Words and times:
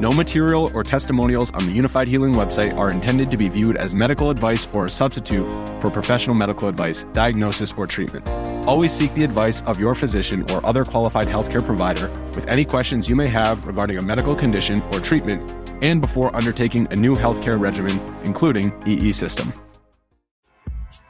No 0.00 0.12
material 0.12 0.70
or 0.74 0.84
testimonials 0.84 1.50
on 1.50 1.66
the 1.66 1.76
Unifyd 1.76 2.06
Healing 2.06 2.32
website 2.32 2.76
are 2.76 2.92
intended 2.92 3.32
to 3.32 3.36
be 3.36 3.48
viewed 3.48 3.76
as 3.76 3.96
medical 3.96 4.30
advice 4.30 4.68
or 4.72 4.86
a 4.86 4.90
substitute 4.90 5.44
for 5.80 5.90
professional 5.90 6.36
medical 6.36 6.68
advice, 6.68 7.02
diagnosis, 7.12 7.74
or 7.76 7.84
treatment. 7.88 8.28
Always 8.64 8.92
seek 8.92 9.12
the 9.14 9.24
advice 9.24 9.60
of 9.62 9.80
your 9.80 9.96
physician 9.96 10.48
or 10.52 10.64
other 10.64 10.84
qualified 10.84 11.26
healthcare 11.26 11.66
provider 11.66 12.08
with 12.36 12.46
any 12.46 12.64
questions 12.64 13.08
you 13.08 13.16
may 13.16 13.26
have 13.26 13.66
regarding 13.66 13.98
a 13.98 14.02
medical 14.02 14.36
condition 14.36 14.82
or 14.92 15.00
treatment 15.00 15.42
and 15.82 16.00
before 16.00 16.34
undertaking 16.36 16.86
a 16.92 16.96
new 16.96 17.16
healthcare 17.16 17.58
regimen, 17.58 18.00
including 18.22 18.72
EE 18.86 19.10
system. 19.10 19.52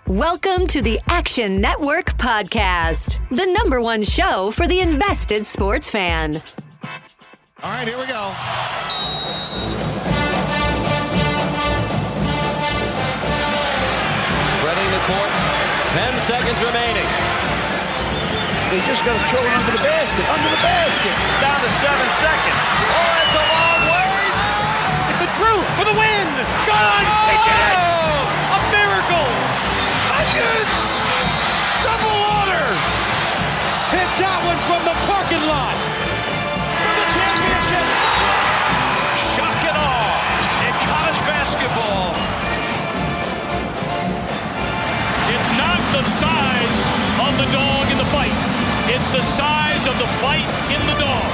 Welcome 0.07 0.67
to 0.69 0.81
the 0.81 0.99
Action 1.09 1.61
Network 1.61 2.17
Podcast, 2.17 3.19
the 3.29 3.45
number 3.53 3.83
one 3.83 4.03
show 4.03 4.51
for 4.51 4.67
the 4.67 4.81
invested 4.81 5.47
sports 5.47 5.91
fan. 5.91 6.41
All 7.59 7.75
right, 7.75 7.89
here 7.91 7.99
we 7.99 8.07
go. 8.07 8.31
Spreading 14.55 14.91
the 14.95 15.03
court. 15.03 15.33
10 15.99 16.23
seconds 16.23 16.63
remaining. 16.63 17.11
They 18.71 18.79
just 18.87 19.03
got 19.03 19.19
to 19.19 19.25
throw 19.35 19.43
it 19.43 19.51
under 19.51 19.75
the 19.75 19.83
basket. 19.83 20.23
Under 20.31 20.51
the 20.55 20.63
basket. 20.63 21.11
It's 21.11 21.41
down 21.43 21.59
to 21.59 21.71
seven 21.83 22.07
seconds. 22.23 22.63
Oh, 22.95 23.11
that's 23.27 23.35
a 23.35 23.47
long 23.51 23.83
ways. 23.91 24.39
It's 25.11 25.19
the 25.27 25.31
Drew 25.35 25.59
for 25.75 25.83
the 25.83 25.99
win. 25.99 26.31
Gone. 26.63 27.07
Oh, 27.11 27.27
they 27.27 27.43
did 27.43 27.59
it. 27.59 27.75
Oh, 27.75 28.55
a 28.55 28.61
miracle. 28.71 29.31
Hudgens. 30.15 31.08
The 45.99 46.05
size 46.05 46.87
of 47.19 47.37
the 47.39 47.53
dog 47.53 47.91
in 47.91 47.99
the 47.99 48.05
fight. 48.05 48.31
It's 48.89 49.11
the 49.11 49.21
size 49.21 49.89
of 49.89 49.99
the 49.99 50.07
fight 50.07 50.47
in 50.71 50.81
the 50.87 50.95
dog. 51.01 51.33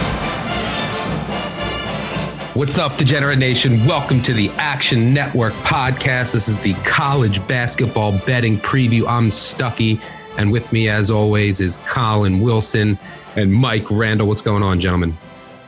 What's 2.57 2.79
up, 2.79 2.97
Degenerate 2.97 3.39
Nation? 3.39 3.85
Welcome 3.85 4.23
to 4.23 4.33
the 4.33 4.49
Action 4.53 5.13
Network 5.13 5.53
podcast. 5.65 6.33
This 6.33 6.49
is 6.49 6.59
the 6.61 6.73
college 6.83 7.47
basketball 7.47 8.19
betting 8.21 8.59
preview. 8.59 9.07
I'm 9.07 9.29
Stuckey, 9.29 10.01
and 10.39 10.51
with 10.51 10.73
me, 10.73 10.89
as 10.89 11.11
always, 11.11 11.61
is 11.61 11.77
Collin 11.85 12.41
Wilson 12.41 12.99
and 13.37 13.53
Mike 13.53 13.91
Randle. 13.91 14.29
What's 14.29 14.41
going 14.41 14.63
on, 14.63 14.81
gentlemen? 14.81 15.15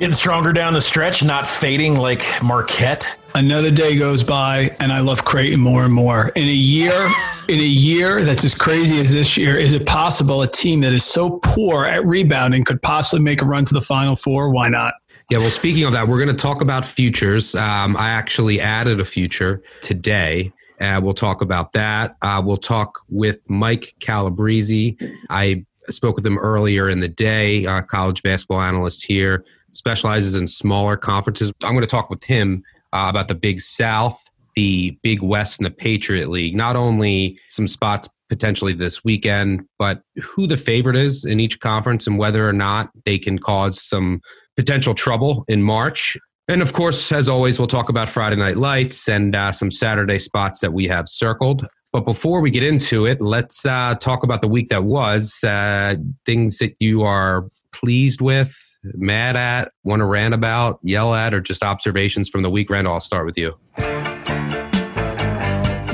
Getting 0.01 0.15
stronger 0.15 0.55
down 0.55 0.73
the 0.73 0.81
stretch, 0.81 1.23
not 1.23 1.47
fading 1.47 1.99
like 1.99 2.25
Marquette. 2.43 3.19
Another 3.37 3.71
day 3.71 3.99
goes 3.99 4.23
by, 4.23 4.75
and 4.81 4.91
I 4.91 5.01
love 5.01 5.27
Creighton 5.27 5.61
more 5.61 5.85
and 5.85 5.93
more. 5.93 6.29
In 6.37 6.49
a 6.49 6.53
year, 6.53 6.95
in 7.51 7.61
a 7.61 7.63
year 7.63 8.23
that's 8.23 8.45
as 8.45 8.55
crazy 8.55 8.99
as 8.99 9.13
this 9.13 9.37
year, 9.37 9.59
is 9.59 9.75
it 9.75 9.85
possible 9.85 10.41
a 10.41 10.49
team 10.49 10.81
that 10.81 10.95
is 10.95 11.05
so 11.05 11.39
poor 11.43 11.85
at 11.85 12.03
rebounding 12.07 12.65
could 12.65 12.81
possibly 12.81 13.23
make 13.23 13.43
a 13.43 13.45
run 13.45 13.67
to 13.67 13.75
the 13.75 13.83
Final 13.83 14.17
Four? 14.17 14.49
Why 14.49 14.71
not? 14.71 14.95
Yeah, 15.29 15.37
well, 15.37 15.51
speaking 15.51 15.85
of 15.85 15.93
that, 15.93 16.09
we're 16.09 16.17
going 16.17 16.35
to 16.35 16.43
talk 16.43 16.63
about 16.63 16.87
futures. 16.87 17.55
Um, 17.55 17.95
I 17.99 18.09
actually 18.09 18.59
added 18.59 19.01
a 19.01 19.05
future 19.05 19.63
today. 19.83 20.51
Uh, 20.81 20.99
we'll 21.05 21.13
talk 21.13 21.43
about 21.43 21.73
that. 21.73 22.17
Uh, 22.23 22.41
we'll 22.43 22.57
talk 22.57 23.01
with 23.11 23.41
Mike 23.51 23.97
Calabrese. 24.01 24.97
I 25.29 25.67
spoke 25.91 26.17
with 26.17 26.25
him 26.25 26.39
earlier 26.39 26.89
in 26.89 27.01
the 27.01 27.09
day, 27.09 27.67
uh, 27.67 27.83
college 27.83 28.23
basketball 28.23 28.63
analyst 28.63 29.05
here, 29.05 29.45
specializes 29.73 30.35
in 30.37 30.47
smaller 30.47 30.97
conferences. 30.97 31.53
I'm 31.63 31.73
going 31.73 31.83
to 31.83 31.87
talk 31.87 32.09
with 32.09 32.25
him 32.25 32.65
uh, 32.93 33.07
about 33.09 33.29
the 33.29 33.35
Big 33.35 33.61
South, 33.61 34.23
the 34.55 34.99
Big 35.03 35.23
West, 35.23 35.59
and 35.59 35.67
the 35.67 35.71
Patriot 35.71 36.29
League. 36.29 36.55
Not 36.55 36.77
only 36.77 37.39
some 37.49 37.67
spots 37.67 38.09
potentially 38.29 38.73
this 38.73 39.05
weekend, 39.05 39.65
but 39.79 40.03
who 40.23 40.47
the 40.47 40.57
favorite 40.57 40.97
is 40.97 41.25
in 41.25 41.41
each 41.41 41.61
conference 41.61 42.07
and 42.07 42.19
whether 42.19 42.49
or 42.49 42.53
not 42.53 42.91
they 43.05 43.19
can 43.19 43.39
cause 43.39 43.81
some 43.81 44.21
potential 44.57 44.95
trouble 44.95 45.45
in 45.49 45.63
March. 45.63 46.17
And 46.49 46.63
of 46.63 46.73
course, 46.73 47.13
as 47.13 47.29
always, 47.29 47.59
we'll 47.59 47.69
talk 47.69 47.89
about 47.89 48.09
Friday 48.09 48.37
Night 48.37 48.57
Lights 48.57 49.09
and 49.09 49.35
uh, 49.35 49.53
some 49.53 49.71
Saturday 49.71 50.19
spots 50.19 50.61
that 50.61 50.73
we 50.73 50.87
have 50.87 51.09
circled. 51.09 51.67
But 51.93 52.05
before 52.05 52.41
we 52.41 52.51
get 52.51 52.63
into 52.63 53.07
it, 53.07 53.21
let's 53.21 53.65
uh, 53.65 53.95
talk 53.95 54.23
about 54.23 54.43
the 54.43 54.49
week 54.49 54.69
that 54.69 54.85
was. 54.85 55.43
Uh, 55.43 55.97
things 56.25 56.59
that 56.59 56.75
you 56.79 57.03
are 57.03 57.49
pleased 57.73 58.21
with, 58.21 58.55
mad 58.95 59.37
at, 59.37 59.73
want 59.85 60.01
to 60.01 60.05
rant 60.05 60.35
about, 60.35 60.79
yell 60.83 61.15
at, 61.15 61.35
or 61.35 61.41
just 61.41 61.63
observations 61.63 62.29
from 62.29 62.43
the 62.43 62.51
week. 62.51 62.71
Randle, 62.71 62.93
I'll 62.93 63.01
start 63.01 63.27
with 63.27 63.39
you. 63.39 63.57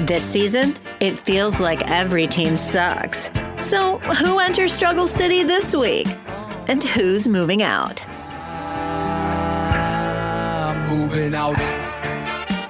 This 0.06 0.24
season, 0.24 0.76
it 1.00 1.18
feels 1.18 1.60
like 1.60 1.80
every 1.88 2.26
team 2.26 2.56
sucks. 2.56 3.30
So, 3.60 3.98
who 3.98 4.38
enters 4.40 4.72
Struggle 4.72 5.06
City 5.06 5.42
this 5.42 5.74
week? 5.74 6.08
And 6.68 6.82
who's 6.82 7.28
moving 7.28 7.62
out? 7.62 8.02
Moving 10.88 11.34
out. 11.34 11.58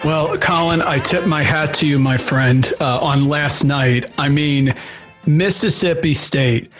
Well, 0.05 0.37
Collin, 0.39 0.83
I 0.83 0.99
tip 0.99 1.27
my 1.27 1.43
hat 1.43 1.75
to 1.75 1.87
you, 1.87 1.99
my 1.99 2.17
friend, 2.17 2.71
uh, 2.81 2.99
on 3.01 3.29
last 3.29 3.65
night. 3.65 4.13
I 4.19 4.29
mean, 4.29 4.75
Mississippi 5.27 6.15
State 6.15 6.71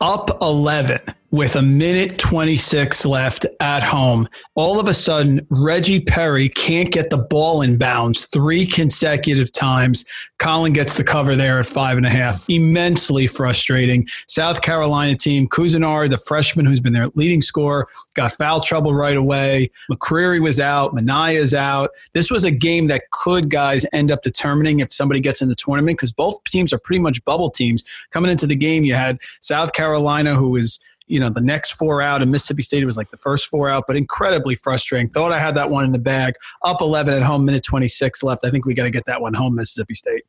up 0.00 0.42
11 0.42 1.00
with 1.30 1.56
a 1.56 1.62
minute 1.62 2.18
26 2.18 3.04
left 3.04 3.46
at 3.60 3.82
home. 3.82 4.28
All 4.54 4.78
of 4.78 4.86
a 4.86 4.94
sudden, 4.94 5.46
Reggie 5.50 6.00
Perry 6.00 6.48
can't 6.48 6.90
get 6.90 7.10
the 7.10 7.18
ball 7.18 7.62
in 7.62 7.78
bounds 7.78 8.26
three 8.26 8.66
consecutive 8.66 9.52
times. 9.52 10.04
Collin 10.38 10.72
gets 10.72 10.96
the 10.96 11.04
cover 11.04 11.34
there 11.34 11.58
at 11.58 11.66
five 11.66 11.96
and 11.96 12.06
a 12.06 12.10
half. 12.10 12.48
Immensely 12.48 13.26
frustrating. 13.26 14.06
South 14.26 14.62
Carolina 14.62 15.16
team, 15.16 15.48
Couisnard, 15.48 16.10
the 16.10 16.18
freshman 16.18 16.66
who's 16.66 16.80
been 16.80 16.92
their 16.92 17.08
leading 17.14 17.40
scorer, 17.40 17.88
got 18.14 18.32
foul 18.32 18.60
trouble 18.60 18.94
right 18.94 19.16
away. 19.16 19.70
McCreary 19.90 20.42
was 20.42 20.60
out. 20.60 20.94
Minaya's 20.94 21.54
out. 21.54 21.90
This 22.12 22.30
was 22.30 22.44
a 22.44 22.50
game 22.50 22.86
that 22.88 23.10
could, 23.10 23.50
guys, 23.50 23.86
end 23.92 24.10
up 24.10 24.22
determining 24.22 24.80
if 24.80 24.92
somebody 24.92 25.20
gets 25.20 25.42
in 25.42 25.48
the 25.48 25.54
tournament 25.54 25.96
because 25.98 26.12
both 26.12 26.42
teams 26.44 26.72
are 26.72 26.78
pretty 26.78 27.00
much 27.00 27.24
bubble 27.24 27.50
teams. 27.50 27.84
Coming 28.10 28.30
into 28.30 28.46
the 28.46 28.56
game, 28.56 28.84
you 28.84 28.94
had 28.94 29.18
South 29.40 29.72
Carolina, 29.72 30.34
who 30.34 30.56
is 30.56 30.78
you 31.06 31.20
know 31.20 31.28
the 31.28 31.40
next 31.40 31.72
four 31.72 32.02
out 32.02 32.22
and 32.22 32.30
mississippi 32.30 32.62
state 32.62 32.84
was 32.84 32.96
like 32.96 33.10
the 33.10 33.16
first 33.18 33.46
four 33.46 33.68
out 33.68 33.84
but 33.86 33.96
incredibly 33.96 34.54
frustrating. 34.54 35.08
Thought 35.08 35.32
i 35.32 35.38
had 35.38 35.54
that 35.56 35.70
one 35.70 35.84
in 35.84 35.92
the 35.92 35.98
bag. 35.98 36.34
Up 36.62 36.80
11 36.80 37.14
at 37.14 37.22
home 37.22 37.44
minute 37.44 37.64
26 37.64 38.22
left. 38.22 38.44
I 38.44 38.50
think 38.50 38.66
we 38.66 38.74
got 38.74 38.84
to 38.84 38.90
get 38.90 39.06
that 39.06 39.20
one 39.20 39.34
home 39.34 39.54
mississippi 39.54 39.94
state 39.94 40.24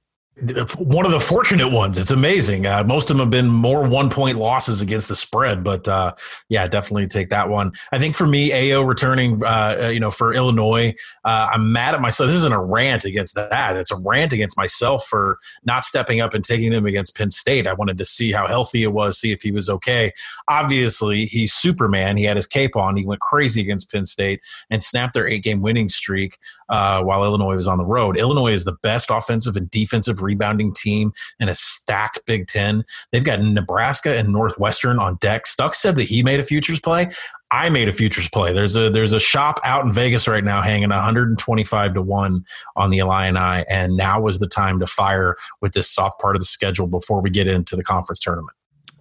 one 0.78 1.06
of 1.06 1.12
the 1.12 1.20
fortunate 1.20 1.70
ones. 1.70 1.98
It's 1.98 2.12
amazing. 2.12 2.68
Uh, 2.68 2.84
most 2.84 3.10
of 3.10 3.18
them 3.18 3.26
have 3.26 3.32
been 3.32 3.48
more 3.48 3.88
one 3.88 4.10
point 4.10 4.38
losses 4.38 4.82
against 4.82 5.08
the 5.08 5.16
spread, 5.16 5.64
but 5.64 5.88
uh, 5.88 6.14
yeah, 6.48 6.68
definitely 6.68 7.08
take 7.08 7.30
that 7.32 7.50
one. 7.50 7.72
I 7.92 7.98
think 7.98 8.16
for 8.16 8.28
me, 8.28 8.52
Ayo 8.52 8.88
returning, 8.88 9.44
uh, 9.44 9.90
you 9.92 10.00
know, 10.00 10.12
for 10.12 10.36
Illinois, 10.36 10.94
uh, 11.26 11.50
I'm 11.54 11.72
mad 11.72 11.96
at 11.96 12.02
myself. 12.02 12.28
This 12.28 12.38
isn't 12.38 12.54
a 12.54 12.64
rant 12.64 13.04
against 13.04 13.34
that. 13.34 13.76
It's 13.78 13.92
a 13.92 13.96
rant 13.96 14.32
against 14.32 14.56
myself 14.58 15.08
for 15.08 15.40
not 15.66 15.84
stepping 15.84 16.22
up 16.22 16.36
and 16.36 16.44
taking 16.44 16.72
them 16.72 16.86
against 16.86 17.16
Penn 17.16 17.32
State. 17.32 17.66
I 17.66 17.74
wanted 17.74 17.98
to 17.98 18.06
see 18.06 18.32
how 18.32 18.46
healthy 18.46 18.84
it 18.84 18.94
was, 18.94 19.20
see 19.20 19.32
if 19.32 19.42
he 19.42 19.52
was 19.52 19.70
okay. 19.70 20.12
Obviously, 20.48 21.26
he's 21.26 21.54
Superman. 21.54 22.16
He 22.16 22.26
had 22.26 22.38
his 22.38 22.46
cape 22.46 22.76
on. 22.76 22.96
He 22.96 23.06
went 23.06 23.22
crazy 23.22 23.62
against 23.62 23.92
Penn 23.92 24.06
State 24.06 24.42
and 24.70 24.84
snapped 24.84 25.16
their 25.16 25.28
eight 25.28 25.44
game 25.44 25.62
winning 25.62 25.90
streak 25.90 26.38
uh, 26.70 27.02
while 27.02 27.24
Illinois 27.24 27.56
was 27.56 27.68
on 27.68 27.80
the 27.80 27.86
road. 27.86 28.18
Illinois 28.18 28.54
is 28.54 28.66
the 28.66 28.78
best 28.84 29.10
offensive 29.10 29.56
and 29.56 29.72
defensive 29.72 30.22
rebounding 30.28 30.74
team 30.74 31.12
and 31.40 31.50
a 31.50 31.56
stacked 31.56 32.20
Big 32.26 32.48
Ten. 32.48 32.84
They've 33.12 33.24
got 33.24 33.42
Nebraska 33.42 34.18
and 34.18 34.30
Northwestern 34.30 35.00
on 35.00 35.16
deck. 35.22 35.48
Stuck 35.48 35.74
said 35.74 35.96
that 35.96 36.04
he 36.04 36.22
made 36.22 36.40
a 36.40 36.44
futures 36.44 36.80
play. 36.80 37.10
I 37.50 37.70
made 37.70 37.88
a 37.88 37.94
futures 37.94 38.28
play. 38.30 38.52
There's 38.52 38.76
a 38.76 38.90
there's 38.90 39.14
a 39.14 39.20
shop 39.20 39.60
out 39.64 39.86
in 39.86 39.94
Vegas 39.94 40.28
right 40.28 40.44
now 40.44 40.62
hanging 40.62 40.90
125 40.90 41.94
to 41.94 42.02
one 42.02 42.44
on 42.76 42.90
the 42.90 42.98
Illini, 42.98 43.64
and 43.70 43.96
now 43.96 44.20
was 44.20 44.40
the 44.40 44.48
time 44.48 44.80
to 44.80 44.88
fire 44.88 45.38
with 45.62 45.72
this 45.72 45.90
soft 45.90 46.20
part 46.20 46.36
of 46.36 46.42
the 46.42 46.46
schedule 46.46 46.88
before 46.88 47.22
we 47.22 47.30
get 47.30 47.48
into 47.48 47.78
the 47.78 47.84
conference 47.84 48.20
tournament. 48.20 48.52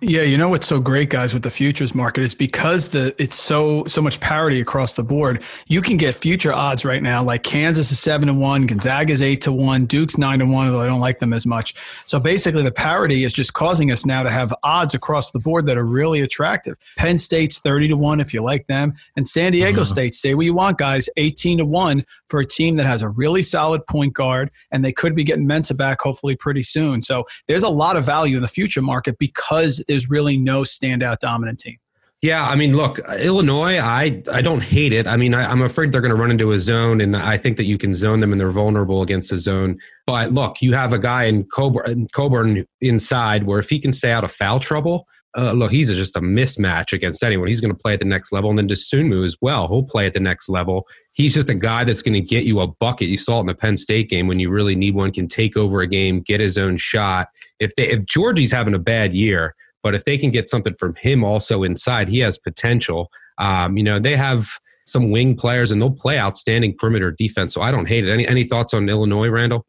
Yeah, 0.03 0.23
you 0.23 0.37
know 0.37 0.51
what's 0.51 0.67
so 0.67 0.79
great, 0.79 1.09
guys, 1.09 1.33
with 1.33 1.43
the 1.43 1.51
futures 1.51 1.95
market 1.95 2.23
is 2.23 2.35
because 2.35 2.91
the 2.91 3.15
it's 3.17 3.41
so 3.41 3.87
so 3.87 4.03
much 4.03 4.21
parity 4.21 4.61
across 4.61 4.93
the 4.93 5.03
board. 5.03 5.43
You 5.69 5.81
can 5.81 5.97
get 5.97 6.15
future 6.15 6.53
odds 6.53 6.85
right 6.85 7.03
now, 7.03 7.25
like 7.25 7.43
Kansas 7.43 7.91
is 7.91 7.99
seven 7.99 8.29
to 8.29 8.35
one, 8.35 8.67
Gonzaga 8.67 9.11
is 9.11 9.23
eight 9.23 9.41
to 9.43 9.53
one, 9.53 9.87
Duke's 9.87 10.19
nine 10.19 10.41
to 10.41 10.45
one, 10.45 10.67
although 10.67 10.83
I 10.83 10.87
don't 10.87 11.01
like 11.01 11.19
them 11.19 11.33
as 11.33 11.47
much. 11.47 11.75
So 12.05 12.21
basically, 12.21 12.63
the 12.63 12.73
parity 12.73 13.25
is 13.25 13.33
just 13.33 13.55
causing 13.55 13.91
us 13.91 14.05
now 14.05 14.23
to 14.23 14.29
have 14.29 14.53
odds 14.63 14.93
across 14.93 15.31
the 15.31 15.41
board 15.41 15.65
that 15.67 15.79
are 15.79 15.85
really 15.85 16.21
attractive. 16.21 16.77
Penn 16.99 17.19
State's 17.19 17.59
thirty 17.59 17.89
to 17.89 17.97
one 17.97 18.21
if 18.21 18.35
you 18.35 18.43
like 18.43 18.67
them, 18.67 18.93
and 19.17 19.27
San 19.27 19.53
Diego 19.53 19.81
mm-hmm. 19.81 19.93
State, 19.95 20.15
say 20.15 20.35
what 20.35 20.45
you 20.45 20.53
want, 20.53 20.77
guys, 20.77 21.09
eighteen 21.17 21.57
to 21.57 21.65
one 21.65 22.05
for 22.29 22.41
a 22.41 22.45
team 22.45 22.77
that 22.77 22.85
has 22.85 23.01
a 23.01 23.09
really 23.09 23.43
solid 23.43 23.87
point 23.87 24.13
guard, 24.13 24.51
and 24.71 24.85
they 24.85 24.93
could 24.93 25.15
be 25.15 25.25
getting 25.25 25.49
Mensah 25.49 25.77
back 25.77 26.03
hopefully 26.03 26.37
pretty 26.37 26.63
soon. 26.63 27.01
So 27.01 27.25
there's 27.49 27.63
a 27.63 27.69
lot 27.71 27.97
of 27.97 28.05
value 28.05 28.37
in 28.37 28.43
the 28.43 28.49
future 28.49 28.83
market 28.83 29.17
because 29.17 29.83
there's 29.89 30.11
really 30.11 30.39
no 30.39 30.63
standout 30.63 31.19
dominant 31.19 31.61
team. 31.61 31.79
Yeah, 32.23 32.49
I 32.49 32.57
mean, 32.57 32.75
look, 32.75 32.99
Illinois, 33.21 33.79
I 33.79 34.23
I 34.33 34.41
don't 34.41 34.63
hate 34.63 34.95
it. 34.95 35.07
I 35.07 35.19
mean, 35.19 35.35
I, 35.35 35.53
am 35.53 35.61
afraid 35.61 35.93
they're 35.93 36.01
going 36.01 36.15
to 36.15 36.21
run 36.21 36.31
into 36.31 36.53
a 36.53 36.59
zone, 36.59 37.03
and 37.03 37.15
I 37.15 37.37
think 37.37 37.59
that 37.59 37.65
you 37.65 37.77
can 37.77 37.95
zone 37.95 38.21
them, 38.21 38.33
and 38.33 38.41
they're 38.41 38.51
vulnerable 38.51 39.03
against 39.03 39.31
the 39.31 39.37
zone. 39.37 39.79
But 40.07 40.33
look, 40.33 40.63
you 40.63 40.73
have 40.73 40.95
a 40.95 40.99
guy 40.99 41.25
in 41.25 41.45
Coburn, 41.45 42.07
Cockburn 42.13 42.65
inside 42.81 43.45
where 43.45 43.59
if 43.59 43.69
he 43.69 43.79
can 43.79 43.93
stay 43.93 44.13
out 44.13 44.25
of 44.25 44.33
foul 44.33 44.61
trouble, 44.61 45.07
uh, 45.37 45.53
look, 45.53 45.71
he's 45.71 45.95
just 45.95 46.17
a 46.17 46.21
mismatch 46.21 46.95
against 46.95 47.23
anyone. 47.23 47.49
He's 47.49 47.61
going 47.61 47.75
to 47.75 47.79
play 47.79 47.93
at 47.93 47.99
the 47.99 48.07
next 48.07 48.33
level, 48.33 48.49
and 48.49 48.59
then 48.59 48.67
Dosunmu 48.67 49.23
as 49.23 49.37
well. 49.43 49.69
He'll 49.69 49.83
play 49.83 50.07
at 50.07 50.15
the 50.15 50.21
next 50.21 50.49
level. 50.49 50.87
He's 51.13 51.35
just 51.35 51.51
a 51.51 51.55
guy 51.55 51.85
that's 51.85 52.01
going 52.01 52.15
to 52.15 52.23
get 52.23 52.45
you 52.45 52.61
a 52.61 52.67
bucket. 52.67 53.09
You 53.09 53.19
saw 53.19 53.37
it 53.37 53.41
in 53.41 53.47
the 53.47 53.55
Penn 53.55 53.77
State 53.77 54.09
game 54.09 54.27
when 54.27 54.41
you 54.41 54.49
really 54.49 54.75
need 54.75 54.95
one. 54.95 55.13
Can 55.13 55.29
take 55.29 55.55
over 55.55 55.83
a 55.83 55.87
game, 55.87 56.23
get 56.23 56.41
his 56.41 56.57
own 56.57 56.79
shot. 56.79 57.29
If 57.61 57.75
they 57.75 57.91
if 57.91 58.07
Giorgi's 58.07 58.53
having 58.53 58.75
a 58.75 58.79
bad 58.79 59.15
year 59.15 59.55
but 59.87 59.95
if 59.95 60.03
they 60.03 60.19
can 60.19 60.33
get 60.33 60.49
something 60.49 60.75
from 60.75 60.97
him 60.97 61.23
also 61.23 61.63
inside, 61.63 62.09
he 62.09 62.19
has 62.19 62.39
potential. 62.39 63.09
Um, 63.39 63.77
you 63.77 63.85
know, 63.85 64.01
they 64.01 64.17
have 64.17 64.49
some 64.85 65.13
wing 65.13 65.37
players 65.37 65.71
and 65.71 65.81
they'll 65.81 65.93
play 65.93 66.19
outstanding 66.19 66.75
perimeter 66.77 67.13
defense. 67.13 67.55
So 67.55 67.61
I 67.61 67.71
don't 67.71 67.87
hate 67.87 68.03
it. 68.05 68.11
Any 68.13 68.27
any 68.27 68.43
thoughts 68.43 68.75
on 68.75 68.89
Illinois, 68.89 69.29
Randle? 69.29 69.65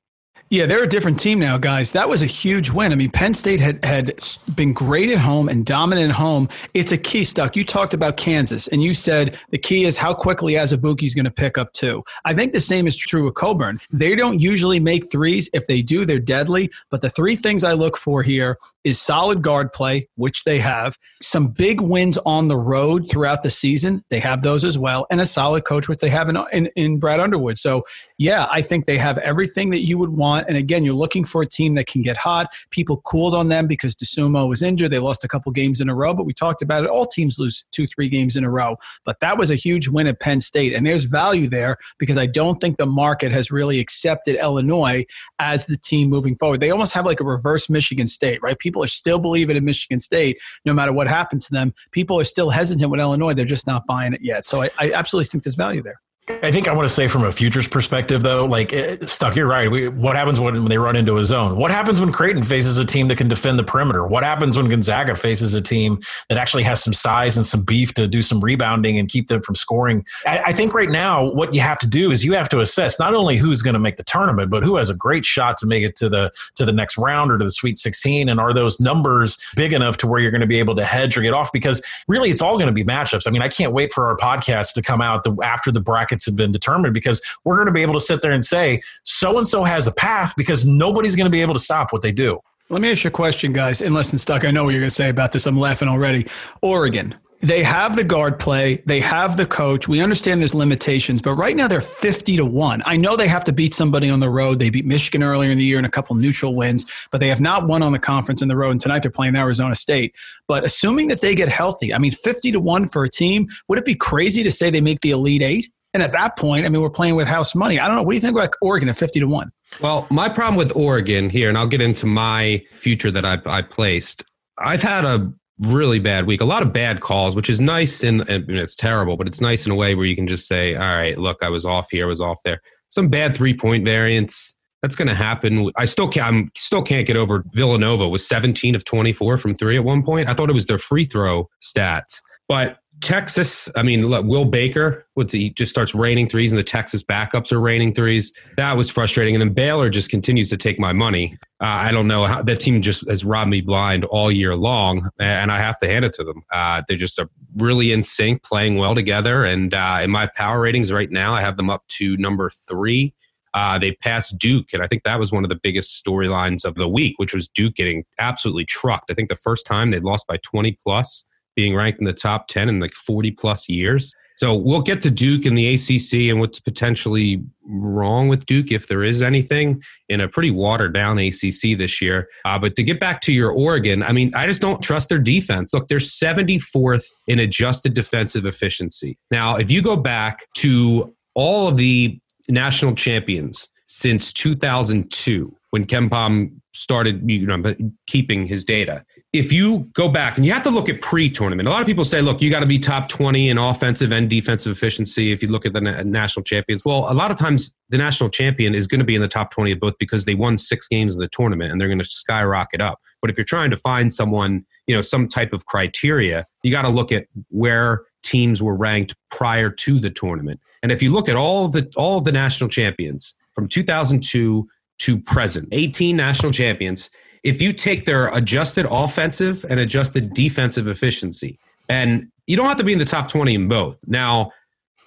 Yeah, 0.49 0.65
they're 0.65 0.83
a 0.83 0.87
different 0.87 1.19
team 1.19 1.39
now, 1.39 1.57
guys. 1.57 1.91
That 1.91 2.07
was 2.07 2.21
a 2.21 2.25
huge 2.25 2.71
win. 2.71 2.93
I 2.93 2.95
mean, 2.95 3.11
Penn 3.11 3.33
State 3.33 3.59
had, 3.59 3.83
had 3.83 4.17
been 4.55 4.71
great 4.71 5.09
at 5.09 5.17
home 5.17 5.49
and 5.49 5.65
dominant 5.65 6.11
at 6.11 6.15
home. 6.15 6.47
It's 6.73 6.93
a 6.93 6.97
key, 6.97 7.25
Stuck. 7.25 7.57
You 7.57 7.65
talked 7.65 7.93
about 7.93 8.15
Kansas, 8.15 8.69
and 8.69 8.81
you 8.81 8.93
said 8.93 9.37
the 9.49 9.57
key 9.57 9.83
is 9.83 9.97
how 9.97 10.13
quickly 10.13 10.53
Azubuike's 10.53 11.13
going 11.13 11.25
to 11.25 11.31
pick 11.31 11.57
up 11.57 11.73
two. 11.73 12.01
I 12.23 12.33
think 12.33 12.53
the 12.53 12.61
same 12.61 12.87
is 12.87 12.95
true 12.95 13.25
with 13.25 13.33
Cockburn. 13.33 13.81
They 13.91 14.15
don't 14.15 14.39
usually 14.39 14.79
make 14.79 15.11
threes. 15.11 15.49
If 15.51 15.67
they 15.67 15.81
do, 15.81 16.05
they're 16.05 16.17
deadly. 16.17 16.71
But 16.91 17.01
the 17.01 17.09
three 17.09 17.35
things 17.35 17.65
I 17.65 17.73
look 17.73 17.97
for 17.97 18.23
here 18.23 18.57
is 18.85 19.01
solid 19.01 19.41
guard 19.41 19.73
play, 19.73 20.07
which 20.15 20.45
they 20.45 20.59
have, 20.59 20.97
some 21.21 21.49
big 21.49 21.81
wins 21.81 22.17
on 22.19 22.47
the 22.47 22.55
road 22.55 23.09
throughout 23.09 23.43
the 23.43 23.49
season. 23.49 24.01
They 24.09 24.19
have 24.19 24.43
those 24.43 24.63
as 24.63 24.77
well, 24.77 25.05
and 25.11 25.19
a 25.19 25.25
solid 25.25 25.65
coach, 25.65 25.89
which 25.89 25.97
they 25.97 26.07
have 26.07 26.29
in, 26.29 26.37
in, 26.53 26.67
in 26.77 26.99
Brad 26.99 27.19
Underwood. 27.19 27.57
So, 27.57 27.83
yeah, 28.17 28.47
I 28.49 28.61
think 28.61 28.85
they 28.85 28.97
have 28.97 29.17
everything 29.17 29.71
that 29.71 29.81
you 29.81 29.97
would 29.97 30.11
want. 30.11 30.36
And 30.47 30.57
again, 30.57 30.85
you're 30.85 30.93
looking 30.93 31.25
for 31.25 31.41
a 31.41 31.45
team 31.45 31.75
that 31.75 31.87
can 31.87 32.01
get 32.01 32.15
hot. 32.15 32.47
People 32.71 33.01
cooled 33.01 33.33
on 33.33 33.49
them 33.49 33.67
because 33.67 33.95
Dosunmu 33.95 34.47
was 34.47 34.61
injured. 34.61 34.91
They 34.91 34.99
lost 34.99 35.23
a 35.23 35.27
couple 35.27 35.51
games 35.51 35.81
in 35.81 35.89
a 35.89 35.95
row, 35.95 36.13
but 36.13 36.25
we 36.25 36.33
talked 36.33 36.61
about 36.61 36.83
it. 36.83 36.89
All 36.89 37.05
teams 37.05 37.37
lose 37.37 37.67
two, 37.71 37.87
three 37.87 38.09
games 38.09 38.37
in 38.37 38.43
a 38.43 38.49
row. 38.49 38.77
But 39.03 39.19
that 39.19 39.37
was 39.37 39.51
a 39.51 39.55
huge 39.55 39.89
win 39.89 40.07
at 40.07 40.19
Penn 40.19 40.39
State. 40.39 40.73
And 40.73 40.85
there's 40.85 41.03
value 41.03 41.49
there 41.49 41.77
because 41.97 42.17
I 42.17 42.25
don't 42.25 42.61
think 42.61 42.77
the 42.77 42.85
market 42.85 43.31
has 43.31 43.51
really 43.51 43.79
accepted 43.79 44.35
Illinois 44.35 45.05
as 45.39 45.65
the 45.65 45.77
team 45.77 46.09
moving 46.09 46.35
forward. 46.35 46.61
They 46.61 46.71
almost 46.71 46.93
have 46.93 47.05
like 47.05 47.19
a 47.19 47.25
reverse 47.25 47.69
Michigan 47.69 48.07
State, 48.07 48.41
right? 48.41 48.57
People 48.57 48.77
people 48.77 48.83
are 48.83 48.87
still 48.87 49.17
believing 49.17 49.55
in 49.55 49.65
Michigan 49.65 49.99
State, 49.99 50.39
no 50.65 50.73
matter 50.73 50.93
what 50.93 51.07
happens 51.07 51.47
to 51.47 51.53
them. 51.53 51.73
People 51.91 52.19
are 52.19 52.23
still 52.23 52.51
hesitant 52.51 52.91
with 52.91 52.99
Illinois. 52.99 53.33
They're 53.33 53.45
just 53.45 53.65
not 53.65 53.87
buying 53.87 54.13
it 54.13 54.21
yet. 54.21 54.47
So 54.47 54.61
I, 54.61 54.69
I 54.77 54.91
absolutely 54.91 55.27
think 55.29 55.43
there's 55.43 55.55
value 55.55 55.81
there. 55.81 55.99
I 56.29 56.51
think 56.51 56.67
I 56.67 56.73
want 56.73 56.85
to 56.85 56.93
say 56.93 57.07
from 57.07 57.23
a 57.23 57.31
futures 57.31 57.69
perspective, 57.69 58.21
though, 58.21 58.45
like 58.45 58.73
eh, 58.73 58.97
Stuck, 59.05 59.37
you're 59.37 59.47
right. 59.47 59.71
We, 59.71 59.87
what 59.87 60.17
happens 60.17 60.41
when, 60.41 60.55
when 60.55 60.65
they 60.65 60.77
run 60.77 60.97
into 60.97 61.15
a 61.17 61.23
zone? 61.23 61.55
What 61.55 61.71
happens 61.71 62.01
when 62.01 62.11
Creighton 62.11 62.43
faces 62.43 62.77
a 62.77 62.83
team 62.83 63.07
that 63.07 63.17
can 63.17 63.29
defend 63.29 63.57
the 63.57 63.63
perimeter? 63.63 64.05
What 64.05 64.25
happens 64.25 64.57
when 64.57 64.67
Gonzaga 64.67 65.15
faces 65.15 65.53
a 65.53 65.61
team 65.61 66.01
that 66.27 66.37
actually 66.37 66.63
has 66.63 66.83
some 66.83 66.93
size 66.93 67.37
and 67.37 67.47
some 67.47 67.63
beef 67.63 67.93
to 67.93 68.09
do 68.09 68.21
some 68.21 68.41
rebounding 68.41 68.99
and 68.99 69.07
keep 69.07 69.29
them 69.29 69.41
from 69.41 69.55
scoring? 69.55 70.05
I, 70.25 70.41
I 70.47 70.51
think 70.51 70.73
right 70.73 70.89
now, 70.89 71.31
what 71.31 71.55
you 71.55 71.61
have 71.61 71.79
to 71.79 71.87
do 71.87 72.11
is 72.11 72.25
you 72.25 72.33
have 72.33 72.49
to 72.49 72.59
assess 72.59 72.99
not 72.99 73.13
only 73.15 73.37
who's 73.37 73.61
going 73.61 73.75
to 73.75 73.79
make 73.79 73.95
the 73.95 74.03
tournament, 74.03 74.49
but 74.49 74.63
who 74.63 74.75
has 74.75 74.89
a 74.89 74.95
great 74.95 75.25
shot 75.25 75.55
to 75.59 75.65
make 75.65 75.83
it 75.83 75.95
to 75.95 76.09
the 76.09 76.29
to 76.55 76.65
the 76.65 76.73
next 76.73 76.97
round 76.97 77.31
or 77.31 77.37
to 77.37 77.45
the 77.45 77.51
Sweet 77.51 77.79
16, 77.79 78.27
and 78.27 78.37
are 78.37 78.53
those 78.53 78.81
numbers 78.81 79.37
big 79.55 79.71
enough 79.71 79.95
to 79.97 80.07
where 80.07 80.19
you're 80.19 80.31
going 80.31 80.41
to 80.41 80.47
be 80.47 80.59
able 80.59 80.75
to 80.75 80.83
hedge 80.83 81.17
or 81.17 81.21
get 81.21 81.33
off? 81.33 81.53
Because 81.53 81.81
really, 82.09 82.31
it's 82.31 82.41
all 82.41 82.57
going 82.57 82.67
to 82.67 82.73
be 82.73 82.83
matchups. 82.83 83.27
I 83.27 83.31
mean, 83.31 83.41
I 83.41 83.47
can't 83.47 83.71
wait 83.71 83.93
for 83.93 84.07
our 84.07 84.17
podcast 84.17 84.73
to 84.73 84.81
come 84.81 85.01
out 85.01 85.23
the, 85.23 85.33
after 85.41 85.71
the 85.71 85.79
bracket 85.79 86.16
brackets 86.17 86.25
have 86.25 86.35
been 86.35 86.51
determined 86.51 86.93
because 86.93 87.21
we're 87.43 87.55
going 87.55 87.67
to 87.67 87.73
be 87.73 87.81
able 87.81 87.93
to 87.93 87.99
sit 87.99 88.21
there 88.21 88.31
and 88.31 88.43
say 88.43 88.81
so 89.03 89.37
and 89.37 89.47
so 89.47 89.63
has 89.63 89.87
a 89.87 89.91
path 89.93 90.33
because 90.37 90.65
nobody's 90.65 91.15
going 91.15 91.25
to 91.25 91.31
be 91.31 91.41
able 91.41 91.53
to 91.53 91.59
stop 91.59 91.93
what 91.93 92.01
they 92.01 92.11
do. 92.11 92.39
Let 92.69 92.81
me 92.81 92.91
ask 92.91 93.03
you 93.03 93.09
a 93.09 93.11
question, 93.11 93.53
guys. 93.53 93.81
And 93.81 93.93
listen, 93.93 94.17
Stuck, 94.17 94.43
I 94.43 94.51
know 94.51 94.65
what 94.65 94.71
you're 94.71 94.81
going 94.81 94.89
to 94.89 94.95
say 94.95 95.09
about 95.09 95.31
this. 95.31 95.45
I'm 95.45 95.57
laughing 95.57 95.87
already. 95.87 96.27
Oregon, 96.61 97.15
they 97.41 97.63
have 97.63 97.95
the 97.95 98.03
guard 98.03 98.39
play, 98.39 98.81
they 98.87 98.99
have 98.99 99.37
the 99.37 99.45
coach. 99.45 99.87
We 99.87 100.01
understand 100.01 100.41
there's 100.41 100.55
limitations, 100.55 101.21
but 101.21 101.35
right 101.35 101.55
now 101.55 101.67
they're 101.67 101.81
50 101.81 102.37
to 102.37 102.45
1. 102.45 102.81
I 102.85 102.97
know 102.97 103.15
they 103.15 103.27
have 103.27 103.43
to 103.45 103.53
beat 103.53 103.73
somebody 103.73 104.09
on 104.09 104.19
the 104.19 104.29
road. 104.29 104.59
They 104.59 104.71
beat 104.71 104.85
Michigan 104.85 105.21
earlier 105.21 105.51
in 105.51 105.57
the 105.57 105.63
year 105.63 105.77
and 105.77 105.85
a 105.85 105.89
couple 105.89 106.15
neutral 106.15 106.55
wins, 106.55 106.85
but 107.11 107.19
they 107.19 107.27
have 107.27 107.39
not 107.39 107.67
won 107.67 107.83
on 107.83 107.91
the 107.91 107.99
conference 107.99 108.41
in 108.41 108.47
the 108.47 108.57
road. 108.57 108.71
And 108.71 108.81
tonight 108.81 109.03
they're 109.03 109.11
playing 109.11 109.35
Arizona 109.35 109.75
State. 109.75 110.15
But 110.47 110.65
assuming 110.65 111.09
that 111.09 111.21
they 111.21 111.35
get 111.35 111.47
healthy, 111.47 111.93
I 111.93 111.99
mean, 111.99 112.11
50 112.11 112.53
to 112.53 112.59
1 112.59 112.87
for 112.87 113.03
a 113.03 113.09
team, 113.09 113.47
would 113.67 113.77
it 113.77 113.85
be 113.85 113.95
crazy 113.95 114.41
to 114.43 114.51
say 114.51 114.71
they 114.71 114.81
make 114.81 115.01
the 115.01 115.11
Elite 115.11 115.43
Eight? 115.43 115.69
And 115.93 116.03
at 116.03 116.11
that 116.11 116.37
point, 116.37 116.65
I 116.65 116.69
mean, 116.69 116.81
we're 116.81 116.89
playing 116.89 117.15
with 117.15 117.27
house 117.27 117.55
money. 117.55 117.79
I 117.79 117.87
don't 117.87 117.95
know. 117.95 118.03
What 118.03 118.11
do 118.11 118.15
you 118.15 118.21
think 118.21 118.35
about 118.35 118.53
Oregon 118.61 118.89
at 118.89 118.97
50 118.97 119.19
to 119.21 119.25
1? 119.25 119.51
Well, 119.81 120.07
my 120.09 120.29
problem 120.29 120.55
with 120.55 120.75
Oregon 120.75 121.29
here, 121.29 121.49
and 121.49 121.57
I'll 121.57 121.67
get 121.67 121.81
into 121.81 122.05
my 122.05 122.63
future 122.71 123.11
that 123.11 123.25
I, 123.25 123.39
I 123.45 123.61
placed. 123.61 124.23
I've 124.59 124.81
had 124.81 125.05
a 125.05 125.31
really 125.59 125.99
bad 125.99 126.27
week, 126.27 126.41
a 126.41 126.45
lot 126.45 126.61
of 126.61 126.71
bad 126.71 126.99
calls, 126.99 127.35
which 127.35 127.49
is 127.49 127.59
nice 127.59 128.03
and, 128.03 128.27
and 128.29 128.49
it's 128.49 128.75
terrible, 128.75 129.17
but 129.17 129.27
it's 129.27 129.41
nice 129.41 129.65
in 129.65 129.71
a 129.71 129.75
way 129.75 129.95
where 129.95 130.05
you 130.05 130.15
can 130.15 130.27
just 130.27 130.47
say, 130.47 130.75
all 130.75 130.81
right, 130.81 131.17
look, 131.17 131.41
I 131.41 131.49
was 131.49 131.65
off 131.65 131.89
here, 131.89 132.05
I 132.05 132.07
was 132.07 132.21
off 132.21 132.39
there. 132.43 132.61
Some 132.89 133.09
bad 133.09 133.35
three 133.35 133.53
point 133.53 133.83
variance. 133.83 134.55
That's 134.83 134.95
going 134.95 135.07
to 135.07 135.15
happen. 135.15 135.71
I 135.75 135.85
still 135.85 136.07
can't. 136.07 136.27
I'm 136.27 136.51
still 136.55 136.83
can't 136.83 137.07
get 137.07 137.17
over 137.17 137.43
Villanova 137.53 138.07
was 138.07 138.27
17 138.27 138.75
of 138.75 138.85
24 138.85 139.37
from 139.37 139.55
three 139.55 139.75
at 139.75 139.83
one 139.83 140.03
point. 140.03 140.29
I 140.29 140.35
thought 140.35 140.49
it 140.49 140.53
was 140.53 140.67
their 140.67 140.77
free 140.77 141.03
throw 141.03 141.49
stats, 141.61 142.21
but 142.47 142.77
Texas, 143.01 143.69
I 143.75 143.83
mean, 143.83 144.07
look, 144.07 144.25
Will 144.25 144.45
Baker, 144.45 145.05
what's 145.13 145.31
he 145.31 145.51
just 145.51 145.71
starts 145.71 145.93
raining 145.93 146.27
threes, 146.27 146.51
and 146.51 146.57
the 146.57 146.63
Texas 146.63 147.03
backups 147.03 147.51
are 147.51 147.59
raining 147.59 147.93
threes. 147.93 148.33
That 148.55 148.75
was 148.75 148.89
frustrating. 148.89 149.35
And 149.35 149.41
then 149.41 149.53
Baylor 149.53 149.89
just 149.89 150.09
continues 150.09 150.49
to 150.49 150.57
take 150.57 150.79
my 150.79 150.93
money. 150.93 151.37
Uh, 151.61 151.65
I 151.65 151.91
don't 151.91 152.07
know 152.07 152.25
how 152.25 152.41
that 152.41 152.59
team 152.59 152.81
just 152.81 153.07
has 153.07 153.23
robbed 153.23 153.49
me 153.51 153.61
blind 153.61 154.05
all 154.05 154.31
year 154.31 154.55
long, 154.55 155.09
and 155.19 155.51
I 155.51 155.59
have 155.59 155.79
to 155.79 155.87
hand 155.87 156.05
it 156.05 156.13
to 156.13 156.23
them. 156.23 156.43
Uh, 156.51 156.81
they're 156.87 156.97
just 156.97 157.19
a 157.19 157.29
really 157.57 157.91
in 157.91 158.03
sync, 158.03 158.43
playing 158.43 158.77
well 158.77 158.95
together. 158.95 159.43
And 159.45 159.73
uh, 159.73 159.99
in 160.01 160.11
my 160.11 160.27
power 160.35 160.59
ratings 160.59 160.91
right 160.91 161.11
now, 161.11 161.33
I 161.33 161.41
have 161.41 161.57
them 161.57 161.69
up 161.69 161.87
to 161.89 162.17
number 162.17 162.49
three. 162.49 163.13
Uh, 163.53 163.79
they 163.79 163.93
passed 163.93 164.37
Duke, 164.37 164.73
and 164.73 164.83
I 164.83 164.87
think 164.87 165.03
that 165.03 165.19
was 165.19 165.31
one 165.31 165.43
of 165.43 165.49
the 165.49 165.59
biggest 165.61 166.03
storylines 166.03 166.65
of 166.65 166.75
the 166.75 166.87
week, 166.87 167.17
which 167.17 167.33
was 167.33 167.47
Duke 167.47 167.75
getting 167.75 168.03
absolutely 168.19 168.65
trucked. 168.65 169.09
I 169.09 169.13
think 169.13 169.29
the 169.29 169.35
first 169.35 169.65
time 169.65 169.91
they 169.91 169.99
lost 169.99 170.27
by 170.27 170.37
20 170.37 170.77
plus 170.83 171.25
being 171.57 171.75
ranked 171.75 171.99
in 171.99 172.05
the 172.05 172.13
top 172.13 172.47
10 172.47 172.69
in 172.69 172.79
like 172.79 172.93
40 172.93 173.31
plus 173.31 173.67
years. 173.67 174.13
So 174.37 174.55
we'll 174.55 174.83
get 174.83 175.01
to 175.01 175.09
Duke 175.09 175.45
and 175.45 175.57
the 175.57 175.73
ACC 175.73 176.29
and 176.29 176.39
what's 176.39 176.59
potentially 176.59 177.43
wrong 177.65 178.27
with 178.27 178.45
Duke, 178.45 178.71
if 178.71 178.87
there 178.87 179.03
is 179.03 179.23
anything, 179.23 179.81
in 180.09 180.21
a 180.21 180.27
pretty 180.27 180.51
watered 180.51 180.93
down 180.93 181.17
ACC 181.17 181.75
this 181.75 181.99
year. 182.03 182.29
Uh, 182.45 182.59
but 182.59 182.75
to 182.75 182.83
get 182.83 182.99
back 182.99 183.19
to 183.21 183.33
your 183.33 183.51
Oregon, 183.51 184.03
I 184.03 184.11
mean, 184.11 184.31
I 184.35 184.45
just 184.45 184.61
don't 184.61 184.79
trust 184.79 185.09
their 185.09 185.17
defense. 185.17 185.73
Look, 185.73 185.87
they're 185.87 185.97
74th 185.97 187.05
in 187.25 187.39
adjusted 187.39 187.95
defensive 187.95 188.45
efficiency. 188.45 189.17
Now, 189.31 189.55
if 189.55 189.71
you 189.71 189.81
go 189.81 189.97
back 189.97 190.45
to 190.57 191.15
all 191.33 191.67
of 191.67 191.77
the 191.77 192.19
national 192.47 192.93
champions 192.93 193.69
since 193.85 194.31
2002, 194.33 195.51
when 195.71 195.85
KenPom 195.85 196.51
started 196.73 197.29
you 197.29 197.45
know 197.45 197.75
keeping 198.05 198.45
his 198.45 198.63
data 198.63 199.03
if 199.33 199.51
you 199.51 199.89
go 199.93 200.07
back 200.07 200.37
and 200.37 200.45
you 200.45 200.53
have 200.53 200.63
to 200.63 200.69
look 200.69 200.87
at 200.87 201.01
pre-tournament. 201.01 201.67
A 201.67 201.71
lot 201.71 201.81
of 201.81 201.87
people 201.87 202.05
say 202.05 202.21
look 202.21 202.41
you 202.41 202.49
got 202.49 202.61
to 202.61 202.65
be 202.65 202.79
top 202.79 203.09
20 203.09 203.49
in 203.49 203.57
offensive 203.57 204.11
and 204.11 204.29
defensive 204.29 204.71
efficiency 204.71 205.31
if 205.31 205.41
you 205.41 205.49
look 205.49 205.65
at 205.65 205.73
the 205.73 205.81
national 205.81 206.43
champions. 206.43 206.83
Well 206.85 207.11
a 207.11 207.13
lot 207.13 207.29
of 207.29 207.37
times 207.37 207.75
the 207.89 207.97
national 207.97 208.29
champion 208.29 208.73
is 208.73 208.87
going 208.87 208.99
to 208.99 209.05
be 209.05 209.15
in 209.15 209.21
the 209.21 209.27
top 209.27 209.51
20 209.51 209.73
of 209.73 209.79
both 209.79 209.95
because 209.99 210.25
they 210.25 210.35
won 210.35 210.57
six 210.57 210.87
games 210.87 211.15
in 211.15 211.19
the 211.19 211.27
tournament 211.27 211.71
and 211.71 211.79
they're 211.79 211.89
going 211.89 211.99
to 211.99 212.05
skyrocket 212.05 212.79
up. 212.79 212.99
But 213.21 213.29
if 213.29 213.37
you're 213.37 213.45
trying 213.45 213.69
to 213.71 213.77
find 213.77 214.13
someone 214.13 214.65
you 214.87 214.95
know 214.95 215.01
some 215.01 215.27
type 215.27 215.51
of 215.51 215.65
criteria 215.65 216.45
you 216.63 216.71
got 216.71 216.83
to 216.83 216.89
look 216.89 217.11
at 217.11 217.25
where 217.49 218.05
teams 218.23 218.61
were 218.61 218.75
ranked 218.75 219.15
prior 219.29 219.69
to 219.69 219.99
the 219.99 220.09
tournament. 220.09 220.59
And 220.83 220.91
if 220.91 221.01
you 221.01 221.11
look 221.11 221.29
at 221.29 221.35
all 221.35 221.67
the 221.67 221.91
all 221.95 222.21
the 222.21 222.31
national 222.31 222.69
champions 222.69 223.35
from 223.53 223.67
2002 223.67 224.67
to 224.99 225.19
present, 225.21 225.67
18 225.71 226.15
national 226.15 226.51
champions, 226.51 227.09
if 227.47 227.61
you 227.61 227.71
take 227.71 228.03
their 228.03 228.27
adjusted 228.35 228.85
offensive 228.91 229.65
and 229.69 229.79
adjusted 229.79 230.33
defensive 230.33 230.85
efficiency, 230.89 231.57
and 231.87 232.29
you 232.45 232.57
don't 232.57 232.65
have 232.65 232.75
to 232.75 232.83
be 232.83 232.91
in 232.91 232.99
the 232.99 233.05
top 233.05 233.29
20 233.29 233.55
in 233.55 233.67
both. 233.69 233.97
Now, 234.05 234.51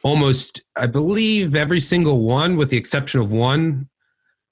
almost 0.02 0.62
I 0.74 0.86
believe 0.86 1.54
every 1.54 1.80
single 1.80 2.22
one 2.22 2.56
with 2.56 2.70
the 2.70 2.78
exception 2.78 3.20
of 3.20 3.30
one 3.30 3.90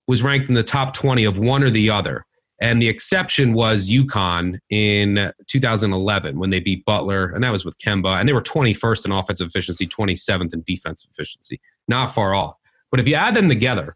was 0.06 0.22
ranked 0.22 0.50
in 0.50 0.54
the 0.54 0.62
top 0.62 0.92
20 0.92 1.24
of 1.24 1.38
one 1.38 1.64
or 1.64 1.70
the 1.70 1.88
other. 1.88 2.26
And 2.60 2.82
the 2.82 2.88
exception 2.88 3.54
was 3.54 3.88
UConn 3.88 4.58
in 4.68 5.32
2011 5.46 6.38
when 6.38 6.50
they 6.50 6.60
beat 6.60 6.84
Butler, 6.84 7.32
and 7.32 7.42
that 7.42 7.52
was 7.52 7.64
with 7.64 7.78
Kemba. 7.78 8.20
And 8.20 8.28
they 8.28 8.34
were 8.34 8.42
21st 8.42 9.06
in 9.06 9.12
offensive 9.12 9.46
efficiency, 9.46 9.86
27th 9.86 10.52
in 10.52 10.62
defensive 10.66 11.08
efficiency. 11.10 11.58
Not 11.86 12.12
far 12.12 12.34
off. 12.34 12.58
But 12.90 13.00
if 13.00 13.08
you 13.08 13.14
add 13.14 13.34
them 13.34 13.48
together, 13.48 13.94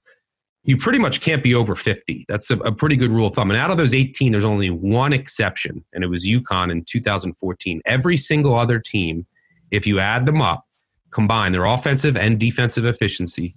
you 0.64 0.76
pretty 0.76 0.98
much 0.98 1.20
can't 1.20 1.42
be 1.42 1.54
over 1.54 1.74
50. 1.74 2.24
That's 2.28 2.50
a, 2.50 2.58
a, 2.58 2.72
pretty 2.72 2.96
good 2.96 3.10
rule 3.10 3.26
of 3.26 3.34
thumb. 3.34 3.50
And 3.50 3.58
out 3.58 3.70
of 3.70 3.78
those 3.78 3.94
18, 3.94 4.30
there's 4.30 4.44
only 4.44 4.70
one 4.70 5.12
exception, 5.12 5.84
and 5.92 6.04
it 6.04 6.06
was 6.06 6.26
UConn 6.26 6.70
in 6.70 6.84
2014. 6.84 7.80
Every 7.84 8.16
single 8.16 8.54
other 8.54 8.78
team, 8.78 9.26
if 9.70 9.86
you 9.86 9.98
add 9.98 10.24
them 10.24 10.40
up, 10.40 10.64
combine 11.10 11.52
their 11.52 11.64
offensive 11.64 12.16
and 12.16 12.38
defensive 12.38 12.84
efficiency, 12.84 13.56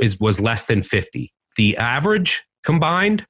is 0.00 0.18
was 0.18 0.40
less 0.40 0.66
than 0.66 0.82
50. 0.82 1.32
The 1.56 1.76
average 1.76 2.44
combined 2.64 3.26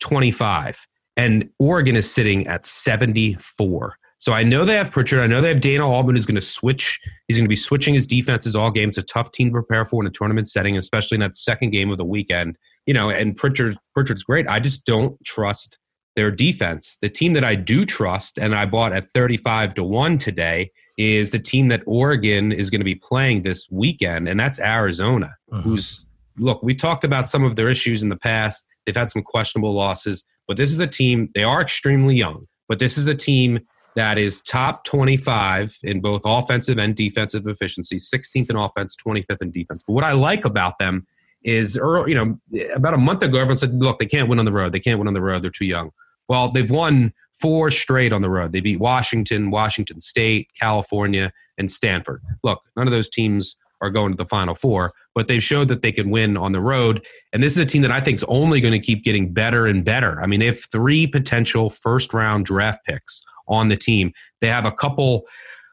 25. 0.00 0.86
And 1.16 1.50
Oregon 1.58 1.96
is 1.96 2.10
sitting 2.10 2.46
at 2.46 2.66
74. 2.66 3.96
So 4.18 4.32
I 4.32 4.42
know 4.42 4.64
they 4.64 4.76
have 4.76 4.90
Pritchard. 4.90 5.20
I 5.20 5.26
know 5.26 5.40
they 5.40 5.48
have 5.48 5.60
Dana 5.60 5.88
Altman 5.88 6.16
who's 6.16 6.26
going 6.26 6.36
to 6.36 6.40
switch. 6.40 6.98
He's 7.28 7.36
going 7.36 7.44
to 7.44 7.50
be 7.50 7.56
switching 7.56 7.94
his 7.94 8.06
defenses 8.06 8.56
all 8.56 8.70
games. 8.70 8.96
A 8.96 9.02
tough 9.02 9.30
team 9.30 9.48
to 9.48 9.52
prepare 9.52 9.84
for 9.84 10.02
in 10.02 10.06
a 10.06 10.10
tournament 10.10 10.48
setting, 10.48 10.76
especially 10.76 11.16
in 11.16 11.20
that 11.20 11.36
second 11.36 11.70
game 11.70 11.90
of 11.90 11.98
the 11.98 12.04
weekend. 12.04 12.56
You 12.86 12.94
know, 12.94 13.10
and 13.10 13.36
Pritchard 13.36 13.76
Pritchard's 13.94 14.22
great. 14.22 14.48
I 14.48 14.60
just 14.60 14.86
don't 14.86 15.22
trust 15.24 15.78
their 16.14 16.30
defense. 16.30 16.96
The 17.00 17.10
team 17.10 17.34
that 17.34 17.44
I 17.44 17.54
do 17.54 17.84
trust, 17.84 18.38
and 18.38 18.54
I 18.54 18.64
bought 18.64 18.92
at 18.92 19.04
35 19.10 19.74
to 19.74 19.84
1 19.84 20.18
today, 20.18 20.70
is 20.96 21.30
the 21.30 21.38
team 21.38 21.68
that 21.68 21.82
Oregon 21.86 22.52
is 22.52 22.70
going 22.70 22.80
to 22.80 22.86
be 22.86 22.94
playing 22.94 23.42
this 23.42 23.68
weekend, 23.70 24.28
and 24.28 24.40
that's 24.40 24.58
Arizona, 24.58 25.34
mm-hmm. 25.52 25.68
who's 25.68 26.08
look, 26.38 26.62
we 26.62 26.74
talked 26.74 27.04
about 27.04 27.28
some 27.28 27.44
of 27.44 27.56
their 27.56 27.68
issues 27.68 28.02
in 28.02 28.08
the 28.08 28.16
past. 28.16 28.66
They've 28.84 28.96
had 28.96 29.10
some 29.10 29.22
questionable 29.22 29.74
losses, 29.74 30.24
but 30.48 30.56
this 30.56 30.70
is 30.70 30.80
a 30.80 30.86
team, 30.86 31.28
they 31.34 31.44
are 31.44 31.62
extremely 31.62 32.14
young, 32.14 32.46
but 32.68 32.78
this 32.78 32.98
is 32.98 33.08
a 33.08 33.14
team 33.14 33.60
that 33.96 34.18
is 34.18 34.42
top 34.42 34.84
25 34.84 35.78
in 35.82 36.00
both 36.00 36.22
offensive 36.24 36.78
and 36.78 36.94
defensive 36.94 37.46
efficiency, 37.46 37.96
16th 37.96 38.50
in 38.50 38.56
offense, 38.56 38.94
25th 38.94 39.42
in 39.42 39.50
defense. 39.50 39.82
But 39.86 39.94
what 39.94 40.04
I 40.04 40.12
like 40.12 40.44
about 40.44 40.78
them 40.78 41.06
is, 41.42 41.76
early, 41.76 42.12
you 42.12 42.16
know, 42.16 42.68
about 42.74 42.94
a 42.94 42.98
month 42.98 43.22
ago, 43.22 43.38
everyone 43.38 43.56
said, 43.56 43.74
look, 43.74 43.98
they 43.98 44.06
can't 44.06 44.28
win 44.28 44.38
on 44.38 44.44
the 44.44 44.52
road. 44.52 44.72
They 44.72 44.80
can't 44.80 44.98
win 44.98 45.08
on 45.08 45.14
the 45.14 45.22
road. 45.22 45.42
They're 45.42 45.50
too 45.50 45.64
young. 45.64 45.90
Well, 46.28 46.50
they've 46.50 46.70
won 46.70 47.14
four 47.32 47.70
straight 47.70 48.12
on 48.12 48.22
the 48.22 48.30
road. 48.30 48.52
They 48.52 48.60
beat 48.60 48.80
Washington, 48.80 49.50
Washington 49.50 50.00
State, 50.00 50.50
California, 50.58 51.32
and 51.56 51.70
Stanford. 51.70 52.22
Look, 52.42 52.62
none 52.76 52.86
of 52.86 52.92
those 52.92 53.08
teams 53.08 53.56
are 53.80 53.90
going 53.90 54.12
to 54.12 54.16
the 54.16 54.26
Final 54.26 54.54
Four, 54.54 54.92
but 55.14 55.28
they've 55.28 55.42
showed 55.42 55.68
that 55.68 55.82
they 55.82 55.92
can 55.92 56.10
win 56.10 56.36
on 56.36 56.52
the 56.52 56.60
road. 56.60 57.06
And 57.32 57.42
this 57.42 57.52
is 57.52 57.58
a 57.58 57.66
team 57.66 57.82
that 57.82 57.92
I 57.92 58.00
think 58.00 58.16
is 58.16 58.24
only 58.24 58.60
going 58.60 58.72
to 58.72 58.78
keep 58.78 59.04
getting 59.04 59.32
better 59.32 59.66
and 59.66 59.84
better. 59.84 60.20
I 60.20 60.26
mean, 60.26 60.40
they 60.40 60.46
have 60.46 60.60
three 60.60 61.06
potential 61.06 61.70
first 61.70 62.12
round 62.14 62.46
draft 62.46 62.84
picks 62.86 63.22
on 63.48 63.68
the 63.68 63.76
team. 63.76 64.12
They 64.40 64.48
have 64.48 64.64
a 64.64 64.72
couple 64.72 65.26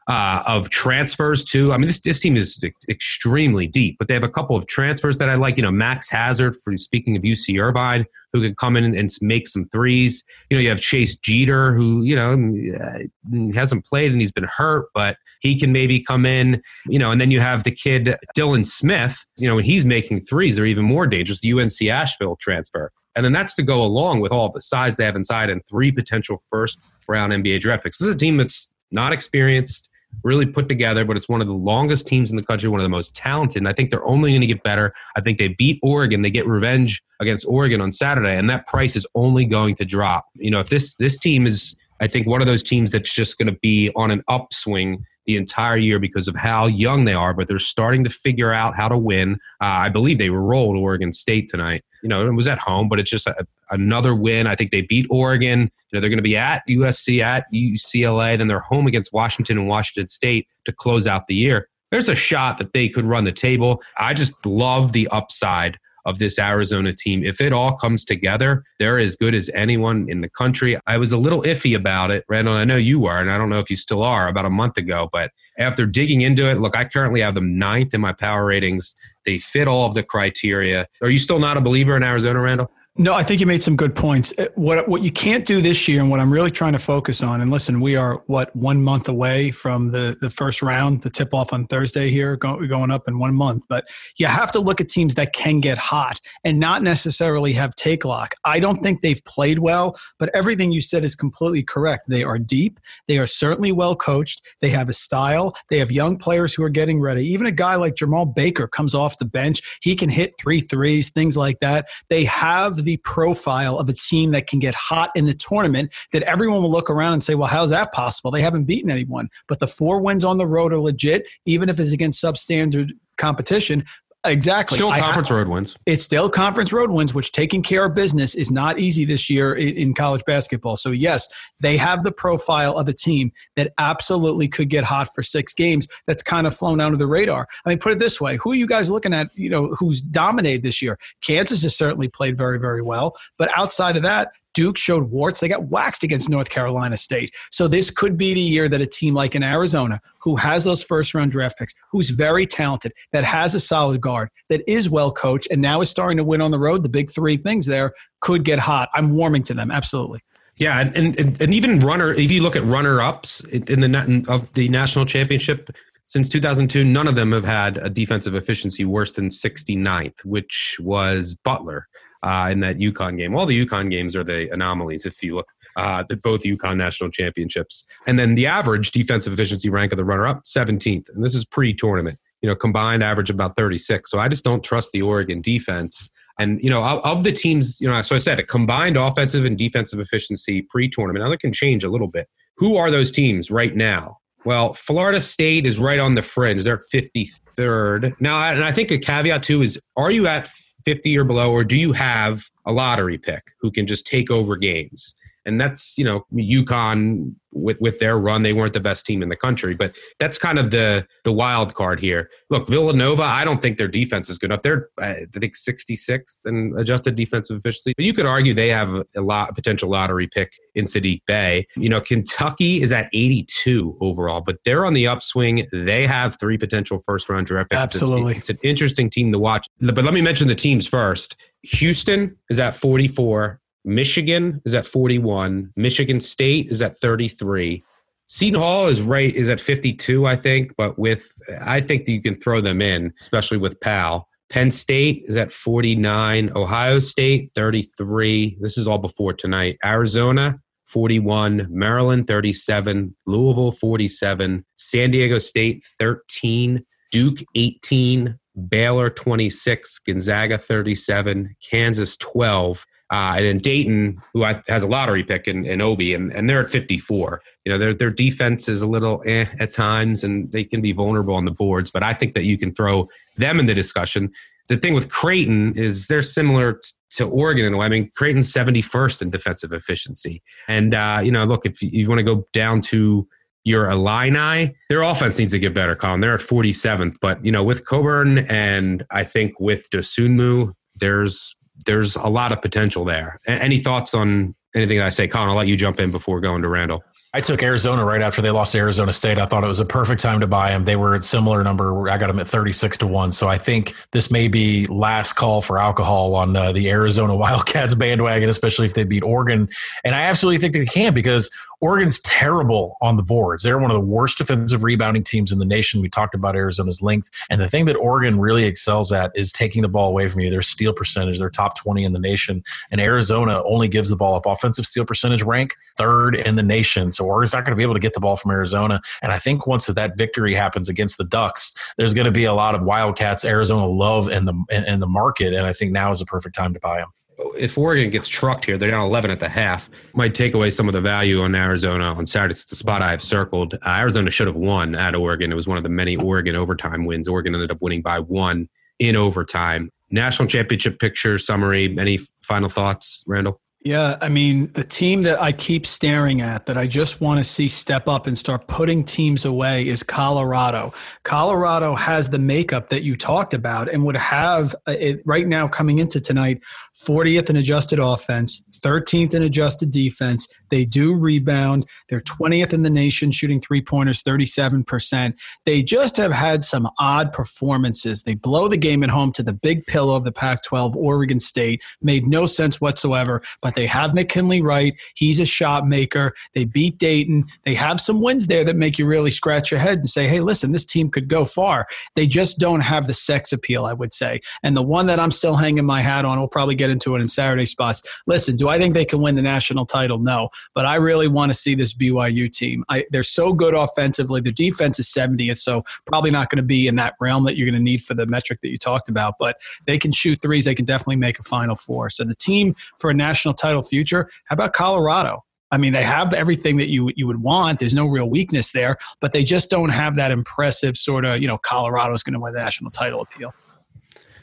uh, 0.06 0.42
of 0.46 0.68
transfers 0.68 1.44
too. 1.44 1.72
I 1.72 1.78
mean, 1.78 1.86
this, 1.86 2.00
this 2.00 2.20
team 2.20 2.36
is 2.36 2.62
extremely 2.88 3.66
deep, 3.66 3.96
but 3.98 4.08
they 4.08 4.14
have 4.14 4.24
a 4.24 4.28
couple 4.28 4.56
of 4.56 4.66
transfers 4.66 5.16
that 5.18 5.30
I 5.30 5.36
like. 5.36 5.56
You 5.56 5.62
know, 5.62 5.70
Max 5.70 6.10
Hazzard, 6.10 6.54
for 6.62 6.76
speaking 6.76 7.16
of 7.16 7.22
UC 7.22 7.58
Irvine, 7.60 8.04
who 8.32 8.42
can 8.42 8.54
come 8.54 8.76
in 8.76 8.84
and 8.94 9.10
make 9.22 9.48
some 9.48 9.64
threes. 9.66 10.22
You 10.50 10.56
know, 10.56 10.60
you 10.60 10.68
have 10.68 10.80
Chase 10.80 11.16
Jeter, 11.16 11.74
who 11.74 12.02
you 12.02 12.16
know 12.16 12.34
uh, 12.78 13.52
hasn't 13.54 13.86
played 13.86 14.12
and 14.12 14.20
he's 14.20 14.32
been 14.32 14.44
hurt, 14.44 14.88
but 14.92 15.16
he 15.40 15.58
can 15.58 15.72
maybe 15.72 16.00
come 16.00 16.26
in. 16.26 16.62
You 16.86 16.98
know, 16.98 17.10
and 17.10 17.20
then 17.20 17.30
you 17.30 17.40
have 17.40 17.64
the 17.64 17.70
kid 17.70 18.16
Dylan 18.36 18.66
Smith. 18.66 19.24
You 19.38 19.48
know, 19.48 19.56
when 19.56 19.64
he's 19.64 19.86
making 19.86 20.20
threes, 20.20 20.56
they're 20.56 20.66
even 20.66 20.84
more 20.84 21.06
dangerous. 21.06 21.40
The 21.40 21.52
UNC 21.52 21.80
Asheville 21.82 22.36
transfer, 22.36 22.92
and 23.16 23.24
then 23.24 23.32
that's 23.32 23.54
to 23.54 23.62
go 23.62 23.82
along 23.82 24.20
with 24.20 24.32
all 24.32 24.50
the 24.50 24.60
size 24.60 24.98
they 24.98 25.06
have 25.06 25.16
inside 25.16 25.48
and 25.48 25.64
three 25.66 25.92
potential 25.92 26.42
first 26.50 26.78
round 27.08 27.32
NBA 27.32 27.60
draft 27.60 27.84
picks. 27.84 27.98
This 27.98 28.08
is 28.08 28.14
a 28.14 28.18
team 28.18 28.36
that's 28.36 28.70
not 28.90 29.12
experienced 29.12 29.90
really 30.22 30.46
put 30.46 30.68
together, 30.68 31.04
but 31.04 31.16
it's 31.16 31.28
one 31.28 31.40
of 31.40 31.46
the 31.46 31.54
longest 31.54 32.06
teams 32.06 32.30
in 32.30 32.36
the 32.36 32.42
country, 32.42 32.68
one 32.68 32.80
of 32.80 32.84
the 32.84 32.90
most 32.90 33.14
talented. 33.16 33.60
And 33.60 33.68
I 33.68 33.72
think 33.72 33.90
they're 33.90 34.06
only 34.06 34.30
going 34.30 34.42
to 34.42 34.46
get 34.46 34.62
better. 34.62 34.94
I 35.16 35.20
think 35.20 35.38
they 35.38 35.48
beat 35.48 35.80
Oregon. 35.82 36.22
They 36.22 36.30
get 36.30 36.46
revenge 36.46 37.02
against 37.20 37.46
Oregon 37.48 37.80
on 37.80 37.92
Saturday, 37.92 38.36
and 38.36 38.48
that 38.50 38.66
price 38.66 38.96
is 38.96 39.06
only 39.14 39.44
going 39.44 39.74
to 39.76 39.84
drop. 39.84 40.26
You 40.34 40.50
know, 40.50 40.60
if 40.60 40.68
this 40.68 40.94
this 40.96 41.18
team 41.18 41.46
is, 41.46 41.76
I 42.00 42.06
think, 42.06 42.26
one 42.26 42.40
of 42.40 42.46
those 42.46 42.62
teams 42.62 42.92
that's 42.92 43.12
just 43.12 43.38
going 43.38 43.52
to 43.52 43.58
be 43.60 43.90
on 43.96 44.10
an 44.10 44.22
upswing 44.28 45.04
the 45.26 45.36
entire 45.36 45.78
year 45.78 45.98
because 45.98 46.28
of 46.28 46.36
how 46.36 46.66
young 46.66 47.06
they 47.06 47.14
are, 47.14 47.32
but 47.32 47.48
they're 47.48 47.58
starting 47.58 48.04
to 48.04 48.10
figure 48.10 48.52
out 48.52 48.76
how 48.76 48.88
to 48.88 48.98
win. 48.98 49.34
Uh, 49.60 49.64
I 49.64 49.88
believe 49.88 50.18
they 50.18 50.28
rolled 50.28 50.76
Oregon 50.76 51.12
State 51.14 51.48
tonight. 51.48 51.82
You 52.04 52.08
know, 52.08 52.24
it 52.24 52.32
was 52.34 52.46
at 52.46 52.58
home, 52.58 52.88
but 52.88 53.00
it's 53.00 53.10
just 53.10 53.26
a, 53.26 53.46
another 53.70 54.14
win. 54.14 54.46
I 54.46 54.54
think 54.54 54.70
they 54.70 54.82
beat 54.82 55.06
Oregon. 55.10 55.62
You 55.62 55.68
know, 55.92 56.00
they're 56.00 56.10
going 56.10 56.18
to 56.18 56.22
be 56.22 56.36
at 56.36 56.62
USC, 56.68 57.20
at 57.20 57.46
UCLA, 57.52 58.38
then 58.38 58.46
they're 58.46 58.60
home 58.60 58.86
against 58.86 59.12
Washington 59.12 59.58
and 59.58 59.66
Washington 59.66 60.08
State 60.08 60.46
to 60.66 60.72
close 60.72 61.08
out 61.08 61.26
the 61.26 61.34
year. 61.34 61.68
There's 61.90 62.08
a 62.08 62.14
shot 62.14 62.58
that 62.58 62.72
they 62.72 62.88
could 62.88 63.06
run 63.06 63.24
the 63.24 63.32
table. 63.32 63.82
I 63.96 64.14
just 64.14 64.44
love 64.46 64.92
the 64.92 65.08
upside 65.08 65.78
of 66.04 66.18
this 66.18 66.38
Arizona 66.38 66.92
team. 66.92 67.24
If 67.24 67.40
it 67.40 67.52
all 67.52 67.76
comes 67.76 68.04
together, 68.04 68.62
they're 68.78 68.98
as 68.98 69.16
good 69.16 69.34
as 69.34 69.50
anyone 69.54 70.06
in 70.08 70.20
the 70.20 70.28
country. 70.28 70.78
I 70.86 70.98
was 70.98 71.12
a 71.12 71.18
little 71.18 71.42
iffy 71.42 71.74
about 71.74 72.10
it, 72.10 72.24
Randle. 72.28 72.54
I 72.54 72.64
know 72.64 72.76
you 72.76 73.00
were, 73.00 73.18
and 73.18 73.30
I 73.30 73.38
don't 73.38 73.48
know 73.48 73.58
if 73.58 73.70
you 73.70 73.76
still 73.76 74.02
are 74.02 74.28
about 74.28 74.44
a 74.44 74.50
month 74.50 74.76
ago, 74.76 75.08
but 75.10 75.30
after 75.58 75.86
digging 75.86 76.20
into 76.20 76.50
it, 76.50 76.58
look, 76.58 76.76
I 76.76 76.84
currently 76.84 77.20
have 77.20 77.34
them 77.34 77.58
ninth 77.58 77.94
in 77.94 78.00
my 78.00 78.12
power 78.12 78.44
ratings. 78.44 78.94
They 79.24 79.38
fit 79.38 79.68
all 79.68 79.86
of 79.86 79.94
the 79.94 80.02
criteria. 80.02 80.86
Are 81.02 81.10
you 81.10 81.18
still 81.18 81.38
not 81.38 81.56
a 81.56 81.60
believer 81.60 81.96
in 81.96 82.02
Arizona, 82.02 82.40
Randle? 82.40 82.70
No, 82.96 83.12
I 83.12 83.24
think 83.24 83.40
you 83.40 83.46
made 83.46 83.60
some 83.60 83.74
good 83.74 83.96
points. 83.96 84.32
Uh, 84.38 84.46
what 84.54 84.88
what 84.88 85.02
you 85.02 85.10
can't 85.10 85.44
do 85.44 85.60
this 85.60 85.88
year, 85.88 86.00
and 86.00 86.12
what 86.12 86.20
I'm 86.20 86.32
really 86.32 86.52
trying 86.52 86.74
to 86.74 86.78
focus 86.78 87.24
on, 87.24 87.40
and 87.40 87.50
listen, 87.50 87.80
we 87.80 87.96
are 87.96 88.22
what 88.26 88.54
one 88.54 88.84
month 88.84 89.08
away 89.08 89.50
from 89.50 89.90
the 89.90 90.16
the 90.20 90.30
first 90.30 90.62
round, 90.62 91.02
the 91.02 91.10
tip 91.10 91.34
off 91.34 91.52
on 91.52 91.66
Thursday 91.66 92.08
here, 92.08 92.36
go, 92.36 92.64
going 92.68 92.92
up 92.92 93.08
in 93.08 93.18
one 93.18 93.34
month. 93.34 93.64
But 93.68 93.88
you 94.16 94.28
have 94.28 94.52
to 94.52 94.60
look 94.60 94.80
at 94.80 94.88
teams 94.88 95.14
that 95.14 95.32
can 95.32 95.58
get 95.58 95.76
hot 95.76 96.20
and 96.44 96.60
not 96.60 96.84
necessarily 96.84 97.52
have 97.54 97.74
take 97.74 98.04
lock. 98.04 98.36
I 98.44 98.60
don't 98.60 98.80
think 98.80 99.00
they've 99.00 99.24
played 99.24 99.58
well, 99.58 99.96
but 100.20 100.30
everything 100.32 100.70
you 100.70 100.80
said 100.80 101.04
is 101.04 101.16
completely 101.16 101.64
correct. 101.64 102.04
They 102.08 102.22
are 102.22 102.38
deep. 102.38 102.78
They 103.08 103.18
are 103.18 103.26
certainly 103.26 103.72
well 103.72 103.96
coached. 103.96 104.40
They 104.60 104.68
have 104.68 104.88
a 104.88 104.92
style. 104.92 105.56
They 105.68 105.80
have 105.80 105.90
young 105.90 106.16
players 106.16 106.54
who 106.54 106.62
are 106.62 106.70
getting 106.70 107.00
ready. 107.00 107.26
Even 107.26 107.48
a 107.48 107.50
guy 107.50 107.74
like 107.74 107.96
Jemarl 107.96 108.32
Baker 108.32 108.68
comes 108.68 108.94
off 108.94 109.18
the 109.18 109.24
bench. 109.24 109.62
He 109.82 109.96
can 109.96 110.10
hit 110.10 110.34
three 110.38 110.60
threes, 110.60 111.10
things 111.10 111.36
like 111.36 111.58
that. 111.58 111.88
They 112.08 112.22
have 112.26 112.83
the 112.84 112.98
profile 112.98 113.78
of 113.78 113.88
a 113.88 113.92
team 113.92 114.30
that 114.32 114.46
can 114.46 114.58
get 114.58 114.74
hot 114.74 115.10
in 115.14 115.24
the 115.24 115.34
tournament 115.34 115.92
that 116.12 116.22
everyone 116.22 116.62
will 116.62 116.70
look 116.70 116.90
around 116.90 117.14
and 117.14 117.24
say, 117.24 117.34
well, 117.34 117.48
how's 117.48 117.70
that 117.70 117.92
possible? 117.92 118.30
They 118.30 118.42
haven't 118.42 118.64
beaten 118.64 118.90
anyone. 118.90 119.28
But 119.48 119.60
the 119.60 119.66
four 119.66 120.00
wins 120.00 120.24
on 120.24 120.38
the 120.38 120.46
road 120.46 120.72
are 120.72 120.78
legit, 120.78 121.28
even 121.46 121.68
if 121.68 121.80
it's 121.80 121.92
against 121.92 122.22
substandard 122.22 122.90
competition. 123.16 123.84
Exactly. 124.26 124.76
Still 124.76 124.90
conference 124.90 125.30
road 125.30 125.48
wins. 125.48 125.76
It's 125.84 126.02
still 126.02 126.30
conference 126.30 126.72
road 126.72 126.90
wins, 126.90 127.12
which 127.12 127.32
taking 127.32 127.62
care 127.62 127.84
of 127.84 127.94
business 127.94 128.34
is 128.34 128.50
not 128.50 128.78
easy 128.78 129.04
this 129.04 129.28
year 129.28 129.54
in, 129.54 129.76
in, 129.76 129.94
college 129.94 130.22
basketball. 130.24 130.76
So, 130.76 130.92
yes, 130.92 131.28
they 131.60 131.76
have 131.76 132.04
the 132.04 132.12
profile 132.12 132.78
of 132.78 132.88
a 132.88 132.94
team 132.94 133.32
that 133.56 133.72
absolutely 133.76 134.48
could 134.48 134.70
get 134.70 134.82
hot 134.82 135.08
for 135.14 135.22
six 135.22 135.52
games 135.52 135.86
that's 136.06 136.22
kind 136.22 136.46
of 136.46 136.56
flown 136.56 136.80
under 136.80 136.96
the 136.96 137.06
radar. 137.06 137.46
I 137.66 137.68
mean, 137.68 137.78
put 137.78 137.92
it 137.92 137.98
this 137.98 138.18
way 138.20 138.36
who 138.36 138.52
are 138.52 138.56
you 138.56 138.66
guys 138.66 138.90
looking 138.90 139.12
at, 139.12 139.28
you 139.34 139.50
know, 139.50 139.68
who's 139.78 140.00
dominated 140.00 140.62
this 140.62 140.80
year? 140.80 140.98
Kansas 141.20 141.62
has 141.62 141.76
certainly 141.76 142.08
played 142.08 142.38
very, 142.38 142.58
very 142.58 142.82
well. 142.82 143.14
But 143.38 143.50
outside 143.56 143.96
of 143.96 144.02
that, 144.04 144.32
Duke 144.54 144.78
showed 144.78 145.10
warts. 145.10 145.40
They 145.40 145.48
got 145.48 145.68
waxed 145.68 146.02
against 146.02 146.28
North 146.28 146.48
Carolina 146.48 146.96
State. 146.96 147.34
So 147.50 147.68
this 147.68 147.90
could 147.90 148.16
be 148.16 148.32
the 148.32 148.40
year 148.40 148.68
that 148.68 148.80
a 148.80 148.86
team 148.86 149.14
like 149.14 149.34
in 149.34 149.42
Arizona, 149.42 150.00
who 150.20 150.36
has 150.36 150.64
those 150.64 150.82
first 150.82 151.14
round 151.14 151.32
draft 151.32 151.58
picks, 151.58 151.74
who's 151.90 152.10
very 152.10 152.46
talented, 152.46 152.92
that 153.12 153.24
has 153.24 153.54
a 153.54 153.60
solid 153.60 154.00
guard, 154.00 154.30
that 154.48 154.62
is 154.66 154.88
well 154.88 155.12
coached, 155.12 155.48
and 155.50 155.60
now 155.60 155.80
is 155.80 155.90
starting 155.90 156.16
to 156.18 156.24
win 156.24 156.40
on 156.40 156.50
the 156.50 156.58
road, 156.58 156.82
the 156.82 156.88
big 156.88 157.10
three 157.10 157.36
things 157.36 157.66
there 157.66 157.92
could 158.20 158.44
get 158.44 158.58
hot. 158.58 158.88
I'm 158.94 159.14
warming 159.14 159.42
to 159.44 159.54
them. 159.54 159.70
Absolutely. 159.70 160.20
Yeah, 160.56 160.80
and, 160.80 161.18
and, 161.18 161.40
and 161.40 161.52
even 161.52 161.80
runner. 161.80 162.14
If 162.14 162.30
you 162.30 162.42
look 162.42 162.54
at 162.54 162.62
runner 162.62 163.00
ups 163.00 163.42
in 163.44 163.80
the 163.80 164.24
of 164.28 164.52
the 164.52 164.68
national 164.68 165.04
championship 165.04 165.70
since 166.06 166.28
2002, 166.28 166.84
none 166.84 167.08
of 167.08 167.16
them 167.16 167.32
have 167.32 167.44
had 167.44 167.76
a 167.78 167.90
defensive 167.90 168.34
efficiency 168.34 168.84
worse 168.84 169.14
than 169.14 169.30
69th, 169.30 170.24
which 170.24 170.76
was 170.80 171.34
Butler. 171.34 171.88
Uh, 172.24 172.48
in 172.50 172.60
that 172.60 172.78
UConn 172.78 173.18
game. 173.18 173.36
All 173.36 173.46
the 173.46 173.66
UConn 173.66 173.90
games 173.90 174.16
are 174.16 174.24
the 174.24 174.50
anomalies 174.50 175.04
if 175.04 175.22
you 175.22 175.36
look 175.36 175.48
uh, 175.76 176.04
at 176.10 176.22
both 176.22 176.42
UConn 176.42 176.78
national 176.78 177.10
championships. 177.10 177.86
And 178.06 178.18
then 178.18 178.34
the 178.34 178.46
average 178.46 178.90
defensive 178.92 179.32
efficiency 179.32 179.68
rank 179.68 179.92
of 179.92 179.98
the 179.98 180.04
runner 180.04 180.26
up, 180.26 180.44
17th. 180.44 181.10
And 181.14 181.22
this 181.22 181.34
is 181.34 181.44
pre 181.44 181.74
tournament. 181.74 182.18
You 182.40 182.48
know, 182.48 182.56
combined 182.56 183.02
average 183.02 183.30
about 183.30 183.56
36. 183.56 184.10
So 184.10 184.18
I 184.18 184.28
just 184.28 184.44
don't 184.44 184.62
trust 184.62 184.92
the 184.92 185.00
Oregon 185.00 185.40
defense. 185.40 186.10
And, 186.38 186.60
you 186.62 186.68
know, 186.68 186.82
of, 186.82 187.24
the 187.24 187.32
teams, 187.32 187.80
you 187.80 187.88
know, 187.88 188.02
so 188.02 188.16
I 188.16 188.18
said 188.18 188.38
a 188.38 188.42
combined 188.42 188.98
offensive 188.98 189.44
and 189.44 189.56
defensive 189.56 189.98
efficiency 189.98 190.62
pre 190.62 190.88
tournament. 190.88 191.24
Now 191.24 191.30
that 191.30 191.40
can 191.40 191.52
change 191.52 191.84
a 191.84 191.90
little 191.90 192.08
bit. 192.08 192.28
Who 192.56 192.76
are 192.76 192.90
those 192.90 193.10
teams 193.10 193.50
right 193.50 193.74
now? 193.74 194.16
Well, 194.44 194.74
Florida 194.74 195.20
State 195.20 195.66
is 195.66 195.78
right 195.78 195.98
on 195.98 196.16
the 196.16 196.22
fringe. 196.22 196.64
They're 196.64 196.74
at 196.74 196.82
53rd. 196.92 198.14
Now, 198.20 198.50
and 198.50 198.62
I 198.62 198.72
think 198.72 198.90
a 198.90 198.98
caveat 198.98 199.42
too 199.42 199.62
is 199.62 199.80
are 199.96 200.10
you 200.10 200.26
at 200.26 200.48
50 200.84 201.18
or 201.18 201.24
below, 201.24 201.50
or 201.50 201.64
do 201.64 201.76
you 201.76 201.92
have 201.92 202.44
a 202.66 202.72
lottery 202.72 203.18
pick 203.18 203.52
who 203.60 203.70
can 203.70 203.86
just 203.86 204.06
take 204.06 204.30
over 204.30 204.56
games? 204.56 205.14
And 205.46 205.60
that's 205.60 205.96
you 205.98 206.04
know 206.04 206.24
UConn 206.32 207.34
with 207.52 207.80
with 207.80 207.98
their 208.00 208.18
run 208.18 208.42
they 208.42 208.52
weren't 208.52 208.72
the 208.72 208.80
best 208.80 209.06
team 209.06 209.22
in 209.22 209.28
the 209.28 209.36
country 209.36 209.74
but 209.74 209.96
that's 210.18 210.38
kind 210.38 210.58
of 210.58 210.72
the 210.72 211.06
the 211.24 211.32
wild 211.32 211.74
card 211.74 212.00
here. 212.00 212.30
Look 212.50 212.68
Villanova 212.68 213.22
I 213.22 213.44
don't 213.44 213.62
think 213.62 213.78
their 213.78 213.88
defense 213.88 214.28
is 214.28 214.38
good 214.38 214.50
enough. 214.50 214.62
They're 214.62 214.88
I 215.00 215.26
think 215.32 215.54
66th 215.54 216.38
in 216.46 216.74
adjusted 216.76 217.14
defensive 217.14 217.58
efficiency. 217.58 217.94
But 217.96 218.04
you 218.04 218.12
could 218.12 218.26
argue 218.26 218.54
they 218.54 218.70
have 218.70 219.04
a 219.16 219.22
lot 219.22 219.50
a 219.50 219.54
potential 219.54 219.88
lottery 219.88 220.26
pick 220.26 220.52
in 220.74 220.86
Saddiq 220.86 221.20
Bey. 221.26 221.66
You 221.76 221.88
know 221.88 222.00
Kentucky 222.00 222.82
is 222.82 222.92
at 222.92 223.08
82 223.12 223.96
overall 224.00 224.40
but 224.40 224.58
they're 224.64 224.84
on 224.84 224.94
the 224.94 225.06
upswing. 225.06 225.66
They 225.72 226.06
have 226.06 226.38
three 226.38 226.58
potential 226.58 227.00
first 227.04 227.28
round 227.28 227.46
draft 227.46 227.70
picks. 227.70 227.80
Absolutely. 227.80 228.36
it's 228.36 228.50
an 228.50 228.58
interesting 228.62 229.10
team 229.10 229.32
to 229.32 229.38
watch. 229.38 229.66
But 229.80 230.04
let 230.04 230.14
me 230.14 230.20
mention 230.20 230.48
the 230.48 230.54
teams 230.54 230.86
first. 230.86 231.36
Houston 231.62 232.36
is 232.50 232.60
at 232.60 232.76
44 232.76 233.60
Michigan 233.84 234.62
is 234.64 234.74
at 234.74 234.86
41. 234.86 235.72
Michigan 235.76 236.20
State 236.20 236.70
is 236.70 236.80
at 236.82 236.98
33. 236.98 237.84
Seton 238.26 238.60
Hall 238.60 238.86
is 238.86 239.02
right 239.02 239.34
is 239.34 239.50
at 239.50 239.60
52, 239.60 240.26
I 240.26 240.36
think, 240.36 240.74
but 240.76 240.98
with 240.98 241.30
I 241.60 241.80
think 241.80 242.06
that 242.06 242.12
you 242.12 242.22
can 242.22 242.34
throw 242.34 242.60
them 242.60 242.80
in, 242.80 243.12
especially 243.20 243.58
with 243.58 243.80
Powell. 243.80 244.28
Penn 244.50 244.70
State 244.70 245.24
is 245.26 245.36
at 245.36 245.52
49. 245.52 246.52
Ohio 246.54 246.98
State 246.98 247.50
33. 247.54 248.58
This 248.60 248.78
is 248.78 248.86
all 248.86 248.98
before 248.98 249.32
tonight. 249.32 249.76
Arizona 249.84 250.58
41. 250.86 251.66
Maryland 251.70 252.26
37. 252.26 253.14
Louisville 253.26 253.72
47. 253.72 254.64
San 254.76 255.10
Diego 255.10 255.38
State 255.38 255.84
13. 255.98 256.84
Duke 257.10 257.38
18. 257.54 258.38
Baylor 258.68 259.10
26. 259.10 259.98
Gonzaga 260.00 260.56
37. 260.58 261.56
Kansas 261.68 262.16
12. 262.18 262.86
Uh, 263.12 263.34
and 263.36 263.44
then 263.44 263.58
Dayton, 263.58 264.20
who 264.32 264.42
has 264.42 264.82
a 264.82 264.88
lottery 264.88 265.22
pick 265.22 265.46
in, 265.46 265.66
in 265.66 265.80
Obi, 265.80 266.14
and, 266.14 266.32
and 266.32 266.48
they're 266.48 266.60
at 266.60 266.70
54. 266.70 267.42
You 267.64 267.72
know, 267.72 267.78
their 267.78 267.94
their 267.94 268.10
defense 268.10 268.68
is 268.68 268.82
a 268.82 268.86
little 268.86 269.22
eh 269.26 269.46
at 269.58 269.72
times, 269.72 270.24
and 270.24 270.50
they 270.52 270.64
can 270.64 270.80
be 270.80 270.92
vulnerable 270.92 271.34
on 271.34 271.44
the 271.44 271.50
boards. 271.50 271.90
But 271.90 272.02
I 272.02 272.14
think 272.14 272.34
that 272.34 272.44
you 272.44 272.56
can 272.56 272.74
throw 272.74 273.08
them 273.36 273.60
in 273.60 273.66
the 273.66 273.74
discussion. 273.74 274.32
The 274.68 274.78
thing 274.78 274.94
with 274.94 275.10
Creighton 275.10 275.76
is 275.76 276.06
they're 276.06 276.22
similar 276.22 276.80
to 277.10 277.28
Oregon 277.28 277.66
in 277.66 277.74
a 277.74 277.76
way. 277.76 277.86
I 277.86 277.90
mean, 277.90 278.10
Creighton's 278.16 278.50
71st 278.50 279.22
in 279.22 279.30
defensive 279.30 279.72
efficiency, 279.74 280.42
and 280.66 280.94
uh, 280.94 281.20
you 281.22 281.30
know, 281.30 281.44
look 281.44 281.66
if 281.66 281.82
you 281.82 282.08
want 282.08 282.20
to 282.20 282.24
go 282.24 282.48
down 282.52 282.80
to 282.82 283.28
your 283.64 283.88
Illini, 283.88 284.74
their 284.88 285.02
offense 285.02 285.38
needs 285.38 285.52
to 285.52 285.58
get 285.58 285.72
better, 285.74 285.94
Collin. 285.94 286.20
They're 286.20 286.34
at 286.34 286.40
47th, 286.40 287.16
but 287.20 287.44
you 287.44 287.50
know, 287.50 287.64
with 287.64 287.84
Cockburn 287.84 288.38
and 288.38 289.04
I 289.10 289.24
think 289.24 289.58
with 289.58 289.88
Dosunmu, 289.90 290.74
there's 290.96 291.56
there's 291.86 292.16
a 292.16 292.28
lot 292.28 292.52
of 292.52 292.62
potential 292.62 293.04
there. 293.04 293.40
Any 293.46 293.78
thoughts 293.78 294.14
on 294.14 294.54
anything 294.74 295.00
I 295.00 295.10
say, 295.10 295.28
Collin? 295.28 295.50
I'll 295.50 295.56
let 295.56 295.66
you 295.66 295.76
jump 295.76 296.00
in 296.00 296.10
before 296.10 296.40
going 296.40 296.62
to 296.62 296.68
Randall. 296.68 297.04
I 297.34 297.40
took 297.40 297.64
Arizona 297.64 298.04
right 298.04 298.22
after 298.22 298.40
they 298.40 298.52
lost 298.52 298.70
to 298.72 298.78
Arizona 298.78 299.12
State. 299.12 299.38
I 299.38 299.46
thought 299.46 299.64
it 299.64 299.66
was 299.66 299.80
a 299.80 299.84
perfect 299.84 300.20
time 300.20 300.38
to 300.38 300.46
buy 300.46 300.70
them. 300.70 300.84
They 300.84 300.94
were 300.94 301.16
at 301.16 301.24
similar 301.24 301.64
number. 301.64 302.08
I 302.08 302.16
got 302.16 302.28
them 302.28 302.38
at 302.38 302.46
36 302.46 302.98
to 302.98 303.08
1. 303.08 303.32
So 303.32 303.48
I 303.48 303.58
think 303.58 303.92
this 304.12 304.30
may 304.30 304.46
be 304.46 304.86
last 304.86 305.32
call 305.32 305.60
for 305.60 305.76
alcohol 305.76 306.36
on 306.36 306.52
the, 306.52 306.70
the 306.70 306.88
Arizona 306.88 307.34
Wildcats 307.44 307.94
bandwagon, 307.94 308.48
especially 308.48 308.86
if 308.86 308.94
they 308.94 309.02
beat 309.02 309.24
Oregon. 309.24 309.68
And 310.04 310.14
I 310.14 310.20
absolutely 310.22 310.58
think 310.58 310.74
they 310.74 310.86
can 310.86 311.12
because 311.12 311.50
Oregon's 311.84 312.18
terrible 312.20 312.96
on 313.02 313.18
the 313.18 313.22
boards. 313.22 313.62
They're 313.62 313.78
one 313.78 313.90
of 313.90 313.94
the 313.94 314.00
worst 314.00 314.38
defensive 314.38 314.82
rebounding 314.82 315.22
teams 315.22 315.52
in 315.52 315.58
the 315.58 315.66
nation. 315.66 316.00
We 316.00 316.08
talked 316.08 316.34
about 316.34 316.56
Arizona's 316.56 317.02
length. 317.02 317.30
And 317.50 317.60
the 317.60 317.68
thing 317.68 317.84
that 317.84 317.96
Oregon 317.96 318.40
really 318.40 318.64
excels 318.64 319.12
at 319.12 319.32
is 319.34 319.52
taking 319.52 319.82
the 319.82 319.88
ball 319.88 320.08
away 320.08 320.28
from 320.28 320.40
you. 320.40 320.48
Their 320.48 320.62
steal 320.62 320.94
percentage, 320.94 321.38
they're 321.38 321.50
top 321.50 321.76
20 321.76 322.04
in 322.04 322.12
the 322.12 322.18
nation. 322.18 322.64
And 322.90 323.02
Arizona 323.02 323.62
only 323.64 323.88
gives 323.88 324.08
the 324.08 324.16
ball 324.16 324.34
up. 324.34 324.46
Offensive 324.46 324.86
steal 324.86 325.04
percentage 325.04 325.42
rank 325.42 325.76
third 325.98 326.36
in 326.36 326.56
the 326.56 326.62
nation. 326.62 327.12
So 327.12 327.23
Oregon's 327.24 327.52
not 327.52 327.64
going 327.64 327.72
to 327.72 327.76
be 327.76 327.82
able 327.82 327.94
to 327.94 328.00
get 328.00 328.14
the 328.14 328.20
ball 328.20 328.36
from 328.36 328.50
Arizona. 328.50 329.00
And 329.22 329.32
I 329.32 329.38
think 329.38 329.66
once 329.66 329.86
that 329.86 330.16
victory 330.16 330.54
happens 330.54 330.88
against 330.88 331.18
the 331.18 331.24
Ducks, 331.24 331.72
there's 331.96 332.14
going 332.14 332.26
to 332.26 332.32
be 332.32 332.44
a 332.44 332.54
lot 332.54 332.74
of 332.74 332.82
Wildcats 332.82 333.44
Arizona 333.44 333.86
love 333.86 334.28
in 334.28 334.44
the 334.44 334.54
in, 334.70 334.84
in 334.84 335.00
the 335.00 335.08
market. 335.08 335.54
And 335.54 335.66
I 335.66 335.72
think 335.72 335.92
now 335.92 336.10
is 336.10 336.18
the 336.20 336.26
perfect 336.26 336.54
time 336.54 336.74
to 336.74 336.80
buy 336.80 336.98
them 336.98 337.08
if 337.56 337.76
Oregon 337.76 338.10
gets 338.10 338.28
trucked 338.28 338.64
here, 338.64 338.78
they're 338.78 338.90
down 338.90 339.04
11 339.04 339.30
at 339.30 339.40
the 339.40 339.48
half. 339.48 339.90
Might 340.14 340.34
take 340.34 340.54
away 340.54 340.70
some 340.70 340.88
of 340.88 340.92
the 340.92 341.00
value 341.00 341.42
on 341.42 341.54
Arizona 341.54 342.14
on 342.14 342.26
Saturday. 342.26 342.52
It's 342.52 342.64
the 342.64 342.76
spot 342.76 343.02
I 343.02 343.10
have 343.10 343.22
circled. 343.22 343.74
Uh, 343.74 343.96
Arizona 343.98 344.30
should 344.30 344.46
have 344.46 344.56
won 344.56 344.94
at 344.94 345.14
Oregon. 345.14 345.52
It 345.52 345.54
was 345.54 345.68
one 345.68 345.76
of 345.76 345.82
the 345.82 345.88
many 345.88 346.16
Oregon 346.16 346.56
overtime 346.56 347.04
wins. 347.04 347.28
Oregon 347.28 347.54
ended 347.54 347.70
up 347.70 347.78
winning 347.80 348.02
by 348.02 348.18
one 348.18 348.68
in 348.98 349.16
overtime. 349.16 349.90
National 350.10 350.46
championship 350.48 350.98
picture 351.00 351.38
summary. 351.38 351.96
Any 351.98 352.18
final 352.42 352.68
thoughts, 352.68 353.24
Randle? 353.26 353.60
Yeah, 353.84 354.16
I 354.22 354.30
mean, 354.30 354.72
the 354.72 354.82
team 354.82 355.24
that 355.24 355.42
I 355.42 355.52
keep 355.52 355.86
staring 355.86 356.40
at 356.40 356.64
that 356.64 356.78
I 356.78 356.86
just 356.86 357.20
want 357.20 357.38
to 357.38 357.44
see 357.44 357.68
step 357.68 358.08
up 358.08 358.26
and 358.26 358.36
start 358.36 358.66
putting 358.66 359.04
teams 359.04 359.44
away 359.44 359.86
is 359.86 360.02
Colorado. 360.02 360.94
Colorado 361.24 361.94
has 361.94 362.30
the 362.30 362.38
makeup 362.38 362.88
that 362.88 363.02
you 363.02 363.14
talked 363.14 363.52
about 363.52 363.90
and 363.90 364.06
would 364.06 364.16
have 364.16 364.74
uh, 364.86 364.94
it 364.98 365.20
right 365.26 365.46
now 365.46 365.68
coming 365.68 365.98
into 365.98 366.18
tonight 366.18 366.62
40th 366.94 367.50
in 367.50 367.56
adjusted 367.56 367.98
offense, 367.98 368.62
13th 368.70 369.34
in 369.34 369.42
adjusted 369.42 369.90
defense. 369.90 370.46
They 370.70 370.84
do 370.84 371.14
rebound. 371.14 371.86
They're 372.08 372.20
20th 372.20 372.72
in 372.72 372.82
the 372.82 372.90
nation 372.90 373.32
shooting 373.32 373.60
three 373.60 373.82
pointers, 373.82 374.22
37%. 374.22 375.34
They 375.66 375.82
just 375.82 376.16
have 376.16 376.32
had 376.32 376.64
some 376.64 376.88
odd 376.98 377.32
performances. 377.32 378.22
They 378.22 378.36
blow 378.36 378.68
the 378.68 378.76
game 378.76 379.02
at 379.02 379.10
home 379.10 379.32
to 379.32 379.42
the 379.42 379.52
big 379.52 379.86
pillow 379.86 380.16
of 380.16 380.24
the 380.24 380.32
Pac 380.32 380.62
12, 380.62 380.96
Oregon 380.96 381.40
State. 381.40 381.82
Made 382.00 382.28
no 382.28 382.46
sense 382.46 382.80
whatsoever, 382.80 383.42
but 383.60 383.73
they 383.74 383.86
have 383.86 384.14
McKinley 384.14 384.62
Wright. 384.62 384.94
He's 385.14 385.40
a 385.40 385.46
shot 385.46 385.86
maker. 385.86 386.34
They 386.54 386.64
beat 386.64 386.98
Dayton. 386.98 387.44
They 387.64 387.74
have 387.74 388.00
some 388.00 388.20
wins 388.20 388.46
there 388.46 388.64
that 388.64 388.76
make 388.76 388.98
you 388.98 389.06
really 389.06 389.30
scratch 389.30 389.70
your 389.70 389.80
head 389.80 389.98
and 389.98 390.08
say, 390.08 390.28
hey, 390.28 390.40
listen, 390.40 390.72
this 390.72 390.84
team 390.84 391.10
could 391.10 391.28
go 391.28 391.44
far. 391.44 391.86
They 392.14 392.26
just 392.26 392.58
don't 392.58 392.80
have 392.80 393.06
the 393.06 393.14
sex 393.14 393.52
appeal, 393.52 393.84
I 393.84 393.92
would 393.92 394.12
say. 394.12 394.40
And 394.62 394.76
the 394.76 394.82
one 394.82 395.06
that 395.06 395.18
I'm 395.18 395.30
still 395.30 395.56
hanging 395.56 395.84
my 395.84 396.00
hat 396.00 396.24
on 396.24 396.38
we'll 396.38 396.48
probably 396.48 396.74
get 396.74 396.90
into 396.90 397.16
it 397.16 397.20
in 397.20 397.28
Saturday 397.28 397.66
spots. 397.66 398.02
Listen, 398.26 398.56
do 398.56 398.68
I 398.68 398.78
think 398.78 398.94
they 398.94 399.04
can 399.04 399.22
win 399.22 399.34
the 399.34 399.42
national 399.42 399.86
title? 399.86 400.18
No, 400.18 400.50
but 400.74 400.84
I 400.84 400.96
really 400.96 401.26
want 401.26 401.50
to 401.50 401.58
see 401.58 401.74
this 401.74 401.94
BYU 401.94 402.50
team. 402.50 402.84
I, 402.88 403.06
they're 403.10 403.22
so 403.22 403.52
good 403.52 403.74
offensively. 403.74 404.40
The 404.40 404.52
defense 404.52 404.98
is 404.98 405.08
70th, 405.08 405.58
so 405.58 405.84
probably 406.06 406.30
not 406.30 406.50
going 406.50 406.58
to 406.58 406.62
be 406.62 406.86
in 406.86 406.96
that 406.96 407.14
realm 407.20 407.44
that 407.44 407.56
you're 407.56 407.66
going 407.66 407.78
to 407.78 407.82
need 407.82 408.02
for 408.02 408.12
the 408.12 408.26
metric 408.26 408.60
that 408.62 408.70
you 408.70 408.78
talked 408.78 409.08
about. 409.08 409.36
But 409.38 409.56
they 409.86 409.98
can 409.98 410.12
shoot 410.12 410.42
threes. 410.42 410.66
They 410.66 410.74
can 410.74 410.84
definitely 410.84 411.16
make 411.16 411.38
a 411.38 411.42
Final 411.42 411.74
Four. 411.74 412.10
So 412.10 412.24
the 412.24 412.34
team 412.34 412.74
for 412.98 413.08
a 413.08 413.14
national 413.14 413.54
title 413.54 413.63
future. 413.82 414.28
How 414.46 414.54
about 414.54 414.72
Colorado? 414.72 415.44
I 415.70 415.76
mean, 415.78 415.92
they 415.92 416.04
have 416.04 416.32
everything 416.32 416.76
that 416.76 416.88
you 416.88 417.10
you 417.16 417.26
would 417.26 417.42
want. 417.42 417.80
There's 417.80 417.94
no 417.94 418.06
real 418.06 418.30
weakness 418.30 418.70
there, 418.70 418.96
but 419.20 419.32
they 419.32 419.42
just 419.42 419.70
don't 419.70 419.88
have 419.88 420.14
that 420.16 420.30
impressive 420.30 420.96
sort 420.96 421.24
of 421.24 421.42
you 421.42 421.48
know 421.48 421.58
Colorado's 421.58 422.22
going 422.22 422.34
to 422.34 422.38
win 422.38 422.52
the 422.52 422.60
national 422.60 422.92
title 422.92 423.22
appeal. 423.22 423.52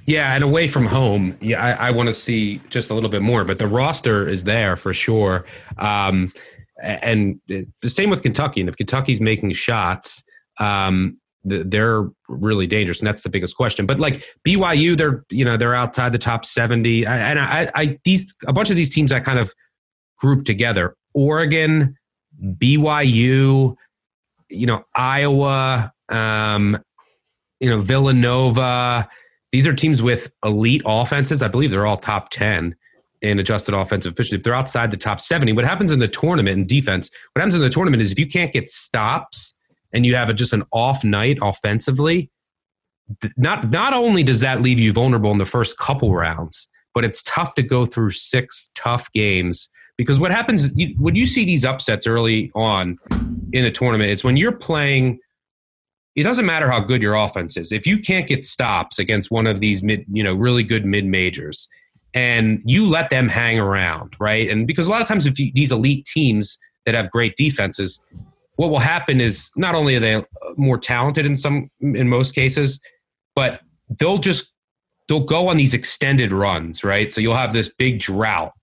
Yeah, 0.08 0.34
and 0.34 0.44
away 0.44 0.68
from 0.68 0.88
home, 0.88 1.38
yeah, 1.40 1.64
I, 1.64 1.88
I 1.88 1.92
want 1.92 2.10
to 2.10 2.16
see 2.16 2.60
just 2.70 2.90
a 2.90 2.94
little 2.94 3.10
bit 3.10 3.22
more. 3.22 3.46
But 3.46 3.60
the 3.60 3.68
roster 3.68 4.28
is 4.28 4.44
there 4.44 4.76
for 4.76 4.94
sure, 4.94 5.46
um, 5.78 6.34
and 6.82 7.40
the 7.48 7.90
same 7.90 8.10
with 8.10 8.24
Kentucky. 8.24 8.60
And 8.60 8.68
if 8.68 8.76
Kentucky's 8.76 9.22
making 9.22 9.54
shots, 9.54 10.24
um, 10.60 11.21
they're 11.44 12.08
really 12.28 12.68
dangerous, 12.68 13.00
and 13.00 13.08
that's 13.08 13.24
the 13.24 13.30
biggest 13.30 13.58
question. 13.58 13.86
But 13.86 14.00
like 14.00 14.24
BYU, 14.48 14.98
they're 14.98 15.24
you 15.32 15.46
know 15.46 15.58
they're 15.58 15.76
outside 15.76 16.12
the 16.12 16.20
top 16.20 16.46
seventy, 16.46 17.06
and 17.06 17.40
I, 17.40 17.72
I 17.76 18.00
these 18.04 18.36
a 18.48 18.54
bunch 18.54 18.70
of 18.70 18.76
these 18.76 18.94
teams 18.94 19.12
I 19.12 19.20
kind 19.20 19.40
of 19.40 19.54
group 20.18 20.46
together: 20.46 20.96
Oregon, 21.14 21.96
BYU, 22.42 23.76
you 24.50 24.66
know 24.66 24.84
Iowa, 24.96 25.92
um, 26.10 26.78
you 27.60 27.70
know 27.70 27.80
Villanova 27.80 29.10
these 29.52 29.68
are 29.68 29.74
teams 29.74 30.02
with 30.02 30.32
elite 30.44 30.82
offenses. 30.86 31.44
I 31.44 31.48
believe 31.48 31.72
they're 31.72 31.86
all 31.86 31.98
top 31.98 32.30
10 32.30 32.76
in 33.22 33.40
adjusted 33.40 33.74
offensive 33.74 34.14
efficiency. 34.14 34.38
If 34.38 34.44
they're 34.44 34.56
outside 34.56 34.92
the 34.92 34.98
top 34.98 35.22
70, 35.22 35.54
what 35.54 35.66
happens 35.66 35.92
in 35.92 36.00
the 36.00 36.08
tournament 36.08 36.58
in 36.58 36.66
defense, 36.66 37.12
what 37.34 37.42
happens 37.42 37.56
in 37.56 37.62
the 37.62 37.70
tournament 37.70 38.02
is 38.02 38.12
if 38.12 38.20
you 38.20 38.28
can't 38.28 38.54
get 38.54 38.70
stops 38.70 39.54
and 39.94 40.06
you 40.06 40.16
have 40.16 40.30
a, 40.30 40.34
just 40.34 40.54
an 40.54 40.64
off 40.72 41.04
night 41.04 41.38
offensively, 41.42 42.30
not, 43.38 43.70
not 43.72 43.94
only 43.94 44.24
does 44.24 44.40
that 44.40 44.62
leave 44.62 44.80
you 44.80 44.94
vulnerable 44.94 45.32
in 45.32 45.38
the 45.38 45.46
first 45.46 45.78
couple 45.78 46.14
rounds, 46.14 46.70
but 46.94 47.04
it's 47.04 47.24
tough 47.24 47.56
to 47.56 47.64
go 47.64 47.86
through 47.86 48.12
six 48.12 48.70
tough 48.76 49.12
games 49.12 49.70
because 50.02 50.20
what 50.20 50.32
happens 50.32 50.76
you, 50.76 50.96
when 50.98 51.16
you 51.16 51.28
see 51.28 51.46
these 51.46 51.64
upsets 51.64 52.08
early 52.08 52.52
on 52.56 52.98
in 53.54 53.66
a 53.66 53.72
tournament, 53.72 54.10
it's 54.10 54.24
when 54.24 54.36
you're 54.36 54.52
playing. 54.52 55.20
It 56.16 56.24
doesn't 56.24 56.46
matter 56.46 56.68
how 56.70 56.80
good 56.80 57.04
your 57.04 57.14
offense 57.14 57.56
is. 57.56 57.72
If 57.72 57.86
you 57.86 58.00
can't 58.00 58.28
get 58.28 58.44
stops 58.44 58.98
against 58.98 59.30
one 59.30 59.46
of 59.46 59.60
these 59.60 59.84
mid, 59.84 60.04
you 60.12 60.24
know, 60.24 60.34
really 60.34 60.64
good 60.64 60.86
mid 60.86 61.06
majors, 61.06 61.70
and 62.16 62.64
you 62.66 62.88
let 62.88 63.12
them 63.12 63.30
hang 63.30 63.60
around, 63.60 64.16
right? 64.20 64.50
And 64.50 64.66
because 64.66 64.88
a 64.88 64.92
lot 64.92 65.04
of 65.04 65.08
times, 65.08 65.28
if 65.28 65.40
you, 65.40 65.52
these 65.54 65.72
elite 65.72 66.06
teams 66.06 66.58
that 66.88 66.96
have 66.96 67.12
great 67.12 67.36
defenses, 67.38 68.04
what 68.62 68.70
will 68.70 68.78
happen 68.78 69.20
is 69.20 69.50
not 69.56 69.74
only 69.74 69.96
are 69.96 70.00
they 70.00 70.24
more 70.56 70.78
talented 70.78 71.26
in 71.26 71.36
some, 71.36 71.72
in 71.80 72.08
most 72.08 72.36
cases, 72.36 72.80
but 73.36 73.62
they'll 74.00 74.20
just 74.20 74.54
they'll 75.08 75.26
go 75.26 75.48
on 75.48 75.58
these 75.58 75.74
extended 75.74 76.32
runs, 76.32 76.84
right? 76.84 77.12
So 77.12 77.22
you'll 77.22 77.34
have 77.34 77.54
this 77.54 77.74
big 77.74 78.00
drought, 78.00 78.54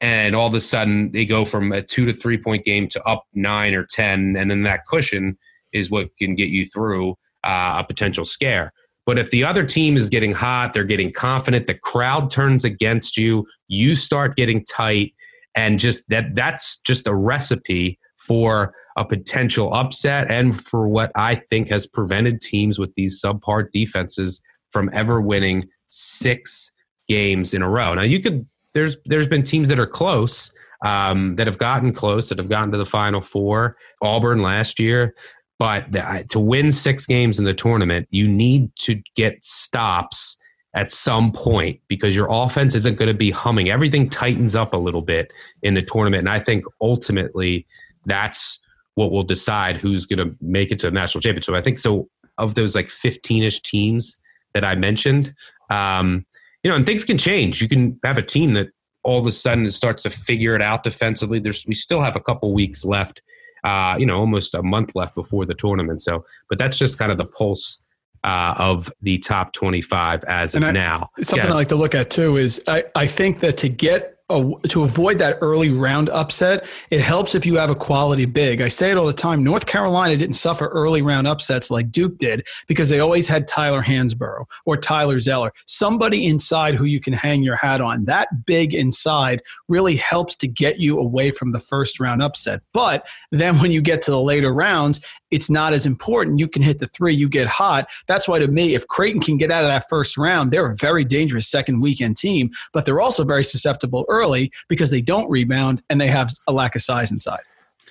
and 0.00 0.36
all 0.36 0.46
of 0.46 0.54
a 0.54 0.60
sudden 0.60 1.10
they 1.10 1.24
go 1.26 1.44
from 1.44 1.72
a 1.72 1.82
two 1.82 2.06
to 2.06 2.12
three 2.12 2.38
point 2.38 2.64
game 2.64 2.86
to 2.90 3.02
up 3.02 3.24
nine 3.34 3.74
or 3.74 3.84
ten, 3.84 4.36
and 4.36 4.52
then 4.52 4.62
that 4.62 4.86
cushion 4.86 5.36
is 5.72 5.90
what 5.90 6.16
can 6.16 6.36
get 6.36 6.50
you 6.50 6.64
through 6.64 7.16
uh, 7.42 7.78
a 7.78 7.84
potential 7.84 8.24
scare. 8.24 8.72
But 9.04 9.18
if 9.18 9.32
the 9.32 9.42
other 9.42 9.64
team 9.64 9.96
is 9.96 10.10
getting 10.10 10.30
hot, 10.30 10.74
they're 10.74 10.84
getting 10.84 11.12
confident, 11.12 11.66
the 11.66 11.74
crowd 11.74 12.30
turns 12.30 12.64
against 12.64 13.16
you, 13.16 13.48
you 13.66 13.96
start 13.96 14.36
getting 14.36 14.62
tight, 14.62 15.12
and 15.56 15.80
just 15.80 16.08
that 16.08 16.36
that's 16.36 16.78
just 16.86 17.08
a 17.08 17.14
recipe 17.16 17.98
for 18.20 18.74
a 18.96 19.04
potential 19.04 19.72
upset 19.72 20.30
and 20.30 20.60
for 20.60 20.88
what 20.88 21.10
I 21.14 21.34
think 21.34 21.68
has 21.68 21.86
prevented 21.86 22.40
teams 22.40 22.78
with 22.78 22.94
these 22.94 23.20
subpar 23.20 23.70
defenses 23.72 24.42
from 24.70 24.90
ever 24.92 25.20
winning 25.20 25.68
six 25.88 26.72
games 27.08 27.54
in 27.54 27.62
a 27.62 27.68
row. 27.68 27.94
Now 27.94 28.02
you 28.02 28.20
could 28.20 28.46
there's 28.74 28.96
there's 29.06 29.26
been 29.26 29.42
teams 29.42 29.68
that 29.68 29.80
are 29.80 29.86
close 29.86 30.52
um, 30.84 31.34
that 31.36 31.46
have 31.46 31.58
gotten 31.58 31.92
close 31.92 32.28
that 32.28 32.38
have 32.38 32.48
gotten 32.48 32.70
to 32.72 32.78
the 32.78 32.86
final 32.86 33.20
four. 33.20 33.76
Auburn 34.02 34.42
last 34.42 34.78
year, 34.78 35.14
but 35.58 35.90
the, 35.92 36.24
to 36.30 36.40
win 36.40 36.72
six 36.72 37.06
games 37.06 37.38
in 37.38 37.44
the 37.44 37.54
tournament, 37.54 38.06
you 38.10 38.28
need 38.28 38.74
to 38.76 39.02
get 39.16 39.44
stops 39.44 40.36
at 40.74 40.90
some 40.90 41.32
point 41.32 41.80
because 41.88 42.14
your 42.14 42.28
offense 42.30 42.74
isn't 42.74 42.96
going 42.96 43.08
to 43.08 43.14
be 43.14 43.30
humming. 43.30 43.70
Everything 43.70 44.08
tightens 44.08 44.54
up 44.54 44.72
a 44.72 44.76
little 44.76 45.02
bit 45.02 45.32
in 45.62 45.74
the 45.74 45.82
tournament. 45.82 46.20
And 46.20 46.30
I 46.30 46.38
think 46.38 46.64
ultimately 46.80 47.66
that's 48.10 48.58
what 48.94 49.12
will 49.12 49.22
decide 49.22 49.76
who's 49.76 50.04
going 50.04 50.18
to 50.18 50.36
make 50.40 50.72
it 50.72 50.80
to 50.80 50.86
the 50.86 50.92
national 50.92 51.22
championship. 51.22 51.54
I 51.54 51.62
think 51.62 51.78
so. 51.78 52.08
Of 52.38 52.54
those 52.54 52.74
like 52.74 52.88
15 52.88 53.42
ish 53.42 53.60
teams 53.60 54.18
that 54.54 54.64
I 54.64 54.74
mentioned, 54.74 55.34
um, 55.68 56.24
you 56.62 56.70
know, 56.70 56.76
and 56.76 56.86
things 56.86 57.04
can 57.04 57.18
change. 57.18 57.60
You 57.60 57.68
can 57.68 58.00
have 58.02 58.16
a 58.16 58.22
team 58.22 58.54
that 58.54 58.70
all 59.02 59.18
of 59.18 59.26
a 59.26 59.32
sudden 59.32 59.68
starts 59.68 60.04
to 60.04 60.10
figure 60.10 60.54
it 60.54 60.62
out 60.62 60.82
defensively. 60.82 61.38
There's 61.38 61.66
we 61.66 61.74
still 61.74 62.00
have 62.00 62.16
a 62.16 62.20
couple 62.20 62.54
weeks 62.54 62.82
left 62.84 63.20
uh, 63.64 63.96
you 63.98 64.06
know, 64.06 64.18
almost 64.18 64.54
a 64.54 64.62
month 64.62 64.92
left 64.94 65.14
before 65.14 65.44
the 65.46 65.54
tournament. 65.54 66.00
So, 66.00 66.24
but 66.48 66.58
that's 66.58 66.78
just 66.78 66.98
kind 66.98 67.12
of 67.12 67.18
the 67.18 67.26
pulse 67.26 67.82
uh, 68.24 68.54
of 68.58 68.92
the 69.02 69.18
top 69.18 69.52
25 69.52 70.24
as 70.24 70.54
and 70.54 70.64
of 70.64 70.70
I, 70.70 70.72
now. 70.72 71.10
Something 71.20 71.46
yeah. 71.46 71.52
I 71.52 71.56
like 71.56 71.68
to 71.68 71.76
look 71.76 71.94
at 71.94 72.10
too 72.10 72.36
is 72.36 72.62
I, 72.66 72.84
I 72.94 73.06
think 73.06 73.40
that 73.40 73.56
to 73.58 73.68
get 73.68 74.16
to 74.30 74.82
avoid 74.82 75.18
that 75.18 75.38
early 75.40 75.70
round 75.70 76.08
upset, 76.10 76.66
it 76.90 77.00
helps 77.00 77.34
if 77.34 77.44
you 77.44 77.56
have 77.56 77.70
a 77.70 77.74
quality 77.74 78.24
big. 78.24 78.60
I 78.60 78.68
say 78.68 78.90
it 78.90 78.96
all 78.96 79.06
the 79.06 79.12
time. 79.12 79.42
North 79.42 79.66
Carolina 79.66 80.16
didn't 80.16 80.34
suffer 80.34 80.68
early 80.68 81.02
round 81.02 81.26
upsets 81.26 81.70
like 81.70 81.90
Duke 81.90 82.18
did 82.18 82.46
because 82.68 82.88
they 82.88 83.00
always 83.00 83.26
had 83.26 83.46
Tyler 83.46 83.82
Hansbrough 83.82 84.44
or 84.66 84.76
Tyler 84.76 85.20
Zeller, 85.20 85.52
somebody 85.66 86.26
inside 86.26 86.74
who 86.74 86.84
you 86.84 87.00
can 87.00 87.12
hang 87.12 87.42
your 87.42 87.56
hat 87.56 87.80
on. 87.80 88.04
That 88.04 88.46
big 88.46 88.74
inside 88.74 89.42
really 89.68 89.96
helps 89.96 90.36
to 90.36 90.48
get 90.48 90.78
you 90.78 90.98
away 90.98 91.30
from 91.30 91.52
the 91.52 91.58
first 91.58 92.00
round 92.00 92.22
upset. 92.22 92.60
But 92.72 93.06
then 93.32 93.56
when 93.56 93.72
you 93.72 93.82
get 93.82 94.02
to 94.02 94.10
the 94.10 94.20
later 94.20 94.52
rounds, 94.52 95.00
it's 95.30 95.48
not 95.48 95.72
as 95.72 95.86
important. 95.86 96.40
You 96.40 96.48
can 96.48 96.62
hit 96.62 96.78
the 96.78 96.86
three, 96.88 97.14
you 97.14 97.28
get 97.28 97.46
hot. 97.46 97.88
That's 98.08 98.26
why, 98.26 98.40
to 98.40 98.48
me, 98.48 98.74
if 98.74 98.86
Creighton 98.88 99.20
can 99.20 99.36
get 99.36 99.50
out 99.50 99.62
of 99.62 99.68
that 99.68 99.88
first 99.88 100.16
round, 100.16 100.50
they're 100.50 100.70
a 100.70 100.76
very 100.76 101.04
dangerous 101.04 101.46
second 101.48 101.80
weekend 101.80 102.16
team, 102.16 102.50
but 102.72 102.84
they're 102.84 103.00
also 103.00 103.24
very 103.24 103.44
susceptible 103.44 104.04
early 104.08 104.19
because 104.68 104.90
they 104.90 105.00
don't 105.00 105.30
rebound 105.30 105.82
and 105.90 106.00
they 106.00 106.08
have 106.08 106.30
a 106.46 106.52
lack 106.52 106.74
of 106.74 106.82
size 106.82 107.12
inside. 107.12 107.40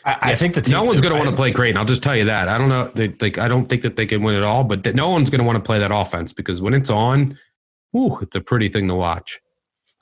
I, 0.06 0.18
I 0.22 0.36
think 0.36 0.54
that 0.54 0.70
no 0.70 0.84
one's 0.84 1.02
going 1.02 1.14
to 1.14 1.18
want 1.18 1.30
to 1.30 1.36
play 1.36 1.52
Creighton. 1.52 1.78
I'll 1.78 1.86
just 1.86 2.04
tell 2.04 2.16
you 2.16 2.26
that. 2.26 2.48
I 2.48 2.58
don't 2.58 2.70
know. 2.70 2.90
They, 2.96 3.10
like, 3.20 3.38
I 3.38 3.48
don't 3.48 3.68
think 3.68 3.82
that 3.82 3.96
they 3.96 4.06
can 4.06 4.24
win 4.24 4.36
it 4.36 4.44
all, 4.44 4.64
but 4.64 4.84
that 4.84 4.96
no 4.96 5.10
one's 5.10 5.30
going 5.30 5.40
to 5.40 5.46
want 5.46 5.58
to 5.58 5.64
play 5.64 5.80
that 5.80 5.92
offense 5.92 6.32
because 6.32 6.62
when 6.62 6.74
it's 6.74 6.90
on, 6.90 7.38
ooh, 7.96 8.18
it's 8.22 8.36
a 8.36 8.42
pretty 8.42 8.70
thing 8.70 8.88
to 8.88 8.96
watch. 8.96 9.40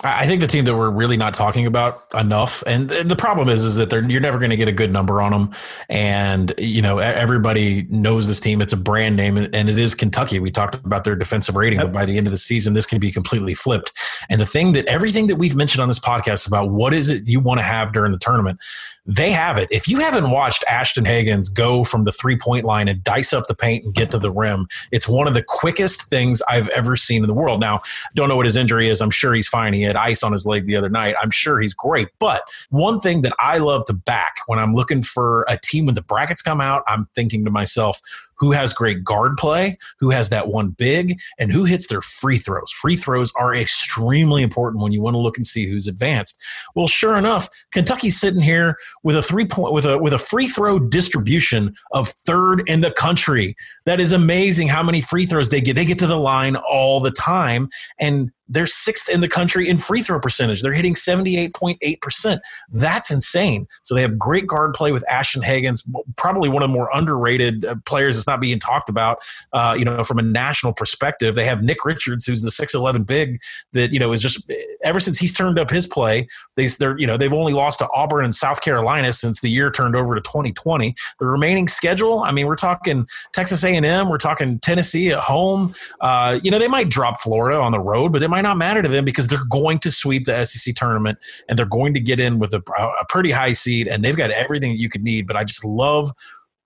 I 0.04 0.28
think 0.28 0.42
the 0.42 0.48
team 0.48 0.66
that 0.66 0.76
we're 0.76 0.92
really 0.92 1.18
not 1.18 1.34
talking 1.34 1.66
about 1.66 2.06
enough, 2.14 2.64
and 2.68 2.88
the 2.88 3.16
problem 3.16 3.50
is, 3.50 3.64
is 3.64 3.78
that 3.78 3.90
they're 3.90 4.08
you're 4.08 4.22
never 4.22 4.38
going 4.38 4.52
to 4.52 4.56
get 4.56 4.68
a 4.68 4.72
good 4.72 4.94
number 4.94 5.24
on 5.24 5.32
them, 5.32 5.52
and 5.90 6.54
you 6.60 6.84
know 6.84 7.00
everybody 7.00 7.88
knows 7.90 8.28
this 8.28 8.40
team. 8.40 8.62
It's 8.62 8.74
a 8.74 8.78
brand 8.78 9.16
name, 9.16 9.38
and 9.38 9.70
it 9.70 9.78
is 9.80 9.96
Kentucky. 9.96 10.40
We 10.40 10.52
talked 10.52 10.76
about 10.76 11.04
their 11.04 11.16
defensive 11.16 11.56
rating, 11.56 11.80
but 11.80 11.92
by 11.92 12.06
the 12.06 12.16
end 12.16 12.28
of 12.28 12.32
the 12.32 12.38
season, 12.38 12.76
this 12.76 12.86
can 12.86 13.00
be 13.00 13.12
completely 13.12 13.56
flipped. 13.56 13.92
And 14.30 14.40
the 14.40 14.46
thing 14.46 14.74
that 14.74 14.86
everything 14.86 15.26
that 15.28 15.38
we've 15.38 15.56
mentioned 15.56 15.82
on 15.82 15.88
this 15.88 16.00
podcast 16.00 16.46
about 16.46 16.70
what 16.70 16.94
is 16.94 17.10
it 17.10 17.28
you 17.28 17.40
want 17.40 17.60
to 17.60 17.64
have 17.64 17.92
during 17.92 18.12
the 18.12 18.20
tournament, 18.20 18.60
they 19.08 19.32
have 19.32 19.58
it. 19.58 19.70
If 19.72 19.88
you 19.88 20.00
haven't 20.00 20.30
watched 20.32 20.66
Ashton 20.68 21.06
Hagans 21.06 21.52
go 21.52 21.86
from 21.86 22.04
the 22.04 22.12
three 22.12 22.38
point 22.38 22.66
line 22.66 22.90
and 22.90 23.02
dice 23.04 23.32
up 23.32 23.48
the 23.48 23.56
paint 23.56 23.86
and 23.86 23.94
get 23.94 24.12
to 24.12 24.20
the 24.20 24.32
rim, 24.32 24.68
it's 24.92 25.08
one 25.08 25.28
of 25.28 25.34
the 25.34 25.44
quickest 25.44 26.10
things 26.10 26.42
I've 26.50 26.68
ever 26.70 26.98
seen 26.98 27.24
in 27.24 27.28
the 27.28 27.34
world. 27.34 27.62
Now, 27.62 27.82
don't 28.16 28.28
know 28.28 28.36
what 28.36 28.46
his 28.46 28.58
injury 28.58 28.90
is. 28.90 29.02
I'm 29.02 29.10
sure 29.10 29.34
he's 29.34 29.48
fine. 29.48 29.74
He 29.74 29.82
had 29.84 29.96
ice 29.96 30.24
on 30.24 30.34
his 30.34 30.46
leg 30.46 30.68
the 30.68 30.76
other 30.76 30.90
night. 30.90 31.16
I'm 31.22 31.32
sure 31.32 31.60
he's 31.60 31.74
great. 31.74 32.10
But 32.20 32.44
one 32.70 33.00
thing 33.00 33.22
that 33.22 33.34
I 33.40 33.60
love 33.60 33.86
to 33.86 33.94
back 33.94 34.36
when 34.48 34.60
I'm 34.60 34.76
looking 34.76 35.02
for 35.02 35.46
a 35.48 35.58
team 35.58 35.86
when 35.86 35.96
the 35.96 36.02
brackets 36.02 36.42
come 36.42 36.60
out, 36.60 36.84
I'm 36.88 37.08
thinking 37.16 37.46
to 37.46 37.52
myself, 37.52 38.02
who 38.40 38.52
has 38.52 38.74
great 38.74 39.04
guard 39.04 39.38
play, 39.38 39.78
who 40.00 40.10
has 40.10 40.30
that 40.30 40.48
one 40.48 40.70
big, 40.70 41.20
and 41.40 41.52
who 41.52 41.66
hits 41.66 41.88
their 41.88 42.02
free 42.02 42.38
throws. 42.38 42.72
Free 42.72 42.96
throws 42.96 43.32
are 43.36 43.56
extremely 43.56 44.44
important 44.44 44.82
when 44.82 44.92
you 44.92 45.02
want 45.02 45.16
to 45.16 45.20
look 45.20 45.38
and 45.38 45.48
see 45.48 45.68
who's 45.68 45.88
advanced. 45.88 46.40
Well, 46.76 46.88
sure 46.88 47.18
enough, 47.18 47.50
Kentucky's 47.72 48.20
sitting 48.20 48.42
here 48.42 48.78
with 49.04 49.16
a 49.16 49.24
three 49.24 49.46
point 49.46 49.74
with 49.74 49.86
a 49.86 49.98
with 49.98 50.14
a 50.14 50.20
free 50.20 50.48
throw 50.48 50.80
distribution 50.80 51.76
of 51.92 52.10
third 52.10 52.68
in 52.68 52.82
the 52.82 52.92
country. 52.92 53.56
That 53.86 54.00
is 54.00 54.12
amazing 54.12 54.68
how 54.68 54.84
many 54.84 55.02
free 55.02 55.26
throws 55.26 55.50
they 55.50 55.62
get. 55.62 55.76
They 55.76 55.86
get 55.86 56.00
to 56.00 56.08
the 56.08 56.18
line 56.18 56.56
all 56.56 57.00
the 57.00 57.12
time. 57.12 57.70
And 58.00 58.32
they're 58.50 58.68
sixth 58.68 59.10
in 59.10 59.22
the 59.22 59.28
country 59.28 59.68
in 59.68 59.78
free 59.78 60.02
throw 60.02 60.20
percentage. 60.20 60.62
They're 60.62 60.74
hitting 60.74 60.94
78.8%. 60.94 62.40
That's 62.72 63.12
insane. 63.12 63.68
So 63.84 63.96
they 63.96 64.02
have 64.02 64.18
great 64.18 64.48
guard 64.48 64.74
play 64.74 64.92
with 64.92 65.08
Ashton 65.10 65.42
Hagans, 65.42 65.88
probably 66.16 66.50
one 66.50 66.64
of 66.64 66.70
the 66.70 66.74
more 66.74 66.90
underrated 66.94 67.66
uh, 67.66 67.76
players 67.86 68.16
that's 68.16 68.28
not 68.28 68.40
being 68.40 68.60
talked 68.60 68.90
about, 68.90 69.20
uh, 69.54 69.76
you 69.78 69.86
know, 69.86 70.04
from 70.04 70.20
a 70.20 70.22
national 70.22 70.74
perspective. 70.74 71.36
They 71.36 71.46
have 71.46 71.62
Nick 71.62 71.84
Richards, 71.86 72.26
who's 72.26 72.42
the 72.42 72.50
6'11 72.50 73.06
big 73.06 73.42
that, 73.74 73.92
you 73.92 74.00
know, 74.00 74.12
is 74.12 74.22
just 74.22 74.52
ever 74.84 75.00
since 75.00 75.20
he's 75.20 75.34
turned 75.34 75.60
up 75.60 75.70
his 75.70 75.88
play, 75.88 76.28
they, 76.56 76.68
they're, 76.68 76.98
you 76.98 77.08
know, 77.08 77.18
they've 77.18 77.34
only 77.34 77.54
lost 77.54 77.80
to 77.80 77.90
Auburn 77.94 78.26
and 78.26 78.36
South 78.36 78.62
Carolina 78.62 79.14
since 79.14 79.42
the 79.42 79.50
year 79.50 79.72
turned 79.72 79.96
over 79.96 80.16
to 80.16 80.22
2020. 80.22 80.96
The 81.20 81.26
remaining 81.26 81.68
schedule, 81.68 82.20
I 82.20 82.32
mean, 82.32 82.48
we're 82.48 82.56
talking 82.56 83.08
Texas 83.34 83.64
A&M, 83.64 84.10
we're 84.10 84.18
talking 84.18 84.60
Tennessee 84.60 85.12
at 85.12 85.20
home. 85.20 85.76
Uh, 86.02 86.40
you 86.42 86.52
know, 86.52 86.60
they 86.60 86.68
might 86.68 86.90
drop 86.90 87.22
Florida 87.22 87.58
on 87.58 87.72
the 87.72 87.80
road, 87.80 88.12
but 88.12 88.20
they 88.20 88.28
might 88.28 88.37
might 88.38 88.48
not 88.48 88.58
matter 88.58 88.84
to 88.84 88.90
them 88.90 89.04
because 89.04 89.28
they're 89.28 89.46
going 89.50 89.80
to 89.80 89.90
sweep 89.90 90.26
the 90.26 90.46
SEC 90.46 90.76
tournament 90.76 91.18
and 91.50 91.58
they're 91.58 91.66
going 91.66 91.96
to 91.96 92.00
get 92.00 92.20
in 92.20 92.38
with 92.38 92.54
a, 92.54 92.62
a 92.78 93.06
pretty 93.10 93.32
high 93.32 93.54
seed 93.54 93.88
and 93.88 94.06
they've 94.06 94.16
got 94.16 94.30
everything 94.30 94.74
that 94.74 94.78
you 94.78 94.90
could 94.90 95.04
need. 95.04 95.26
But 95.26 95.36
I 95.36 95.44
just 95.44 95.66
love 95.66 96.12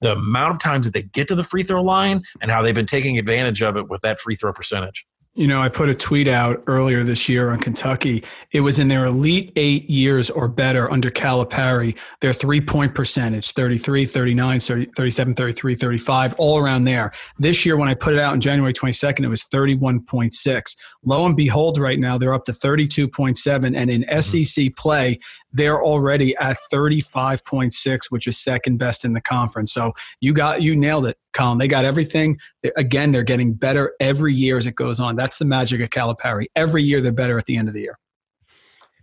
the 0.02 0.12
amount 0.14 0.52
of 0.52 0.60
times 0.60 0.86
that 0.86 0.94
they 0.94 1.04
get 1.04 1.30
to 1.30 1.36
the 1.36 1.46
free 1.46 1.64
throw 1.64 1.82
line 1.82 2.24
and 2.42 2.52
how 2.52 2.62
they've 2.62 2.76
been 2.76 2.86
taking 2.86 3.18
advantage 3.18 3.62
of 3.62 3.78
it 3.78 3.88
with 3.88 4.02
that 4.02 4.20
free 4.20 4.36
throw 4.36 4.52
percentage. 4.52 5.06
You 5.34 5.48
know, 5.48 5.62
I 5.62 5.70
put 5.70 5.88
a 5.88 5.96
tweet 5.96 6.28
out 6.28 6.62
earlier 6.68 7.04
this 7.04 7.30
year 7.30 7.52
on 7.52 7.60
Kentucky. 7.60 8.22
It 8.52 8.60
was 8.60 8.80
in 8.80 8.90
their 8.90 9.06
elite 9.06 9.54
eight 9.56 9.90
years 9.90 10.30
or 10.30 10.50
better 10.50 10.92
under 10.92 11.10
Calipari, 11.10 11.98
their 12.20 12.34
three 12.34 12.60
point 12.60 12.94
percentage 12.94 13.52
33, 13.52 14.06
39, 14.06 14.60
37, 14.60 15.34
33, 15.34 15.76
35, 15.76 16.34
all 16.38 16.58
around 16.58 16.84
there. 16.84 17.14
This 17.40 17.66
year, 17.66 17.78
when 17.78 17.88
I 17.88 17.94
put 17.94 18.14
it 18.14 18.20
out 18.20 18.34
on 18.34 18.42
January 18.42 18.74
22nd, 18.74 19.24
it 19.24 19.30
was 19.30 19.44
31.6. 19.46 20.76
Lo 21.06 21.26
and 21.26 21.38
behold, 21.38 21.78
right 21.78 21.98
now, 21.98 22.18
they're 22.18 22.34
up 22.34 22.44
to 22.46 22.52
32.7. 22.52 23.74
And 23.74 23.90
in 23.90 24.02
mm-hmm. 24.04 24.20
SEC 24.20 24.76
play, 24.76 25.18
they're 25.54 25.82
already 25.82 26.36
at 26.38 26.58
35.6, 26.72 28.06
which 28.10 28.28
is 28.28 28.38
second 28.38 28.78
best 28.78 29.06
in 29.06 29.14
the 29.14 29.22
conference. 29.22 29.74
So 29.74 29.94
you 30.20 30.34
got, 30.34 30.62
you 30.62 30.76
nailed 30.76 31.06
it, 31.08 31.18
Collin. 31.34 31.58
They 31.58 31.68
got 31.68 31.86
everything. 31.86 32.40
Again, 32.78 33.12
they're 33.12 33.24
getting 33.24 33.54
better 33.54 33.94
every 34.00 34.34
year 34.34 34.58
as 34.58 34.68
it 34.68 34.76
goes 34.76 35.00
on. 35.00 35.16
That's 35.16 35.38
the 35.38 35.46
magic 35.46 35.82
of 35.82 35.90
Calipari. 35.90 36.46
Every 36.56 36.84
year 36.84 37.02
they're 37.02 37.12
better 37.12 37.38
at 37.38 37.46
the 37.46 37.58
end 37.58 37.68
of 37.68 37.74
the 37.74 37.82
year. 37.82 37.98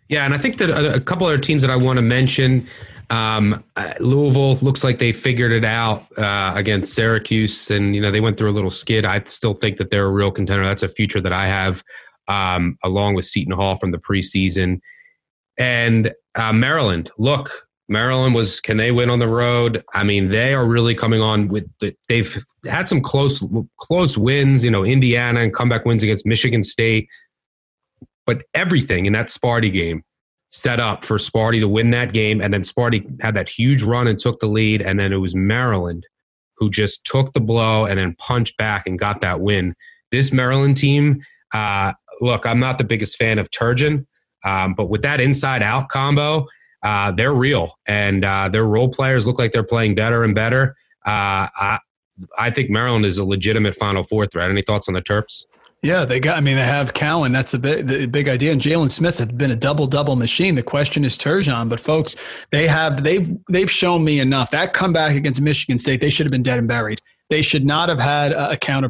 Yeah, 0.09 0.25
and 0.25 0.33
I 0.33 0.39
think 0.39 0.57
that 0.59 0.71
a, 0.71 0.95
a 0.95 1.01
couple 1.01 1.27
other 1.27 1.39
teams 1.39 1.61
that 1.63 1.71
I 1.71 1.77
want 1.77 1.99
to 1.99 2.03
mention. 2.03 2.67
Um, 3.11 3.63
uh, 3.77 3.93
Louisville 4.01 4.57
looks 4.57 4.83
like 4.83 4.99
they 4.99 5.13
figured 5.13 5.53
it 5.53 5.65
out 5.65 6.07
uh, 6.19 6.53
against 6.55 6.95
Syracuse, 6.95 7.71
and 7.71 7.95
you 7.95 8.01
know 8.01 8.11
they 8.11 8.21
went 8.21 8.39
through 8.39 8.51
a 8.51 8.53
little 8.53 8.71
skid. 8.71 9.05
I 9.05 9.23
still 9.25 9.53
think 9.53 9.77
that 9.77 9.91
they're 9.91 10.07
a 10.07 10.11
real 10.11 10.31
contender. 10.31 10.65
That's 10.65 10.83
a 10.83 10.89
future 10.89 11.21
that 11.21 11.33
I 11.33 11.47
have 11.47 11.83
um, 12.29 12.79
along 12.85 13.15
with 13.15 13.27
Seton 13.27 13.55
Hall 13.55 13.75
from 13.75 13.91
the 13.91 13.99
preseason. 13.99 14.81
And 15.59 16.13
uh, 16.35 16.53
Maryland, 16.53 17.11
look, 17.19 17.51
Maryland 17.89 18.35
was. 18.35 18.61
Can 18.61 18.77
they 18.77 18.93
win 18.93 19.11
on 19.11 19.19
the 19.19 19.29
road? 19.29 19.85
I 19.95 20.05
mean, 20.05 20.29
they 20.29 20.55
are 20.55 20.67
really 20.67 20.95
coming 20.95 21.21
on 21.21 21.49
with. 21.49 21.69
The, 21.81 21.95
they've 22.09 22.45
had 22.67 22.87
some 22.87 23.01
close 23.01 23.45
close 23.79 24.17
wins. 24.17 24.65
You 24.65 24.71
know, 24.71 24.85
Indiana 24.85 25.41
and 25.41 25.53
comeback 25.53 25.85
wins 25.85 26.03
against 26.03 26.27
Michigan 26.27 26.63
State, 26.63 27.09
but 28.27 28.43
everything 28.55 29.07
in 29.07 29.13
that 29.15 29.27
Sparty 29.27 29.73
game 29.73 30.03
set 30.51 30.81
up 30.81 31.05
for 31.05 31.19
Sparty 31.19 31.61
to 31.61 31.69
win 31.69 31.91
that 31.91 32.13
game, 32.13 32.41
and 32.41 32.53
then 32.53 32.63
Sparty 32.63 33.21
had 33.21 33.35
that 33.35 33.49
huge 33.49 33.83
run 33.83 34.07
and 34.07 34.19
took 34.19 34.39
the 34.39 34.47
lead, 34.47 34.81
and 34.81 34.99
then 34.99 35.13
it 35.13 35.19
was 35.19 35.35
Maryland 35.35 36.07
who 36.59 36.71
just 36.71 37.05
took 37.05 37.33
the 37.33 37.41
blow 37.41 37.87
and 37.87 37.99
then 37.99 38.15
punched 38.19 38.57
back 38.57 38.87
and 38.87 38.99
got 38.99 39.21
that 39.21 39.41
win. 39.41 39.75
This 40.11 40.33
Maryland 40.33 40.77
team, 40.77 41.23
uh, 41.55 41.93
look, 42.21 42.47
I'm 42.47 42.59
not 42.59 42.79
the 42.79 42.85
biggest 42.85 43.17
fan 43.17 43.39
of 43.39 43.51
Turgeon, 43.51 44.07
um, 44.45 44.75
but 44.75 44.87
with 44.87 45.03
that 45.03 45.21
inside 45.21 45.63
out 45.63 45.89
combo, 45.89 46.47
uh, 46.83 47.11
they're 47.13 47.33
real 47.33 47.79
and 47.87 48.25
uh, 48.25 48.49
their 48.49 48.65
role 48.65 48.89
players 48.89 49.27
look 49.27 49.39
like 49.39 49.53
they're 49.53 49.63
playing 49.63 49.95
better 49.95 50.25
and 50.25 50.35
better. 50.35 50.77
Uh, 51.05 51.49
I, 51.57 51.79
I 52.39 52.51
think 52.51 52.71
Maryland 52.71 53.07
is 53.07 53.19
a 53.19 53.25
legitimate 53.25 53.75
Final 53.75 54.03
Four 54.03 54.27
threat. 54.27 54.51
Any 54.51 54.63
thoughts 54.63 54.89
on 54.89 54.95
the 54.95 55.03
Terps? 55.03 55.45
Yeah, 55.83 56.05
they 56.05 56.19
got. 56.19 56.37
I 56.37 56.41
mean, 56.41 56.57
they 56.57 56.65
have 56.65 56.93
Cowan. 56.93 57.31
That's 57.31 57.53
the 57.53 57.59
big, 57.59 57.87
the 57.87 58.07
big 58.07 58.29
idea. 58.29 58.51
And 58.51 58.61
Jalen 58.61 58.91
Smith's 58.91 59.25
been 59.25 59.53
a 59.53 59.57
double 59.57 59.87
double 59.87 60.17
machine. 60.17 60.57
The 60.57 60.63
question 60.63 61.05
is 61.05 61.17
Turgeon. 61.17 61.69
But 61.69 61.79
folks, 61.79 62.17
they 62.51 62.67
have 62.67 63.05
they've 63.05 63.29
they've 63.49 63.71
shown 63.71 64.03
me 64.03 64.19
enough. 64.19 64.51
That 64.51 64.73
comeback 64.73 65.15
against 65.15 65.41
Michigan 65.41 65.79
State, 65.79 66.01
they 66.01 66.11
should 66.11 66.27
have 66.27 66.33
been 66.33 66.43
dead 66.43 66.59
and 66.59 66.67
buried. 66.67 67.01
They 67.31 67.43
should 67.43 67.65
not 67.65 67.89
have 67.89 67.99
had 67.99 68.33
a, 68.33 68.53
a 68.53 68.57
counter 68.57 68.89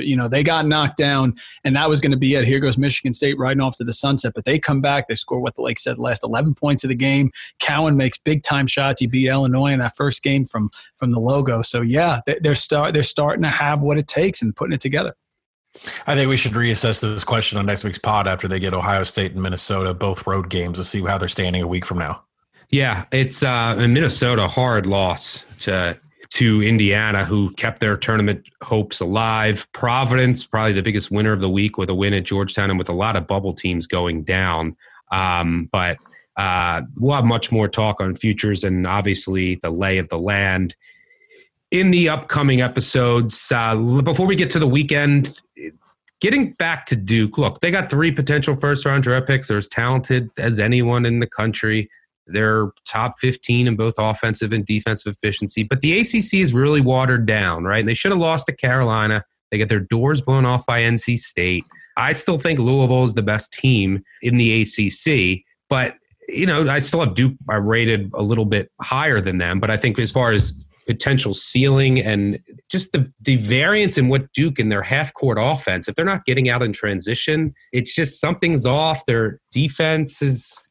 you 0.00 0.16
know, 0.16 0.28
they 0.28 0.42
got 0.42 0.66
knocked 0.66 0.96
down, 0.96 1.34
and 1.64 1.74
that 1.76 1.88
was 1.88 2.00
going 2.00 2.12
to 2.12 2.18
be 2.18 2.34
it. 2.34 2.44
Here 2.44 2.60
goes 2.60 2.78
Michigan 2.78 3.14
State 3.14 3.38
riding 3.38 3.60
off 3.60 3.76
to 3.76 3.84
the 3.84 3.92
sunset. 3.92 4.32
But 4.34 4.44
they 4.44 4.58
come 4.58 4.80
back. 4.80 5.08
They 5.08 5.14
score 5.14 5.40
what 5.40 5.56
the 5.56 5.62
Lake 5.62 5.78
said 5.78 5.98
last 5.98 6.22
eleven 6.24 6.54
points 6.54 6.84
of 6.84 6.88
the 6.88 6.94
game. 6.94 7.30
Cowan 7.58 7.96
makes 7.96 8.18
big 8.18 8.42
time 8.42 8.66
shots. 8.66 9.00
He 9.00 9.06
beat 9.06 9.28
Illinois 9.28 9.72
in 9.72 9.80
that 9.80 9.96
first 9.96 10.22
game 10.22 10.46
from 10.46 10.70
from 10.96 11.10
the 11.10 11.20
logo. 11.20 11.62
So 11.62 11.80
yeah, 11.80 12.20
they're 12.42 12.54
start 12.54 12.94
they're 12.94 13.02
starting 13.02 13.42
to 13.42 13.48
have 13.48 13.82
what 13.82 13.98
it 13.98 14.08
takes 14.08 14.42
and 14.42 14.54
putting 14.54 14.72
it 14.72 14.80
together. 14.80 15.14
I 16.06 16.14
think 16.14 16.28
we 16.28 16.36
should 16.36 16.52
reassess 16.52 17.00
this 17.00 17.24
question 17.24 17.56
on 17.56 17.66
next 17.66 17.84
week's 17.84 17.98
pod 17.98 18.26
after 18.26 18.48
they 18.48 18.58
get 18.58 18.74
Ohio 18.74 19.04
State 19.04 19.32
and 19.32 19.42
Minnesota, 19.42 19.94
both 19.94 20.26
road 20.26 20.50
games, 20.50 20.78
to 20.78 20.84
see 20.84 21.00
how 21.02 21.16
they're 21.16 21.28
standing 21.28 21.62
a 21.62 21.66
week 21.66 21.86
from 21.86 21.98
now. 21.98 22.24
Yeah, 22.70 23.06
it's 23.12 23.42
uh, 23.42 23.76
in 23.78 23.92
Minnesota 23.92 24.46
hard 24.46 24.86
loss 24.86 25.44
to 25.60 25.98
to 26.30 26.62
Indiana, 26.62 27.24
who 27.24 27.52
kept 27.54 27.80
their 27.80 27.96
tournament 27.96 28.46
hopes 28.62 29.00
alive. 29.00 29.66
Providence, 29.72 30.46
probably 30.46 30.72
the 30.72 30.82
biggest 30.82 31.10
winner 31.10 31.32
of 31.32 31.40
the 31.40 31.50
week 31.50 31.76
with 31.76 31.90
a 31.90 31.94
win 31.94 32.14
at 32.14 32.24
Georgetown 32.24 32.70
and 32.70 32.78
with 32.78 32.88
a 32.88 32.94
lot 32.94 33.16
of 33.16 33.26
bubble 33.26 33.52
teams 33.52 33.86
going 33.86 34.22
down. 34.22 34.76
Um, 35.10 35.68
but 35.72 35.98
uh, 36.36 36.82
we'll 36.96 37.16
have 37.16 37.24
much 37.24 37.50
more 37.50 37.68
talk 37.68 38.00
on 38.00 38.14
futures 38.14 38.62
and 38.62 38.86
obviously 38.86 39.56
the 39.56 39.70
lay 39.70 39.98
of 39.98 40.08
the 40.08 40.18
land 40.18 40.76
in 41.70 41.90
the 41.90 42.08
upcoming 42.08 42.60
episodes. 42.60 43.50
Uh, 43.52 43.74
before 43.76 44.26
we 44.26 44.36
get 44.36 44.50
to 44.50 44.58
the 44.58 44.66
weekend, 44.66 45.36
getting 46.20 46.52
back 46.52 46.86
to 46.86 46.96
Duke, 46.96 47.38
look, 47.38 47.60
they 47.60 47.70
got 47.70 47.90
three 47.90 48.12
potential 48.12 48.54
first 48.54 48.86
round 48.86 49.02
draft 49.02 49.26
picks. 49.26 49.48
They're 49.48 49.56
as 49.56 49.68
talented 49.68 50.30
as 50.38 50.60
anyone 50.60 51.04
in 51.04 51.18
the 51.18 51.26
country. 51.26 51.90
They're 52.32 52.70
top 52.86 53.18
15 53.18 53.66
in 53.66 53.76
both 53.76 53.94
offensive 53.98 54.52
and 54.52 54.64
defensive 54.64 55.14
efficiency. 55.14 55.62
But 55.62 55.80
the 55.80 55.98
ACC 56.00 56.34
is 56.34 56.52
really 56.52 56.80
watered 56.80 57.26
down, 57.26 57.64
right? 57.64 57.80
And 57.80 57.88
they 57.88 57.94
should 57.94 58.12
have 58.12 58.20
lost 58.20 58.46
to 58.46 58.56
Carolina. 58.56 59.24
They 59.50 59.58
get 59.58 59.68
their 59.68 59.80
doors 59.80 60.20
blown 60.20 60.46
off 60.46 60.64
by 60.66 60.80
NC 60.82 61.18
State. 61.18 61.64
I 61.96 62.12
still 62.12 62.38
think 62.38 62.58
Louisville 62.58 63.04
is 63.04 63.14
the 63.14 63.22
best 63.22 63.52
team 63.52 64.02
in 64.22 64.36
the 64.36 64.62
ACC, 64.62 65.44
but 65.68 65.94
you 66.28 66.46
know, 66.46 66.68
I 66.68 66.78
still 66.78 67.00
have 67.00 67.14
Duke 67.14 67.34
I 67.48 67.56
rated 67.56 68.10
a 68.14 68.22
little 68.22 68.44
bit 68.44 68.70
higher 68.80 69.20
than 69.20 69.38
them. 69.38 69.58
But 69.58 69.70
I 69.70 69.76
think 69.76 69.98
as 69.98 70.12
far 70.12 70.30
as 70.30 70.69
potential 70.90 71.34
ceiling 71.34 72.00
and 72.00 72.40
just 72.68 72.90
the, 72.90 73.08
the 73.20 73.36
variance 73.36 73.96
in 73.96 74.08
what 74.08 74.32
Duke 74.32 74.58
in 74.58 74.70
their 74.70 74.82
half 74.82 75.14
court 75.14 75.38
offense, 75.40 75.86
if 75.86 75.94
they're 75.94 76.04
not 76.04 76.24
getting 76.24 76.48
out 76.48 76.64
in 76.64 76.72
transition, 76.72 77.54
it's 77.72 77.94
just 77.94 78.20
something's 78.20 78.66
off. 78.66 79.06
Their 79.06 79.40
defense 79.52 80.20
is 80.20 80.68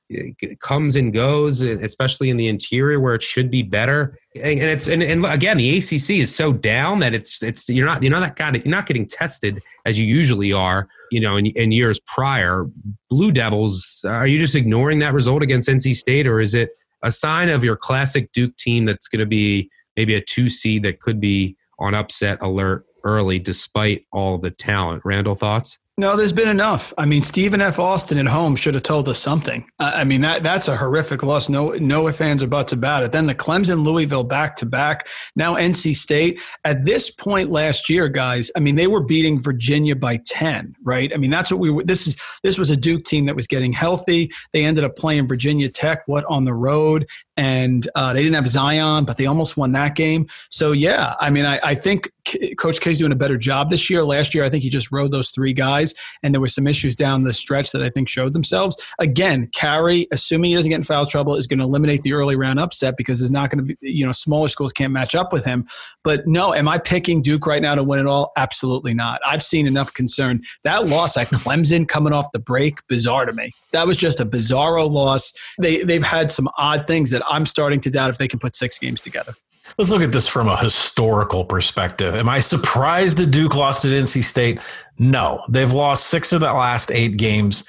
comes 0.60 0.98
and 0.98 1.14
goes, 1.14 1.62
especially 1.62 2.30
in 2.30 2.36
the 2.36 2.50
interior 2.50 3.00
where 3.00 3.16
it 3.16 3.24
should 3.24 3.50
be 3.50 3.64
better. 3.64 4.18
And, 4.36 4.60
it's 4.60 4.90
and, 4.90 5.02
and 5.02 5.26
again, 5.26 5.56
the 5.56 5.78
ACC 5.78 6.10
is 6.10 6.36
so 6.36 6.52
down 6.52 7.00
that 7.00 7.14
it's 7.14 7.42
it's 7.42 7.70
you're 7.70 7.86
not 7.86 8.04
you're 8.04 8.12
not 8.12 8.36
got 8.36 8.56
you're 8.56 8.76
not 8.76 8.88
getting 8.88 9.08
tested 9.08 9.62
as 9.86 9.98
you 9.98 10.06
usually 10.06 10.52
are. 10.52 10.90
You 11.12 11.22
know, 11.22 11.38
in, 11.38 11.46
in 11.46 11.72
years 11.72 11.98
prior, 12.02 12.66
Blue 13.10 13.32
Devils. 13.32 14.04
Are 14.06 14.28
you 14.28 14.38
just 14.38 14.56
ignoring 14.56 15.00
that 15.00 15.14
result 15.14 15.44
against 15.44 15.70
NC 15.70 15.96
State, 15.96 16.28
or 16.28 16.42
is 16.42 16.54
it 16.54 16.72
a 17.04 17.12
sign 17.12 17.48
of 17.48 17.64
your 17.64 17.76
classic 17.78 18.32
Duke 18.34 18.56
team 18.58 18.84
that's 18.84 19.08
going 19.08 19.22
to 19.22 19.26
be 19.26 19.70
maybe 20.00 20.16
a 20.16 20.22
two 20.22 20.48
seed 20.48 20.82
that 20.84 21.02
could 21.02 21.20
be 21.20 21.58
on 21.78 21.94
upset 21.94 22.38
alert 22.40 22.86
early 23.04 23.38
despite 23.38 24.06
all 24.14 24.38
the 24.38 24.50
talent. 24.50 25.02
Randle, 25.04 25.36
thoughts? 25.36 25.78
No, 26.00 26.16
there's 26.16 26.32
been 26.32 26.48
enough. 26.48 26.94
I 26.98 27.06
mean, 27.06 27.22
Stephen 27.22 27.60
F. 27.60 27.78
Austin 27.78 28.18
at 28.20 28.26
home 28.26 28.56
should 28.56 28.74
have 28.74 28.84
told 28.84 29.10
us 29.10 29.20
something. 29.20 29.70
I 29.80 30.06
mean, 30.06 30.22
that 30.22 30.44
that's 30.44 30.70
a 30.70 30.78
horrific 30.78 31.24
loss. 31.24 31.50
No, 31.50 31.72
no 31.72 32.10
fans 32.14 32.42
or 32.42 32.48
buts 32.48 32.72
about 32.72 33.04
it. 33.04 33.12
Then 33.12 33.26
the 33.26 33.36
Clemson, 33.36 33.84
Louisville 33.84 34.24
back 34.24 34.56
to 34.56 34.66
back. 34.66 35.10
Now 35.36 35.56
NC 35.56 35.98
State. 35.98 36.40
At 36.64 36.86
this 36.86 37.12
point 37.12 37.52
last 37.52 37.90
year, 37.90 38.08
guys, 38.08 38.50
I 38.56 38.62
mean, 38.62 38.78
they 38.78 38.88
were 38.88 39.04
beating 39.04 39.42
Virginia 39.42 39.94
by 39.94 40.22
ten, 40.26 40.74
right? 40.84 41.12
I 41.14 41.18
mean, 41.18 41.32
that's 41.32 41.52
what 41.52 41.60
we 41.60 41.70
were. 41.70 41.84
This 41.84 42.08
is 42.08 42.16
this 42.44 42.58
was 42.58 42.72
a 42.72 42.78
Duke 42.78 43.04
team 43.04 43.26
that 43.26 43.36
was 43.36 43.46
getting 43.46 43.74
healthy. 43.74 44.32
They 44.54 44.64
ended 44.64 44.86
up 44.86 44.96
playing 44.96 45.28
Virginia 45.28 45.68
Tech, 45.68 46.08
what 46.08 46.24
on 46.30 46.46
the 46.46 46.54
road, 46.54 47.08
and 47.40 47.88
uh, 47.96 48.14
they 48.14 48.22
didn't 48.22 48.36
have 48.36 48.48
Zion, 48.48 49.06
but 49.06 49.18
they 49.18 49.26
almost 49.26 49.56
won 49.56 49.72
that 49.72 49.96
game. 49.96 50.28
So 50.50 50.72
yeah, 50.74 51.16
I 51.20 51.30
mean, 51.30 51.46
I, 51.46 51.60
I 51.64 51.76
think 51.76 52.10
Coach 52.58 52.82
K's 52.82 52.98
doing 52.98 53.12
a 53.12 53.16
better 53.16 53.38
job 53.38 53.70
this 53.70 53.90
year. 53.90 54.04
Last 54.04 54.36
year, 54.36 54.44
I 54.44 54.50
think 54.50 54.64
he 54.64 54.70
just 54.70 54.92
rode 54.92 55.12
those 55.12 55.30
three 55.30 55.54
guys, 55.54 55.89
and 56.24 56.34
there 56.34 56.42
were 56.42 56.48
some 56.48 56.68
issues 56.68 56.96
down 56.96 57.24
the 57.24 57.34
stretch 57.34 57.72
that 57.72 57.82
I 57.82 57.90
think 57.90 58.10
showed 58.10 58.34
themselves. 58.34 58.78
Again, 59.00 59.50
Carey, 59.54 60.08
assuming 60.12 60.52
he 60.52 60.56
doesn't 60.56 60.70
get 60.70 60.78
in 60.78 60.84
foul 60.84 61.06
trouble, 61.06 61.36
is 61.36 61.48
going 61.48 61.60
to 61.60 61.66
eliminate 61.66 62.02
the 62.02 62.14
early 62.14 62.36
round 62.36 62.60
upset 62.60 62.98
because 62.98 63.20
there's 63.20 63.32
not 63.32 63.50
going 63.50 63.66
to 63.66 63.76
be, 63.76 63.78
you 63.82 64.06
know, 64.06 64.12
smaller 64.12 64.48
schools 64.48 64.74
can't 64.74 64.94
match 64.94 65.16
up 65.16 65.34
with 65.34 65.46
him. 65.46 65.68
But 66.04 66.28
no, 66.28 66.54
am 66.54 66.68
I 66.68 66.78
picking 66.78 67.22
Duke 67.22 67.46
right 67.46 67.62
now 67.62 67.76
to 67.76 67.84
win 67.84 68.00
it 68.00 68.08
all? 68.08 68.32
Absolutely 68.38 68.94
not. 68.94 69.22
I've 69.26 69.44
seen 69.44 69.68
enough 69.68 69.94
concern. 69.94 70.42
That 70.64 70.88
loss 70.88 71.18
at 71.18 71.28
Clemson 71.28 71.88
coming 71.88 72.14
off 72.14 72.32
the 72.32 72.40
break, 72.40 72.86
bizarre 72.88 73.26
to 73.26 73.34
me. 73.34 73.52
That 73.72 73.86
was 73.86 73.98
just 73.98 74.20
a 74.20 74.26
bizarro 74.26 74.90
loss. 74.90 75.34
They 75.60 75.84
they've 75.84 76.04
had 76.04 76.32
some 76.32 76.50
odd 76.58 76.88
things 76.88 77.12
that 77.12 77.22
I'm 77.28 77.46
starting 77.46 77.80
to 77.82 77.90
doubt 77.90 78.10
if 78.10 78.18
they 78.18 78.28
can 78.28 78.40
put 78.40 78.56
six 78.56 78.78
games 78.78 79.00
together. 79.00 79.36
Let's 79.80 79.92
look 79.92 80.02
at 80.02 80.12
this 80.12 80.28
from 80.28 80.50
a 80.50 80.58
historical 80.58 81.46
perspective. 81.46 82.14
Am 82.14 82.28
I 82.28 82.40
surprised 82.40 83.16
that 83.16 83.28
Duke 83.28 83.56
lost 83.56 83.86
at 83.86 83.92
NC 83.92 84.26
State? 84.26 84.60
No, 84.98 85.42
they've 85.48 85.72
lost 85.72 86.08
six 86.08 86.34
of 86.34 86.42
the 86.42 86.52
last 86.52 86.92
eight 86.92 87.16
games, 87.16 87.64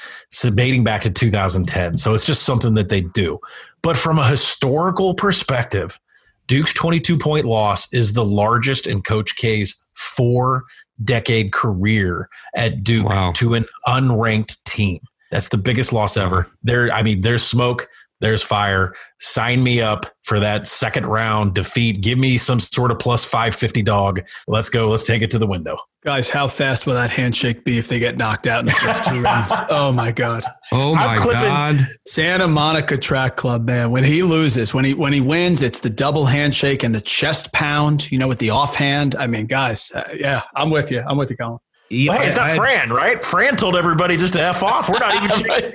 dating 0.56 0.82
back 0.82 1.02
to 1.02 1.10
2010. 1.10 1.98
So 1.98 2.12
it's 2.12 2.26
just 2.26 2.42
something 2.42 2.74
that 2.74 2.88
they 2.88 3.02
do. 3.02 3.38
But 3.82 3.96
from 3.96 4.18
a 4.18 4.26
historical 4.26 5.14
perspective, 5.14 6.00
Duke's 6.48 6.74
22 6.74 7.16
point 7.16 7.46
loss 7.46 7.86
is 7.92 8.12
the 8.12 8.24
largest 8.24 8.88
in 8.88 9.02
Coach 9.02 9.36
K's 9.36 9.80
four 9.92 10.64
decade 11.04 11.52
career 11.52 12.28
at 12.56 12.82
Duke 12.82 13.08
wow. 13.08 13.30
to 13.36 13.54
an 13.54 13.66
unranked 13.86 14.60
team. 14.64 14.98
That's 15.30 15.50
the 15.50 15.58
biggest 15.58 15.92
loss 15.92 16.16
ever. 16.16 16.48
There, 16.64 16.90
I 16.90 17.04
mean, 17.04 17.20
there's 17.20 17.44
smoke, 17.44 17.88
there's 18.20 18.42
fire. 18.42 18.94
Sign 19.18 19.62
me 19.62 19.80
up 19.80 20.06
for 20.22 20.38
that 20.40 20.66
second 20.66 21.06
round 21.06 21.54
defeat. 21.54 22.00
Give 22.02 22.18
me 22.18 22.38
some 22.38 22.60
sort 22.60 22.90
of 22.90 22.98
plus 22.98 23.24
550 23.24 23.82
dog. 23.82 24.22
Let's 24.46 24.68
go. 24.68 24.88
Let's 24.88 25.04
take 25.04 25.22
it 25.22 25.30
to 25.32 25.38
the 25.38 25.46
window. 25.46 25.76
Guys, 26.02 26.30
how 26.30 26.46
fast 26.46 26.86
will 26.86 26.94
that 26.94 27.10
handshake 27.10 27.62
be 27.62 27.76
if 27.76 27.88
they 27.88 27.98
get 27.98 28.16
knocked 28.16 28.46
out 28.46 28.60
in 28.60 28.66
the 28.66 28.72
first 28.72 29.04
two 29.04 29.20
rounds? 29.20 29.52
Oh 29.68 29.92
my 29.92 30.10
god. 30.12 30.44
Oh 30.72 30.94
my 30.94 31.16
god. 31.16 31.86
Santa 32.06 32.48
Monica 32.48 32.96
Track 32.96 33.36
Club, 33.36 33.66
man. 33.66 33.90
When 33.90 34.04
he 34.04 34.22
loses, 34.22 34.72
when 34.72 34.84
he 34.84 34.94
when 34.94 35.12
he 35.12 35.20
wins, 35.20 35.62
it's 35.62 35.80
the 35.80 35.90
double 35.90 36.24
handshake 36.26 36.82
and 36.82 36.94
the 36.94 37.00
chest 37.00 37.52
pound, 37.52 38.10
you 38.10 38.18
know, 38.18 38.28
with 38.28 38.38
the 38.38 38.50
offhand. 38.50 39.14
I 39.16 39.26
mean, 39.26 39.46
guys, 39.46 39.92
uh, 39.94 40.04
yeah, 40.14 40.42
I'm 40.56 40.70
with 40.70 40.90
you. 40.90 41.02
I'm 41.06 41.16
with 41.16 41.30
you, 41.30 41.36
Collin. 41.36 41.58
Yeah, 41.90 42.12
well, 42.12 42.20
hey, 42.20 42.28
it's 42.28 42.36
not 42.36 42.50
I, 42.50 42.56
Fran, 42.56 42.90
right? 42.90 43.22
Fran 43.22 43.56
told 43.56 43.74
everybody 43.76 44.16
just 44.16 44.34
to 44.34 44.40
f 44.42 44.62
off. 44.62 44.88
We're 44.88 45.00
not 45.00 45.14
even. 45.24 45.48
right. 45.48 45.74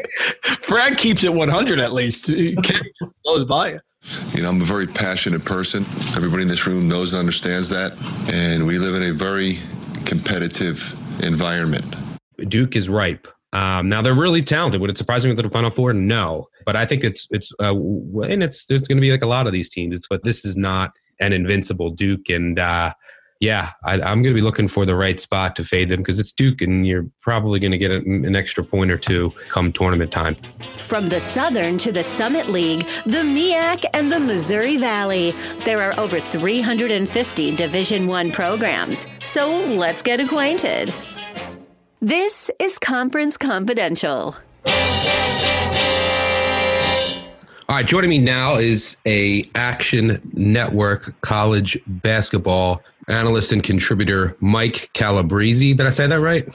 Fran 0.62 0.96
keeps 0.96 1.26
it 1.26 1.34
100 1.34 1.80
at 1.80 1.92
least. 1.92 2.28
He 2.28 2.56
blows 3.24 3.44
by 3.44 3.74
you. 3.74 3.80
You 4.34 4.44
know, 4.44 4.50
I'm 4.50 4.62
a 4.62 4.66
very 4.66 4.88
passionate 4.88 5.44
person. 5.44 5.84
Everybody 6.16 6.44
in 6.44 6.48
this 6.48 6.66
room 6.66 6.88
knows 6.88 7.12
and 7.12 7.20
understands 7.20 7.70
that, 7.70 7.92
and 8.32 8.66
we 8.66 8.80
live 8.80 8.96
in 8.96 9.04
a 9.04 9.12
very 9.14 9.58
competitive 10.06 10.94
environment. 11.22 11.96
Duke 12.48 12.76
is 12.76 12.88
ripe. 12.88 13.28
Um, 13.52 13.90
now 13.90 14.02
they're 14.02 14.14
really 14.14 14.42
talented. 14.42 14.80
Would 14.80 14.90
it 14.90 14.98
surprise 14.98 15.26
me 15.26 15.32
with 15.32 15.44
the 15.44 15.50
Final 15.50 15.70
Four? 15.70 15.94
No, 15.94 16.48
but 16.66 16.76
I 16.76 16.86
think 16.86 17.04
it's 17.04 17.28
it's 17.32 17.52
uh, 17.62 17.74
and 17.74 18.44
it's 18.44 18.68
there's 18.68 18.88
going 18.88 18.98
to 18.98 19.02
be 19.02 19.12
like 19.12 19.24
a 19.24 19.28
lot 19.28 19.48
of 19.48 19.54
these 19.54 19.70
teams. 19.70 19.98
It's, 19.98 20.08
but 20.08 20.24
this 20.24 20.46
is 20.46 20.56
not 20.56 20.92
an 21.20 21.34
invincible 21.34 21.90
Duke, 21.90 22.30
and 22.30 22.60
uh, 22.60 22.94
yeah, 23.40 23.72
I, 23.84 23.96
am 23.96 24.22
going 24.22 24.34
to 24.34 24.34
be 24.34 24.42
looking 24.42 24.68
for 24.68 24.86
the 24.86 24.96
right 24.96 25.20
spot 25.20 25.56
to 25.58 25.64
fade 25.64 25.90
them 25.90 26.00
because 26.00 26.20
it's 26.20 26.32
Duke, 26.32 26.62
and 26.62 26.88
you're 26.88 27.06
probably 27.22 27.60
going 27.60 27.72
to 27.72 27.78
get 27.78 27.92
an 27.92 28.36
extra 28.36 28.64
point 28.64 28.92
or 28.92 28.98
two 28.98 29.32
come 29.50 29.74
tournament 29.74 30.12
time. 30.12 30.38
From 30.80 31.08
the 31.08 31.20
Southern 31.20 31.78
to 31.80 31.92
the 31.92 32.04
Summit 32.04 32.50
League, 32.50 32.88
the 33.06 33.24
MEAC, 33.24 33.84
and 33.94 34.12
the 34.12 34.20
Missouri 34.20 34.78
Valley, 34.78 35.34
there 35.66 35.82
are 35.82 36.00
over 36.00 36.20
350 36.20 37.56
Division 37.56 38.08
One 38.08 38.32
programs. 38.32 39.06
So 39.20 39.50
let's 39.50 40.02
get 40.02 40.20
acquainted. 40.20 40.94
This 42.02 42.50
is 42.60 42.80
Conference 42.80 43.38
Confidential. 43.38 44.38
All 47.68 47.76
right, 47.76 47.86
joining 47.86 48.12
me 48.12 48.20
now 48.20 48.58
is 48.58 48.96
a 49.08 49.44
Action 49.56 50.22
Network 50.34 51.20
college 51.22 51.80
basketball 51.88 52.84
analyst 53.08 53.52
and 53.52 53.64
contributor, 53.64 54.38
Mike 54.40 54.92
Calabrese. 54.94 55.74
Did 55.74 55.88
I 55.88 55.90
say 55.90 56.06
that 56.06 56.20
right? 56.20 56.48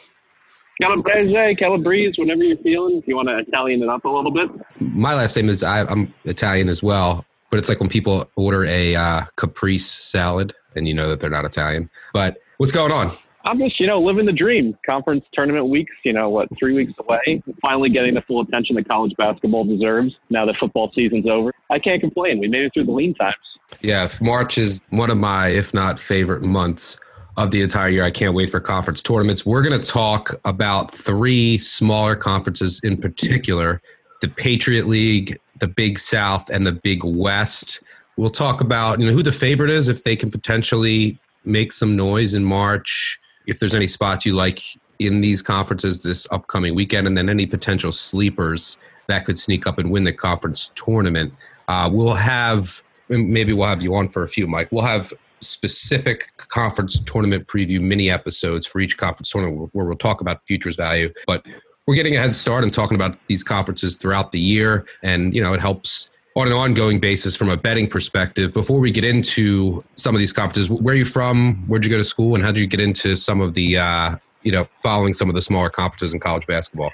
Calabrese, 0.80 1.56
Calabrese, 1.56 2.14
whatever 2.16 2.44
you're 2.44 2.56
feeling. 2.58 2.98
If 2.98 3.08
you 3.08 3.16
want 3.16 3.26
to 3.28 3.38
Italian 3.38 3.82
it 3.82 3.88
up 3.88 4.04
a 4.04 4.08
little 4.08 4.30
bit. 4.30 4.50
My 4.80 5.14
last 5.14 5.34
name 5.34 5.48
is 5.48 5.64
I, 5.64 5.80
am 5.90 6.14
Italian 6.26 6.68
as 6.68 6.80
well, 6.80 7.24
but 7.50 7.58
it's 7.58 7.68
like 7.68 7.80
when 7.80 7.88
people 7.88 8.30
order 8.36 8.64
a 8.66 8.94
uh, 8.94 9.22
caprese 9.36 10.00
salad 10.00 10.54
and 10.76 10.86
you 10.86 10.94
know 10.94 11.08
that 11.08 11.18
they're 11.18 11.28
not 11.28 11.44
Italian. 11.44 11.90
But 12.12 12.38
what's 12.58 12.70
going 12.70 12.92
on? 12.92 13.10
I'm 13.44 13.58
just, 13.58 13.80
you 13.80 13.86
know, 13.86 14.00
living 14.00 14.26
the 14.26 14.32
dream. 14.32 14.76
Conference 14.84 15.24
tournament 15.32 15.68
weeks, 15.68 15.94
you 16.04 16.12
know, 16.12 16.28
what, 16.28 16.48
three 16.58 16.74
weeks 16.74 16.92
away. 16.98 17.42
Finally 17.62 17.90
getting 17.90 18.14
the 18.14 18.22
full 18.22 18.42
attention 18.42 18.76
that 18.76 18.86
college 18.86 19.14
basketball 19.16 19.64
deserves 19.64 20.14
now 20.28 20.44
that 20.46 20.56
football 20.60 20.90
season's 20.94 21.26
over. 21.26 21.52
I 21.70 21.78
can't 21.78 22.00
complain. 22.00 22.38
We 22.38 22.48
made 22.48 22.64
it 22.64 22.74
through 22.74 22.84
the 22.84 22.92
lean 22.92 23.14
times. 23.14 23.36
Yeah, 23.80 24.08
March 24.20 24.58
is 24.58 24.82
one 24.90 25.10
of 25.10 25.16
my, 25.16 25.48
if 25.48 25.72
not 25.72 25.98
favorite 25.98 26.42
months 26.42 26.98
of 27.36 27.50
the 27.50 27.62
entire 27.62 27.88
year. 27.88 28.04
I 28.04 28.10
can't 28.10 28.34
wait 28.34 28.50
for 28.50 28.60
conference 28.60 29.02
tournaments. 29.02 29.46
We're 29.46 29.62
going 29.62 29.80
to 29.80 29.90
talk 29.90 30.34
about 30.44 30.92
three 30.92 31.56
smaller 31.58 32.16
conferences 32.16 32.80
in 32.82 32.96
particular 32.96 33.80
the 34.20 34.28
Patriot 34.28 34.86
League, 34.86 35.38
the 35.60 35.66
Big 35.66 35.98
South, 35.98 36.50
and 36.50 36.66
the 36.66 36.72
Big 36.72 37.02
West. 37.04 37.82
We'll 38.18 38.28
talk 38.28 38.60
about 38.60 39.00
you 39.00 39.06
know 39.06 39.12
who 39.14 39.22
the 39.22 39.32
favorite 39.32 39.70
is 39.70 39.88
if 39.88 40.04
they 40.04 40.14
can 40.14 40.30
potentially 40.30 41.18
make 41.46 41.72
some 41.72 41.96
noise 41.96 42.34
in 42.34 42.44
March 42.44 43.19
if 43.46 43.58
there's 43.58 43.74
any 43.74 43.86
spots 43.86 44.26
you 44.26 44.32
like 44.32 44.62
in 44.98 45.20
these 45.20 45.42
conferences 45.42 46.02
this 46.02 46.26
upcoming 46.30 46.74
weekend, 46.74 47.06
and 47.06 47.16
then 47.16 47.28
any 47.28 47.46
potential 47.46 47.92
sleepers 47.92 48.76
that 49.08 49.24
could 49.24 49.38
sneak 49.38 49.66
up 49.66 49.78
and 49.78 49.90
win 49.90 50.04
the 50.04 50.12
conference 50.12 50.70
tournament. 50.74 51.32
Uh, 51.68 51.88
we'll 51.92 52.14
have 52.14 52.82
maybe 53.08 53.52
we'll 53.52 53.66
have 53.66 53.82
you 53.82 53.94
on 53.94 54.08
for 54.08 54.22
a 54.22 54.28
few, 54.28 54.46
Mike. 54.46 54.70
We'll 54.70 54.84
have 54.84 55.12
specific 55.40 56.36
conference 56.36 57.00
tournament 57.00 57.46
preview 57.46 57.80
mini 57.80 58.10
episodes 58.10 58.66
for 58.66 58.78
each 58.78 58.98
conference 58.98 59.30
tournament 59.30 59.70
where 59.72 59.86
we'll 59.86 59.96
talk 59.96 60.20
about 60.20 60.46
futures 60.46 60.76
value, 60.76 61.12
but 61.26 61.44
we're 61.86 61.94
getting 61.94 62.14
a 62.14 62.20
head 62.20 62.34
start 62.34 62.62
and 62.62 62.72
talking 62.72 62.94
about 62.94 63.16
these 63.26 63.42
conferences 63.42 63.96
throughout 63.96 64.32
the 64.32 64.38
year, 64.38 64.86
and 65.02 65.34
you 65.34 65.42
know 65.42 65.52
it 65.52 65.60
helps 65.60 66.10
on 66.40 66.46
an 66.46 66.52
ongoing 66.54 66.98
basis 66.98 67.36
from 67.36 67.50
a 67.50 67.56
betting 67.56 67.88
perspective. 67.88 68.52
Before 68.52 68.80
we 68.80 68.90
get 68.90 69.04
into 69.04 69.84
some 69.96 70.14
of 70.14 70.18
these 70.18 70.32
conferences, 70.32 70.70
where 70.70 70.94
are 70.94 70.98
you 70.98 71.04
from? 71.04 71.56
Where'd 71.66 71.84
you 71.84 71.90
go 71.90 71.98
to 71.98 72.04
school, 72.04 72.34
and 72.34 72.42
how 72.42 72.50
did 72.50 72.60
you 72.60 72.66
get 72.66 72.80
into 72.80 73.16
some 73.16 73.40
of 73.40 73.54
the 73.54 73.78
uh, 73.78 74.16
you 74.42 74.52
know 74.52 74.66
following 74.82 75.14
some 75.14 75.28
of 75.28 75.34
the 75.34 75.42
smaller 75.42 75.70
conferences 75.70 76.12
in 76.12 76.20
college 76.20 76.46
basketball? 76.46 76.92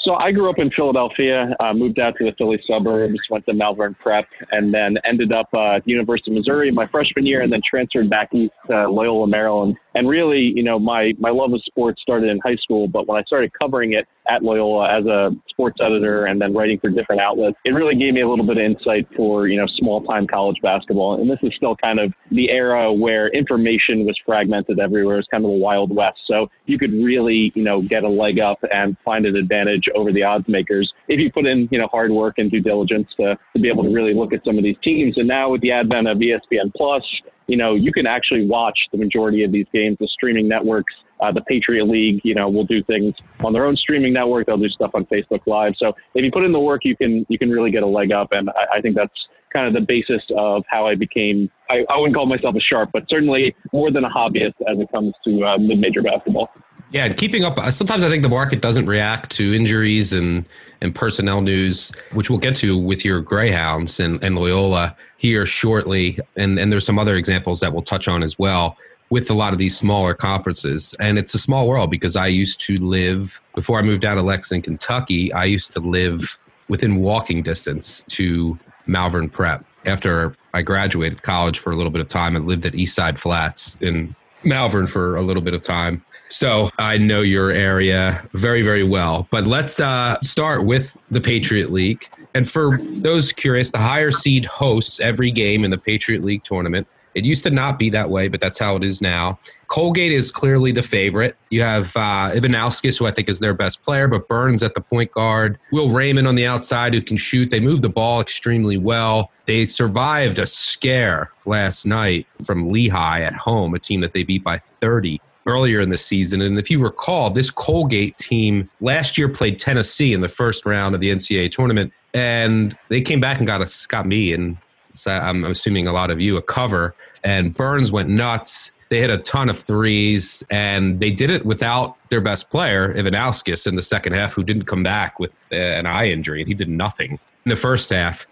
So 0.00 0.14
I 0.14 0.32
grew 0.32 0.48
up 0.48 0.58
in 0.58 0.70
Philadelphia, 0.70 1.54
uh, 1.60 1.74
moved 1.74 1.98
out 1.98 2.14
to 2.18 2.24
the 2.24 2.32
Philly 2.38 2.62
suburbs, 2.66 3.18
went 3.30 3.44
to 3.46 3.52
Malvern 3.52 3.94
Prep, 3.94 4.26
and 4.52 4.72
then 4.72 4.96
ended 5.04 5.32
up 5.32 5.48
uh, 5.52 5.76
at 5.76 5.84
the 5.84 5.90
University 5.90 6.30
of 6.30 6.36
Missouri 6.36 6.70
my 6.70 6.86
freshman 6.86 7.26
year, 7.26 7.42
and 7.42 7.52
then 7.52 7.60
transferred 7.68 8.08
back 8.08 8.32
east 8.32 8.54
to 8.68 8.88
Loyola, 8.88 9.26
Maryland. 9.26 9.76
And 9.94 10.08
really, 10.08 10.52
you 10.54 10.62
know, 10.62 10.78
my 10.78 11.12
my 11.18 11.30
love 11.30 11.52
of 11.52 11.62
sports 11.64 12.02
started 12.02 12.30
in 12.30 12.38
high 12.44 12.56
school, 12.56 12.88
but 12.88 13.06
when 13.06 13.18
I 13.20 13.24
started 13.24 13.52
covering 13.58 13.94
it 13.94 14.06
at 14.28 14.42
Loyola 14.42 14.98
as 14.98 15.06
a 15.06 15.30
sports 15.48 15.78
editor 15.82 16.26
and 16.26 16.40
then 16.40 16.54
writing 16.54 16.78
for 16.78 16.90
different 16.90 17.20
outlets, 17.20 17.56
it 17.64 17.70
really 17.70 17.94
gave 17.94 18.14
me 18.14 18.20
a 18.20 18.28
little 18.28 18.46
bit 18.46 18.58
of 18.58 18.62
insight 18.62 19.08
for, 19.16 19.48
you 19.48 19.56
know, 19.56 19.66
small 19.78 20.02
time 20.02 20.26
college 20.26 20.56
basketball. 20.62 21.20
And 21.20 21.30
this 21.30 21.38
is 21.42 21.52
still 21.56 21.74
kind 21.76 21.98
of 21.98 22.12
the 22.30 22.50
era 22.50 22.92
where 22.92 23.28
information 23.28 24.04
was 24.04 24.18
fragmented 24.24 24.78
everywhere. 24.78 25.18
It's 25.18 25.28
kind 25.28 25.44
of 25.44 25.50
the 25.50 25.56
wild 25.56 25.94
west. 25.94 26.18
So 26.26 26.50
you 26.66 26.78
could 26.78 26.92
really, 26.92 27.52
you 27.54 27.62
know, 27.62 27.80
get 27.80 28.04
a 28.04 28.08
leg 28.08 28.38
up 28.38 28.58
and 28.72 28.96
find 29.04 29.24
an 29.24 29.36
advantage 29.36 29.84
over 29.94 30.12
the 30.12 30.22
odds 30.22 30.48
makers 30.48 30.92
if 31.08 31.18
you 31.18 31.32
put 31.32 31.46
in, 31.46 31.68
you 31.70 31.78
know, 31.78 31.88
hard 31.88 32.10
work 32.10 32.34
and 32.38 32.50
due 32.50 32.60
diligence 32.60 33.08
to, 33.16 33.38
to 33.54 33.60
be 33.60 33.68
able 33.68 33.84
to 33.84 33.90
really 33.90 34.14
look 34.14 34.32
at 34.32 34.44
some 34.44 34.58
of 34.58 34.64
these 34.64 34.76
teams. 34.82 35.16
And 35.16 35.26
now 35.26 35.50
with 35.50 35.62
the 35.62 35.72
advent 35.72 36.08
of 36.08 36.18
ESPN 36.18 36.72
Plus, 36.76 37.02
you 37.48 37.56
know, 37.56 37.74
you 37.74 37.92
can 37.92 38.06
actually 38.06 38.46
watch 38.46 38.78
the 38.92 38.98
majority 38.98 39.42
of 39.42 39.50
these 39.50 39.66
games. 39.72 39.96
The 39.98 40.08
streaming 40.12 40.48
networks, 40.48 40.94
uh, 41.20 41.32
the 41.32 41.40
Patriot 41.40 41.86
League, 41.86 42.20
you 42.22 42.34
know, 42.34 42.48
will 42.48 42.64
do 42.64 42.82
things 42.84 43.14
on 43.40 43.52
their 43.52 43.64
own 43.64 43.74
streaming 43.74 44.12
network. 44.12 44.46
They'll 44.46 44.58
do 44.58 44.68
stuff 44.68 44.90
on 44.94 45.06
Facebook 45.06 45.40
Live. 45.46 45.72
So 45.78 45.94
if 46.14 46.22
you 46.24 46.30
put 46.30 46.44
in 46.44 46.52
the 46.52 46.60
work, 46.60 46.82
you 46.84 46.94
can 46.94 47.26
you 47.28 47.38
can 47.38 47.50
really 47.50 47.70
get 47.70 47.82
a 47.82 47.86
leg 47.86 48.12
up. 48.12 48.28
And 48.32 48.50
I, 48.50 48.78
I 48.78 48.80
think 48.80 48.94
that's 48.94 49.12
kind 49.52 49.66
of 49.66 49.72
the 49.72 49.84
basis 49.86 50.22
of 50.36 50.62
how 50.68 50.86
I 50.86 50.94
became. 50.94 51.50
I, 51.70 51.84
I, 51.88 51.96
wouldn't 51.96 52.14
call 52.14 52.26
myself 52.26 52.54
a 52.54 52.60
sharp, 52.60 52.90
but 52.92 53.04
certainly 53.08 53.56
more 53.72 53.90
than 53.90 54.04
a 54.04 54.10
hobbyist 54.10 54.54
as 54.70 54.78
it 54.78 54.92
comes 54.92 55.14
to 55.24 55.42
uh, 55.42 55.58
mid-major 55.58 56.02
basketball. 56.02 56.50
Yeah, 56.90 57.04
and 57.04 57.16
keeping 57.16 57.44
up. 57.44 57.58
Uh, 57.58 57.70
sometimes 57.70 58.02
I 58.02 58.08
think 58.08 58.22
the 58.22 58.30
market 58.30 58.62
doesn't 58.62 58.86
react 58.86 59.30
to 59.32 59.54
injuries 59.54 60.12
and 60.12 60.46
and 60.80 60.94
personnel 60.94 61.40
news, 61.42 61.92
which 62.12 62.30
we'll 62.30 62.38
get 62.38 62.56
to 62.56 62.78
with 62.78 63.04
your 63.04 63.20
Greyhounds 63.20 63.98
and, 64.00 64.22
and 64.22 64.38
Loyola 64.38 64.96
here 65.18 65.44
shortly. 65.44 66.18
And 66.36 66.58
and 66.58 66.72
there's 66.72 66.86
some 66.86 66.98
other 66.98 67.16
examples 67.16 67.60
that 67.60 67.72
we'll 67.72 67.82
touch 67.82 68.08
on 68.08 68.22
as 68.22 68.38
well 68.38 68.76
with 69.10 69.30
a 69.30 69.34
lot 69.34 69.52
of 69.52 69.58
these 69.58 69.76
smaller 69.76 70.14
conferences. 70.14 70.94
And 71.00 71.18
it's 71.18 71.34
a 71.34 71.38
small 71.38 71.66
world 71.66 71.90
because 71.90 72.16
I 72.16 72.26
used 72.26 72.60
to 72.62 72.76
live 72.76 73.40
before 73.54 73.78
I 73.78 73.82
moved 73.82 74.02
down 74.02 74.16
to 74.16 74.22
Lexington, 74.22 74.74
Kentucky. 74.74 75.32
I 75.32 75.44
used 75.44 75.72
to 75.72 75.80
live 75.80 76.38
within 76.68 76.96
walking 76.96 77.42
distance 77.42 78.04
to 78.04 78.58
Malvern 78.86 79.28
Prep. 79.28 79.64
After 79.86 80.34
I 80.52 80.62
graduated 80.62 81.22
college 81.22 81.58
for 81.58 81.70
a 81.70 81.76
little 81.76 81.92
bit 81.92 82.00
of 82.00 82.08
time, 82.08 82.36
I 82.36 82.40
lived 82.40 82.66
at 82.66 82.74
Eastside 82.74 83.18
Flats 83.18 83.76
in 83.80 84.14
Malvern 84.44 84.86
for 84.86 85.16
a 85.16 85.22
little 85.22 85.42
bit 85.42 85.54
of 85.54 85.62
time. 85.62 86.04
So 86.28 86.70
I 86.78 86.98
know 86.98 87.22
your 87.22 87.50
area 87.50 88.26
very, 88.32 88.62
very 88.62 88.82
well. 88.82 89.26
But 89.30 89.46
let's 89.46 89.80
uh, 89.80 90.20
start 90.22 90.64
with 90.64 90.96
the 91.10 91.20
Patriot 91.20 91.70
League. 91.70 92.06
And 92.34 92.48
for 92.48 92.78
those 92.82 93.32
curious, 93.32 93.70
the 93.70 93.78
higher 93.78 94.10
seed 94.10 94.44
hosts 94.44 95.00
every 95.00 95.30
game 95.30 95.64
in 95.64 95.70
the 95.70 95.78
Patriot 95.78 96.24
League 96.24 96.44
tournament. 96.44 96.86
It 97.14 97.24
used 97.24 97.42
to 97.44 97.50
not 97.50 97.78
be 97.78 97.90
that 97.90 98.10
way, 98.10 98.28
but 98.28 98.40
that's 98.40 98.58
how 98.58 98.76
it 98.76 98.84
is 98.84 99.00
now. 99.00 99.40
Colgate 99.66 100.12
is 100.12 100.30
clearly 100.30 100.70
the 100.70 100.82
favorite. 100.82 101.36
You 101.50 101.62
have 101.62 101.96
uh, 101.96 102.30
Ivanauskas, 102.32 102.98
who 102.98 103.06
I 103.06 103.10
think 103.10 103.28
is 103.28 103.40
their 103.40 103.54
best 103.54 103.82
player, 103.82 104.06
but 104.06 104.28
Burns 104.28 104.62
at 104.62 104.74
the 104.74 104.80
point 104.80 105.10
guard. 105.10 105.58
Will 105.72 105.88
Rayman 105.88 106.28
on 106.28 106.36
the 106.36 106.46
outside, 106.46 106.94
who 106.94 107.02
can 107.02 107.16
shoot. 107.16 107.50
They 107.50 107.60
move 107.60 107.82
the 107.82 107.88
ball 107.88 108.20
extremely 108.20 108.76
well. 108.76 109.32
They 109.46 109.64
survived 109.64 110.38
a 110.38 110.46
scare 110.46 111.32
last 111.44 111.86
night 111.86 112.26
from 112.44 112.70
Lehigh 112.70 113.22
at 113.22 113.34
home, 113.34 113.74
a 113.74 113.78
team 113.78 114.00
that 114.02 114.12
they 114.12 114.22
beat 114.22 114.44
by 114.44 114.58
30 114.58 115.20
earlier 115.48 115.80
in 115.80 115.88
the 115.88 115.96
season. 115.96 116.40
And 116.42 116.58
if 116.58 116.70
you 116.70 116.80
recall, 116.80 117.30
this 117.30 117.50
Colgate 117.50 118.16
team 118.18 118.70
last 118.80 119.16
year 119.16 119.28
played 119.28 119.58
Tennessee 119.58 120.12
in 120.12 120.20
the 120.20 120.28
first 120.28 120.66
round 120.66 120.94
of 120.94 121.00
the 121.00 121.10
NCAA 121.10 121.50
tournament, 121.50 121.92
and 122.14 122.76
they 122.88 123.00
came 123.00 123.20
back 123.20 123.38
and 123.38 123.46
got 123.46 123.60
us, 123.60 123.86
got 123.86 124.06
me, 124.06 124.32
and 124.32 124.58
I'm 125.06 125.44
assuming 125.44 125.86
a 125.86 125.92
lot 125.92 126.10
of 126.10 126.20
you 126.20 126.36
a 126.36 126.42
cover. 126.42 126.94
And 127.24 127.54
Burns 127.54 127.90
went 127.90 128.08
nuts. 128.08 128.72
They 128.90 129.00
hit 129.00 129.10
a 129.10 129.18
ton 129.18 129.48
of 129.48 129.58
threes, 129.58 130.44
and 130.50 130.98
they 131.00 131.10
did 131.10 131.30
it 131.30 131.44
without 131.44 131.96
their 132.08 132.22
best 132.22 132.50
player, 132.50 132.94
Ivanauskas, 132.94 133.66
in 133.66 133.76
the 133.76 133.82
second 133.82 134.14
half, 134.14 134.32
who 134.32 134.42
didn't 134.42 134.64
come 134.64 134.82
back 134.82 135.18
with 135.18 135.46
uh, 135.52 135.56
an 135.56 135.86
eye 135.86 136.08
injury, 136.08 136.40
and 136.40 136.48
he 136.48 136.54
did 136.54 136.68
nothing 136.68 137.18
in 137.44 137.50
the 137.50 137.56
first 137.56 137.90
half. 137.90 138.26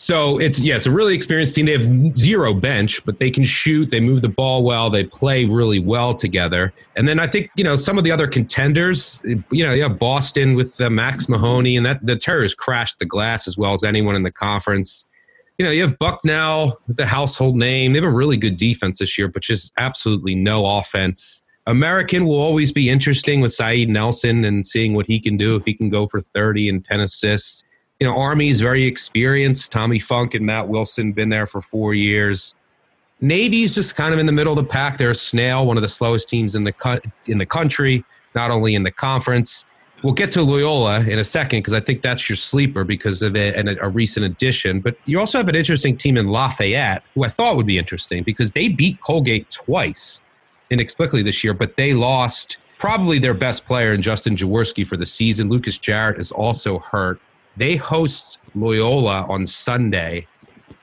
So 0.00 0.38
it's 0.38 0.62
yeah, 0.62 0.76
it's 0.76 0.86
a 0.86 0.90
really 0.90 1.14
experienced 1.14 1.54
team. 1.54 1.66
They 1.66 1.72
have 1.76 2.16
zero 2.16 2.54
bench, 2.54 3.04
but 3.04 3.18
they 3.18 3.30
can 3.30 3.44
shoot. 3.44 3.90
They 3.90 4.00
move 4.00 4.22
the 4.22 4.30
ball 4.30 4.64
well. 4.64 4.88
They 4.88 5.04
play 5.04 5.44
really 5.44 5.78
well 5.78 6.14
together. 6.14 6.72
And 6.96 7.06
then 7.06 7.20
I 7.20 7.26
think 7.26 7.50
you 7.54 7.62
know 7.62 7.76
some 7.76 7.98
of 7.98 8.04
the 8.04 8.10
other 8.10 8.26
contenders. 8.26 9.20
You 9.24 9.62
know, 9.62 9.74
yeah, 9.74 9.88
Boston 9.88 10.54
with 10.54 10.80
uh, 10.80 10.88
Max 10.88 11.28
Mahoney, 11.28 11.76
and 11.76 11.84
that 11.84 12.04
the 12.06 12.16
Terriers 12.16 12.54
crashed 12.54 12.98
the 12.98 13.04
glass 13.04 13.46
as 13.46 13.58
well 13.58 13.74
as 13.74 13.84
anyone 13.84 14.16
in 14.16 14.22
the 14.22 14.32
conference. 14.32 15.04
You 15.58 15.66
know, 15.66 15.70
you 15.70 15.82
have 15.82 15.98
Bucknell, 15.98 16.80
the 16.88 17.04
household 17.04 17.56
name. 17.56 17.92
They 17.92 17.98
have 17.98 18.08
a 18.08 18.10
really 18.10 18.38
good 18.38 18.56
defense 18.56 19.00
this 19.00 19.18
year, 19.18 19.28
but 19.28 19.42
just 19.42 19.70
absolutely 19.76 20.34
no 20.34 20.64
offense. 20.64 21.42
American 21.66 22.24
will 22.24 22.40
always 22.40 22.72
be 22.72 22.88
interesting 22.88 23.42
with 23.42 23.52
Saeed 23.52 23.90
Nelson 23.90 24.46
and 24.46 24.64
seeing 24.64 24.94
what 24.94 25.06
he 25.06 25.20
can 25.20 25.36
do 25.36 25.56
if 25.56 25.66
he 25.66 25.74
can 25.74 25.90
go 25.90 26.06
for 26.06 26.20
30 26.20 26.70
and 26.70 26.82
10 26.82 27.00
assists 27.00 27.64
you 28.00 28.06
know, 28.06 28.18
Army's 28.18 28.62
very 28.62 28.84
experienced. 28.84 29.70
Tommy 29.70 29.98
Funk 29.98 30.34
and 30.34 30.44
Matt 30.44 30.68
Wilson 30.68 31.12
been 31.12 31.28
there 31.28 31.46
for 31.46 31.60
four 31.60 31.92
years. 31.92 32.54
Navy's 33.20 33.74
just 33.74 33.94
kind 33.94 34.14
of 34.14 34.18
in 34.18 34.24
the 34.24 34.32
middle 34.32 34.54
of 34.54 34.56
the 34.56 34.68
pack. 34.68 34.96
They're 34.96 35.10
a 35.10 35.14
snail, 35.14 35.66
one 35.66 35.76
of 35.76 35.82
the 35.82 35.88
slowest 35.88 36.28
teams 36.28 36.54
in 36.54 36.64
the 36.64 36.72
co- 36.72 37.00
in 37.26 37.36
the 37.36 37.44
country, 37.44 38.02
not 38.34 38.50
only 38.50 38.74
in 38.74 38.82
the 38.82 38.90
conference. 38.90 39.66
We'll 40.02 40.14
get 40.14 40.30
to 40.30 40.42
Loyola 40.42 41.00
in 41.00 41.18
a 41.18 41.24
second 41.24 41.58
because 41.58 41.74
I 41.74 41.80
think 41.80 42.00
that's 42.00 42.26
your 42.30 42.36
sleeper 42.36 42.84
because 42.84 43.20
of 43.20 43.36
it 43.36 43.54
and 43.54 43.68
a, 43.68 43.84
a, 43.84 43.90
recent 43.90 44.24
addition. 44.24 44.80
But 44.80 44.96
you 45.04 45.20
also 45.20 45.36
have 45.36 45.50
an 45.50 45.54
interesting 45.54 45.94
team 45.94 46.16
in 46.16 46.26
Lafayette, 46.26 47.02
who 47.14 47.24
I 47.24 47.28
thought 47.28 47.56
would 47.56 47.66
be 47.66 47.76
interesting 47.76 48.22
because 48.22 48.52
they 48.52 48.68
beat 48.68 49.02
Colgate 49.02 49.50
twice 49.50 50.22
inexplicably 50.70 51.22
this 51.22 51.44
year, 51.44 51.52
but 51.52 51.76
they 51.76 51.92
lost 51.92 52.56
probably 52.78 53.18
their 53.18 53.34
best 53.34 53.66
player 53.66 53.92
in 53.92 54.00
Justin 54.00 54.36
Jaworski 54.36 54.86
for 54.86 54.96
the 54.96 55.04
season. 55.04 55.50
Lucas 55.50 55.78
Jarrett 55.78 56.18
is 56.18 56.32
also 56.32 56.78
hurt. 56.78 57.20
They 57.56 57.76
host 57.76 58.38
Loyola 58.54 59.26
on 59.28 59.46
Sunday, 59.46 60.26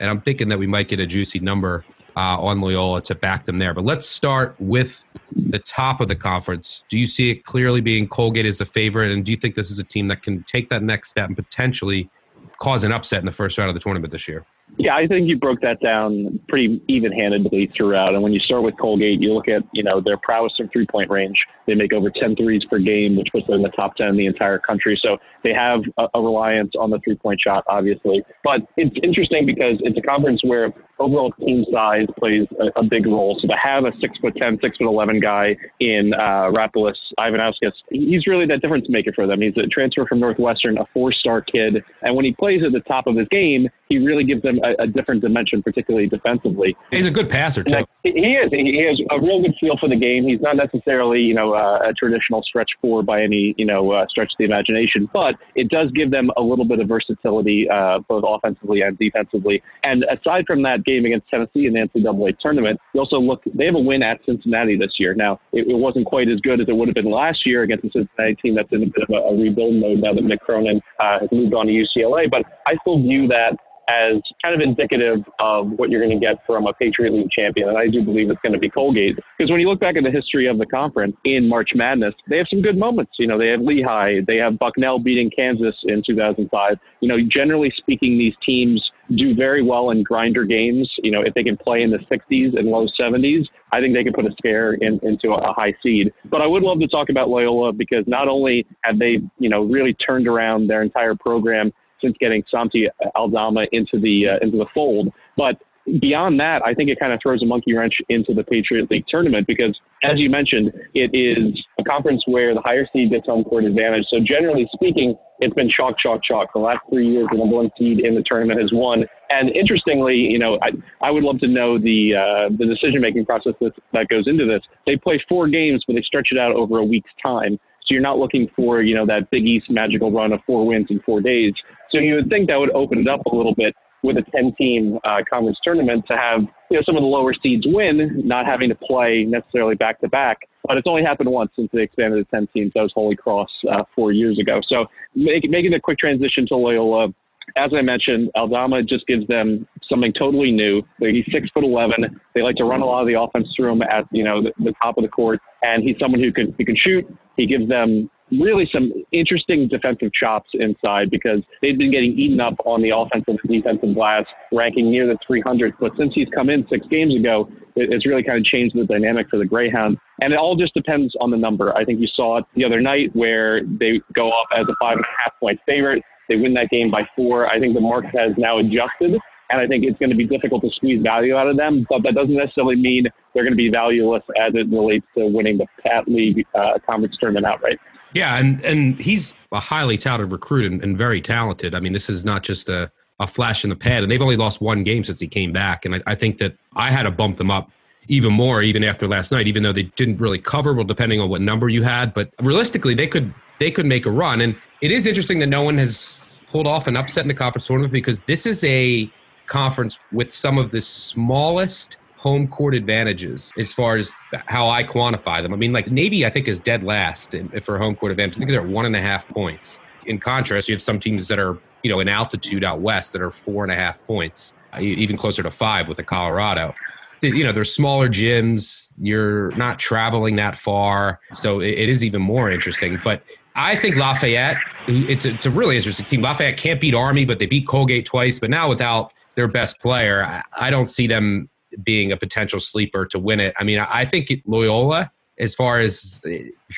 and 0.00 0.10
I'm 0.10 0.20
thinking 0.20 0.48
that 0.48 0.58
we 0.58 0.66
might 0.66 0.88
get 0.88 1.00
a 1.00 1.06
juicy 1.06 1.40
number 1.40 1.84
uh, 2.16 2.40
on 2.40 2.60
Loyola 2.60 3.00
to 3.02 3.14
back 3.14 3.44
them 3.44 3.58
there. 3.58 3.74
But 3.74 3.84
let's 3.84 4.06
start 4.06 4.56
with 4.58 5.04
the 5.34 5.58
top 5.58 6.00
of 6.00 6.08
the 6.08 6.16
conference. 6.16 6.84
Do 6.88 6.98
you 6.98 7.06
see 7.06 7.30
it 7.30 7.44
clearly 7.44 7.80
being 7.80 8.08
Colgate 8.08 8.46
as 8.46 8.60
a 8.60 8.66
favorite, 8.66 9.10
and 9.10 9.24
do 9.24 9.30
you 9.30 9.36
think 9.36 9.54
this 9.54 9.70
is 9.70 9.78
a 9.78 9.84
team 9.84 10.08
that 10.08 10.22
can 10.22 10.42
take 10.44 10.68
that 10.70 10.82
next 10.82 11.10
step 11.10 11.28
and 11.28 11.36
potentially 11.36 12.10
cause 12.58 12.84
an 12.84 12.92
upset 12.92 13.20
in 13.20 13.26
the 13.26 13.32
first 13.32 13.56
round 13.56 13.68
of 13.68 13.74
the 13.74 13.80
tournament 13.80 14.12
this 14.12 14.28
year? 14.28 14.44
Yeah, 14.76 14.94
I 14.94 15.06
think 15.06 15.28
you 15.28 15.36
broke 15.36 15.60
that 15.62 15.80
down 15.80 16.38
pretty 16.48 16.80
even-handedly 16.86 17.72
throughout. 17.76 18.14
And 18.14 18.22
when 18.22 18.32
you 18.32 18.38
start 18.38 18.62
with 18.62 18.78
Colgate, 18.78 19.20
you 19.20 19.32
look 19.34 19.48
at 19.48 19.62
you 19.72 19.82
know 19.82 20.00
their 20.00 20.16
prowess 20.16 20.52
from 20.56 20.68
three-point 20.68 21.10
range. 21.10 21.36
They 21.66 21.74
make 21.74 21.92
over 21.92 22.10
10 22.10 22.36
threes 22.36 22.64
per 22.70 22.78
game, 22.78 23.16
which 23.16 23.28
puts 23.32 23.46
them 23.46 23.56
in 23.56 23.62
the 23.62 23.70
top 23.70 23.96
10 23.96 24.08
in 24.08 24.16
the 24.16 24.26
entire 24.26 24.58
country. 24.58 24.98
So 25.02 25.16
they 25.42 25.52
have 25.52 25.80
a, 25.98 26.06
a 26.14 26.22
reliance 26.22 26.72
on 26.78 26.90
the 26.90 27.00
three-point 27.00 27.40
shot, 27.40 27.64
obviously. 27.68 28.22
But 28.44 28.60
it's 28.76 28.94
interesting 29.02 29.46
because 29.46 29.78
it's 29.80 29.98
a 29.98 30.02
conference 30.02 30.42
where 30.44 30.72
overall 30.98 31.32
team 31.32 31.64
size 31.72 32.06
plays 32.18 32.46
a, 32.60 32.80
a 32.80 32.84
big 32.84 33.06
role. 33.06 33.38
So 33.40 33.48
to 33.48 33.54
have 33.54 33.84
a 33.84 33.92
six 34.00 34.16
foot 34.18 34.36
10, 34.36 34.58
six 34.62 34.76
foot 34.76 34.86
11 34.86 35.20
guy 35.20 35.56
in 35.80 36.12
uh, 36.14 36.50
Ivanauskas, 36.50 37.72
he's 37.90 38.26
really 38.26 38.46
that 38.46 38.60
difference 38.60 38.86
maker 38.88 39.12
for 39.14 39.26
them. 39.26 39.40
He's 39.40 39.56
a 39.56 39.66
transfer 39.66 40.06
from 40.06 40.20
Northwestern, 40.20 40.78
a 40.78 40.86
four-star 40.92 41.42
kid, 41.42 41.82
and 42.02 42.14
when 42.14 42.24
he 42.24 42.32
plays 42.32 42.62
at 42.64 42.72
the 42.72 42.80
top 42.80 43.06
of 43.06 43.16
his 43.16 43.28
game, 43.28 43.68
he 43.88 43.98
really 43.98 44.24
gives 44.24 44.42
them 44.42 44.60
a, 44.62 44.82
a, 44.82 44.86
different 44.86 45.22
dimension, 45.22 45.62
particularly 45.62 46.06
defensively. 46.06 46.76
He's 46.90 47.06
a 47.06 47.10
good 47.10 47.30
passer 47.30 47.64
too. 47.64 47.86
He 48.02 48.10
is. 48.10 48.50
He 48.50 48.84
has 48.86 49.00
a 49.10 49.20
real 49.20 49.40
good 49.40 49.54
feel 49.60 49.76
for 49.78 49.88
the 49.88 49.96
game. 49.96 50.24
He's 50.24 50.40
not 50.40 50.56
necessarily, 50.56 51.20
you 51.20 51.34
know, 51.34 51.54
uh, 51.54 51.88
a 51.88 51.92
traditional 51.94 52.42
stretch 52.42 52.70
four 52.80 53.02
by 53.02 53.22
any, 53.22 53.54
you 53.56 53.64
know, 53.64 53.92
uh, 53.92 54.06
stretch 54.08 54.32
of 54.32 54.38
the 54.38 54.44
imagination, 54.44 55.08
but 55.12 55.36
it 55.54 55.68
does 55.68 55.90
give 55.92 56.10
them 56.10 56.30
a 56.36 56.42
little 56.42 56.64
bit 56.64 56.80
of 56.80 56.88
versatility, 56.88 57.68
uh, 57.70 58.00
both 58.08 58.24
offensively 58.26 58.82
and 58.82 58.98
defensively. 58.98 59.62
And 59.82 60.04
aside 60.04 60.44
from 60.46 60.62
that 60.62 60.84
game 60.88 61.04
against 61.04 61.28
Tennessee 61.28 61.66
in 61.66 61.74
the 61.74 61.80
NCAA 61.80 62.38
tournament, 62.40 62.80
you 62.94 63.00
also 63.00 63.18
look. 63.18 63.42
They 63.54 63.66
have 63.66 63.74
a 63.74 63.80
win 63.80 64.02
at 64.02 64.20
Cincinnati 64.24 64.76
this 64.76 64.92
year. 64.98 65.14
Now, 65.14 65.40
it, 65.52 65.68
it 65.68 65.76
wasn't 65.76 66.06
quite 66.06 66.28
as 66.28 66.40
good 66.40 66.60
as 66.60 66.68
it 66.68 66.76
would 66.76 66.88
have 66.88 66.94
been 66.94 67.10
last 67.10 67.44
year 67.44 67.62
against 67.62 67.84
the 67.84 67.90
Cincinnati 67.92 68.34
team 68.36 68.54
that's 68.54 68.72
in 68.72 68.82
a 68.82 68.86
bit 68.86 69.02
of 69.02 69.10
a, 69.10 69.20
a 69.28 69.36
rebuild 69.36 69.74
mode 69.74 69.98
now 70.00 70.14
that 70.14 70.24
Mick 70.24 70.40
Cronin 70.40 70.80
uh, 71.00 71.20
has 71.20 71.28
moved 71.32 71.54
on 71.54 71.66
to 71.66 71.72
UCLA. 71.72 72.30
But 72.30 72.42
I 72.66 72.76
still 72.82 73.00
view 73.00 73.28
that 73.28 73.56
as 73.88 74.20
kind 74.42 74.54
of 74.54 74.60
indicative 74.60 75.20
of 75.40 75.70
what 75.70 75.90
you're 75.90 76.04
going 76.04 76.18
to 76.18 76.24
get 76.24 76.36
from 76.46 76.66
a 76.66 76.72
Patriot 76.74 77.12
League 77.12 77.30
champion. 77.30 77.68
And 77.68 77.78
I 77.78 77.88
do 77.88 78.02
believe 78.04 78.30
it's 78.30 78.40
going 78.42 78.52
to 78.52 78.58
be 78.58 78.68
Colgate. 78.68 79.16
Because 79.36 79.50
when 79.50 79.60
you 79.60 79.68
look 79.68 79.80
back 79.80 79.96
at 79.96 80.04
the 80.04 80.10
history 80.10 80.46
of 80.46 80.58
the 80.58 80.66
conference 80.66 81.16
in 81.24 81.48
March 81.48 81.70
Madness, 81.74 82.14
they 82.28 82.36
have 82.36 82.46
some 82.50 82.60
good 82.60 82.76
moments. 82.76 83.12
You 83.18 83.26
know, 83.26 83.38
they 83.38 83.48
have 83.48 83.60
Lehigh, 83.60 84.20
they 84.26 84.36
have 84.36 84.58
Bucknell 84.58 84.98
beating 84.98 85.30
Kansas 85.34 85.74
in 85.84 86.02
2005. 86.06 86.76
You 87.00 87.08
know, 87.08 87.16
generally 87.30 87.72
speaking, 87.76 88.18
these 88.18 88.34
teams 88.44 88.82
do 89.14 89.34
very 89.34 89.62
well 89.62 89.90
in 89.90 90.02
grinder 90.02 90.44
games. 90.44 90.90
You 91.02 91.10
know, 91.10 91.22
if 91.22 91.34
they 91.34 91.42
can 91.42 91.56
play 91.56 91.82
in 91.82 91.90
the 91.90 91.98
60s 91.98 92.58
and 92.58 92.68
low 92.68 92.86
70s, 92.98 93.46
I 93.72 93.80
think 93.80 93.94
they 93.94 94.04
can 94.04 94.12
put 94.12 94.26
a 94.26 94.32
scare 94.38 94.74
in, 94.74 94.98
into 95.02 95.32
a 95.32 95.52
high 95.52 95.74
seed. 95.82 96.12
But 96.30 96.42
I 96.42 96.46
would 96.46 96.62
love 96.62 96.80
to 96.80 96.88
talk 96.88 97.08
about 97.08 97.28
Loyola 97.28 97.72
because 97.72 98.04
not 98.06 98.28
only 98.28 98.66
have 98.82 98.98
they, 98.98 99.18
you 99.38 99.48
know, 99.48 99.64
really 99.64 99.94
turned 99.94 100.26
around 100.26 100.68
their 100.68 100.82
entire 100.82 101.14
program 101.14 101.72
since 102.00 102.16
getting 102.18 102.42
Santi 102.50 102.88
Aldama 103.16 103.66
into 103.72 103.98
the 103.98 104.28
uh, 104.28 104.44
into 104.44 104.56
the 104.58 104.66
fold. 104.72 105.12
But 105.36 105.60
beyond 106.00 106.40
that, 106.40 106.62
I 106.64 106.74
think 106.74 106.90
it 106.90 106.98
kind 106.98 107.12
of 107.12 107.20
throws 107.22 107.42
a 107.42 107.46
monkey 107.46 107.74
wrench 107.74 107.94
into 108.08 108.34
the 108.34 108.44
Patriot 108.44 108.90
League 108.90 109.04
tournament 109.08 109.46
because, 109.46 109.78
as 110.04 110.18
you 110.18 110.30
mentioned, 110.30 110.72
it 110.94 111.10
is 111.12 111.58
a 111.78 111.84
conference 111.84 112.22
where 112.26 112.54
the 112.54 112.60
higher 112.60 112.86
seed 112.92 113.10
gets 113.10 113.26
home 113.26 113.44
court 113.44 113.64
advantage. 113.64 114.04
So 114.10 114.18
generally 114.24 114.68
speaking, 114.72 115.16
it's 115.40 115.54
been 115.54 115.70
chalk, 115.70 115.98
chalk, 115.98 116.22
chalk. 116.24 116.52
The 116.52 116.60
last 116.60 116.80
three 116.90 117.08
years, 117.08 117.28
the 117.30 117.38
number 117.38 117.56
one 117.56 117.70
seed 117.78 118.00
in 118.00 118.14
the 118.14 118.24
tournament 118.26 118.60
has 118.60 118.70
won. 118.72 119.04
And 119.30 119.50
interestingly, 119.50 120.16
you 120.16 120.38
know, 120.38 120.58
I, 120.62 120.70
I 121.06 121.10
would 121.10 121.22
love 121.22 121.38
to 121.40 121.48
know 121.48 121.78
the 121.78 122.14
uh, 122.14 122.56
the 122.56 122.66
decision 122.66 123.00
making 123.00 123.26
process 123.26 123.54
that, 123.60 123.72
that 123.92 124.08
goes 124.08 124.26
into 124.26 124.46
this. 124.46 124.62
They 124.86 124.96
play 124.96 125.22
four 125.28 125.48
games, 125.48 125.84
but 125.86 125.94
they 125.94 126.02
stretch 126.02 126.28
it 126.30 126.38
out 126.38 126.52
over 126.52 126.78
a 126.78 126.84
week's 126.84 127.10
time. 127.22 127.58
So 127.86 127.94
you're 127.94 128.02
not 128.02 128.18
looking 128.18 128.48
for, 128.54 128.82
you 128.82 128.94
know, 128.94 129.06
that 129.06 129.30
Big 129.30 129.46
East 129.46 129.70
magical 129.70 130.12
run 130.12 130.32
of 130.32 130.40
four 130.46 130.66
wins 130.66 130.88
in 130.90 131.00
four 131.06 131.22
days. 131.22 131.54
So 131.90 131.98
you 131.98 132.16
would 132.16 132.28
think 132.28 132.48
that 132.48 132.56
would 132.56 132.70
open 132.72 132.98
it 132.98 133.08
up 133.08 133.24
a 133.24 133.34
little 133.34 133.54
bit 133.54 133.74
with 134.02 134.16
a 134.16 134.22
10 134.34 134.54
team 134.56 134.98
uh, 135.04 135.18
conference 135.28 135.58
tournament 135.62 136.04
to 136.08 136.16
have 136.16 136.42
you 136.70 136.76
know 136.76 136.82
some 136.84 136.96
of 136.96 137.02
the 137.02 137.06
lower 137.06 137.34
seeds 137.42 137.64
win, 137.66 138.22
not 138.24 138.46
having 138.46 138.68
to 138.68 138.74
play 138.74 139.24
necessarily 139.26 139.74
back 139.74 140.00
to 140.00 140.08
back. 140.08 140.38
But 140.66 140.76
it's 140.76 140.86
only 140.86 141.02
happened 141.02 141.30
once 141.30 141.50
since 141.56 141.70
they 141.72 141.82
expanded 141.82 142.24
to 142.24 142.30
10 142.36 142.48
teams. 142.54 142.72
That 142.74 142.82
was 142.82 142.92
Holy 142.94 143.16
Cross 143.16 143.48
uh, 143.70 143.84
four 143.94 144.12
years 144.12 144.38
ago. 144.38 144.60
So 144.68 144.86
make, 145.14 145.48
making 145.48 145.72
a 145.74 145.80
quick 145.80 145.98
transition 145.98 146.46
to 146.48 146.56
Loyola. 146.56 147.08
As 147.56 147.70
I 147.74 147.80
mentioned, 147.80 148.30
Aldama 148.36 148.82
just 148.82 149.06
gives 149.06 149.26
them 149.26 149.66
something 149.88 150.12
totally 150.12 150.52
new. 150.52 150.82
He's 151.00 151.24
six 151.32 151.48
foot 151.54 151.64
eleven. 151.64 152.20
They 152.34 152.42
like 152.42 152.56
to 152.56 152.64
run 152.64 152.82
a 152.82 152.84
lot 152.84 153.00
of 153.00 153.06
the 153.06 153.18
offense 153.18 153.48
through 153.56 153.72
him 153.72 153.82
at 153.82 154.04
you 154.12 154.22
know 154.22 154.42
the, 154.42 154.52
the 154.62 154.74
top 154.82 154.98
of 154.98 155.02
the 155.02 155.08
court, 155.08 155.40
and 155.62 155.82
he's 155.82 155.96
someone 155.98 156.20
who 156.20 156.30
can 156.30 156.54
who 156.58 156.64
can 156.64 156.76
shoot. 156.76 157.06
He 157.38 157.46
gives 157.46 157.66
them 157.66 158.10
really 158.30 158.68
some 158.72 158.92
interesting 159.12 159.68
defensive 159.68 160.12
chops 160.12 160.50
inside 160.54 161.10
because 161.10 161.40
they've 161.62 161.78
been 161.78 161.90
getting 161.90 162.12
eaten 162.18 162.40
up 162.40 162.54
on 162.64 162.82
the 162.82 162.90
offensive 162.90 163.36
and 163.42 163.52
defensive 163.52 163.94
glass, 163.94 164.24
ranking 164.52 164.90
near 164.90 165.06
the 165.06 165.16
300. 165.26 165.74
But 165.80 165.92
since 165.98 166.12
he's 166.14 166.28
come 166.34 166.50
in 166.50 166.66
six 166.68 166.86
games 166.88 167.14
ago, 167.14 167.48
it's 167.76 168.06
really 168.06 168.22
kind 168.22 168.38
of 168.38 168.44
changed 168.44 168.76
the 168.76 168.84
dynamic 168.84 169.28
for 169.30 169.38
the 169.38 169.44
Greyhounds. 169.44 169.98
And 170.20 170.32
it 170.32 170.36
all 170.36 170.56
just 170.56 170.74
depends 170.74 171.14
on 171.20 171.30
the 171.30 171.36
number. 171.36 171.76
I 171.76 171.84
think 171.84 172.00
you 172.00 172.08
saw 172.08 172.38
it 172.38 172.44
the 172.54 172.64
other 172.64 172.80
night 172.80 173.14
where 173.14 173.62
they 173.64 174.00
go 174.14 174.28
off 174.28 174.48
as 174.56 174.66
a 174.68 174.74
five 174.80 174.96
and 174.96 175.04
a 175.04 175.22
half 175.24 175.38
point 175.38 175.60
favorite. 175.66 176.02
They 176.28 176.36
win 176.36 176.54
that 176.54 176.68
game 176.70 176.90
by 176.90 177.02
four. 177.16 177.46
I 177.48 177.58
think 177.58 177.74
the 177.74 177.80
market 177.80 178.10
has 178.18 178.32
now 178.36 178.58
adjusted 178.58 179.18
and 179.50 179.60
I 179.60 179.66
think 179.66 179.84
it's 179.84 179.98
going 179.98 180.10
to 180.10 180.16
be 180.16 180.26
difficult 180.26 180.62
to 180.62 180.70
squeeze 180.74 181.02
value 181.02 181.36
out 181.36 181.48
of 181.48 181.56
them. 181.56 181.86
But 181.88 182.02
that 182.02 182.14
doesn't 182.14 182.34
necessarily 182.34 182.76
mean 182.76 183.04
they're 183.32 183.44
going 183.44 183.52
to 183.52 183.56
be 183.56 183.70
valueless 183.70 184.22
as 184.40 184.52
it 184.54 184.68
relates 184.68 185.06
to 185.16 185.26
winning 185.26 185.58
the 185.58 185.66
Pat 185.82 186.06
League 186.06 186.44
uh, 186.54 186.78
conference 186.84 187.16
tournament 187.18 187.46
outright. 187.46 187.78
Yeah, 188.14 188.38
and 188.38 188.64
and 188.64 189.00
he's 189.00 189.36
a 189.52 189.60
highly 189.60 189.98
touted 189.98 190.32
recruit 190.32 190.70
and, 190.70 190.82
and 190.82 190.96
very 190.96 191.20
talented. 191.20 191.74
I 191.74 191.80
mean, 191.80 191.92
this 191.92 192.08
is 192.08 192.24
not 192.24 192.42
just 192.42 192.68
a, 192.68 192.90
a 193.20 193.26
flash 193.26 193.64
in 193.64 193.70
the 193.70 193.76
pan, 193.76 194.02
and 194.02 194.10
they've 194.10 194.22
only 194.22 194.36
lost 194.36 194.60
one 194.60 194.82
game 194.82 195.04
since 195.04 195.20
he 195.20 195.28
came 195.28 195.52
back. 195.52 195.84
And 195.84 195.96
I, 195.96 196.02
I 196.06 196.14
think 196.14 196.38
that 196.38 196.56
I 196.74 196.90
had 196.90 197.02
to 197.02 197.10
bump 197.10 197.36
them 197.36 197.50
up 197.50 197.70
even 198.08 198.32
more, 198.32 198.62
even 198.62 198.82
after 198.82 199.06
last 199.06 199.30
night, 199.30 199.46
even 199.46 199.62
though 199.62 199.72
they 199.72 199.82
didn't 199.82 200.16
really 200.16 200.38
cover, 200.38 200.72
well, 200.72 200.84
depending 200.84 201.20
on 201.20 201.28
what 201.28 201.42
number 201.42 201.68
you 201.68 201.82
had. 201.82 202.14
But 202.14 202.30
realistically, 202.40 202.94
they 202.94 203.06
could 203.06 203.32
they 203.58 203.70
could 203.70 203.86
make 203.86 204.06
a 204.06 204.10
run. 204.10 204.40
And 204.40 204.58
it 204.80 204.90
is 204.90 205.06
interesting 205.06 205.38
that 205.40 205.48
no 205.48 205.62
one 205.62 205.78
has 205.78 206.24
pulled 206.46 206.66
off 206.66 206.86
an 206.86 206.96
upset 206.96 207.24
in 207.24 207.28
the 207.28 207.34
conference 207.34 207.66
tournament 207.66 207.92
because 207.92 208.22
this 208.22 208.46
is 208.46 208.64
a 208.64 209.10
conference 209.46 209.98
with 210.12 210.32
some 210.32 210.58
of 210.58 210.70
the 210.70 210.80
smallest 210.80 211.98
home 212.18 212.48
court 212.48 212.74
advantages 212.74 213.52
as 213.56 213.72
far 213.72 213.96
as 213.96 214.16
how 214.46 214.68
I 214.68 214.82
quantify 214.82 215.40
them. 215.40 215.52
I 215.52 215.56
mean, 215.56 215.72
like 215.72 215.90
Navy, 215.90 216.26
I 216.26 216.30
think 216.30 216.48
is 216.48 216.58
dead 216.60 216.82
last 216.82 217.34
for 217.62 217.78
home 217.78 217.94
court 217.94 218.10
advantage. 218.10 218.36
I 218.36 218.38
think 218.40 218.50
they're 218.50 218.62
one 218.62 218.86
and 218.86 218.96
a 218.96 219.00
half 219.00 219.26
points. 219.28 219.80
In 220.06 220.18
contrast, 220.18 220.68
you 220.68 220.74
have 220.74 220.82
some 220.82 220.98
teams 220.98 221.28
that 221.28 221.38
are 221.38 221.58
you 221.82 221.90
know 221.90 222.00
in 222.00 222.08
altitude 222.08 222.64
out 222.64 222.80
west 222.80 223.12
that 223.12 223.22
are 223.22 223.30
four 223.30 223.62
and 223.62 223.72
a 223.72 223.76
half 223.76 224.04
points, 224.06 224.54
uh, 224.72 224.80
even 224.80 225.16
closer 225.16 225.42
to 225.42 225.50
five 225.50 225.88
with 225.88 225.96
the 225.96 226.04
Colorado. 226.04 226.74
You 227.22 227.44
know, 227.44 227.52
there's 227.52 227.74
smaller 227.74 228.08
gyms. 228.08 228.94
You're 229.00 229.50
not 229.52 229.78
traveling 229.78 230.36
that 230.36 230.54
far, 230.54 231.20
so 231.32 231.60
it 231.60 231.88
is 231.88 232.04
even 232.04 232.22
more 232.22 232.50
interesting. 232.50 233.00
But 233.02 233.22
I 233.56 233.74
think 233.74 233.96
Lafayette, 233.96 234.56
it's 234.86 235.24
a, 235.24 235.34
it's 235.34 235.46
a 235.46 235.50
really 235.50 235.76
interesting 235.76 236.06
team. 236.06 236.20
Lafayette 236.20 236.56
can't 236.56 236.80
beat 236.80 236.94
Army, 236.94 237.24
but 237.24 237.40
they 237.40 237.46
beat 237.46 237.66
Colgate 237.66 238.06
twice. 238.06 238.38
But 238.38 238.50
now 238.50 238.68
without 238.68 239.12
their 239.34 239.48
best 239.48 239.80
player, 239.80 240.42
I 240.56 240.70
don't 240.70 240.88
see 240.88 241.08
them 241.08 241.48
being 241.82 242.12
a 242.12 242.16
potential 242.16 242.60
sleeper 242.60 243.06
to 243.06 243.18
win 243.18 243.40
it. 243.40 243.54
I 243.58 243.64
mean, 243.64 243.78
I 243.78 244.04
think 244.04 244.30
Loyola, 244.46 245.10
as 245.38 245.54
far 245.54 245.78
as 245.78 246.24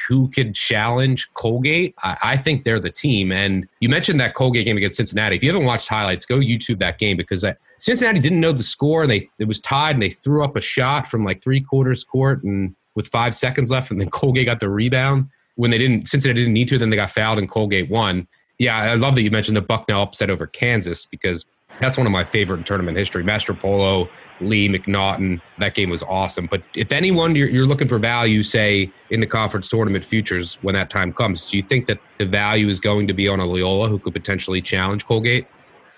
who 0.09 0.29
could 0.29 0.55
challenge 0.55 1.33
Colgate, 1.35 1.95
I, 2.03 2.37
think 2.37 2.65
they're 2.65 2.81
the 2.81 2.91
team. 2.91 3.33
And 3.33 3.67
you 3.81 3.89
mentioned 3.89 4.21
that 4.21 4.35
Colgate 4.35 4.67
game 4.67 4.77
against 4.77 4.97
Cincinnati. 4.97 5.37
If 5.37 5.43
you 5.43 5.51
haven't 5.51 5.67
watched 5.67 5.89
highlights, 5.89 6.27
go 6.27 6.37
YouTube 6.37 6.79
that 6.79 6.99
game 6.99 7.17
because 7.17 7.45
Cincinnati 7.79 8.21
didn't 8.21 8.41
know 8.41 8.53
the 8.53 8.63
score. 8.63 9.07
They 9.07 9.29
it 9.39 9.49
was 9.49 9.61
tied, 9.61 9.97
and 9.97 10.03
they 10.03 10.11
threw 10.11 10.45
up 10.45 10.57
a 10.57 10.61
shot 10.61 11.07
from 11.07 11.25
like 11.25 11.43
three 11.43 11.61
quarters 11.61 12.05
court, 12.05 12.43
and 12.45 12.75
with 12.95 13.09
five 13.09 13.35
seconds 13.35 13.71
left, 13.71 13.91
and 13.91 14.01
then 14.01 14.11
Colgate 14.11 14.47
got 14.47 14.61
the 14.61 14.69
rebound 14.69 15.29
when 15.57 15.71
they 15.71 15.79
didn't. 15.79 16.09
Cincinnati 16.09 16.41
didn't 16.41 16.55
need 16.55 16.69
to, 16.69 16.79
then 16.79 16.91
they 16.91 16.97
got 16.97 17.11
fouled, 17.11 17.39
and 17.39 17.49
Colgate 17.49 17.89
won. 17.89 18.29
Yeah, 18.59 18.77
I 18.77 18.95
love 18.95 19.15
that 19.15 19.23
you 19.23 19.31
mentioned 19.31 19.57
the 19.57 19.63
Bucknell 19.63 20.03
upset 20.03 20.29
over 20.29 20.47
Kansas 20.47 21.07
because 21.07 21.47
that's 21.81 21.97
one 21.99 22.07
of 22.07 22.13
my 22.13 22.25
favorite 22.25 22.67
tournament 22.67 22.97
history. 22.97 23.23
Master 23.23 23.55
Polo, 23.55 24.09
Lee, 24.41 24.69
McNaughton. 24.69 25.41
That 25.59 25.75
game 25.75 25.91
was 25.91 26.03
awesome. 26.03 26.47
But 26.47 26.63
if 26.75 26.93
anyone 26.93 27.35
you're, 27.35 27.49
you're, 27.49 27.67
looking 27.67 27.89
for 27.89 27.99
value, 27.99 28.43
say 28.43 28.91
in 29.11 29.21
the 29.21 29.27
conference 29.27 29.69
tournament 29.69 30.05
futures 30.05 30.57
when 30.63 30.75
that 30.75 30.91
time 30.91 31.13
comes, 31.13 31.51
do 31.51 31.57
you 31.57 31.63
think 31.63 31.87
that 31.87 31.99
the 32.19 32.25
value 32.25 32.69
is 32.69 32.81
going 32.81 33.07
to 33.09 33.15
be 33.15 33.29
on 33.29 33.41
a 33.41 33.45
Loyola 33.45 33.89
who 33.89 33.99
could 33.99 34.13
potentially 34.13 34.61
challenge 34.61 35.07
Colgate? 35.07 35.47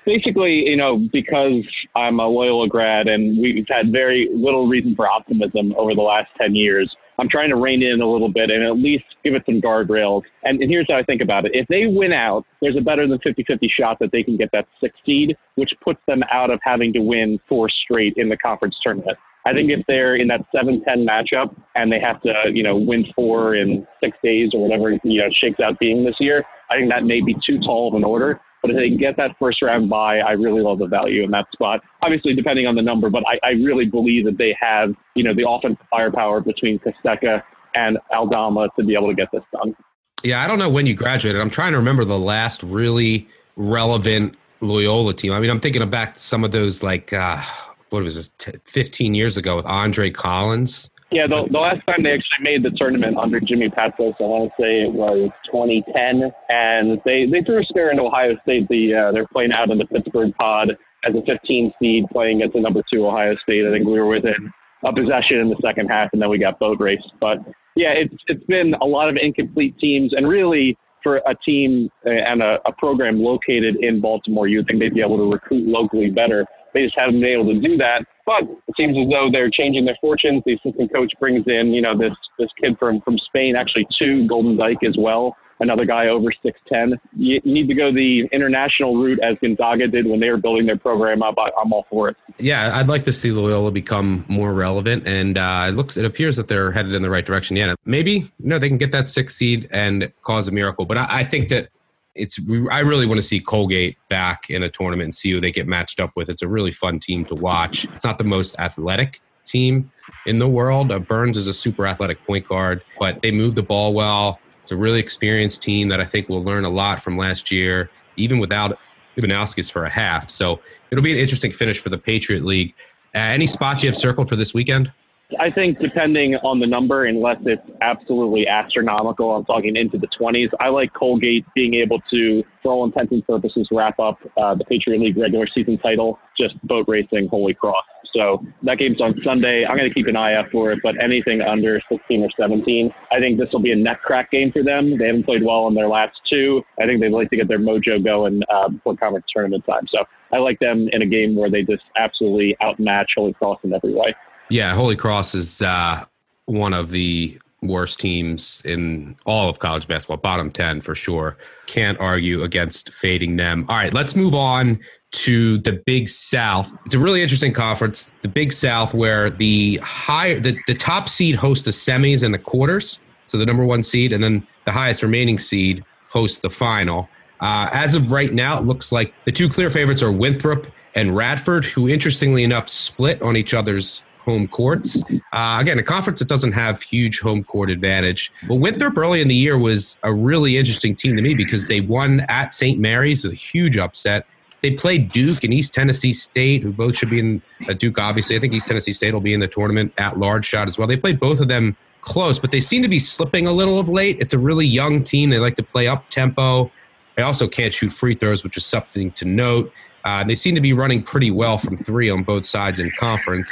Basically, 0.04 0.68
you 0.68 0.76
know, 0.76 0.98
because 1.12 1.64
I'm 1.94 2.18
a 2.18 2.26
Loyola 2.26 2.68
grad 2.68 3.06
and 3.06 3.38
we've 3.40 3.66
had 3.68 3.92
very 3.92 4.28
little 4.32 4.66
reason 4.66 4.96
for 4.96 5.08
optimism 5.08 5.74
over 5.76 5.94
the 5.94 6.02
last 6.02 6.28
10 6.38 6.54
years, 6.54 6.94
I'm 7.22 7.28
trying 7.28 7.50
to 7.50 7.56
rein 7.56 7.84
in 7.84 8.00
a 8.00 8.10
little 8.10 8.28
bit 8.28 8.50
and 8.50 8.64
at 8.64 8.76
least 8.76 9.04
give 9.22 9.34
it 9.34 9.44
some 9.46 9.60
guardrails. 9.60 10.22
And, 10.42 10.60
and 10.60 10.68
here's 10.68 10.88
how 10.90 10.98
I 10.98 11.04
think 11.04 11.22
about 11.22 11.44
it. 11.44 11.52
If 11.54 11.68
they 11.68 11.86
win 11.86 12.12
out, 12.12 12.44
there's 12.60 12.76
a 12.76 12.80
better 12.80 13.06
than 13.06 13.20
50-50 13.20 13.58
shot 13.70 13.98
that 14.00 14.10
they 14.10 14.24
can 14.24 14.36
get 14.36 14.50
that 14.52 14.66
six 14.80 14.98
seed, 15.06 15.36
which 15.54 15.72
puts 15.84 16.00
them 16.08 16.22
out 16.32 16.50
of 16.50 16.58
having 16.64 16.92
to 16.94 16.98
win 16.98 17.38
four 17.48 17.68
straight 17.84 18.14
in 18.16 18.28
the 18.28 18.36
conference 18.36 18.74
tournament. 18.82 19.16
I 19.46 19.52
think 19.52 19.70
if 19.70 19.86
they're 19.86 20.16
in 20.16 20.26
that 20.28 20.40
7-10 20.52 21.06
matchup 21.06 21.54
and 21.76 21.92
they 21.92 22.00
have 22.00 22.20
to, 22.22 22.32
you 22.52 22.64
know, 22.64 22.76
win 22.76 23.06
four 23.14 23.54
in 23.54 23.86
six 24.02 24.16
days 24.24 24.50
or 24.52 24.68
whatever, 24.68 24.90
you 24.90 25.20
know, 25.20 25.28
shakes 25.40 25.60
out 25.60 25.78
being 25.78 26.04
this 26.04 26.16
year, 26.18 26.42
I 26.70 26.76
think 26.76 26.90
that 26.90 27.04
may 27.04 27.20
be 27.20 27.36
too 27.46 27.60
tall 27.60 27.86
of 27.86 27.94
an 27.94 28.02
order. 28.02 28.40
But 28.62 28.70
if 28.70 28.76
they 28.76 28.88
can 28.88 28.96
get 28.98 29.16
that 29.16 29.36
first 29.38 29.60
round 29.60 29.90
by, 29.90 30.20
I 30.20 30.32
really 30.32 30.62
love 30.62 30.78
the 30.78 30.86
value 30.86 31.24
in 31.24 31.32
that 31.32 31.46
spot. 31.52 31.80
Obviously, 32.00 32.34
depending 32.34 32.66
on 32.66 32.76
the 32.76 32.82
number, 32.82 33.10
but 33.10 33.24
I, 33.26 33.38
I 33.46 33.50
really 33.50 33.86
believe 33.86 34.24
that 34.24 34.38
they 34.38 34.56
have, 34.60 34.94
you 35.14 35.24
know, 35.24 35.34
the 35.34 35.48
offensive 35.48 35.84
firepower 35.90 36.40
between 36.40 36.78
Kostecka 36.78 37.42
and 37.74 37.98
Aldama 38.14 38.68
to 38.78 38.84
be 38.84 38.94
able 38.94 39.08
to 39.08 39.14
get 39.14 39.28
this 39.32 39.42
done. 39.52 39.74
Yeah, 40.22 40.44
I 40.44 40.46
don't 40.46 40.60
know 40.60 40.70
when 40.70 40.86
you 40.86 40.94
graduated. 40.94 41.40
I'm 41.40 41.50
trying 41.50 41.72
to 41.72 41.78
remember 41.78 42.04
the 42.04 42.18
last 42.18 42.62
really 42.62 43.28
relevant 43.56 44.36
Loyola 44.60 45.14
team. 45.14 45.32
I 45.32 45.40
mean, 45.40 45.50
I'm 45.50 45.58
thinking 45.58 45.88
back 45.90 46.14
to 46.14 46.20
some 46.20 46.44
of 46.44 46.52
those 46.52 46.84
like 46.84 47.12
uh, 47.12 47.42
what 47.90 48.04
was 48.04 48.14
this, 48.14 48.60
15 48.64 49.14
years 49.14 49.36
ago 49.36 49.56
with 49.56 49.66
Andre 49.66 50.10
Collins. 50.10 50.91
Yeah, 51.12 51.26
the, 51.26 51.46
the 51.50 51.58
last 51.58 51.84
time 51.84 52.02
they 52.02 52.12
actually 52.16 52.40
made 52.40 52.62
the 52.62 52.70
tournament 52.70 53.18
under 53.18 53.38
Jimmy 53.38 53.68
Patsos, 53.68 54.16
I 54.18 54.24
want 54.24 54.48
to 54.48 54.62
say 54.62 54.80
it 54.80 54.92
was 54.92 55.30
2010, 55.52 56.32
and 56.48 57.00
they 57.04 57.26
they 57.30 57.44
threw 57.44 57.60
a 57.60 57.64
scare 57.64 57.90
into 57.90 58.04
Ohio 58.04 58.34
State. 58.42 58.66
The 58.68 58.94
uh, 58.96 59.12
they're 59.12 59.28
playing 59.28 59.52
out 59.52 59.70
in 59.70 59.76
the 59.76 59.84
Pittsburgh 59.84 60.32
Pod 60.38 60.70
as 61.04 61.14
a 61.14 61.20
15 61.20 61.72
seed, 61.78 62.04
playing 62.10 62.40
against 62.40 62.54
the 62.54 62.60
number 62.60 62.82
two 62.90 63.06
Ohio 63.06 63.36
State. 63.42 63.66
I 63.66 63.70
think 63.70 63.84
we 63.84 64.00
were 64.00 64.08
within 64.08 64.50
a 64.84 64.92
possession 64.92 65.38
in 65.38 65.50
the 65.50 65.60
second 65.62 65.88
half, 65.88 66.08
and 66.14 66.22
then 66.22 66.30
we 66.30 66.38
got 66.38 66.58
boat 66.58 66.80
raced. 66.80 67.12
But 67.20 67.38
yeah, 67.76 67.92
it's 67.92 68.14
it's 68.26 68.44
been 68.44 68.72
a 68.80 68.86
lot 68.86 69.10
of 69.10 69.16
incomplete 69.20 69.76
teams, 69.78 70.14
and 70.14 70.26
really 70.26 70.78
for 71.02 71.16
a 71.26 71.34
team 71.44 71.90
and 72.04 72.40
a, 72.42 72.56
a 72.64 72.72
program 72.72 73.20
located 73.20 73.76
in 73.84 74.00
Baltimore, 74.00 74.48
you'd 74.48 74.66
think 74.66 74.80
they'd 74.80 74.94
be 74.94 75.02
able 75.02 75.18
to 75.18 75.30
recruit 75.30 75.66
locally 75.66 76.10
better. 76.10 76.46
They 76.72 76.84
just 76.84 76.96
haven't 76.96 77.20
been 77.20 77.32
able 77.32 77.52
to 77.52 77.60
do 77.60 77.76
that. 77.78 78.06
But 78.24 78.44
it 78.44 78.74
seems 78.76 78.96
as 78.96 79.10
though 79.10 79.28
they're 79.32 79.50
changing 79.50 79.84
their 79.84 79.98
fortunes. 80.00 80.42
The 80.46 80.54
assistant 80.54 80.92
coach 80.92 81.12
brings 81.18 81.44
in, 81.46 81.72
you 81.72 81.82
know, 81.82 81.96
this 81.96 82.12
this 82.38 82.48
kid 82.60 82.78
from 82.78 83.00
from 83.00 83.18
Spain, 83.18 83.56
actually 83.56 83.86
two 83.98 84.26
Golden 84.28 84.56
Dike 84.56 84.84
as 84.86 84.96
well. 84.98 85.36
Another 85.60 85.84
guy 85.84 86.08
over 86.08 86.32
six 86.42 86.58
ten. 86.68 86.98
You, 87.16 87.40
you 87.44 87.54
need 87.54 87.68
to 87.68 87.74
go 87.74 87.92
the 87.92 88.28
international 88.32 88.96
route 88.96 89.20
as 89.22 89.36
Gonzaga 89.40 89.86
did 89.86 90.06
when 90.06 90.18
they 90.18 90.28
were 90.28 90.36
building 90.36 90.66
their 90.66 90.78
program 90.78 91.22
up. 91.22 91.36
I, 91.38 91.50
I'm 91.60 91.72
all 91.72 91.86
for 91.88 92.08
it. 92.08 92.16
Yeah, 92.38 92.76
I'd 92.76 92.88
like 92.88 93.04
to 93.04 93.12
see 93.12 93.30
Loyola 93.30 93.70
become 93.70 94.24
more 94.28 94.52
relevant, 94.52 95.06
and 95.06 95.38
uh, 95.38 95.66
it 95.68 95.72
looks 95.72 95.96
it 95.96 96.04
appears 96.04 96.36
that 96.36 96.48
they're 96.48 96.72
headed 96.72 96.94
in 96.94 97.02
the 97.02 97.10
right 97.10 97.24
direction. 97.24 97.56
Yeah, 97.56 97.74
maybe 97.84 98.12
you 98.12 98.30
know 98.40 98.58
they 98.58 98.68
can 98.68 98.78
get 98.78 98.92
that 98.92 99.06
six 99.08 99.36
seed 99.36 99.68
and 99.70 100.12
cause 100.22 100.48
a 100.48 100.52
miracle. 100.52 100.84
But 100.84 100.98
I, 100.98 101.06
I 101.10 101.24
think 101.24 101.48
that 101.50 101.68
it's 102.14 102.38
I 102.70 102.80
really 102.80 103.06
want 103.06 103.18
to 103.18 103.26
see 103.26 103.40
Colgate 103.40 103.96
back 104.08 104.50
in 104.50 104.62
a 104.62 104.68
tournament 104.68 105.04
and 105.04 105.14
see 105.14 105.30
who 105.30 105.40
they 105.40 105.50
get 105.50 105.66
matched 105.66 106.00
up 106.00 106.10
with. 106.16 106.28
It's 106.28 106.42
a 106.42 106.48
really 106.48 106.72
fun 106.72 107.00
team 107.00 107.24
to 107.26 107.34
watch. 107.34 107.84
It's 107.86 108.04
not 108.04 108.18
the 108.18 108.24
most 108.24 108.54
athletic 108.58 109.20
team 109.44 109.90
in 110.26 110.38
the 110.38 110.48
world. 110.48 110.92
Uh, 110.92 110.98
Burns 110.98 111.36
is 111.36 111.46
a 111.46 111.54
super 111.54 111.86
athletic 111.86 112.22
point 112.24 112.46
guard, 112.46 112.82
but 112.98 113.22
they 113.22 113.30
move 113.30 113.54
the 113.54 113.62
ball 113.62 113.94
well. 113.94 114.38
It's 114.62 114.72
a 114.72 114.76
really 114.76 115.00
experienced 115.00 115.62
team 115.62 115.88
that 115.88 116.00
I 116.00 116.04
think 116.04 116.28
will 116.28 116.44
learn 116.44 116.64
a 116.64 116.70
lot 116.70 117.00
from 117.00 117.16
last 117.16 117.50
year, 117.50 117.90
even 118.16 118.38
without 118.38 118.78
Ivanauskas 119.16 119.72
for 119.72 119.84
a 119.84 119.90
half. 119.90 120.30
So 120.30 120.60
it'll 120.90 121.02
be 121.02 121.12
an 121.12 121.18
interesting 121.18 121.52
finish 121.52 121.78
for 121.78 121.88
the 121.88 121.98
Patriot 121.98 122.44
League. 122.44 122.74
Uh, 123.14 123.18
any 123.18 123.46
spots 123.46 123.82
you 123.82 123.88
have 123.88 123.96
circled 123.96 124.28
for 124.28 124.36
this 124.36 124.54
weekend? 124.54 124.92
I 125.38 125.50
think 125.50 125.78
depending 125.78 126.34
on 126.36 126.60
the 126.60 126.66
number, 126.66 127.06
unless 127.06 127.38
it's 127.42 127.62
absolutely 127.80 128.46
astronomical, 128.46 129.30
I'm 129.34 129.44
talking 129.44 129.76
into 129.76 129.98
the 129.98 130.08
20s. 130.20 130.48
I 130.60 130.68
like 130.68 130.92
Colgate 130.94 131.44
being 131.54 131.74
able 131.74 132.00
to, 132.10 132.42
for 132.62 132.72
all 132.72 132.84
intents 132.84 133.12
and 133.12 133.26
purposes, 133.26 133.68
wrap 133.70 133.98
up 133.98 134.18
uh, 134.36 134.54
the 134.54 134.64
Patriot 134.64 135.00
League 135.00 135.16
regular 135.16 135.46
season 135.54 135.78
title, 135.78 136.18
just 136.38 136.60
boat 136.66 136.86
racing 136.88 137.28
Holy 137.28 137.54
Cross. 137.54 137.84
So 138.14 138.44
that 138.64 138.78
game's 138.78 139.00
on 139.00 139.14
Sunday. 139.24 139.64
I'm 139.68 139.76
going 139.76 139.88
to 139.88 139.94
keep 139.94 140.06
an 140.06 140.16
eye 140.16 140.34
out 140.34 140.46
for 140.52 140.70
it, 140.72 140.80
but 140.82 140.94
anything 141.02 141.40
under 141.40 141.80
16 141.90 142.22
or 142.22 142.28
17, 142.38 142.90
I 143.10 143.18
think 143.18 143.38
this 143.38 143.48
will 143.52 143.62
be 143.62 143.72
a 143.72 143.76
neck 143.76 144.02
crack 144.02 144.30
game 144.30 144.52
for 144.52 144.62
them. 144.62 144.98
They 144.98 145.06
haven't 145.06 145.24
played 145.24 145.42
well 145.42 145.66
in 145.68 145.74
their 145.74 145.88
last 145.88 146.18
two. 146.28 146.62
I 146.80 146.86
think 146.86 147.00
they'd 147.00 147.12
like 147.12 147.30
to 147.30 147.36
get 147.36 147.48
their 147.48 147.58
mojo 147.58 148.04
going 148.04 148.42
uh, 148.52 148.68
before 148.68 148.96
conference 148.96 149.26
tournament 149.32 149.64
time. 149.66 149.86
So 149.88 150.04
I 150.32 150.38
like 150.38 150.58
them 150.58 150.88
in 150.92 151.02
a 151.02 151.06
game 151.06 151.36
where 151.36 151.50
they 151.50 151.62
just 151.62 151.84
absolutely 151.96 152.56
outmatch 152.60 153.12
Holy 153.16 153.32
Cross 153.32 153.60
in 153.64 153.72
every 153.72 153.94
way. 153.94 154.14
Yeah, 154.52 154.74
Holy 154.74 154.96
Cross 154.96 155.34
is 155.34 155.62
uh, 155.62 156.04
one 156.44 156.74
of 156.74 156.90
the 156.90 157.38
worst 157.62 157.98
teams 157.98 158.60
in 158.66 159.16
all 159.24 159.48
of 159.48 159.60
college 159.60 159.88
basketball, 159.88 160.18
bottom 160.18 160.50
10 160.50 160.82
for 160.82 160.94
sure. 160.94 161.38
Can't 161.64 161.98
argue 161.98 162.42
against 162.42 162.92
fading 162.92 163.36
them. 163.36 163.64
All 163.70 163.76
right, 163.76 163.94
let's 163.94 164.14
move 164.14 164.34
on 164.34 164.78
to 165.12 165.56
the 165.56 165.82
Big 165.86 166.06
South. 166.06 166.76
It's 166.84 166.94
a 166.94 166.98
really 166.98 167.22
interesting 167.22 167.54
conference, 167.54 168.12
the 168.20 168.28
Big 168.28 168.52
South, 168.52 168.92
where 168.92 169.30
the 169.30 169.78
high 169.78 170.34
the, 170.34 170.58
the 170.66 170.74
top 170.74 171.08
seed 171.08 171.34
hosts 171.34 171.64
the 171.64 171.70
semis 171.70 172.22
and 172.22 172.34
the 172.34 172.38
quarters. 172.38 173.00
So 173.24 173.38
the 173.38 173.46
number 173.46 173.64
one 173.64 173.82
seed, 173.82 174.12
and 174.12 174.22
then 174.22 174.46
the 174.66 174.72
highest 174.72 175.02
remaining 175.02 175.38
seed 175.38 175.82
hosts 176.10 176.40
the 176.40 176.50
final. 176.50 177.08
Uh, 177.40 177.70
as 177.72 177.94
of 177.94 178.12
right 178.12 178.34
now, 178.34 178.58
it 178.58 178.66
looks 178.66 178.92
like 178.92 179.14
the 179.24 179.32
two 179.32 179.48
clear 179.48 179.70
favorites 179.70 180.02
are 180.02 180.12
Winthrop 180.12 180.66
and 180.94 181.16
Radford, 181.16 181.64
who 181.64 181.88
interestingly 181.88 182.44
enough 182.44 182.68
split 182.68 183.22
on 183.22 183.34
each 183.34 183.54
other's 183.54 184.02
home 184.24 184.48
courts. 184.48 185.02
Uh, 185.32 185.58
again, 185.60 185.78
a 185.78 185.82
conference 185.82 186.18
that 186.20 186.28
doesn't 186.28 186.52
have 186.52 186.80
huge 186.80 187.20
home 187.20 187.42
court 187.44 187.70
advantage. 187.70 188.32
But 188.48 188.56
Winthrop 188.56 188.96
early 188.96 189.20
in 189.20 189.28
the 189.28 189.34
year 189.34 189.58
was 189.58 189.98
a 190.02 190.12
really 190.12 190.56
interesting 190.56 190.94
team 190.94 191.16
to 191.16 191.22
me 191.22 191.34
because 191.34 191.68
they 191.68 191.80
won 191.80 192.20
at 192.28 192.52
St. 192.52 192.78
Mary's, 192.78 193.24
a 193.24 193.34
huge 193.34 193.78
upset. 193.78 194.26
They 194.62 194.70
played 194.70 195.10
Duke 195.10 195.42
and 195.42 195.52
East 195.52 195.74
Tennessee 195.74 196.12
State, 196.12 196.62
who 196.62 196.72
both 196.72 196.96
should 196.96 197.10
be 197.10 197.18
in 197.18 197.42
uh, 197.68 197.72
Duke, 197.72 197.98
obviously. 197.98 198.36
I 198.36 198.38
think 198.38 198.52
East 198.52 198.68
Tennessee 198.68 198.92
State 198.92 199.12
will 199.12 199.20
be 199.20 199.34
in 199.34 199.40
the 199.40 199.48
tournament 199.48 199.92
at 199.98 200.18
large 200.18 200.44
shot 200.44 200.68
as 200.68 200.78
well. 200.78 200.86
They 200.86 200.96
played 200.96 201.18
both 201.18 201.40
of 201.40 201.48
them 201.48 201.76
close, 202.00 202.38
but 202.38 202.52
they 202.52 202.60
seem 202.60 202.82
to 202.82 202.88
be 202.88 203.00
slipping 203.00 203.48
a 203.48 203.52
little 203.52 203.80
of 203.80 203.88
late. 203.88 204.18
It's 204.20 204.34
a 204.34 204.38
really 204.38 204.66
young 204.66 205.02
team. 205.02 205.30
They 205.30 205.38
like 205.38 205.56
to 205.56 205.64
play 205.64 205.88
up 205.88 206.08
tempo. 206.10 206.70
They 207.16 207.22
also 207.22 207.48
can't 207.48 207.74
shoot 207.74 207.90
free 207.90 208.14
throws, 208.14 208.44
which 208.44 208.56
is 208.56 208.64
something 208.64 209.10
to 209.12 209.24
note. 209.24 209.72
Uh, 210.04 210.24
they 210.24 210.34
seem 210.34 210.54
to 210.54 210.60
be 210.60 210.72
running 210.72 211.02
pretty 211.02 211.30
well 211.30 211.58
from 211.58 211.78
three 211.78 212.10
on 212.10 212.22
both 212.22 212.44
sides 212.44 212.80
in 212.80 212.90
conference. 212.98 213.50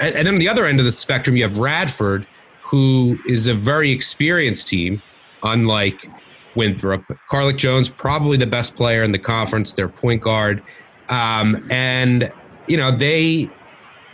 And, 0.00 0.14
and 0.14 0.26
then 0.26 0.34
on 0.34 0.40
the 0.40 0.48
other 0.48 0.66
end 0.66 0.78
of 0.78 0.84
the 0.84 0.92
spectrum, 0.92 1.36
you 1.36 1.42
have 1.42 1.58
Radford, 1.58 2.26
who 2.62 3.18
is 3.28 3.46
a 3.46 3.54
very 3.54 3.90
experienced 3.90 4.68
team, 4.68 5.02
unlike 5.42 6.10
Winthrop. 6.54 7.04
Carlik 7.30 7.56
Jones, 7.56 7.88
probably 7.88 8.36
the 8.36 8.46
best 8.46 8.76
player 8.76 9.02
in 9.02 9.12
the 9.12 9.18
conference, 9.18 9.72
their 9.74 9.88
point 9.88 10.22
guard. 10.22 10.62
Um, 11.08 11.66
and, 11.70 12.32
you 12.66 12.76
know, 12.76 12.90
they 12.90 13.50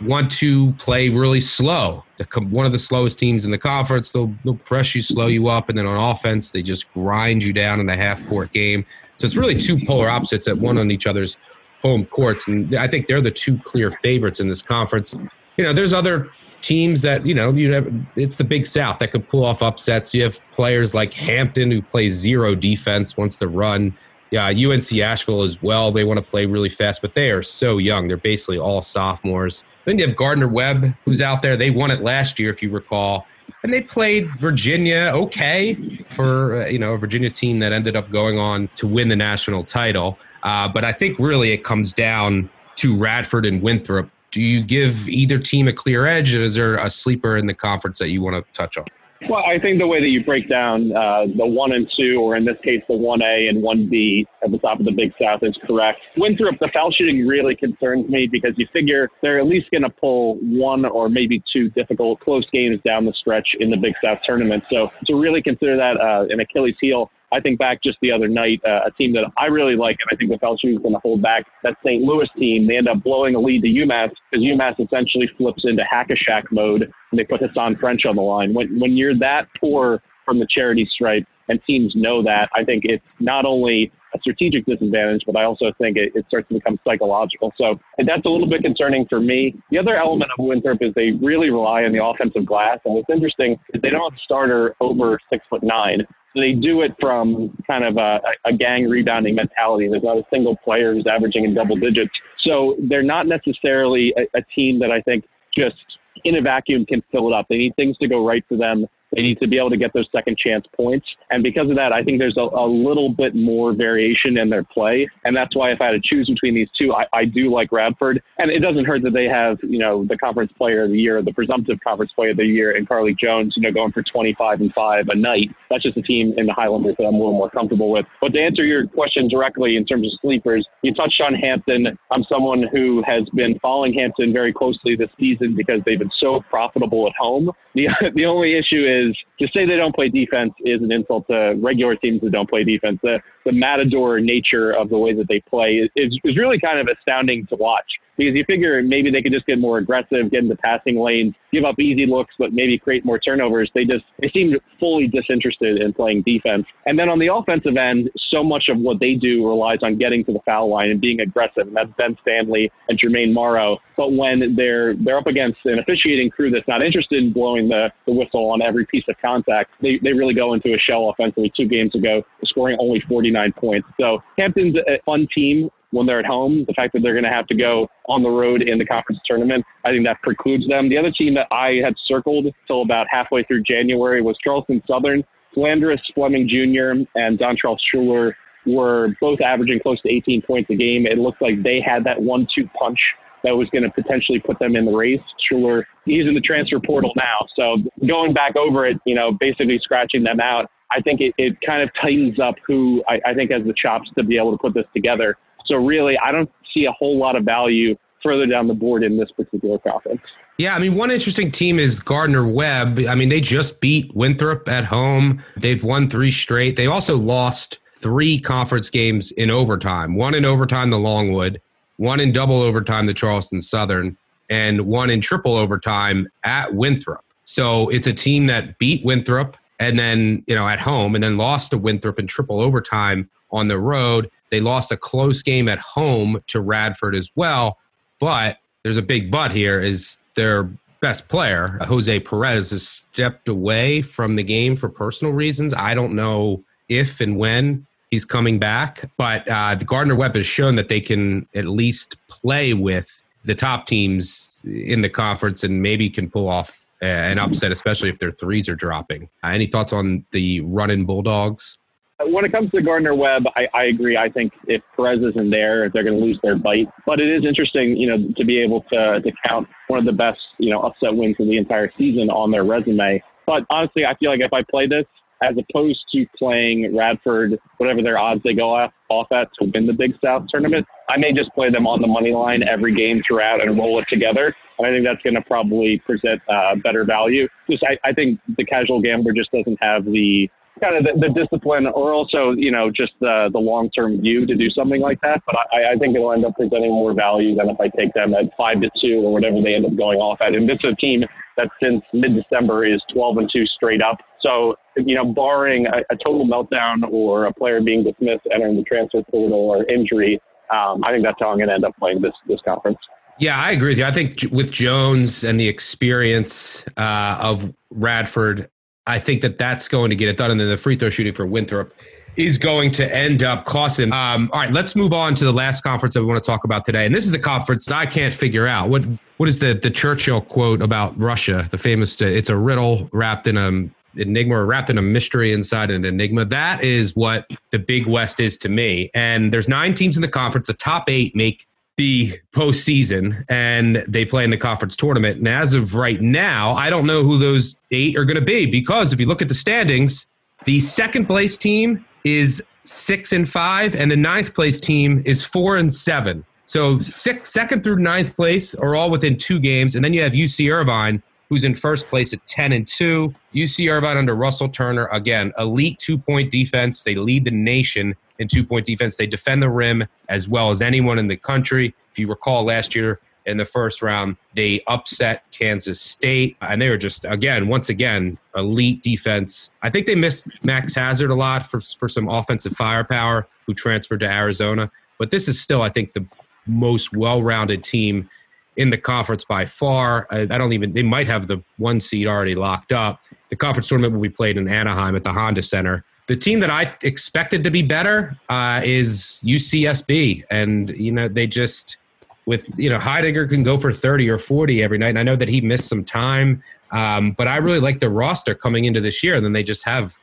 want 0.01 0.31
to 0.31 0.73
play 0.73 1.09
really 1.09 1.39
slow. 1.39 2.03
One 2.49 2.65
of 2.65 2.71
the 2.71 2.79
slowest 2.79 3.17
teams 3.17 3.45
in 3.45 3.51
the 3.51 3.57
conference. 3.57 4.11
They'll, 4.11 4.33
they'll 4.43 4.55
press 4.55 4.93
you, 4.93 5.01
slow 5.01 5.27
you 5.27 5.47
up, 5.47 5.69
and 5.69 5.77
then 5.77 5.85
on 5.85 5.97
offense, 6.11 6.51
they 6.51 6.61
just 6.61 6.91
grind 6.91 7.43
you 7.43 7.53
down 7.53 7.79
in 7.79 7.85
the 7.85 7.95
half 7.95 8.27
court 8.27 8.51
game. 8.51 8.85
So 9.17 9.25
it's 9.25 9.35
really 9.35 9.55
two 9.55 9.79
polar 9.85 10.09
opposites 10.09 10.45
that 10.45 10.57
one 10.57 10.77
on 10.77 10.91
each 10.91 11.07
other's 11.07 11.37
home 11.81 12.05
courts. 12.05 12.47
And 12.47 12.75
I 12.75 12.87
think 12.87 13.07
they're 13.07 13.21
the 13.21 13.31
two 13.31 13.57
clear 13.59 13.91
favorites 13.91 14.39
in 14.39 14.49
this 14.49 14.61
conference 14.61 15.15
you 15.61 15.67
know, 15.67 15.73
there's 15.73 15.93
other 15.93 16.31
teams 16.61 17.03
that 17.03 17.23
you 17.23 17.35
know 17.35 17.51
you 17.51 17.71
have 17.71 17.91
it's 18.15 18.37
the 18.37 18.43
big 18.43 18.65
south 18.65 18.97
that 18.97 19.11
could 19.11 19.27
pull 19.29 19.45
off 19.45 19.61
upsets. 19.61 20.11
You 20.15 20.23
have 20.23 20.41
players 20.49 20.95
like 20.95 21.13
hampton 21.13 21.69
who 21.69 21.83
plays 21.83 22.13
zero 22.13 22.55
defense 22.55 23.15
wants 23.15 23.37
to 23.37 23.47
run. 23.47 23.93
Yeah 24.31 24.47
unc 24.47 24.91
asheville 24.97 25.43
as 25.43 25.61
well 25.61 25.91
they 25.91 26.05
want 26.05 26.17
to 26.17 26.25
play 26.25 26.45
really 26.45 26.69
fast 26.69 27.01
but 27.03 27.13
they 27.13 27.29
are 27.29 27.43
so 27.43 27.77
young. 27.77 28.07
They're 28.07 28.17
basically 28.17 28.57
all 28.57 28.81
sophomores. 28.81 29.63
Then 29.85 29.99
you 29.99 30.07
have 30.07 30.15
gardner 30.15 30.47
webb 30.47 30.95
who's 31.05 31.21
out 31.21 31.43
there. 31.43 31.55
They 31.55 31.69
won 31.69 31.91
it 31.91 32.01
last 32.01 32.39
year 32.39 32.49
if 32.49 32.63
you 32.63 32.71
recall. 32.71 33.27
And 33.61 33.71
they 33.71 33.83
played 33.83 34.31
virginia 34.39 35.11
okay 35.13 35.75
for 36.09 36.63
uh, 36.63 36.65
you 36.65 36.79
know 36.79 36.93
a 36.93 36.97
virginia 36.97 37.29
team 37.29 37.59
that 37.59 37.71
ended 37.71 37.95
up 37.95 38.09
going 38.09 38.39
on 38.39 38.67
to 38.75 38.87
win 38.87 39.09
the 39.09 39.15
national 39.15 39.63
title. 39.63 40.17
Uh, 40.41 40.67
but 40.67 40.83
i 40.83 40.91
think 40.91 41.19
really 41.19 41.51
it 41.51 41.63
comes 41.63 41.93
down 41.93 42.49
to 42.77 42.97
radford 42.97 43.45
and 43.45 43.61
winthrop 43.61 44.09
do 44.31 44.41
you 44.41 44.63
give 44.63 45.07
either 45.09 45.37
team 45.37 45.67
a 45.67 45.73
clear 45.73 46.05
edge? 46.05 46.33
Or 46.33 46.43
is 46.43 46.55
there 46.55 46.75
a 46.77 46.89
sleeper 46.89 47.37
in 47.37 47.45
the 47.45 47.53
conference 47.53 47.99
that 47.99 48.09
you 48.09 48.21
want 48.21 48.43
to 48.45 48.51
touch 48.53 48.77
on? 48.77 48.85
Well, 49.29 49.43
I 49.45 49.59
think 49.59 49.77
the 49.77 49.85
way 49.85 50.01
that 50.01 50.07
you 50.07 50.23
break 50.23 50.49
down 50.49 50.91
uh, 50.95 51.27
the 51.37 51.45
one 51.45 51.73
and 51.73 51.87
two, 51.95 52.19
or 52.19 52.35
in 52.35 52.43
this 52.43 52.57
case, 52.63 52.81
the 52.87 52.95
one 52.95 53.21
A 53.21 53.47
and 53.49 53.61
one 53.61 53.87
B 53.87 54.25
at 54.43 54.49
the 54.49 54.57
top 54.57 54.79
of 54.79 54.85
the 54.85 54.91
Big 54.91 55.11
South, 55.21 55.41
is 55.43 55.55
correct. 55.67 55.99
Winthrop, 56.17 56.57
the 56.59 56.69
foul 56.73 56.91
shooting 56.91 57.27
really 57.27 57.55
concerns 57.55 58.09
me 58.09 58.27
because 58.31 58.53
you 58.57 58.67
figure 58.73 59.09
they're 59.21 59.39
at 59.39 59.45
least 59.45 59.69
going 59.69 59.83
to 59.83 59.91
pull 59.91 60.37
one 60.41 60.85
or 60.85 61.07
maybe 61.07 61.43
two 61.53 61.69
difficult, 61.69 62.19
close 62.21 62.49
games 62.51 62.79
down 62.83 63.05
the 63.05 63.13
stretch 63.13 63.47
in 63.59 63.69
the 63.69 63.77
Big 63.77 63.93
South 64.03 64.17
tournament. 64.25 64.63
So 64.71 64.89
to 65.05 65.13
really 65.13 65.43
consider 65.43 65.77
that 65.77 66.01
uh, 66.01 66.25
an 66.29 66.39
Achilles 66.39 66.75
heel 66.81 67.11
I 67.31 67.39
think 67.39 67.59
back 67.59 67.81
just 67.83 67.97
the 68.01 68.11
other 68.11 68.27
night, 68.27 68.61
uh, 68.65 68.81
a 68.85 68.91
team 68.91 69.13
that 69.13 69.23
I 69.37 69.45
really 69.45 69.75
like, 69.75 69.97
and 70.01 70.09
I 70.11 70.15
think 70.17 70.31
the 70.31 70.45
Felshie 70.45 70.73
is 70.73 70.79
going 70.79 70.93
to 70.93 70.99
hold 70.99 71.21
back 71.21 71.45
that 71.63 71.77
St. 71.85 72.03
Louis 72.03 72.27
team. 72.37 72.67
They 72.67 72.77
end 72.77 72.87
up 72.87 73.03
blowing 73.03 73.35
a 73.35 73.39
lead 73.39 73.61
to 73.61 73.67
UMass 73.67 74.09
because 74.29 74.43
UMass 74.43 74.79
essentially 74.83 75.29
flips 75.37 75.63
into 75.65 75.83
hack-a-Shaq 75.83 76.43
mode 76.51 76.83
and 76.83 77.19
they 77.19 77.23
put 77.23 77.41
Hasahn 77.41 77.79
French 77.79 78.05
on 78.05 78.15
the 78.15 78.21
line. 78.21 78.53
When 78.53 78.79
when 78.79 78.97
you're 78.97 79.17
that 79.19 79.47
poor 79.59 80.01
from 80.25 80.39
the 80.39 80.47
charity 80.49 80.87
stripe 80.91 81.25
and 81.47 81.59
teams 81.65 81.93
know 81.95 82.21
that, 82.23 82.49
I 82.55 82.63
think 82.63 82.83
it's 82.85 83.03
not 83.19 83.45
only 83.45 83.91
a 84.13 84.19
strategic 84.19 84.65
disadvantage, 84.65 85.23
but 85.25 85.35
I 85.35 85.43
also 85.43 85.71
think 85.77 85.97
it, 85.97 86.11
it 86.15 86.25
starts 86.27 86.47
to 86.49 86.55
become 86.55 86.79
psychological. 86.83 87.53
So 87.57 87.79
that's 87.97 88.25
a 88.25 88.29
little 88.29 88.49
bit 88.49 88.61
concerning 88.61 89.05
for 89.09 89.19
me. 89.19 89.55
The 89.71 89.77
other 89.77 89.95
element 89.97 90.31
of 90.37 90.45
Winthrop 90.45 90.79
is 90.81 90.93
they 90.95 91.11
really 91.21 91.49
rely 91.49 91.83
on 91.83 91.93
the 91.93 92.03
offensive 92.03 92.45
glass. 92.45 92.79
And 92.85 92.95
what's 92.95 93.09
interesting 93.09 93.57
is 93.73 93.81
they 93.81 93.89
don't 93.89 94.11
have 94.11 94.17
a 94.17 94.23
starter 94.23 94.75
over 94.79 95.19
six 95.29 95.45
foot 95.49 95.63
nine. 95.63 96.05
So 96.33 96.39
they 96.39 96.53
do 96.53 96.81
it 96.81 96.91
from 96.99 97.57
kind 97.67 97.83
of 97.83 97.97
a, 97.97 98.19
a 98.45 98.53
gang 98.53 98.87
rebounding 98.87 99.35
mentality. 99.35 99.89
There's 99.89 100.03
not 100.03 100.17
a 100.17 100.23
single 100.31 100.55
player 100.63 100.93
who's 100.93 101.05
averaging 101.05 101.43
in 101.43 101.53
double 101.53 101.75
digits. 101.75 102.11
So 102.39 102.75
they're 102.89 103.03
not 103.03 103.27
necessarily 103.27 104.13
a, 104.17 104.37
a 104.37 104.41
team 104.55 104.79
that 104.79 104.91
I 104.91 105.01
think 105.01 105.25
just 105.53 105.75
in 106.23 106.35
a 106.35 106.41
vacuum 106.41 106.85
can 106.85 107.03
fill 107.11 107.27
it 107.27 107.33
up. 107.33 107.47
They 107.49 107.57
need 107.57 107.75
things 107.75 107.97
to 107.97 108.07
go 108.07 108.25
right 108.25 108.43
for 108.47 108.57
them. 108.57 108.85
They 109.15 109.21
need 109.21 109.39
to 109.39 109.47
be 109.47 109.57
able 109.57 109.69
to 109.71 109.77
get 109.77 109.93
those 109.93 110.07
second 110.11 110.37
chance 110.37 110.65
points. 110.75 111.05
And 111.29 111.43
because 111.43 111.69
of 111.69 111.75
that, 111.75 111.91
I 111.91 112.03
think 112.03 112.19
there's 112.19 112.37
a, 112.37 112.41
a 112.41 112.67
little 112.67 113.09
bit 113.09 113.35
more 113.35 113.73
variation 113.73 114.37
in 114.37 114.49
their 114.49 114.63
play. 114.63 115.07
And 115.25 115.35
that's 115.35 115.55
why 115.55 115.71
if 115.71 115.81
I 115.81 115.87
had 115.87 115.91
to 115.91 116.01
choose 116.03 116.27
between 116.27 116.55
these 116.55 116.69
two, 116.77 116.93
I, 116.93 117.05
I 117.13 117.25
do 117.25 117.51
like 117.51 117.71
Radford. 117.71 118.21
And 118.37 118.49
it 118.51 118.59
doesn't 118.59 118.85
hurt 118.85 119.03
that 119.03 119.13
they 119.13 119.25
have, 119.25 119.57
you 119.63 119.79
know, 119.79 120.05
the 120.05 120.17
conference 120.17 120.51
player 120.57 120.83
of 120.83 120.91
the 120.91 120.97
year, 120.97 121.21
the 121.21 121.33
presumptive 121.33 121.79
conference 121.83 122.11
player 122.13 122.31
of 122.31 122.37
the 122.37 122.45
year 122.45 122.75
and 122.75 122.87
Carlik 122.87 123.17
Jones, 123.19 123.53
you 123.55 123.63
know, 123.63 123.71
going 123.71 123.91
for 123.91 124.03
25 124.03 124.61
and 124.61 124.73
5 124.73 125.07
a 125.09 125.15
night. 125.15 125.49
That's 125.69 125.83
just 125.83 125.97
a 125.97 126.01
team 126.01 126.33
in 126.37 126.45
the 126.45 126.53
Highlanders 126.53 126.95
that 126.97 127.05
I'm 127.05 127.15
a 127.15 127.17
little 127.17 127.33
more 127.33 127.49
comfortable 127.49 127.91
with. 127.91 128.05
But 128.21 128.33
to 128.33 128.41
answer 128.41 128.63
your 128.63 128.87
question 128.87 129.27
directly 129.27 129.75
in 129.75 129.85
terms 129.85 130.07
of 130.07 130.19
sleepers, 130.21 130.67
you 130.83 130.93
touched 130.93 131.21
on 131.21 131.33
Hampton. 131.33 131.97
I'm 132.11 132.23
someone 132.29 132.65
who 132.71 133.03
has 133.05 133.23
been 133.35 133.59
following 133.59 133.93
Hampton 133.93 134.33
very 134.33 134.53
closely 134.53 134.95
this 134.95 135.09
season 135.19 135.55
because 135.55 135.81
they've 135.85 135.99
been 135.99 136.11
so 136.19 136.41
profitable 136.49 137.07
at 137.07 137.13
home. 137.19 137.51
The, 137.75 137.87
the 138.15 138.25
only 138.25 138.57
issue 138.57 138.85
is 138.85 139.00
is 139.09 139.17
to 139.39 139.47
say 139.53 139.65
they 139.65 139.77
don't 139.77 139.95
play 139.95 140.09
defense 140.09 140.53
is 140.65 140.81
an 140.81 140.91
insult 140.91 141.27
to 141.27 141.55
regular 141.57 141.95
teams 141.95 142.21
that 142.21 142.31
don't 142.31 142.49
play 142.49 142.63
defense. 142.63 142.99
The, 143.01 143.19
the 143.45 143.51
matador 143.51 144.19
nature 144.19 144.71
of 144.71 144.89
the 144.89 144.97
way 144.97 145.13
that 145.13 145.27
they 145.27 145.39
play 145.39 145.89
is, 145.95 146.11
is 146.23 146.37
really 146.37 146.59
kind 146.59 146.79
of 146.79 146.87
astounding 146.87 147.45
to 147.47 147.55
watch 147.55 147.87
because 148.21 148.35
you 148.35 148.43
figure 148.45 148.81
maybe 148.83 149.09
they 149.09 149.21
could 149.21 149.31
just 149.31 149.45
get 149.45 149.59
more 149.59 149.77
aggressive, 149.77 150.29
get 150.29 150.43
into 150.43 150.55
passing 150.55 150.99
lanes, 150.99 151.33
give 151.51 151.63
up 151.63 151.79
easy 151.79 152.05
looks, 152.05 152.33
but 152.37 152.53
maybe 152.53 152.77
create 152.77 153.03
more 153.03 153.17
turnovers. 153.17 153.71
They 153.73 153.83
just 153.83 154.05
they 154.21 154.29
seem 154.29 154.53
fully 154.79 155.07
disinterested 155.07 155.81
in 155.81 155.93
playing 155.93 156.23
defense. 156.23 156.65
And 156.85 156.99
then 156.99 157.09
on 157.09 157.19
the 157.19 157.33
offensive 157.33 157.77
end, 157.77 158.09
so 158.29 158.43
much 158.43 158.65
of 158.69 158.77
what 158.77 158.99
they 158.99 159.15
do 159.15 159.47
relies 159.47 159.79
on 159.81 159.97
getting 159.97 160.23
to 160.25 160.33
the 160.33 160.39
foul 160.45 160.69
line 160.69 160.89
and 160.91 161.01
being 161.01 161.19
aggressive. 161.19 161.67
And 161.67 161.75
that's 161.75 161.89
Ben 161.97 162.15
Stanley 162.21 162.71
and 162.89 162.99
Jermaine 162.99 163.33
Marrow. 163.33 163.79
But 163.97 164.13
when 164.13 164.55
they're 164.55 164.95
they're 164.95 165.17
up 165.17 165.27
against 165.27 165.59
an 165.65 165.79
officiating 165.79 166.29
crew 166.29 166.51
that's 166.51 166.67
not 166.67 166.83
interested 166.83 167.23
in 167.23 167.33
blowing 167.33 167.69
the, 167.69 167.89
the 168.05 168.13
whistle 168.13 168.51
on 168.51 168.61
every 168.61 168.85
piece 168.85 169.05
of 169.07 169.15
contact, 169.21 169.71
they, 169.81 169.99
they 170.03 170.13
really 170.13 170.33
go 170.33 170.53
into 170.53 170.73
a 170.73 170.77
shell 170.77 171.09
offensively. 171.09 171.51
Two 171.55 171.67
games 171.67 171.95
ago, 171.95 172.23
scoring 172.45 172.77
only 172.79 173.01
49 173.31 173.53
points. 173.53 173.87
So 173.99 174.19
Hampton's 174.37 174.75
a 174.75 175.01
fun 175.05 175.27
team 175.33 175.69
when 175.91 176.05
they're 176.05 176.19
at 176.19 176.25
home. 176.25 176.65
The 176.67 176.73
fact 176.73 176.93
that 176.93 177.01
they're 177.01 177.13
going 177.13 177.25
to 177.25 177.29
have 177.29 177.47
to 177.47 177.55
go 177.55 177.87
on 178.07 178.23
the 178.23 178.29
road 178.29 178.61
in 178.61 178.77
the 178.77 178.85
conference 178.85 179.21
tournament, 179.25 179.65
I 179.85 179.89
think 179.89 180.05
that 180.05 180.21
precludes 180.21 180.67
them. 180.67 180.89
The 180.89 180.97
other 180.97 181.11
team 181.11 181.33
that 181.35 181.47
I 181.51 181.81
had 181.83 181.93
circled 182.05 182.47
till 182.67 182.81
about 182.81 183.07
halfway 183.09 183.43
through 183.43 183.63
January 183.63 184.21
was 184.21 184.37
Charleston 184.43 184.81
Southern. 184.87 185.23
Phlandrous 185.55 185.99
Fleming 186.15 186.47
Jr. 186.47 187.03
and 187.15 187.37
Dontrell 187.37 187.77
Shuler 187.93 188.33
were 188.65 189.09
both 189.19 189.41
averaging 189.41 189.79
close 189.81 190.01
to 190.01 190.09
18 190.09 190.43
points 190.43 190.69
a 190.69 190.75
game. 190.75 191.05
It 191.05 191.17
looked 191.17 191.41
like 191.41 191.61
they 191.63 191.81
had 191.85 192.03
that 192.05 192.21
one-two 192.21 192.69
punch 192.79 192.99
that 193.43 193.51
was 193.51 193.67
going 193.71 193.83
to 193.83 193.89
potentially 193.89 194.39
put 194.39 194.59
them 194.59 194.75
in 194.75 194.85
the 194.85 194.91
race. 194.91 195.19
Shuler, 195.51 195.83
he's 196.05 196.27
in 196.27 196.35
the 196.35 196.41
transfer 196.41 196.79
portal 196.79 197.11
now. 197.15 197.47
So 197.55 197.77
going 198.07 198.33
back 198.33 198.55
over 198.55 198.85
it, 198.85 198.97
you 199.05 199.15
know, 199.15 199.31
basically 199.39 199.79
scratching 199.81 200.23
them 200.23 200.39
out, 200.39 200.69
I 200.95 201.01
think 201.01 201.21
it, 201.21 201.33
it 201.37 201.59
kind 201.61 201.81
of 201.81 201.89
tightens 201.99 202.39
up 202.39 202.55
who 202.65 203.03
I, 203.07 203.19
I 203.25 203.33
think 203.33 203.51
has 203.51 203.63
the 203.63 203.73
chops 203.73 204.09
to 204.17 204.23
be 204.23 204.37
able 204.37 204.51
to 204.51 204.57
put 204.57 204.73
this 204.73 204.85
together. 204.93 205.37
So 205.65 205.75
really, 205.75 206.17
I 206.17 206.31
don't 206.31 206.51
see 206.73 206.85
a 206.85 206.91
whole 206.91 207.17
lot 207.17 207.35
of 207.35 207.43
value 207.43 207.95
further 208.21 208.45
down 208.45 208.67
the 208.67 208.73
board 208.73 209.03
in 209.03 209.17
this 209.17 209.31
particular 209.31 209.79
conference. 209.79 210.21
Yeah, 210.57 210.75
I 210.75 210.79
mean, 210.79 210.95
one 210.95 211.09
interesting 211.09 211.51
team 211.51 211.79
is 211.79 211.99
Gardner 211.99 212.45
Webb. 212.45 212.99
I 213.09 213.15
mean, 213.15 213.29
they 213.29 213.41
just 213.41 213.81
beat 213.81 214.13
Winthrop 214.15 214.69
at 214.69 214.85
home. 214.85 215.43
They've 215.57 215.83
won 215.83 216.09
three 216.09 216.29
straight. 216.31 216.75
They 216.75 216.85
also 216.85 217.17
lost 217.17 217.79
three 217.95 218.39
conference 218.39 218.89
games 218.89 219.31
in 219.31 219.49
overtime. 219.49 220.15
One 220.15 220.35
in 220.35 220.45
overtime, 220.45 220.89
the 220.89 220.99
Longwood. 220.99 221.61
One 221.97 222.19
in 222.19 222.31
double 222.31 222.61
overtime, 222.61 223.05
the 223.05 223.13
Charleston 223.13 223.61
Southern, 223.61 224.17
and 224.49 224.81
one 224.81 225.09
in 225.09 225.21
triple 225.21 225.55
overtime 225.55 226.27
at 226.43 226.73
Winthrop. 226.73 227.23
So 227.43 227.89
it's 227.89 228.07
a 228.07 228.13
team 228.13 228.45
that 228.47 228.77
beat 228.77 229.03
Winthrop 229.05 229.57
and 229.81 229.97
then 229.97 230.43
you 230.47 230.55
know 230.55 230.67
at 230.67 230.79
home 230.79 231.15
and 231.15 231.23
then 231.23 231.37
lost 231.37 231.71
to 231.71 231.77
Winthrop 231.77 232.19
in 232.19 232.27
triple 232.27 232.61
overtime 232.61 233.29
on 233.51 233.67
the 233.67 233.79
road. 233.79 234.29
They 234.51 234.61
lost 234.61 234.91
a 234.91 234.97
close 234.97 235.41
game 235.41 235.67
at 235.67 235.79
home 235.79 236.41
to 236.47 236.61
Radford 236.61 237.15
as 237.15 237.31
well, 237.35 237.77
but 238.19 238.57
there's 238.83 238.97
a 238.97 239.01
big 239.01 239.31
but 239.31 239.51
here 239.51 239.79
is 239.81 240.19
their 240.35 240.69
best 241.01 241.27
player, 241.27 241.79
Jose 241.81 242.19
Perez, 242.19 242.69
has 242.71 242.87
stepped 242.87 243.49
away 243.49 244.01
from 244.01 244.35
the 244.35 244.43
game 244.43 244.75
for 244.75 244.87
personal 244.87 245.33
reasons. 245.33 245.73
I 245.73 245.95
don't 245.95 246.13
know 246.13 246.63
if 246.87 247.19
and 247.19 247.37
when 247.37 247.87
he's 248.11 248.25
coming 248.25 248.59
back, 248.59 249.09
but 249.17 249.47
uh, 249.47 249.75
the 249.75 249.85
Gardner 249.85 250.15
Webb 250.15 250.35
has 250.35 250.45
shown 250.45 250.75
that 250.75 250.89
they 250.89 251.01
can 251.01 251.47
at 251.55 251.65
least 251.65 252.17
play 252.27 252.73
with 252.73 253.23
the 253.45 253.55
top 253.55 253.87
teams 253.87 254.63
in 254.65 255.01
the 255.01 255.09
conference 255.09 255.63
and 255.63 255.81
maybe 255.81 256.09
can 256.09 256.29
pull 256.29 256.47
off 256.47 256.80
an 257.01 257.39
upset, 257.39 257.71
especially 257.71 258.09
if 258.09 258.19
their 258.19 258.31
threes 258.31 258.69
are 258.69 258.75
dropping. 258.75 259.29
Uh, 259.43 259.47
any 259.47 259.67
thoughts 259.67 259.93
on 259.93 260.25
the 260.31 260.61
running 260.61 261.05
Bulldogs? 261.05 261.77
When 262.23 262.45
it 262.45 262.51
comes 262.51 262.69
to 262.71 262.81
Gardner 262.83 263.15
Webb, 263.15 263.43
I, 263.55 263.67
I 263.73 263.85
agree. 263.85 264.15
I 264.15 264.29
think 264.29 264.53
if 264.67 264.83
Perez 264.95 265.21
isn't 265.23 265.49
there, 265.49 265.89
they're 265.89 266.03
going 266.03 266.19
to 266.19 266.23
lose 266.23 266.39
their 266.43 266.55
bite. 266.55 266.87
But 267.05 267.19
it 267.19 267.35
is 267.35 267.43
interesting, 267.43 267.97
you 267.97 268.07
know, 268.07 268.31
to 268.37 268.45
be 268.45 268.61
able 268.61 268.83
to, 268.93 269.19
to 269.21 269.31
count 269.47 269.67
one 269.87 269.97
of 269.97 270.05
the 270.05 270.11
best, 270.11 270.39
you 270.59 270.69
know, 270.69 270.81
upset 270.81 271.15
wins 271.15 271.35
of 271.39 271.47
the 271.47 271.57
entire 271.57 271.91
season 271.97 272.29
on 272.29 272.51
their 272.51 272.63
resume. 272.63 273.23
But 273.47 273.63
honestly, 273.71 274.05
I 274.05 274.15
feel 274.17 274.29
like 274.29 274.39
if 274.39 274.53
I 274.53 274.61
play 274.69 274.85
this, 274.85 275.05
as 275.41 275.55
opposed 275.57 276.03
to 276.13 276.25
playing 276.37 276.95
Radford, 276.95 277.59
whatever 277.77 278.01
their 278.01 278.17
odds 278.17 278.41
they 278.43 278.53
go 278.53 278.75
off, 278.75 278.91
off 279.09 279.27
at 279.31 279.47
to 279.59 279.71
win 279.73 279.87
the 279.87 279.93
Big 279.93 280.13
South 280.23 280.45
tournament, 280.49 280.85
I 281.09 281.17
may 281.17 281.33
just 281.33 281.51
play 281.53 281.69
them 281.69 281.87
on 281.87 282.01
the 282.01 282.07
money 282.07 282.31
line 282.31 282.63
every 282.63 282.93
game 282.93 283.21
throughout 283.27 283.61
and 283.61 283.77
roll 283.77 283.99
it 283.99 284.05
together. 284.09 284.55
And 284.77 284.87
I 284.87 284.91
think 284.91 285.05
that's 285.05 285.21
going 285.23 285.35
to 285.35 285.41
probably 285.41 286.01
present 286.05 286.41
uh, 286.47 286.75
better 286.83 287.05
value. 287.05 287.47
Just 287.69 287.83
I, 287.83 287.97
I 288.07 288.13
think 288.13 288.39
the 288.57 288.65
casual 288.65 289.01
gambler 289.01 289.33
just 289.33 289.51
doesn't 289.51 289.77
have 289.81 290.05
the 290.05 290.49
kind 290.79 290.95
of 290.95 291.03
the, 291.03 291.27
the, 291.27 291.33
discipline 291.33 291.85
or 291.87 292.13
also, 292.13 292.51
you 292.51 292.71
know, 292.71 292.89
just 292.89 293.13
the, 293.19 293.49
the 293.51 293.59
long-term 293.59 294.21
view 294.21 294.45
to 294.45 294.55
do 294.55 294.69
something 294.69 295.01
like 295.01 295.19
that. 295.21 295.41
But 295.45 295.55
I, 295.71 295.93
I 295.93 295.95
think 295.97 296.15
it'll 296.15 296.31
end 296.31 296.45
up 296.45 296.55
presenting 296.55 296.91
more 296.91 297.13
value 297.13 297.55
than 297.55 297.69
if 297.69 297.79
I 297.79 297.89
take 297.89 298.13
them 298.13 298.33
at 298.33 298.45
five 298.57 298.81
to 298.81 298.89
two 298.99 299.21
or 299.23 299.33
whatever 299.33 299.61
they 299.61 299.75
end 299.75 299.85
up 299.85 299.95
going 299.95 300.19
off 300.19 300.39
at. 300.41 300.55
And 300.55 300.67
this 300.67 300.77
is 300.83 300.93
a 300.93 300.95
team 300.95 301.23
that 301.57 301.69
since 301.81 302.01
mid-December 302.13 302.85
is 302.85 303.01
12 303.13 303.37
and 303.37 303.49
two 303.51 303.65
straight 303.65 304.01
up. 304.01 304.17
So, 304.41 304.75
you 304.95 305.15
know, 305.15 305.25
barring 305.25 305.85
a, 305.87 305.99
a 306.09 306.17
total 306.17 306.47
meltdown 306.47 307.03
or 307.11 307.45
a 307.45 307.53
player 307.53 307.81
being 307.81 308.03
dismissed, 308.03 308.47
entering 308.53 308.77
the 308.77 308.83
transfer 308.83 309.23
portal 309.29 309.59
or 309.59 309.85
injury, 309.85 310.41
um, 310.71 311.03
I 311.03 311.11
think 311.11 311.23
that's 311.23 311.37
how 311.39 311.49
I'm 311.49 311.57
going 311.57 311.67
to 311.67 311.75
end 311.75 311.85
up 311.85 311.95
playing 311.97 312.21
this, 312.21 312.33
this 312.47 312.59
conference. 312.63 312.97
Yeah, 313.39 313.59
I 313.59 313.71
agree 313.71 313.89
with 313.89 313.99
you. 313.99 314.05
I 314.05 314.11
think 314.11 314.35
with 314.51 314.71
Jones 314.71 315.43
and 315.43 315.59
the 315.59 315.67
experience 315.67 316.85
uh, 316.97 317.39
of 317.41 317.73
Radford, 317.89 318.69
I 319.07 319.19
think 319.19 319.41
that 319.41 319.57
that's 319.57 319.87
going 319.87 320.09
to 320.11 320.15
get 320.15 320.29
it 320.29 320.37
done. 320.37 320.51
And 320.51 320.59
then 320.59 320.69
the 320.69 320.77
free 320.77 320.95
throw 320.95 321.09
shooting 321.09 321.33
for 321.33 321.45
Winthrop 321.45 321.93
is 322.37 322.57
going 322.57 322.91
to 322.91 323.15
end 323.15 323.43
up 323.43 323.65
costing. 323.65 324.13
Um, 324.13 324.49
all 324.53 324.59
right, 324.59 324.71
let's 324.71 324.95
move 324.95 325.13
on 325.13 325.35
to 325.35 325.43
the 325.43 325.51
last 325.51 325.81
conference 325.81 326.13
that 326.13 326.21
we 326.21 326.27
want 326.27 326.41
to 326.41 326.47
talk 326.47 326.63
about 326.63 326.85
today. 326.85 327.05
And 327.05 327.13
this 327.13 327.25
is 327.25 327.33
a 327.33 327.39
conference 327.39 327.91
I 327.91 328.05
can't 328.05 328.33
figure 328.33 328.67
out. 328.67 328.89
What 328.89 329.05
what 329.37 329.49
is 329.49 329.59
the 329.59 329.73
the 329.73 329.89
Churchill 329.89 330.41
quote 330.41 330.81
about 330.81 331.17
Russia? 331.17 331.67
The 331.69 331.77
famous 331.77 332.21
"It's 332.21 332.49
a 332.49 332.55
riddle 332.55 333.09
wrapped 333.11 333.47
in 333.47 333.57
a 333.57 333.89
enigma 334.19 334.55
or 334.55 334.65
wrapped 334.65 334.89
in 334.89 334.97
a 334.97 335.01
mystery 335.01 335.51
inside 335.51 335.89
an 335.89 336.05
enigma." 336.05 336.45
That 336.45 336.83
is 336.83 337.15
what 337.15 337.47
the 337.71 337.79
Big 337.79 338.05
West 338.05 338.39
is 338.39 338.57
to 338.59 338.69
me. 338.69 339.09
And 339.13 339.51
there's 339.51 339.67
nine 339.67 339.93
teams 339.93 340.15
in 340.15 340.21
the 340.21 340.27
conference. 340.27 340.67
The 340.67 340.73
top 340.73 341.09
eight 341.09 341.35
make 341.35 341.67
the 342.01 342.33
postseason 342.51 343.45
and 343.47 343.97
they 344.07 344.25
play 344.25 344.43
in 344.43 344.49
the 344.49 344.57
conference 344.57 344.95
tournament. 344.95 345.37
And 345.37 345.47
as 345.47 345.75
of 345.75 345.93
right 345.93 346.19
now, 346.19 346.71
I 346.71 346.89
don't 346.89 347.05
know 347.05 347.21
who 347.21 347.37
those 347.37 347.77
eight 347.91 348.17
are 348.17 348.25
going 348.25 348.39
to 348.39 348.45
be 348.45 348.65
because 348.65 349.13
if 349.13 349.19
you 349.19 349.27
look 349.27 349.43
at 349.43 349.49
the 349.49 349.53
standings, 349.53 350.25
the 350.65 350.79
second 350.79 351.27
place 351.27 351.59
team 351.59 352.03
is 352.23 352.63
six 352.81 353.33
and 353.33 353.47
five, 353.47 353.95
and 353.95 354.09
the 354.09 354.17
ninth 354.17 354.55
place 354.55 354.79
team 354.79 355.21
is 355.27 355.45
four 355.45 355.77
and 355.77 355.93
seven. 355.93 356.43
So 356.65 356.97
six, 356.97 357.53
second 357.53 357.83
through 357.83 357.97
ninth 357.97 358.35
place 358.35 358.73
are 358.73 358.95
all 358.95 359.11
within 359.11 359.37
two 359.37 359.59
games, 359.59 359.95
and 359.95 360.03
then 360.03 360.11
you 360.11 360.23
have 360.23 360.31
UC 360.31 360.73
Irvine 360.73 361.21
who's 361.49 361.65
in 361.65 361.75
first 361.75 362.07
place 362.07 362.31
at 362.31 362.39
10 362.47 362.71
and 362.71 362.87
2. 362.87 363.35
UC 363.53 363.91
Irvine 363.91 364.15
under 364.15 364.33
Russell 364.33 364.69
Turner, 364.69 365.07
again, 365.11 365.51
elite 365.57 365.99
two 365.99 366.17
point 366.17 366.49
defense. 366.49 367.03
They 367.03 367.13
lead 367.13 367.43
the 367.43 367.51
nation 367.51 368.15
in 368.41 368.47
two 368.47 368.65
point 368.65 368.85
defense. 368.85 369.15
They 369.17 369.27
defend 369.27 369.61
the 369.61 369.69
rim 369.69 370.05
as 370.27 370.49
well 370.49 370.71
as 370.71 370.81
anyone 370.81 371.17
in 371.17 371.27
the 371.27 371.37
country. 371.37 371.93
If 372.11 372.19
you 372.19 372.27
recall 372.27 372.63
last 372.63 372.95
year, 372.95 373.19
in 373.45 373.57
the 373.57 373.65
first 373.65 374.01
round. 374.01 374.37
They 374.53 374.83
upset 374.87 375.43
Kansas 375.51 375.99
State, 375.99 376.57
and 376.61 376.81
they 376.81 376.89
were 376.89 376.97
just 376.97 377.25
again, 377.25 377.67
once 377.67 377.89
again, 377.89 378.37
elite 378.55 379.01
defense. 379.01 379.71
I 379.81 379.89
think 379.89 380.05
they 380.05 380.15
missed 380.15 380.47
Max 380.63 380.95
Hazzard 380.95 381.31
a 381.31 381.35
lot 381.35 381.63
for 381.63 381.79
for 381.79 382.07
some 382.07 382.29
offensive 382.29 382.73
firepower, 382.73 383.47
who 383.65 383.73
transferred 383.73 384.19
to 384.21 384.29
Arizona. 384.29 384.91
But 385.17 385.31
this 385.31 385.47
is 385.47 385.59
still, 385.59 385.81
I 385.81 385.89
think, 385.89 386.13
the 386.13 386.25
most 386.65 387.13
well-rounded 387.13 387.83
team 387.83 388.29
in 388.75 388.89
the 388.89 388.97
conference 388.97 389.45
by 389.45 389.65
far. 389.65 390.27
I, 390.31 390.45
don't 390.45 390.73
even, 390.73 390.93
they 390.93 391.03
might 391.03 391.27
have 391.27 391.47
the 391.47 391.61
one 391.77 391.99
seed 391.99 392.25
already 392.25 392.55
locked 392.55 392.91
up. 392.91 393.21
The 393.49 393.55
conference 393.55 393.89
tournament 393.89 394.13
will 394.13 394.21
be 394.21 394.29
played 394.29 394.57
in 394.57 394.67
Anaheim 394.67 395.15
at 395.15 395.23
the 395.23 395.31
Honda 395.31 395.61
Center. 395.61 396.05
The 396.31 396.37
team 396.37 396.61
that 396.61 396.69
I 396.69 396.95
expected 397.03 397.65
to 397.65 397.71
be 397.71 397.81
better 397.81 398.39
uh, 398.47 398.79
is 398.85 399.43
UCSB. 399.43 400.45
And, 400.49 400.87
you 400.91 401.11
know, 401.11 401.27
they 401.27 401.45
just, 401.45 401.97
with, 402.45 402.73
you 402.79 402.89
know, 402.89 402.99
Heidegger 402.99 403.47
can 403.47 403.63
go 403.63 403.77
for 403.77 403.91
30 403.91 404.29
or 404.29 404.37
40 404.37 404.81
every 404.81 404.97
night. 404.97 405.09
And 405.09 405.19
I 405.19 405.23
know 405.23 405.35
that 405.35 405.49
he 405.49 405.59
missed 405.59 405.89
some 405.89 406.05
time, 406.05 406.63
um, 406.91 407.33
but 407.33 407.49
I 407.49 407.57
really 407.57 407.81
like 407.81 407.99
the 407.99 408.09
roster 408.09 408.55
coming 408.55 408.85
into 408.85 409.01
this 409.01 409.21
year. 409.21 409.35
And 409.35 409.43
then 409.43 409.51
they 409.51 409.61
just 409.61 409.83
have 409.83 410.13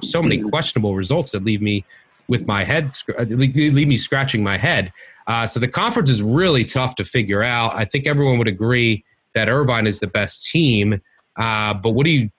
so 0.00 0.22
many 0.22 0.48
questionable 0.48 0.94
results 0.94 1.32
that 1.32 1.42
leave 1.42 1.60
me 1.60 1.84
with 2.28 2.46
my 2.46 2.62
head, 2.62 2.94
leave 3.18 3.88
me 3.88 3.96
scratching 3.96 4.44
my 4.44 4.58
head. 4.58 4.92
Uh, 5.26 5.44
so 5.44 5.58
the 5.58 5.66
conference 5.66 6.08
is 6.08 6.22
really 6.22 6.64
tough 6.64 6.94
to 6.94 7.04
figure 7.04 7.42
out. 7.42 7.74
I 7.74 7.84
think 7.84 8.06
everyone 8.06 8.38
would 8.38 8.46
agree 8.46 9.04
that 9.34 9.48
Irvine 9.48 9.88
is 9.88 9.98
the 9.98 10.06
best 10.06 10.46
team. 10.46 11.00
Uh, 11.34 11.74
but 11.74 11.94
what 11.94 12.06
do 12.06 12.12
you 12.12 12.30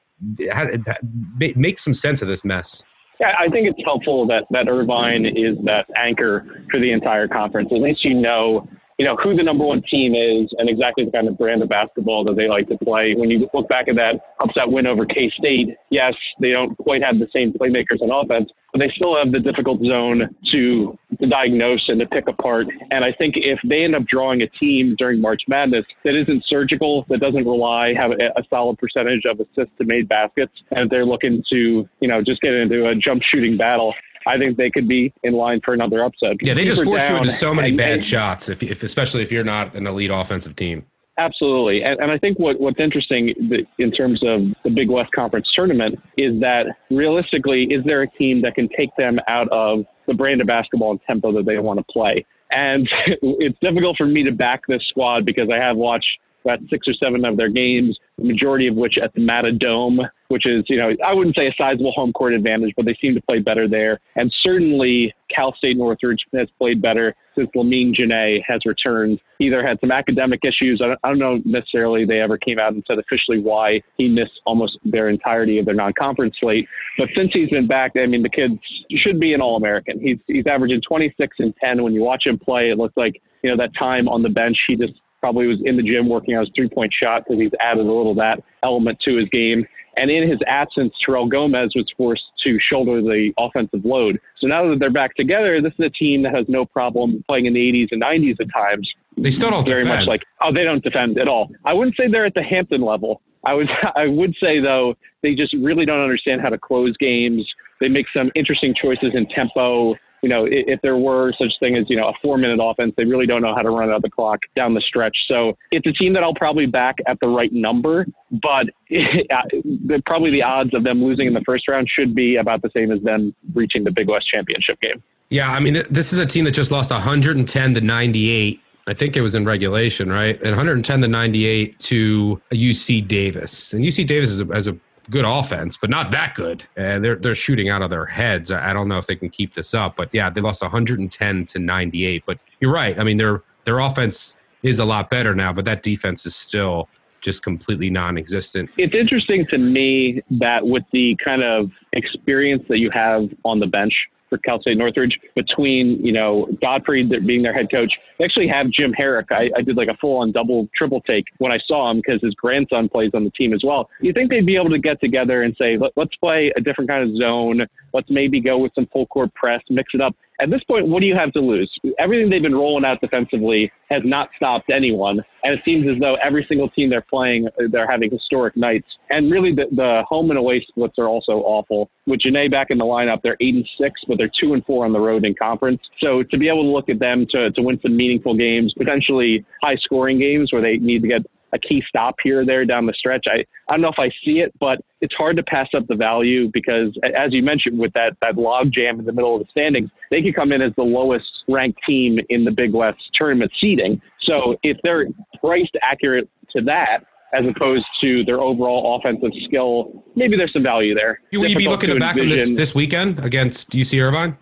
make 1.55 1.79
some 1.79 1.93
sense 1.93 2.21
of 2.21 2.27
this 2.27 2.45
mess? 2.45 2.83
Yeah, 3.19 3.33
I 3.37 3.49
think 3.49 3.67
it's 3.67 3.81
helpful 3.85 4.25
that 4.27 4.45
that 4.51 4.67
Irvine 4.67 5.25
is 5.25 5.57
that 5.65 5.85
anchor 5.95 6.63
for 6.71 6.79
the 6.79 6.91
entire 6.91 7.27
conference. 7.27 7.69
At 7.71 7.81
least 7.81 8.03
you 8.03 8.15
know 8.15 8.67
you 9.01 9.07
know, 9.07 9.15
who 9.15 9.35
the 9.35 9.41
number 9.41 9.65
one 9.65 9.81
team 9.89 10.13
is 10.13 10.53
and 10.59 10.69
exactly 10.69 11.05
the 11.05 11.11
kind 11.11 11.27
of 11.27 11.35
brand 11.35 11.63
of 11.63 11.69
basketball 11.69 12.23
that 12.25 12.35
they 12.35 12.47
like 12.47 12.67
to 12.69 12.77
play. 12.77 13.15
When 13.17 13.31
you 13.31 13.49
look 13.51 13.67
back 13.67 13.87
at 13.87 13.95
that 13.95 14.21
upset 14.39 14.69
win 14.69 14.85
over 14.85 15.07
K 15.07 15.31
State, 15.35 15.69
yes, 15.89 16.13
they 16.39 16.51
don't 16.51 16.77
quite 16.77 17.01
have 17.01 17.17
the 17.17 17.25
same 17.33 17.51
playmakers 17.51 17.99
on 18.01 18.11
offense, 18.11 18.51
but 18.71 18.79
they 18.79 18.91
still 18.95 19.17
have 19.17 19.31
the 19.31 19.39
difficult 19.39 19.83
zone 19.83 20.33
to, 20.51 20.97
to 21.19 21.27
diagnose 21.27 21.83
and 21.87 21.99
to 21.99 22.05
pick 22.07 22.27
apart. 22.27 22.67
And 22.89 23.03
I 23.03 23.11
think 23.11 23.35
if 23.37 23.59
they 23.67 23.83
end 23.83 23.95
up 23.95 24.05
drawing 24.05 24.41
a 24.41 24.47
team 24.47 24.95
during 24.97 25.19
March 25.21 25.41
Madness 25.47 25.85
that 26.03 26.15
isn't 26.15 26.43
surgical, 26.47 27.05
that 27.09 27.19
doesn't 27.19 27.45
rely, 27.45 27.93
have 27.93 28.11
a, 28.11 28.39
a 28.39 28.43
solid 28.49 28.77
percentage 28.77 29.23
of 29.25 29.39
assists 29.39 29.73
to 29.77 29.85
made 29.85 30.07
baskets, 30.07 30.53
and 30.71 30.89
they're 30.89 31.05
looking 31.05 31.43
to, 31.51 31.87
you 31.99 32.07
know, 32.07 32.21
just 32.21 32.41
get 32.41 32.53
into 32.53 32.87
a 32.87 32.95
jump 32.95 33.21
shooting 33.23 33.57
battle, 33.57 33.93
I 34.25 34.37
think 34.37 34.57
they 34.57 34.69
could 34.69 34.87
be 34.87 35.13
in 35.23 35.33
line 35.33 35.61
for 35.63 35.73
another 35.73 36.03
upset. 36.03 36.37
Yeah, 36.43 36.53
they 36.53 36.65
just 36.65 36.83
force 36.83 37.09
you 37.09 37.17
into 37.17 37.31
so 37.31 37.53
many 37.53 37.69
and, 37.69 37.77
bad 37.77 37.93
and, 37.93 38.03
shots, 38.03 38.49
if, 38.49 38.61
if, 38.63 38.83
especially 38.83 39.23
if 39.23 39.31
you're 39.31 39.43
not 39.43 39.75
an 39.75 39.87
elite 39.87 40.11
offensive 40.11 40.55
team. 40.55 40.85
Absolutely, 41.17 41.83
and, 41.83 41.99
and 41.99 42.11
I 42.11 42.17
think 42.17 42.39
what, 42.39 42.59
what's 42.59 42.79
interesting 42.79 43.33
in 43.77 43.91
terms 43.91 44.21
of 44.23 44.41
the 44.63 44.69
Big 44.69 44.89
West 44.89 45.11
Conference 45.11 45.47
tournament 45.53 45.99
is 46.17 46.39
that 46.39 46.67
realistically, 46.89 47.63
is 47.65 47.83
there 47.85 48.01
a 48.01 48.07
team 48.07 48.41
that 48.43 48.55
can 48.55 48.69
take 48.77 48.89
them 48.97 49.19
out 49.27 49.49
of 49.51 49.85
the 50.07 50.13
brand 50.13 50.41
of 50.41 50.47
basketball 50.47 50.91
and 50.91 50.99
tempo 51.05 51.33
that 51.33 51.45
they 51.45 51.57
want 51.59 51.79
to 51.79 51.85
play? 51.91 52.25
And 52.51 52.89
it's 53.21 53.57
difficult 53.59 53.97
for 53.97 54.05
me 54.05 54.23
to 54.23 54.31
back 54.31 54.61
this 54.67 54.81
squad 54.87 55.25
because 55.25 55.49
I 55.53 55.57
have 55.57 55.75
watched 55.75 56.07
about 56.43 56.59
six 56.69 56.87
or 56.87 56.93
seven 56.93 57.23
of 57.25 57.37
their 57.37 57.49
games, 57.49 57.97
the 58.17 58.23
majority 58.23 58.67
of 58.67 58.75
which 58.75 58.97
at 58.97 59.13
the 59.13 59.19
Matadome, 59.19 59.99
which 60.29 60.45
is, 60.45 60.63
you 60.67 60.77
know, 60.77 60.91
I 61.05 61.13
wouldn't 61.13 61.35
say 61.35 61.47
a 61.47 61.53
sizable 61.57 61.91
home 61.91 62.13
court 62.13 62.33
advantage, 62.33 62.73
but 62.75 62.85
they 62.85 62.97
seem 62.99 63.13
to 63.15 63.21
play 63.21 63.39
better 63.39 63.67
there. 63.67 63.99
And 64.15 64.33
certainly 64.41 65.13
Cal 65.33 65.55
State 65.55 65.77
Northridge 65.77 66.23
has 66.33 66.47
played 66.57 66.81
better 66.81 67.15
since 67.35 67.49
Lamine 67.55 67.95
Diane 67.95 68.41
has 68.47 68.61
returned. 68.65 69.19
He 69.39 69.45
either 69.45 69.65
had 69.65 69.79
some 69.79 69.91
academic 69.91 70.41
issues. 70.43 70.81
I 70.83 70.87
don't, 70.87 70.99
I 71.03 71.09
don't 71.09 71.19
know 71.19 71.39
necessarily 71.45 72.05
they 72.05 72.19
ever 72.19 72.37
came 72.37 72.59
out 72.59 72.73
and 72.73 72.83
said 72.87 72.99
officially 72.99 73.39
why 73.39 73.81
he 73.97 74.07
missed 74.07 74.39
almost 74.45 74.77
their 74.83 75.09
entirety 75.09 75.59
of 75.59 75.65
their 75.65 75.73
non-conference 75.73 76.35
slate. 76.39 76.67
But 76.97 77.09
since 77.15 77.31
he's 77.33 77.49
been 77.49 77.67
back, 77.67 77.93
I 77.95 78.05
mean, 78.05 78.23
the 78.23 78.29
kid 78.29 78.59
should 78.97 79.19
be 79.19 79.33
an 79.33 79.41
All-American. 79.41 79.99
He's 79.99 80.17
he's 80.27 80.47
averaging 80.47 80.81
26 80.87 81.37
and 81.39 81.53
10. 81.63 81.83
When 81.83 81.93
you 81.93 82.01
watch 82.01 82.25
him 82.25 82.37
play, 82.37 82.69
it 82.69 82.77
looks 82.77 82.97
like 82.97 83.21
you 83.43 83.49
know 83.49 83.57
that 83.57 83.71
time 83.77 84.07
on 84.07 84.21
the 84.21 84.29
bench, 84.29 84.57
he 84.67 84.75
just 84.75 84.93
probably 85.21 85.47
was 85.47 85.59
in 85.63 85.77
the 85.77 85.83
gym 85.83 86.09
working 86.09 86.35
on 86.35 86.41
his 86.45 86.51
three 86.55 86.67
point 86.67 86.91
shot 86.91 87.23
because 87.23 87.39
he's 87.39 87.51
added 87.61 87.85
a 87.85 87.91
little 87.91 88.15
that 88.15 88.43
element 88.63 88.99
to 89.05 89.17
his 89.17 89.29
game. 89.29 89.65
And 89.97 90.09
in 90.09 90.29
his 90.29 90.39
absence, 90.47 90.93
Terrell 91.05 91.27
Gomez 91.27 91.71
was 91.75 91.85
forced 91.97 92.23
to 92.43 92.57
shoulder 92.59 93.01
the 93.01 93.31
offensive 93.37 93.83
load. 93.83 94.19
So 94.39 94.47
now 94.47 94.67
that 94.69 94.79
they're 94.79 94.89
back 94.89 95.15
together, 95.15 95.61
this 95.61 95.73
is 95.73 95.85
a 95.85 95.89
team 95.89 96.23
that 96.23 96.33
has 96.33 96.45
no 96.47 96.65
problem 96.65 97.23
playing 97.27 97.45
in 97.45 97.53
the 97.53 97.59
80s 97.59 97.89
and 97.91 98.01
90s 98.01 98.39
at 98.39 98.51
times. 98.53 98.89
They 99.17 99.31
still 99.31 99.51
don't 99.51 99.67
very 99.67 99.83
defend. 99.83 100.01
much 100.01 100.07
like 100.07 100.23
oh 100.41 100.51
they 100.53 100.63
don't 100.63 100.83
defend 100.83 101.17
at 101.17 101.27
all. 101.27 101.49
I 101.65 101.73
wouldn't 101.73 101.97
say 101.97 102.07
they're 102.07 102.25
at 102.25 102.33
the 102.33 102.43
Hampton 102.43 102.81
level. 102.81 103.21
I 103.45 103.53
was 103.53 103.67
I 103.95 104.07
would 104.07 104.35
say 104.41 104.59
though 104.59 104.95
they 105.21 105.35
just 105.35 105.53
really 105.53 105.85
don't 105.85 106.01
understand 106.01 106.41
how 106.41 106.49
to 106.49 106.57
close 106.57 106.95
games. 106.97 107.47
They 107.79 107.89
make 107.89 108.05
some 108.15 108.31
interesting 108.35 108.73
choices 108.79 109.11
in 109.13 109.27
tempo 109.27 109.95
you 110.21 110.29
know, 110.29 110.47
if 110.49 110.81
there 110.81 110.97
were 110.97 111.33
such 111.37 111.51
thing 111.59 111.75
as, 111.75 111.85
you 111.89 111.97
know, 111.97 112.07
a 112.09 112.13
four 112.21 112.37
minute 112.37 112.59
offense, 112.61 112.93
they 112.95 113.05
really 113.05 113.25
don't 113.25 113.41
know 113.41 113.55
how 113.55 113.61
to 113.61 113.69
run 113.69 113.89
out 113.89 114.01
the 114.01 114.09
clock 114.09 114.39
down 114.55 114.73
the 114.73 114.81
stretch. 114.81 115.15
So 115.27 115.57
it's 115.71 115.87
a 115.87 115.91
team 115.91 116.13
that 116.13 116.23
I'll 116.23 116.33
probably 116.33 116.67
back 116.67 116.97
at 117.07 117.19
the 117.19 117.27
right 117.27 117.51
number, 117.51 118.05
but 118.31 118.67
probably 120.05 120.31
the 120.31 120.43
odds 120.43 120.73
of 120.73 120.83
them 120.83 121.03
losing 121.03 121.27
in 121.27 121.33
the 121.33 121.41
first 121.45 121.67
round 121.67 121.89
should 121.89 122.13
be 122.13 122.35
about 122.35 122.61
the 122.61 122.69
same 122.75 122.91
as 122.91 123.01
them 123.01 123.35
reaching 123.53 123.83
the 123.83 123.91
Big 123.91 124.07
West 124.07 124.27
championship 124.29 124.79
game. 124.79 125.01
Yeah. 125.29 125.51
I 125.51 125.59
mean, 125.59 125.83
this 125.89 126.13
is 126.13 126.19
a 126.19 126.25
team 126.25 126.43
that 126.45 126.51
just 126.51 126.71
lost 126.71 126.91
110 126.91 127.73
to 127.73 127.81
98. 127.81 128.61
I 128.87 128.93
think 128.93 129.15
it 129.15 129.21
was 129.21 129.35
in 129.35 129.45
regulation, 129.45 130.09
right? 130.09 130.35
And 130.41 130.51
110 130.51 131.01
to 131.01 131.07
98 131.07 131.79
to 131.79 132.41
UC 132.51 133.07
Davis. 133.07 133.73
And 133.73 133.83
UC 133.85 134.07
Davis 134.07 134.31
is 134.31 134.41
a, 134.41 134.47
as 134.47 134.67
a 134.67 134.77
good 135.11 135.25
offense, 135.25 135.77
but 135.77 135.89
not 135.89 136.09
that 136.11 136.33
good. 136.33 136.65
And 136.75 137.05
they're 137.05 137.15
they're 137.15 137.35
shooting 137.35 137.69
out 137.69 137.83
of 137.83 137.91
their 137.91 138.05
heads. 138.05 138.51
I 138.51 138.73
don't 138.73 138.87
know 138.87 138.97
if 138.97 139.05
they 139.05 139.15
can 139.15 139.29
keep 139.29 139.53
this 139.53 139.73
up, 139.73 139.95
but 139.95 140.09
yeah, 140.13 140.29
they 140.29 140.41
lost 140.41 140.63
110 140.63 141.45
to 141.45 141.59
98. 141.59 142.23
But 142.25 142.39
you're 142.59 142.73
right. 142.73 142.97
I 142.97 143.03
mean, 143.03 143.17
their 143.17 143.43
their 143.65 143.79
offense 143.79 144.37
is 144.63 144.79
a 144.79 144.85
lot 144.85 145.09
better 145.09 145.35
now, 145.35 145.53
but 145.53 145.65
that 145.65 145.83
defense 145.83 146.25
is 146.25 146.35
still 146.35 146.87
just 147.19 147.43
completely 147.43 147.89
non-existent. 147.89 148.69
It's 148.77 148.95
interesting 148.95 149.45
to 149.51 149.57
me 149.59 150.23
that 150.39 150.65
with 150.65 150.83
the 150.91 151.15
kind 151.23 151.43
of 151.43 151.69
experience 151.93 152.63
that 152.67 152.79
you 152.79 152.89
have 152.91 153.29
on 153.45 153.59
the 153.59 153.67
bench 153.67 153.93
for 154.29 154.39
Cal 154.39 154.59
State 154.61 154.77
Northridge 154.77 155.19
between, 155.35 156.03
you 156.03 156.11
know, 156.11 156.47
Gottfried 156.61 157.09
being 157.27 157.43
their 157.43 157.53
head 157.53 157.69
coach. 157.69 157.91
Actually 158.23 158.47
have 158.47 158.69
Jim 158.69 158.93
Harrick. 158.93 159.31
I, 159.31 159.49
I 159.57 159.61
did 159.61 159.77
like 159.77 159.87
a 159.87 159.97
full 159.97 160.17
on 160.17 160.31
double, 160.31 160.67
triple 160.75 161.01
take 161.01 161.25
when 161.39 161.51
I 161.51 161.59
saw 161.65 161.89
him 161.89 161.97
because 161.97 162.21
his 162.21 162.33
grandson 162.35 162.89
plays 162.89 163.11
on 163.13 163.23
the 163.23 163.31
team 163.31 163.53
as 163.53 163.61
well. 163.63 163.89
You 164.01 164.13
think 164.13 164.29
they'd 164.29 164.45
be 164.45 164.55
able 164.55 164.69
to 164.69 164.79
get 164.79 164.99
together 164.99 165.43
and 165.43 165.55
say, 165.57 165.77
Let, 165.77 165.91
let's 165.95 166.15
play 166.17 166.51
a 166.55 166.61
different 166.61 166.89
kind 166.89 167.09
of 167.09 167.15
zone. 167.17 167.65
Let's 167.93 168.09
maybe 168.09 168.39
go 168.39 168.57
with 168.57 168.71
some 168.75 168.87
full 168.91 169.07
court 169.07 169.33
press, 169.33 169.61
mix 169.69 169.93
it 169.93 170.01
up. 170.01 170.15
At 170.41 170.49
this 170.49 170.63
point, 170.63 170.87
what 170.87 171.01
do 171.01 171.05
you 171.05 171.15
have 171.15 171.31
to 171.33 171.39
lose? 171.39 171.71
Everything 171.99 172.29
they've 172.29 172.41
been 172.41 172.55
rolling 172.55 172.83
out 172.83 172.99
defensively 172.99 173.71
has 173.91 174.01
not 174.03 174.29
stopped 174.37 174.71
anyone. 174.71 175.23
And 175.43 175.53
it 175.53 175.59
seems 175.63 175.87
as 175.87 175.99
though 175.99 176.15
every 176.15 176.45
single 176.47 176.69
team 176.69 176.89
they're 176.89 177.01
playing, 177.01 177.47
uh, 177.47 177.65
they're 177.71 177.89
having 177.89 178.09
historic 178.09 178.57
nights. 178.57 178.87
And 179.09 179.31
really, 179.31 179.53
the, 179.53 179.65
the 179.75 180.03
home 180.07 180.31
and 180.31 180.39
away 180.39 180.65
splits 180.67 180.95
are 180.97 181.07
also 181.07 181.33
awful. 181.43 181.91
With 182.07 182.21
Diane 182.21 182.49
back 182.49 182.67
in 182.71 182.79
the 182.79 182.85
lineup, 182.85 183.21
they're 183.21 183.37
eight 183.39 183.53
and 183.53 183.67
six, 183.79 184.01
but 184.07 184.17
they're 184.17 184.31
two 184.41 184.53
and 184.53 184.65
four 184.65 184.85
on 184.85 184.93
the 184.93 184.99
road 184.99 185.25
in 185.25 185.35
conference. 185.35 185.81
So 185.99 186.23
to 186.23 186.37
be 186.37 186.47
able 186.47 186.63
to 186.63 186.69
look 186.69 186.89
at 186.89 186.99
them 186.99 187.27
to, 187.31 187.51
to 187.51 187.61
win 187.61 187.79
some 187.81 187.95
meaningful 187.95 188.10
games, 188.19 188.73
potentially 188.77 189.45
high 189.61 189.75
scoring 189.77 190.19
games 190.19 190.51
where 190.51 190.61
they 190.61 190.77
need 190.77 191.01
to 191.01 191.07
get 191.07 191.21
a 191.53 191.59
key 191.59 191.83
stop 191.87 192.15
here 192.23 192.41
or 192.41 192.45
there 192.45 192.65
down 192.65 192.85
the 192.85 192.93
stretch. 192.93 193.25
I, 193.27 193.43
I 193.67 193.73
don't 193.73 193.81
know 193.81 193.89
if 193.89 193.99
I 193.99 194.09
see 194.23 194.39
it, 194.39 194.53
but 194.59 194.79
it's 195.01 195.13
hard 195.15 195.35
to 195.37 195.43
pass 195.43 195.67
up 195.75 195.87
the 195.87 195.95
value 195.95 196.49
because, 196.53 196.97
as 197.15 197.33
you 197.33 197.43
mentioned, 197.43 197.77
with 197.77 197.91
that, 197.93 198.15
that 198.21 198.37
log 198.37 198.71
jam 198.71 198.99
in 198.99 199.05
the 199.05 199.11
middle 199.11 199.35
of 199.35 199.41
the 199.41 199.47
standings, 199.51 199.89
they 200.09 200.21
could 200.21 200.35
come 200.35 200.51
in 200.51 200.61
as 200.61 200.71
the 200.77 200.83
lowest 200.83 201.25
ranked 201.47 201.79
team 201.85 202.19
in 202.29 202.45
the 202.45 202.51
Big 202.51 202.73
West 202.73 202.99
tournament 203.13 203.51
seeding. 203.59 204.01
So 204.21 204.55
if 204.63 204.77
they're 204.83 205.07
priced 205.41 205.75
accurate 205.81 206.29
to 206.55 206.61
that, 206.63 207.03
as 207.33 207.45
opposed 207.55 207.85
to 208.01 208.25
their 208.25 208.41
overall 208.41 208.99
offensive 208.99 209.31
skill, 209.45 210.03
maybe 210.15 210.35
there's 210.35 210.51
some 210.51 210.63
value 210.63 210.93
there. 210.93 211.21
Will 211.31 211.47
you 211.47 211.55
be 211.55 211.67
looking 211.67 211.89
to 211.89 211.99
back 211.99 212.17
them 212.17 212.27
this, 212.27 212.51
this 212.51 212.75
weekend 212.75 213.23
against 213.23 213.71
UC 213.71 214.01
Irvine? 214.01 214.37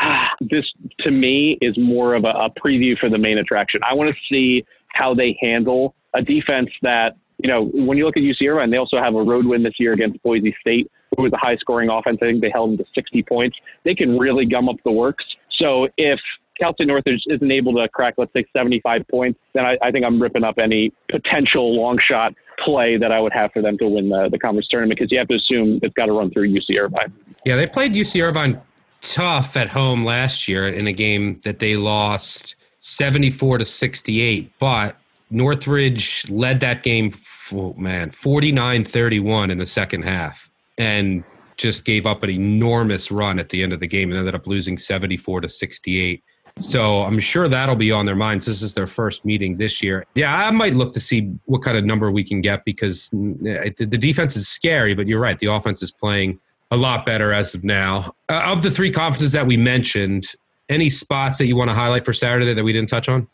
This, 0.40 0.64
to 1.00 1.10
me, 1.10 1.58
is 1.60 1.76
more 1.76 2.14
of 2.14 2.24
a, 2.24 2.28
a 2.28 2.50
preview 2.50 2.96
for 2.96 3.10
the 3.10 3.18
main 3.18 3.38
attraction. 3.38 3.80
I 3.88 3.94
want 3.94 4.14
to 4.14 4.16
see 4.32 4.64
how 4.88 5.12
they 5.14 5.36
handle 5.40 5.94
a 6.14 6.22
defense 6.22 6.70
that, 6.82 7.16
you 7.38 7.48
know, 7.48 7.64
when 7.74 7.98
you 7.98 8.06
look 8.06 8.16
at 8.16 8.22
UC 8.22 8.48
Irvine, 8.48 8.70
they 8.70 8.76
also 8.76 8.98
have 8.98 9.14
a 9.14 9.22
road 9.22 9.46
win 9.46 9.62
this 9.62 9.74
year 9.78 9.92
against 9.92 10.22
Boise 10.22 10.54
State, 10.60 10.90
who 11.16 11.24
was 11.24 11.32
a 11.32 11.36
high 11.36 11.56
scoring 11.56 11.90
offense. 11.90 12.18
I 12.22 12.26
think 12.26 12.40
they 12.40 12.50
held 12.50 12.70
them 12.70 12.78
to 12.78 12.84
60 12.94 13.22
points. 13.24 13.56
They 13.84 13.94
can 13.94 14.16
really 14.16 14.46
gum 14.46 14.68
up 14.68 14.76
the 14.84 14.92
works. 14.92 15.24
So 15.58 15.88
if 15.96 16.20
Cal 16.58 16.74
State 16.74 16.86
Northridge 16.86 17.22
isn't 17.26 17.50
able 17.50 17.74
to 17.74 17.88
crack, 17.88 18.14
let's 18.16 18.32
say, 18.32 18.44
75 18.56 19.02
points, 19.10 19.38
then 19.54 19.64
I, 19.64 19.76
I 19.82 19.90
think 19.90 20.04
I'm 20.04 20.20
ripping 20.20 20.44
up 20.44 20.58
any 20.58 20.92
potential 21.10 21.74
long 21.74 21.98
shot 21.98 22.32
play 22.64 22.96
that 22.96 23.12
I 23.12 23.20
would 23.20 23.32
have 23.32 23.52
for 23.52 23.62
them 23.62 23.78
to 23.78 23.88
win 23.88 24.08
the, 24.08 24.28
the 24.30 24.38
conference 24.38 24.66
tournament 24.68 24.98
because 24.98 25.12
you 25.12 25.18
have 25.18 25.28
to 25.28 25.36
assume 25.36 25.80
it's 25.82 25.94
got 25.94 26.06
to 26.06 26.12
run 26.12 26.30
through 26.30 26.52
UC 26.52 26.78
Irvine. 26.80 27.12
Yeah, 27.44 27.56
they 27.56 27.66
played 27.66 27.94
UC 27.94 28.22
Irvine 28.22 28.60
tough 29.00 29.56
at 29.56 29.68
home 29.68 30.04
last 30.04 30.48
year 30.48 30.68
in 30.68 30.86
a 30.86 30.92
game 30.92 31.40
that 31.44 31.58
they 31.58 31.76
lost 31.76 32.54
74 32.80 33.58
to 33.58 33.64
68, 33.64 34.52
but 34.58 34.96
Northridge 35.30 36.28
led 36.30 36.60
that 36.60 36.82
game, 36.82 37.14
oh 37.52 37.74
man, 37.74 38.10
49 38.10 38.84
31 38.84 39.50
in 39.50 39.58
the 39.58 39.66
second 39.66 40.02
half 40.02 40.50
and 40.78 41.24
just 41.56 41.84
gave 41.84 42.06
up 42.06 42.22
an 42.22 42.30
enormous 42.30 43.10
run 43.10 43.38
at 43.38 43.48
the 43.48 43.62
end 43.62 43.72
of 43.72 43.80
the 43.80 43.86
game 43.86 44.10
and 44.10 44.18
ended 44.18 44.34
up 44.34 44.46
losing 44.46 44.78
74 44.78 45.42
to 45.42 45.48
68. 45.48 46.22
So 46.60 47.02
I'm 47.02 47.18
sure 47.18 47.48
that'll 47.48 47.76
be 47.76 47.92
on 47.92 48.06
their 48.06 48.16
minds. 48.16 48.46
This 48.46 48.62
is 48.62 48.74
their 48.74 48.86
first 48.86 49.24
meeting 49.24 49.58
this 49.58 49.82
year. 49.82 50.04
Yeah, 50.14 50.34
I 50.34 50.50
might 50.50 50.74
look 50.74 50.92
to 50.94 51.00
see 51.00 51.32
what 51.44 51.62
kind 51.62 51.76
of 51.76 51.84
number 51.84 52.10
we 52.10 52.24
can 52.24 52.40
get 52.40 52.64
because 52.64 53.10
the 53.10 53.98
defense 54.00 54.36
is 54.36 54.48
scary, 54.48 54.94
but 54.94 55.06
you're 55.06 55.20
right. 55.20 55.38
The 55.38 55.46
offense 55.46 55.82
is 55.82 55.92
playing 55.92 56.40
a 56.70 56.76
lot 56.76 57.06
better 57.06 57.32
as 57.32 57.54
of 57.54 57.64
now. 57.64 58.12
Uh, 58.28 58.42
of 58.46 58.62
the 58.62 58.70
three 58.70 58.90
conferences 58.90 59.32
that 59.32 59.46
we 59.46 59.56
mentioned, 59.56 60.26
any 60.68 60.90
spots 60.90 61.38
that 61.38 61.46
you 61.46 61.56
want 61.56 61.70
to 61.70 61.74
highlight 61.74 62.04
for 62.04 62.12
Saturday 62.12 62.52
that 62.52 62.64
we 62.64 62.72
didn't 62.72 62.88
touch 62.88 63.08
on? 63.08 63.26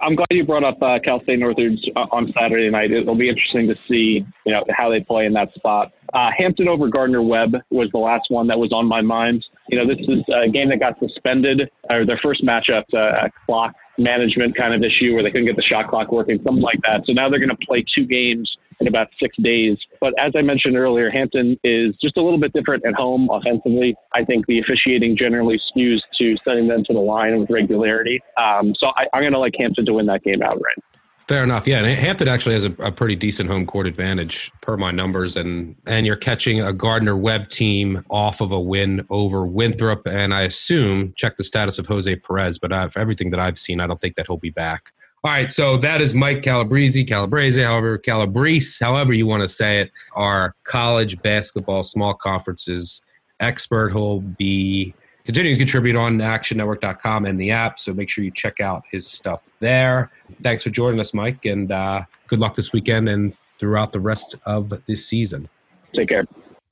I'm 0.00 0.16
glad 0.16 0.26
you 0.30 0.44
brought 0.44 0.64
up 0.64 0.82
uh, 0.82 0.98
Cal 1.02 1.22
State 1.22 1.38
Northridge 1.38 1.78
uh, 1.94 2.06
on 2.10 2.32
Saturday 2.36 2.68
night. 2.70 2.90
It'll 2.90 3.14
be 3.14 3.28
interesting 3.28 3.68
to 3.68 3.76
see, 3.88 4.26
you 4.44 4.52
know, 4.52 4.64
how 4.76 4.90
they 4.90 5.00
play 5.00 5.26
in 5.26 5.32
that 5.34 5.54
spot. 5.54 5.92
Uh, 6.12 6.30
Hampton 6.36 6.66
over 6.66 6.88
Gardner 6.88 7.22
Webb 7.22 7.54
was 7.70 7.88
the 7.92 7.98
last 7.98 8.24
one 8.28 8.48
that 8.48 8.58
was 8.58 8.72
on 8.72 8.86
my 8.86 9.00
mind. 9.00 9.44
You 9.68 9.78
know, 9.78 9.86
this 9.86 10.04
is 10.08 10.24
a 10.34 10.48
game 10.48 10.70
that 10.70 10.80
got 10.80 10.98
suspended, 10.98 11.70
or 11.88 12.04
their 12.04 12.18
first 12.20 12.44
matchup, 12.44 12.82
uh, 12.92 13.26
at 13.26 13.32
clock 13.46 13.74
management 13.98 14.56
kind 14.56 14.74
of 14.74 14.82
issue 14.82 15.14
where 15.14 15.22
they 15.22 15.30
couldn't 15.30 15.46
get 15.46 15.56
the 15.56 15.62
shot 15.62 15.88
clock 15.88 16.10
working, 16.12 16.40
something 16.44 16.62
like 16.62 16.80
that. 16.82 17.02
So 17.06 17.12
now 17.12 17.28
they're 17.28 17.38
going 17.38 17.56
to 17.56 17.66
play 17.66 17.84
two 17.94 18.06
games 18.06 18.56
in 18.80 18.88
about 18.88 19.08
six 19.20 19.36
days. 19.38 19.78
But 20.00 20.14
as 20.18 20.32
I 20.36 20.42
mentioned 20.42 20.76
earlier, 20.76 21.10
Hampton 21.10 21.58
is 21.62 21.94
just 22.02 22.16
a 22.16 22.22
little 22.22 22.38
bit 22.38 22.52
different 22.52 22.84
at 22.86 22.94
home 22.94 23.28
offensively. 23.30 23.94
I 24.14 24.24
think 24.24 24.46
the 24.46 24.58
officiating 24.60 25.16
generally 25.16 25.60
skews 25.70 26.00
to 26.18 26.36
sending 26.44 26.68
them 26.68 26.84
to 26.84 26.92
the 26.92 27.00
line 27.00 27.38
with 27.38 27.50
regularity. 27.50 28.20
Um, 28.36 28.74
so 28.78 28.88
I, 28.88 29.06
I'm 29.12 29.22
going 29.22 29.32
to 29.32 29.38
like 29.38 29.54
Hampton 29.58 29.86
to 29.86 29.92
win 29.92 30.06
that 30.06 30.22
game 30.22 30.42
outright. 30.42 30.78
Fair 31.28 31.44
enough. 31.44 31.68
Yeah, 31.68 31.78
and 31.78 31.86
Hampton 31.86 32.26
actually 32.26 32.54
has 32.54 32.64
a, 32.64 32.72
a, 32.80 32.90
pretty 32.90 33.14
decent 33.14 33.48
home 33.48 33.64
court 33.64 33.86
advantage 33.86 34.50
per 34.60 34.76
my 34.76 34.90
numbers, 34.90 35.36
and 35.36 35.76
and 35.86 36.04
you're 36.04 36.16
catching 36.16 36.60
a 36.60 36.72
Gardner 36.72 37.16
Webb 37.16 37.48
team 37.48 38.04
off 38.10 38.40
of 38.40 38.50
a 38.50 38.60
win 38.60 39.06
over 39.08 39.46
Winthrop, 39.46 40.06
and 40.06 40.34
I 40.34 40.42
assume 40.42 41.12
check 41.16 41.36
the 41.36 41.44
status 41.44 41.78
of 41.78 41.86
Jose 41.86 42.14
Perez, 42.16 42.58
but 42.58 42.72
I've, 42.72 42.96
everything 42.96 43.30
that 43.30 43.40
I've 43.40 43.56
seen, 43.56 43.78
I 43.78 43.86
don't 43.86 44.00
think 44.00 44.16
that 44.16 44.26
he'll 44.26 44.36
be 44.36 44.50
back. 44.50 44.92
All 45.24 45.30
right, 45.30 45.50
so 45.52 45.76
that 45.76 46.00
is 46.00 46.12
Mike 46.12 46.42
Calabrese, 46.42 47.04
Calabrese, 47.04 47.62
however 47.62 47.96
Calabrese, 47.98 48.84
however 48.84 49.12
you 49.12 49.24
want 49.24 49.42
to 49.42 49.48
say 49.48 49.80
it, 49.80 49.92
our 50.14 50.56
college 50.64 51.22
basketball 51.22 51.84
small 51.84 52.14
conferences 52.14 53.00
expert. 53.38 53.90
Who'll 53.90 54.20
be 54.20 54.94
continuing 55.24 55.56
to 55.56 55.64
contribute 55.64 55.96
on 55.96 56.18
actionnetwork.com 56.18 57.26
and 57.26 57.40
the 57.40 57.50
app. 57.50 57.78
So 57.78 57.94
make 57.94 58.08
sure 58.08 58.24
you 58.24 58.30
check 58.30 58.60
out 58.60 58.84
his 58.90 59.06
stuff 59.06 59.44
there. 59.60 60.10
Thanks 60.42 60.62
for 60.62 60.70
joining 60.70 61.00
us, 61.00 61.14
Mike, 61.14 61.44
and 61.44 61.70
uh, 61.70 62.04
good 62.26 62.40
luck 62.40 62.54
this 62.54 62.72
weekend 62.72 63.08
and 63.08 63.34
throughout 63.58 63.92
the 63.92 64.00
rest 64.00 64.36
of 64.44 64.72
this 64.86 65.06
season. 65.06 65.48
Take 65.94 66.08
care. 66.08 66.24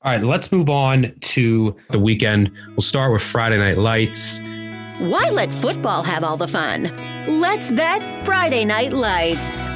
All 0.03 0.13
right, 0.13 0.25
let's 0.25 0.51
move 0.51 0.71
on 0.71 1.13
to 1.21 1.77
the 1.91 1.99
weekend. 1.99 2.51
We'll 2.69 2.81
start 2.81 3.13
with 3.13 3.23
Friday 3.23 3.59
Night 3.59 3.77
Lights. 3.77 4.41
Why 4.99 5.31
let 5.31 5.53
football 5.53 6.03
have 6.03 6.25
all 6.25 6.37
the 6.37 6.49
fun? 6.49 6.85
Let's 7.27 7.71
bet 7.71 8.25
Friday 8.25 8.65
Night 8.65 8.93
Lights. 8.93 9.69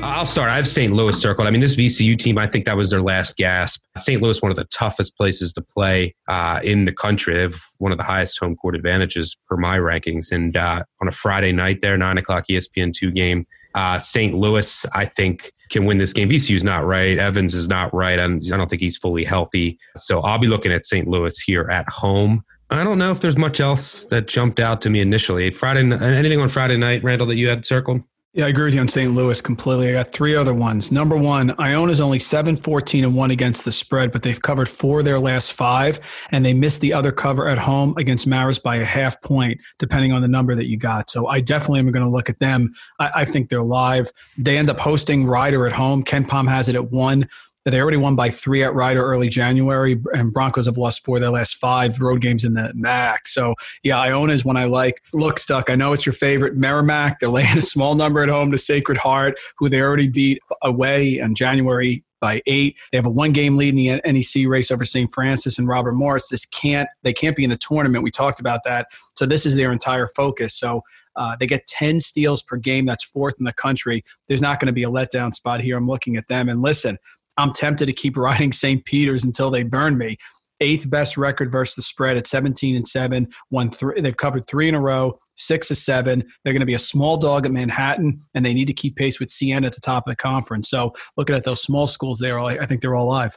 I'll 0.00 0.26
start. 0.26 0.48
I 0.48 0.56
have 0.56 0.68
St. 0.68 0.92
Louis 0.92 1.20
circled. 1.20 1.48
I 1.48 1.50
mean, 1.50 1.60
this 1.60 1.76
VCU 1.76 2.16
team, 2.16 2.38
I 2.38 2.46
think 2.46 2.66
that 2.66 2.76
was 2.76 2.90
their 2.90 3.02
last 3.02 3.36
gasp. 3.36 3.84
St. 3.96 4.22
Louis, 4.22 4.40
one 4.40 4.52
of 4.52 4.56
the 4.56 4.64
toughest 4.66 5.16
places 5.16 5.52
to 5.54 5.60
play 5.60 6.14
uh, 6.28 6.60
in 6.62 6.84
the 6.84 6.92
country. 6.92 7.34
They 7.34 7.42
have 7.42 7.60
one 7.78 7.90
of 7.90 7.98
the 7.98 8.04
highest 8.04 8.38
home 8.38 8.54
court 8.54 8.76
advantages 8.76 9.36
per 9.48 9.56
my 9.56 9.76
rankings. 9.76 10.30
And 10.30 10.56
uh, 10.56 10.84
on 11.00 11.08
a 11.08 11.12
Friday 11.12 11.50
night 11.50 11.80
there, 11.80 11.96
9 11.96 12.16
o'clock 12.16 12.44
ESPN2 12.48 13.12
game, 13.12 13.46
uh, 13.74 13.98
St. 13.98 14.34
Louis, 14.34 14.86
I 14.94 15.04
think, 15.04 15.52
can 15.68 15.84
win 15.84 15.98
this 15.98 16.12
game. 16.12 16.28
VCU's 16.28 16.64
not 16.64 16.86
right. 16.86 17.18
Evans 17.18 17.54
is 17.54 17.68
not 17.68 17.92
right. 17.92 18.20
I'm, 18.20 18.40
I 18.52 18.56
don't 18.56 18.70
think 18.70 18.82
he's 18.82 18.96
fully 18.96 19.24
healthy. 19.24 19.78
So 19.96 20.20
I'll 20.20 20.38
be 20.38 20.46
looking 20.46 20.72
at 20.72 20.86
St. 20.86 21.08
Louis 21.08 21.38
here 21.40 21.68
at 21.70 21.88
home. 21.88 22.44
I 22.70 22.84
don't 22.84 22.98
know 22.98 23.10
if 23.10 23.20
there's 23.20 23.36
much 23.36 23.60
else 23.60 24.04
that 24.06 24.28
jumped 24.28 24.60
out 24.60 24.80
to 24.82 24.90
me 24.90 25.00
initially. 25.00 25.50
Friday, 25.50 25.80
anything 25.80 26.40
on 26.40 26.48
Friday 26.48 26.76
night, 26.76 27.02
Randall, 27.02 27.26
that 27.28 27.36
you 27.36 27.48
had 27.48 27.66
circled? 27.66 28.02
Yeah, 28.38 28.46
I 28.46 28.50
agree 28.50 28.66
with 28.66 28.74
you 28.74 28.80
on 28.80 28.86
St. 28.86 29.12
Louis 29.12 29.40
completely. 29.40 29.88
I 29.88 29.94
got 29.94 30.12
three 30.12 30.36
other 30.36 30.54
ones. 30.54 30.92
Number 30.92 31.16
one, 31.16 31.56
Iona's 31.58 32.00
only 32.00 32.20
7 32.20 32.54
14 32.54 33.02
and 33.02 33.16
1 33.16 33.32
against 33.32 33.64
the 33.64 33.72
spread, 33.72 34.12
but 34.12 34.22
they've 34.22 34.40
covered 34.40 34.68
four 34.68 35.00
of 35.00 35.04
their 35.04 35.18
last 35.18 35.54
five, 35.54 35.98
and 36.30 36.46
they 36.46 36.54
missed 36.54 36.80
the 36.80 36.92
other 36.92 37.10
cover 37.10 37.48
at 37.48 37.58
home 37.58 37.94
against 37.96 38.28
Marist 38.28 38.62
by 38.62 38.76
a 38.76 38.84
half 38.84 39.20
point, 39.22 39.60
depending 39.78 40.12
on 40.12 40.22
the 40.22 40.28
number 40.28 40.54
that 40.54 40.66
you 40.66 40.76
got. 40.76 41.10
So 41.10 41.26
I 41.26 41.40
definitely 41.40 41.80
am 41.80 41.90
going 41.90 42.04
to 42.04 42.08
look 42.08 42.30
at 42.30 42.38
them. 42.38 42.72
I, 43.00 43.10
I 43.12 43.24
think 43.24 43.48
they're 43.48 43.60
live. 43.60 44.12
They 44.36 44.56
end 44.56 44.70
up 44.70 44.78
hosting 44.78 45.26
Rider 45.26 45.66
at 45.66 45.72
home. 45.72 46.04
KenPom 46.04 46.46
has 46.46 46.68
it 46.68 46.76
at 46.76 46.92
one 46.92 47.28
they 47.70 47.80
already 47.80 47.96
won 47.96 48.16
by 48.16 48.30
three 48.30 48.62
at 48.62 48.74
Rider 48.74 49.02
early 49.02 49.28
January, 49.28 50.00
and 50.14 50.32
Broncos 50.32 50.66
have 50.66 50.76
lost 50.76 51.04
four 51.04 51.16
of 51.16 51.22
their 51.22 51.30
last 51.30 51.56
five 51.56 52.00
road 52.00 52.20
games 52.20 52.44
in 52.44 52.54
the 52.54 52.72
MAAC. 52.76 53.18
So, 53.26 53.54
yeah, 53.82 53.98
Iona 53.98 54.32
is 54.32 54.44
one 54.44 54.56
I 54.56 54.64
like. 54.64 55.02
Look, 55.12 55.38
Stuck, 55.38 55.70
I 55.70 55.74
know 55.74 55.92
it's 55.92 56.06
your 56.06 56.12
favorite. 56.12 56.56
Merrimack, 56.56 57.20
they're 57.20 57.28
laying 57.28 57.58
a 57.58 57.62
small 57.62 57.94
number 57.94 58.22
at 58.22 58.28
home 58.28 58.50
to 58.52 58.58
Sacred 58.58 58.98
Heart, 58.98 59.38
who 59.58 59.68
they 59.68 59.80
already 59.80 60.08
beat 60.08 60.40
away 60.62 61.18
in 61.18 61.34
January 61.34 62.04
by 62.20 62.42
eight. 62.46 62.76
They 62.90 62.98
have 62.98 63.06
a 63.06 63.10
one 63.10 63.32
game 63.32 63.56
lead 63.56 63.70
in 63.70 63.76
the 63.76 64.12
NEC 64.12 64.48
race 64.48 64.70
over 64.70 64.84
St. 64.84 65.12
Francis 65.12 65.58
and 65.58 65.68
Robert 65.68 65.92
Morris. 65.92 66.28
This 66.28 66.46
can't, 66.46 66.88
they 67.02 67.12
can't 67.12 67.36
be 67.36 67.44
in 67.44 67.50
the 67.50 67.56
tournament. 67.56 68.02
We 68.02 68.10
talked 68.10 68.40
about 68.40 68.60
that. 68.64 68.88
So, 69.16 69.26
this 69.26 69.46
is 69.46 69.56
their 69.56 69.72
entire 69.72 70.08
focus. 70.08 70.54
So, 70.54 70.82
uh, 71.18 71.36
they 71.38 71.46
get 71.46 71.66
10 71.66 71.98
steals 72.00 72.42
per 72.42 72.56
game. 72.56 72.86
That's 72.86 73.04
fourth 73.04 73.34
in 73.40 73.44
the 73.44 73.52
country. 73.52 74.04
There's 74.28 74.40
not 74.40 74.60
going 74.60 74.68
to 74.68 74.72
be 74.72 74.84
a 74.84 74.88
letdown 74.88 75.34
spot 75.34 75.60
here. 75.60 75.76
I'm 75.76 75.88
looking 75.88 76.16
at 76.16 76.28
them. 76.28 76.48
And 76.48 76.62
listen, 76.62 76.96
I'm 77.38 77.52
tempted 77.52 77.86
to 77.86 77.92
keep 77.92 78.16
riding 78.16 78.52
St. 78.52 78.84
Peter's 78.84 79.24
until 79.24 79.50
they 79.50 79.62
burn 79.62 79.96
me. 79.96 80.18
Eighth 80.60 80.90
best 80.90 81.16
record 81.16 81.52
versus 81.52 81.76
the 81.76 81.82
spread 81.82 82.16
at 82.16 82.26
17 82.26 82.74
and 82.74 82.86
seven. 82.86 83.28
Won 83.50 83.70
three. 83.70 84.00
They've 84.00 84.16
covered 84.16 84.48
three 84.48 84.68
in 84.68 84.74
a 84.74 84.80
row. 84.80 85.18
Six 85.36 85.68
to 85.68 85.76
seven. 85.76 86.24
They're 86.42 86.52
going 86.52 86.60
to 86.60 86.66
be 86.66 86.74
a 86.74 86.80
small 86.80 87.16
dog 87.16 87.46
at 87.46 87.52
Manhattan, 87.52 88.20
and 88.34 88.44
they 88.44 88.52
need 88.52 88.66
to 88.66 88.74
keep 88.74 88.96
pace 88.96 89.20
with 89.20 89.30
Siena 89.30 89.68
at 89.68 89.74
the 89.74 89.80
top 89.80 90.08
of 90.08 90.10
the 90.10 90.16
conference. 90.16 90.68
So, 90.68 90.92
looking 91.16 91.36
at 91.36 91.44
those 91.44 91.62
small 91.62 91.86
schools 91.86 92.18
there, 92.18 92.40
I 92.40 92.66
think 92.66 92.82
they're 92.82 92.96
all 92.96 93.06
live. 93.06 93.36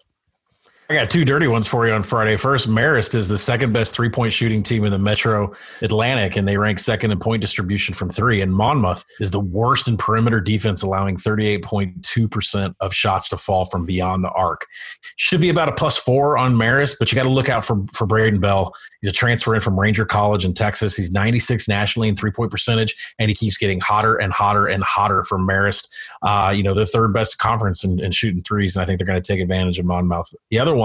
I 0.92 0.96
got 0.96 1.10
two 1.10 1.24
dirty 1.24 1.48
ones 1.48 1.70
for 1.70 1.88
you 1.88 1.94
on 1.94 2.04
Friday. 2.04 2.36
First, 2.36 2.68
Marist 2.68 3.16
is 3.16 3.30
the 3.30 3.38
second 3.38 3.72
best 3.72 3.96
three 3.96 4.10
point 4.10 4.34
shooting 4.34 4.62
team 4.62 4.84
in 4.84 4.92
the 4.92 5.00
Metro 5.00 5.54
Atlantic, 5.82 6.36
and 6.36 6.46
they 6.46 6.58
rank 6.58 6.80
second 6.80 7.12
in 7.12 7.18
point 7.18 7.40
distribution 7.40 7.94
from 7.94 8.10
three. 8.10 8.42
And 8.42 8.54
Monmouth 8.54 9.06
is 9.22 9.32
the 9.32 9.40
worst 9.40 9.88
in 9.88 9.96
perimeter 9.96 10.42
defense, 10.42 10.82
allowing 10.82 11.16
38.2% 11.16 12.76
of 12.82 12.94
shots 12.94 13.30
to 13.30 13.38
fall 13.38 13.64
from 13.64 13.86
beyond 13.86 14.26
the 14.26 14.32
arc. 14.32 14.68
Should 15.16 15.40
be 15.40 15.48
about 15.48 15.70
a 15.70 15.72
plus 15.72 15.96
four 15.96 16.38
on 16.38 16.56
Marist, 16.56 16.98
but 17.00 17.10
you 17.10 17.16
got 17.16 17.24
to 17.24 17.30
look 17.30 17.48
out 17.48 17.64
for, 17.64 17.86
for 17.94 18.06
Braden 18.06 18.42
Bell. 18.42 18.74
He's 19.02 19.12
a 19.12 19.14
transfer 19.14 19.56
in 19.56 19.62
from 19.62 19.80
Ranger 19.80 20.04
College 20.04 20.44
in 20.44 20.54
Texas. 20.54 20.98
He's 20.98 21.10
96 21.10 21.70
nationally 21.70 22.10
in 22.10 22.18
three 22.18 22.32
point 22.32 22.52
percentage, 22.52 22.98
and 23.18 23.30
he 23.30 23.36
keeps 23.36 23.58
getting 23.58 23.80
hotter 23.80 24.18
and 24.18 24.34
hotter 24.34 24.68
and 24.68 24.84
hotter 24.84 25.24
from 25.24 25.48
Marist. 25.48 25.88
Uh, 26.22 26.52
you 26.54 26.64
know, 26.64 26.74
the 26.74 26.86
third 26.86 27.14
best 27.14 27.38
conference 27.38 27.86
in, 27.86 28.04
in 28.04 28.12
shooting 28.12 28.44
threes, 28.44 28.76
and 28.76 28.84
I 28.84 28.86
think 28.86 29.00
they're 29.00 29.08
going 29.08 29.22
to 29.22 29.26
take 29.26 29.40
advantage 29.40 29.80
of 29.80 29.86
Monmouth. 29.86 30.28
The 30.50 30.60
other 30.60 30.76
one 30.76 30.81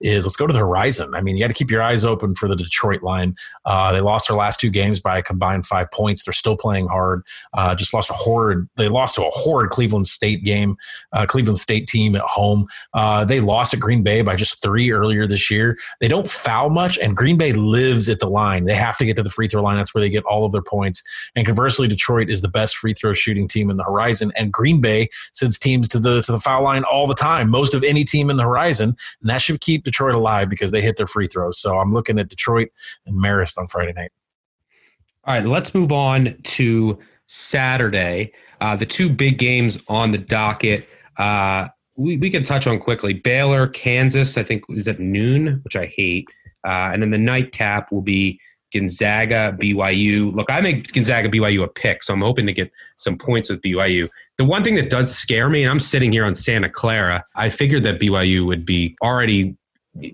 is 0.00 0.24
let's 0.24 0.36
go 0.36 0.46
to 0.46 0.52
the 0.52 0.58
horizon. 0.58 1.14
I 1.14 1.20
mean, 1.20 1.36
you 1.36 1.44
got 1.44 1.48
to 1.48 1.54
keep 1.54 1.70
your 1.70 1.82
eyes 1.82 2.04
open 2.04 2.34
for 2.34 2.48
the 2.48 2.56
Detroit 2.56 3.02
line. 3.02 3.34
Uh, 3.64 3.92
they 3.92 4.00
lost 4.00 4.28
their 4.28 4.36
last 4.36 4.60
two 4.60 4.70
games 4.70 5.00
by 5.00 5.18
a 5.18 5.22
combined 5.22 5.66
five 5.66 5.90
points. 5.90 6.24
They're 6.24 6.32
still 6.32 6.56
playing 6.56 6.88
hard. 6.88 7.22
Uh, 7.54 7.74
just 7.74 7.94
lost 7.94 8.10
a 8.10 8.14
horrid. 8.14 8.68
They 8.76 8.88
lost 8.88 9.14
to 9.16 9.26
a 9.26 9.30
horrid 9.30 9.70
Cleveland 9.70 10.06
State 10.06 10.44
game, 10.44 10.76
uh, 11.12 11.26
Cleveland 11.26 11.58
State 11.58 11.86
team 11.86 12.16
at 12.16 12.22
home. 12.22 12.66
Uh, 12.94 13.24
they 13.24 13.40
lost 13.40 13.74
at 13.74 13.80
Green 13.80 14.02
Bay 14.02 14.22
by 14.22 14.36
just 14.36 14.62
three 14.62 14.90
earlier 14.90 15.26
this 15.26 15.50
year. 15.50 15.78
They 16.00 16.08
don't 16.08 16.26
foul 16.26 16.70
much, 16.70 16.98
and 16.98 17.16
Green 17.16 17.36
Bay 17.36 17.52
lives 17.52 18.08
at 18.08 18.20
the 18.20 18.28
line. 18.28 18.64
They 18.64 18.74
have 18.74 18.98
to 18.98 19.04
get 19.04 19.16
to 19.16 19.22
the 19.22 19.30
free 19.30 19.48
throw 19.48 19.62
line. 19.62 19.76
That's 19.76 19.94
where 19.94 20.02
they 20.02 20.10
get 20.10 20.24
all 20.24 20.44
of 20.44 20.52
their 20.52 20.62
points. 20.62 21.02
And 21.36 21.46
conversely, 21.46 21.88
Detroit 21.88 22.28
is 22.28 22.40
the 22.40 22.48
best 22.48 22.76
free 22.76 22.94
throw 22.94 23.14
shooting 23.14 23.48
team 23.48 23.70
in 23.70 23.76
the 23.76 23.84
horizon, 23.84 24.32
and 24.36 24.52
Green 24.52 24.80
Bay 24.80 25.08
sends 25.32 25.58
teams 25.58 25.88
to 25.88 25.98
the 25.98 26.22
to 26.22 26.32
the 26.32 26.40
foul 26.40 26.64
line 26.64 26.84
all 26.84 27.06
the 27.06 27.14
time. 27.14 27.48
Most 27.48 27.74
of 27.74 27.82
any 27.82 28.04
team 28.04 28.30
in 28.30 28.36
the 28.36 28.42
horizon, 28.44 28.96
and 29.22 29.30
that 29.30 29.40
should 29.40 29.60
keep 29.60 29.84
Detroit 29.84 30.14
alive 30.14 30.48
because 30.48 30.70
they 30.70 30.82
hit 30.82 30.96
their 30.96 31.06
free 31.06 31.28
throws. 31.28 31.58
So 31.58 31.78
I'm 31.78 31.92
looking 31.94 32.18
at 32.18 32.28
Detroit 32.28 32.68
and 33.06 33.16
Marist 33.16 33.56
on 33.56 33.66
Friday 33.68 33.92
night. 33.92 34.10
All 35.24 35.34
right, 35.34 35.46
let's 35.46 35.74
move 35.74 35.92
on 35.92 36.36
to 36.42 36.98
Saturday. 37.26 38.32
Uh, 38.60 38.76
the 38.76 38.86
two 38.86 39.08
big 39.08 39.38
games 39.38 39.82
on 39.88 40.10
the 40.10 40.18
docket. 40.18 40.88
Uh, 41.16 41.68
we, 41.96 42.16
we 42.16 42.28
can 42.28 42.42
touch 42.42 42.66
on 42.66 42.78
quickly. 42.78 43.14
Baylor, 43.14 43.68
Kansas, 43.68 44.36
I 44.36 44.42
think 44.42 44.64
is 44.70 44.88
at 44.88 44.98
noon, 44.98 45.60
which 45.62 45.76
I 45.76 45.86
hate. 45.86 46.26
Uh, 46.66 46.90
and 46.92 47.02
then 47.02 47.10
the 47.10 47.18
nightcap 47.18 47.90
will 47.92 48.02
be 48.02 48.40
Gonzaga, 48.72 49.56
BYU. 49.60 50.32
Look, 50.32 50.50
I 50.50 50.60
make 50.60 50.92
Gonzaga, 50.92 51.28
BYU 51.28 51.62
a 51.62 51.68
pick, 51.68 52.02
so 52.02 52.14
I'm 52.14 52.20
hoping 52.20 52.46
to 52.46 52.52
get 52.52 52.72
some 52.96 53.16
points 53.16 53.50
with 53.50 53.60
BYU. 53.62 54.08
The 54.38 54.44
one 54.44 54.62
thing 54.62 54.74
that 54.76 54.90
does 54.90 55.14
scare 55.14 55.48
me, 55.48 55.62
and 55.62 55.70
I'm 55.70 55.80
sitting 55.80 56.12
here 56.12 56.24
on 56.24 56.34
Santa 56.34 56.68
Clara, 56.68 57.24
I 57.36 57.48
figured 57.48 57.82
that 57.84 58.00
BYU 58.00 58.46
would 58.46 58.64
be 58.64 58.96
already 59.02 59.56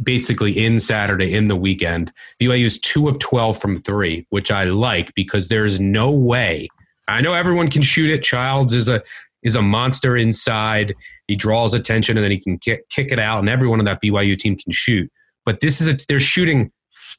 basically 0.02 0.64
in 0.64 0.80
Saturday 0.80 1.34
in 1.34 1.48
the 1.48 1.56
weekend. 1.56 2.12
BYU 2.40 2.64
is 2.64 2.80
two 2.80 3.08
of 3.08 3.18
12 3.18 3.58
from 3.58 3.76
three, 3.76 4.26
which 4.30 4.50
I 4.50 4.64
like 4.64 5.14
because 5.14 5.48
there's 5.48 5.78
no 5.78 6.10
way. 6.10 6.68
I 7.06 7.20
know 7.20 7.34
everyone 7.34 7.70
can 7.70 7.82
shoot 7.82 8.10
it. 8.10 8.22
Childs 8.22 8.72
is 8.72 8.88
a 8.88 9.02
is 9.42 9.54
a 9.54 9.62
monster 9.62 10.16
inside. 10.16 10.94
He 11.28 11.36
draws 11.36 11.72
attention 11.72 12.16
and 12.16 12.24
then 12.24 12.32
he 12.32 12.40
can 12.40 12.58
kick, 12.58 12.88
kick 12.88 13.12
it 13.12 13.20
out, 13.20 13.38
and 13.38 13.48
everyone 13.48 13.78
on 13.78 13.84
that 13.84 14.02
BYU 14.02 14.36
team 14.36 14.56
can 14.56 14.72
shoot. 14.72 15.10
But 15.44 15.60
this 15.60 15.80
is 15.80 15.88
a, 15.88 15.96
they're 16.08 16.20
shooting 16.20 16.72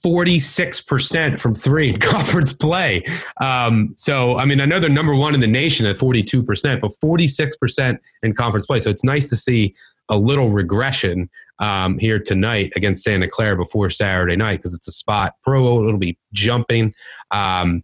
46% 0.06 1.40
from 1.40 1.54
three 1.54 1.94
conference 1.98 2.54
play. 2.54 3.04
Um, 3.42 3.94
so, 3.98 4.38
I 4.38 4.46
mean, 4.46 4.62
I 4.62 4.66
know 4.66 4.80
they're 4.80 4.90
number 4.90 5.16
one 5.16 5.34
in 5.34 5.40
the 5.40 5.48
nation 5.48 5.86
at 5.86 5.98
42%, 5.98 6.82
but 6.82 6.92
46% 6.92 7.98
in 8.24 8.34
conference 8.34 8.66
play. 8.66 8.80
So 8.80 8.90
it's 8.90 9.04
nice 9.04 9.28
to 9.30 9.36
see 9.36 9.74
a 10.10 10.18
little 10.18 10.50
regression 10.50 11.30
um, 11.60 12.00
here 12.00 12.20
tonight 12.20 12.72
against 12.76 13.04
Santa 13.04 13.28
Clara 13.28 13.58
before 13.58 13.90
Saturday 13.90 14.36
night 14.36 14.58
because 14.58 14.74
it's 14.74 14.88
a 14.88 14.92
spot 14.92 15.36
pro. 15.44 15.88
It'll 15.88 16.00
be 16.00 16.18
jumping. 16.34 16.96
Um, 17.32 17.84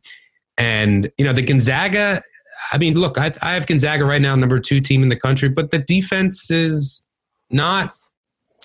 and, 0.58 1.12
you 1.18 1.26
know, 1.26 1.34
the 1.34 1.42
Gonzaga, 1.42 2.24
I 2.72 2.78
mean, 2.78 2.98
look, 2.98 3.18
I, 3.18 3.34
I 3.42 3.54
have 3.54 3.68
Gonzaga 3.68 4.06
right 4.06 4.22
now, 4.22 4.36
number 4.36 4.60
two 4.60 4.80
team 4.80 5.04
in 5.04 5.10
the 5.10 5.16
country, 5.16 5.50
but 5.50 5.72
the 5.72 5.80
defense 5.80 6.50
is 6.50 7.06
not 7.50 7.94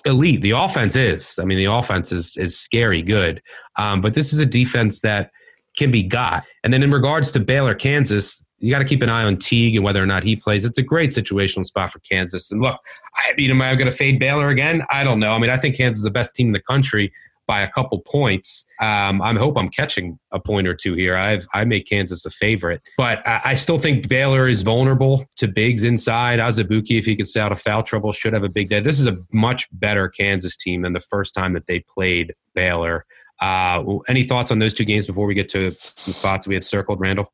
elite. 0.05 0.41
The 0.41 0.51
offense 0.51 0.95
is. 0.95 1.37
I 1.39 1.45
mean, 1.45 1.57
the 1.57 1.65
offense 1.65 2.11
is 2.11 2.35
is 2.37 2.57
scary 2.57 3.01
good. 3.01 3.41
Um, 3.77 4.01
but 4.01 4.13
this 4.13 4.33
is 4.33 4.39
a 4.39 4.45
defense 4.45 5.01
that 5.01 5.31
can 5.77 5.91
be 5.91 6.03
got. 6.03 6.45
And 6.63 6.73
then 6.73 6.83
in 6.83 6.91
regards 6.91 7.31
to 7.31 7.39
Baylor, 7.39 7.73
Kansas, 7.73 8.45
you 8.59 8.69
got 8.71 8.79
to 8.79 8.85
keep 8.85 9.01
an 9.01 9.09
eye 9.09 9.23
on 9.23 9.37
Teague 9.37 9.75
and 9.75 9.83
whether 9.83 10.03
or 10.03 10.05
not 10.05 10.23
he 10.23 10.35
plays. 10.35 10.65
It's 10.65 10.77
a 10.77 10.83
great 10.83 11.11
situational 11.11 11.63
spot 11.65 11.91
for 11.91 11.99
Kansas. 11.99 12.51
And 12.51 12.61
look, 12.61 12.79
I 13.15 13.33
mean, 13.35 13.51
am 13.51 13.61
I 13.61 13.73
going 13.75 13.89
to 13.89 13.95
fade 13.95 14.19
Baylor 14.19 14.49
again? 14.49 14.83
I 14.89 15.03
don't 15.03 15.19
know. 15.19 15.31
I 15.31 15.39
mean, 15.39 15.49
I 15.49 15.57
think 15.57 15.77
Kansas 15.77 15.99
is 15.99 16.03
the 16.03 16.11
best 16.11 16.35
team 16.35 16.47
in 16.47 16.53
the 16.53 16.61
country 16.61 17.11
by 17.47 17.61
a 17.61 17.67
couple 17.69 17.99
points. 17.99 18.65
Um, 18.79 19.21
I 19.21 19.33
hope 19.33 19.57
I'm 19.57 19.69
catching 19.69 20.19
a 20.31 20.39
point 20.39 20.67
or 20.67 20.75
two 20.75 20.93
here. 20.93 21.15
I've 21.15 21.45
I 21.53 21.65
make 21.65 21.87
Kansas 21.87 22.25
a 22.25 22.29
favorite, 22.29 22.81
but 22.97 23.25
I, 23.27 23.41
I 23.43 23.55
still 23.55 23.77
think 23.77 24.07
Baylor 24.07 24.47
is 24.47 24.61
vulnerable 24.63 25.25
to 25.37 25.47
bigs 25.47 25.83
inside. 25.83 26.39
Azubuike, 26.39 26.97
if 26.97 27.05
he 27.05 27.15
could 27.15 27.27
stay 27.27 27.41
out 27.41 27.51
of 27.51 27.61
foul 27.61 27.83
trouble, 27.83 28.11
should 28.11 28.33
have 28.33 28.43
a 28.43 28.49
big 28.49 28.69
day. 28.69 28.79
This 28.79 28.99
is 28.99 29.07
a 29.07 29.17
much 29.31 29.67
better 29.71 30.07
Kansas 30.07 30.55
team 30.55 30.81
than 30.83 30.93
the 30.93 30.99
first 30.99 31.33
time 31.33 31.53
that 31.53 31.67
they 31.67 31.79
played 31.79 32.33
Baylor. 32.53 33.05
Uh, 33.39 33.83
any 34.07 34.23
thoughts 34.23 34.51
on 34.51 34.59
those 34.59 34.73
two 34.73 34.85
games 34.85 35.07
before 35.07 35.25
we 35.25 35.33
get 35.33 35.49
to 35.49 35.75
some 35.95 36.13
spots 36.13 36.47
we 36.47 36.53
had 36.53 36.63
circled, 36.63 36.99
Randle? 36.99 37.33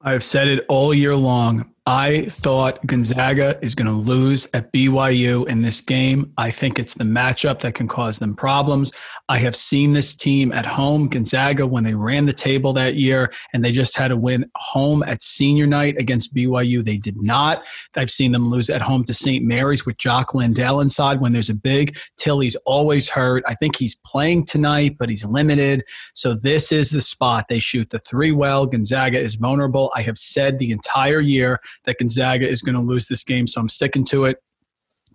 I've 0.00 0.22
said 0.22 0.46
it 0.46 0.64
all 0.68 0.94
year 0.94 1.16
long. 1.16 1.74
I 1.90 2.26
thought 2.26 2.86
Gonzaga 2.86 3.58
is 3.62 3.74
going 3.74 3.86
to 3.86 3.94
lose 3.94 4.46
at 4.52 4.70
BYU 4.74 5.48
in 5.48 5.62
this 5.62 5.80
game. 5.80 6.30
I 6.36 6.50
think 6.50 6.78
it's 6.78 6.92
the 6.92 7.04
matchup 7.04 7.60
that 7.60 7.76
can 7.76 7.88
cause 7.88 8.18
them 8.18 8.36
problems. 8.36 8.92
I 9.30 9.38
have 9.38 9.56
seen 9.56 9.94
this 9.94 10.14
team 10.14 10.52
at 10.52 10.66
home, 10.66 11.08
Gonzaga, 11.08 11.66
when 11.66 11.84
they 11.84 11.94
ran 11.94 12.26
the 12.26 12.34
table 12.34 12.74
that 12.74 12.96
year 12.96 13.32
and 13.54 13.64
they 13.64 13.72
just 13.72 13.96
had 13.96 14.08
to 14.08 14.18
win 14.18 14.50
home 14.56 15.02
at 15.02 15.22
senior 15.22 15.66
night 15.66 15.96
against 15.98 16.34
BYU. 16.34 16.84
They 16.84 16.98
did 16.98 17.22
not. 17.22 17.62
I've 17.96 18.10
seen 18.10 18.32
them 18.32 18.50
lose 18.50 18.68
at 18.68 18.82
home 18.82 19.04
to 19.04 19.14
St. 19.14 19.42
Mary's 19.42 19.86
with 19.86 19.96
Jock 19.96 20.34
Landale 20.34 20.80
inside 20.80 21.22
when 21.22 21.32
there's 21.32 21.50
a 21.50 21.54
big. 21.54 21.96
Tillie's 22.18 22.56
always 22.66 23.08
hurt. 23.08 23.44
I 23.46 23.54
think 23.54 23.76
he's 23.76 23.98
playing 24.04 24.44
tonight, 24.44 24.96
but 24.98 25.08
he's 25.08 25.24
limited. 25.24 25.84
So 26.14 26.34
this 26.34 26.70
is 26.70 26.90
the 26.90 27.00
spot. 27.00 27.46
They 27.48 27.60
shoot 27.60 27.88
the 27.88 27.98
three 28.00 28.32
well. 28.32 28.66
Gonzaga 28.66 29.18
is 29.18 29.36
vulnerable. 29.36 29.90
I 29.94 30.02
have 30.02 30.18
said 30.18 30.58
the 30.58 30.70
entire 30.70 31.20
year 31.20 31.60
that 31.84 31.98
Gonzaga 31.98 32.48
is 32.48 32.62
going 32.62 32.76
to 32.76 32.82
lose 32.82 33.08
this 33.08 33.24
game, 33.24 33.46
so 33.46 33.60
I'm 33.60 33.68
sticking 33.68 34.04
to 34.06 34.24
it. 34.24 34.38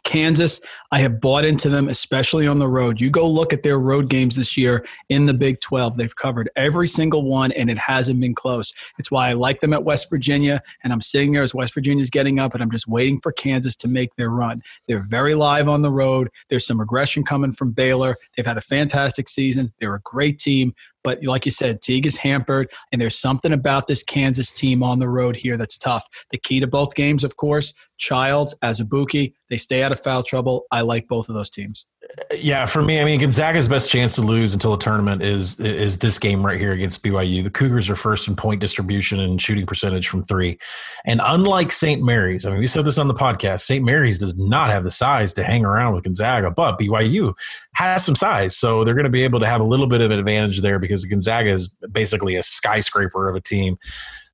Kansas, 0.04 0.60
I 0.92 1.00
have 1.00 1.22
bought 1.22 1.46
into 1.46 1.70
them, 1.70 1.88
especially 1.88 2.46
on 2.46 2.60
the 2.60 2.68
road. 2.68 3.00
You 3.00 3.10
go 3.10 3.28
look 3.28 3.54
at 3.54 3.64
their 3.64 3.80
road 3.80 4.10
games 4.10 4.36
this 4.36 4.58
year 4.58 4.86
in 5.08 5.26
the 5.26 5.34
Big 5.34 5.62
12. 5.62 5.96
They've 5.96 6.16
covered 6.16 6.50
every 6.56 6.88
single 6.88 7.24
one, 7.24 7.54
and 7.54 7.70
it 7.70 7.78
hasn't 7.78 8.20
been 8.20 8.36
close. 8.36 8.74
It's 9.00 9.10
why 9.10 9.30
I 9.30 9.34
like 9.34 9.62
them 9.62 9.74
at 9.74 9.86
West 9.86 10.10
Virginia, 10.10 10.62
and 10.84 10.92
I'm 10.92 11.02
sitting 11.02 11.32
there 11.32 11.42
as 11.42 11.56
West 11.56 11.74
Virginia's 11.74 12.10
getting 12.10 12.38
up, 12.40 12.54
and 12.54 12.62
I'm 12.62 12.72
just 12.72 12.88
waiting 12.88 13.20
for 13.22 13.32
Kansas 13.32 13.76
to 13.78 13.88
make 13.88 14.14
their 14.16 14.30
run. 14.30 14.62
They're 14.88 15.06
very 15.08 15.36
live 15.36 15.70
on 15.70 15.82
the 15.82 15.92
road. 15.92 16.30
There's 16.50 16.68
some 16.68 16.80
regression 16.80 17.24
coming 17.24 17.54
from 17.54 17.72
Baylor. 17.72 18.18
They've 18.36 18.46
had 18.46 18.58
a 18.58 18.62
fantastic 18.62 19.30
season. 19.30 19.74
They're 19.80 19.96
a 19.96 20.02
great 20.02 20.38
team. 20.38 20.74
But 21.04 21.24
like 21.24 21.46
you 21.46 21.52
said, 21.52 21.82
Teague 21.82 22.06
is 22.06 22.18
hampered, 22.18 22.72
and 22.92 23.02
there's 23.02 23.18
something 23.18 23.54
about 23.54 23.88
this 23.88 24.04
Kansas 24.04 24.52
team 24.52 24.84
on 24.84 25.00
the 25.00 25.10
road 25.10 25.36
here 25.36 25.58
that's 25.58 25.78
tough. 25.78 26.08
The 26.32 26.38
key 26.38 26.60
to 26.60 26.68
both 26.68 26.96
games, 26.96 27.24
of 27.24 27.36
course, 27.38 27.74
Childs, 27.98 28.56
as 28.62 28.80
a 28.80 28.86
Azubuike, 28.86 29.34
they 29.50 29.58
stay 29.58 29.84
out 29.84 29.92
of 29.92 30.00
foul 30.00 30.24
trouble. 30.24 30.66
I 30.72 30.82
like 30.82 31.08
both 31.08 31.30
of 31.30 31.36
those 31.36 31.50
teams. 31.50 31.86
Yeah, 32.34 32.66
for 32.66 32.82
me, 32.82 33.00
I 33.00 33.06
mean, 33.06 33.20
Gonzaga's 33.20 33.68
best 33.68 33.90
chance 33.90 34.14
to 34.16 34.22
lose 34.22 34.54
until 34.54 34.74
a 34.74 34.80
tournament 34.80 35.22
is 35.22 35.60
is 35.60 36.00
this 36.00 36.20
game 36.20 36.46
right 36.46 36.60
here 36.60 36.74
against 36.74 37.02
BYU. 37.02 37.44
The 37.44 37.50
Cougars 37.50 37.90
are 37.90 37.96
first 37.96 38.28
in 38.28 38.36
point 38.36 38.60
distribution 38.60 39.20
and 39.20 39.42
shooting 39.42 39.66
percentage 39.66 40.10
from 40.10 40.24
three, 40.24 40.60
and 41.06 41.22
unlike 41.24 41.72
St. 41.72 42.04
Mary's, 42.04 42.46
I 42.46 42.52
mean, 42.52 42.60
we 42.60 42.68
said 42.68 42.86
this 42.86 42.98
on 42.98 43.08
the 43.08 43.14
podcast. 43.14 43.62
St. 43.62 43.86
Mary's 43.86 44.18
does 44.18 44.38
not 44.38 44.70
have 44.70 44.84
the 44.84 44.92
size 44.92 45.34
to 45.36 45.44
hang 45.44 45.64
around 45.64 45.94
with 45.94 46.04
Gonzaga, 46.04 46.52
but 46.52 46.78
BYU 46.78 47.34
has 47.74 48.06
some 48.06 48.16
size, 48.16 48.56
so 48.56 48.84
they're 48.84 48.96
going 48.96 49.06
to 49.06 49.10
be 49.10 49.24
able 49.24 49.40
to 49.40 49.48
have 49.48 49.62
a 49.62 49.66
little 49.66 49.88
bit 49.88 50.02
of 50.02 50.12
an 50.12 50.20
advantage 50.20 50.62
there 50.62 50.80
because 50.80 51.06
Gonzaga 51.06 51.52
is 51.52 51.70
basically 51.92 52.36
a 52.36 52.44
skyscraper 52.44 53.30
of 53.30 53.36
a 53.36 53.42
team. 53.42 53.78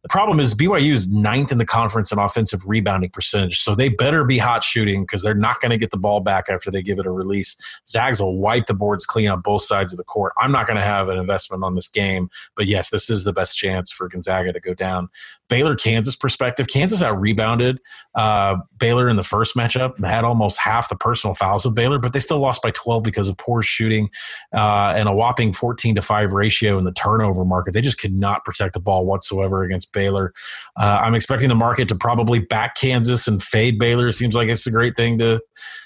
The 0.03 0.09
problem 0.09 0.39
is 0.39 0.53
BYU 0.53 0.93
is 0.93 1.11
ninth 1.11 1.51
in 1.51 1.57
the 1.57 1.65
conference 1.65 2.09
in 2.13 2.19
offensive 2.19 2.61
rebounding 2.65 3.09
percentage, 3.09 3.59
so 3.59 3.75
they 3.75 3.89
better 3.89 4.23
be 4.23 4.37
hot 4.37 4.63
shooting 4.63 5.03
because 5.03 5.21
they're 5.21 5.33
not 5.33 5.59
going 5.59 5.71
to 5.71 5.77
get 5.77 5.91
the 5.91 5.97
ball 5.97 6.21
back 6.21 6.45
after 6.47 6.71
they 6.71 6.81
give 6.81 6.99
it 6.99 7.05
a 7.05 7.11
release. 7.11 7.57
Zags 7.85 8.21
will 8.21 8.37
wipe 8.37 8.67
the 8.67 8.73
boards 8.73 9.05
clean 9.05 9.27
on 9.27 9.41
both 9.41 9.63
sides 9.63 9.91
of 9.91 9.97
the 9.97 10.05
court. 10.05 10.31
I'm 10.37 10.53
not 10.53 10.67
going 10.67 10.77
to 10.77 10.83
have 10.83 11.09
an 11.09 11.17
investment 11.17 11.65
on 11.65 11.75
this 11.75 11.89
game, 11.89 12.29
but 12.55 12.65
yes, 12.65 12.91
this 12.91 13.09
is 13.09 13.25
the 13.25 13.33
best 13.33 13.57
chance 13.57 13.91
for 13.91 14.07
Gonzaga 14.07 14.53
to 14.53 14.59
go 14.61 14.73
down. 14.73 15.09
Baylor 15.49 15.75
Kansas 15.75 16.15
perspective, 16.15 16.67
Kansas 16.67 17.01
out 17.01 17.19
rebounded 17.19 17.81
uh, 18.15 18.57
Baylor 18.77 19.09
in 19.09 19.15
the 19.15 19.23
first 19.23 19.55
matchup 19.55 19.95
and 19.97 20.05
had 20.05 20.23
almost 20.23 20.59
half 20.59 20.89
the 20.89 20.95
personal 20.95 21.33
fouls 21.33 21.65
of 21.65 21.75
Baylor, 21.75 21.99
but 21.99 22.13
they 22.13 22.19
still 22.19 22.39
lost 22.39 22.61
by 22.61 22.71
12 22.71 23.03
because 23.03 23.27
of 23.27 23.37
poor 23.37 23.61
shooting 23.61 24.09
uh, 24.55 24.93
and 24.95 25.09
a 25.09 25.13
whopping 25.13 25.51
14 25.51 25.95
to 25.95 26.01
5 26.01 26.31
ratio 26.31 26.77
in 26.77 26.83
the 26.83 26.93
turnover 26.93 27.43
market. 27.43 27.73
They 27.73 27.81
just 27.81 27.99
could 27.99 28.13
not 28.13 28.45
protect 28.45 28.73
the 28.73 28.79
ball 28.79 29.05
whatsoever 29.05 29.63
against 29.63 29.91
Baylor. 29.91 30.33
Uh, 30.77 30.99
I'm 31.01 31.15
expecting 31.15 31.49
the 31.49 31.55
market 31.55 31.87
to 31.89 31.95
probably 31.95 32.39
back 32.39 32.75
Kansas 32.75 33.27
and 33.27 33.41
fade 33.41 33.79
Baylor. 33.79 34.11
Seems 34.11 34.35
like 34.35 34.47
it's 34.47 34.67
a 34.67 34.71
great 34.71 34.95
thing 34.95 35.17
to 35.17 35.41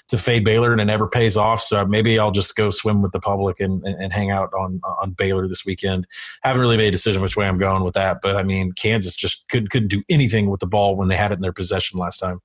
to 0.08 0.18
fade 0.18 0.44
Baylor 0.44 0.72
and 0.72 0.80
it 0.80 0.84
never 0.84 1.08
pays 1.08 1.36
off. 1.36 1.60
So 1.60 1.84
maybe 1.86 2.18
I'll 2.18 2.30
just 2.30 2.56
go 2.56 2.70
swim 2.70 3.02
with 3.02 3.12
the 3.12 3.20
public 3.20 3.60
and, 3.60 3.82
and, 3.86 4.00
and, 4.02 4.12
hang 4.12 4.30
out 4.30 4.52
on 4.52 4.80
on 4.84 5.12
Baylor 5.12 5.48
this 5.48 5.64
weekend. 5.64 6.06
Haven't 6.42 6.60
really 6.60 6.76
made 6.76 6.88
a 6.88 6.92
decision 6.92 7.22
which 7.22 7.36
way 7.36 7.46
I'm 7.46 7.58
going 7.58 7.84
with 7.84 7.94
that, 7.94 8.18
but 8.22 8.36
I 8.36 8.42
mean 8.42 8.72
Kansas 8.72 9.16
just 9.16 9.48
couldn't 9.48 9.68
couldn't 9.68 9.88
do 9.88 10.02
anything 10.08 10.50
with 10.50 10.60
the 10.60 10.66
ball 10.66 10.96
when 10.96 11.08
they 11.08 11.16
had 11.16 11.32
it 11.32 11.36
in 11.36 11.40
their 11.40 11.52
possession 11.52 11.98
last 11.98 12.18
time. 12.18 12.40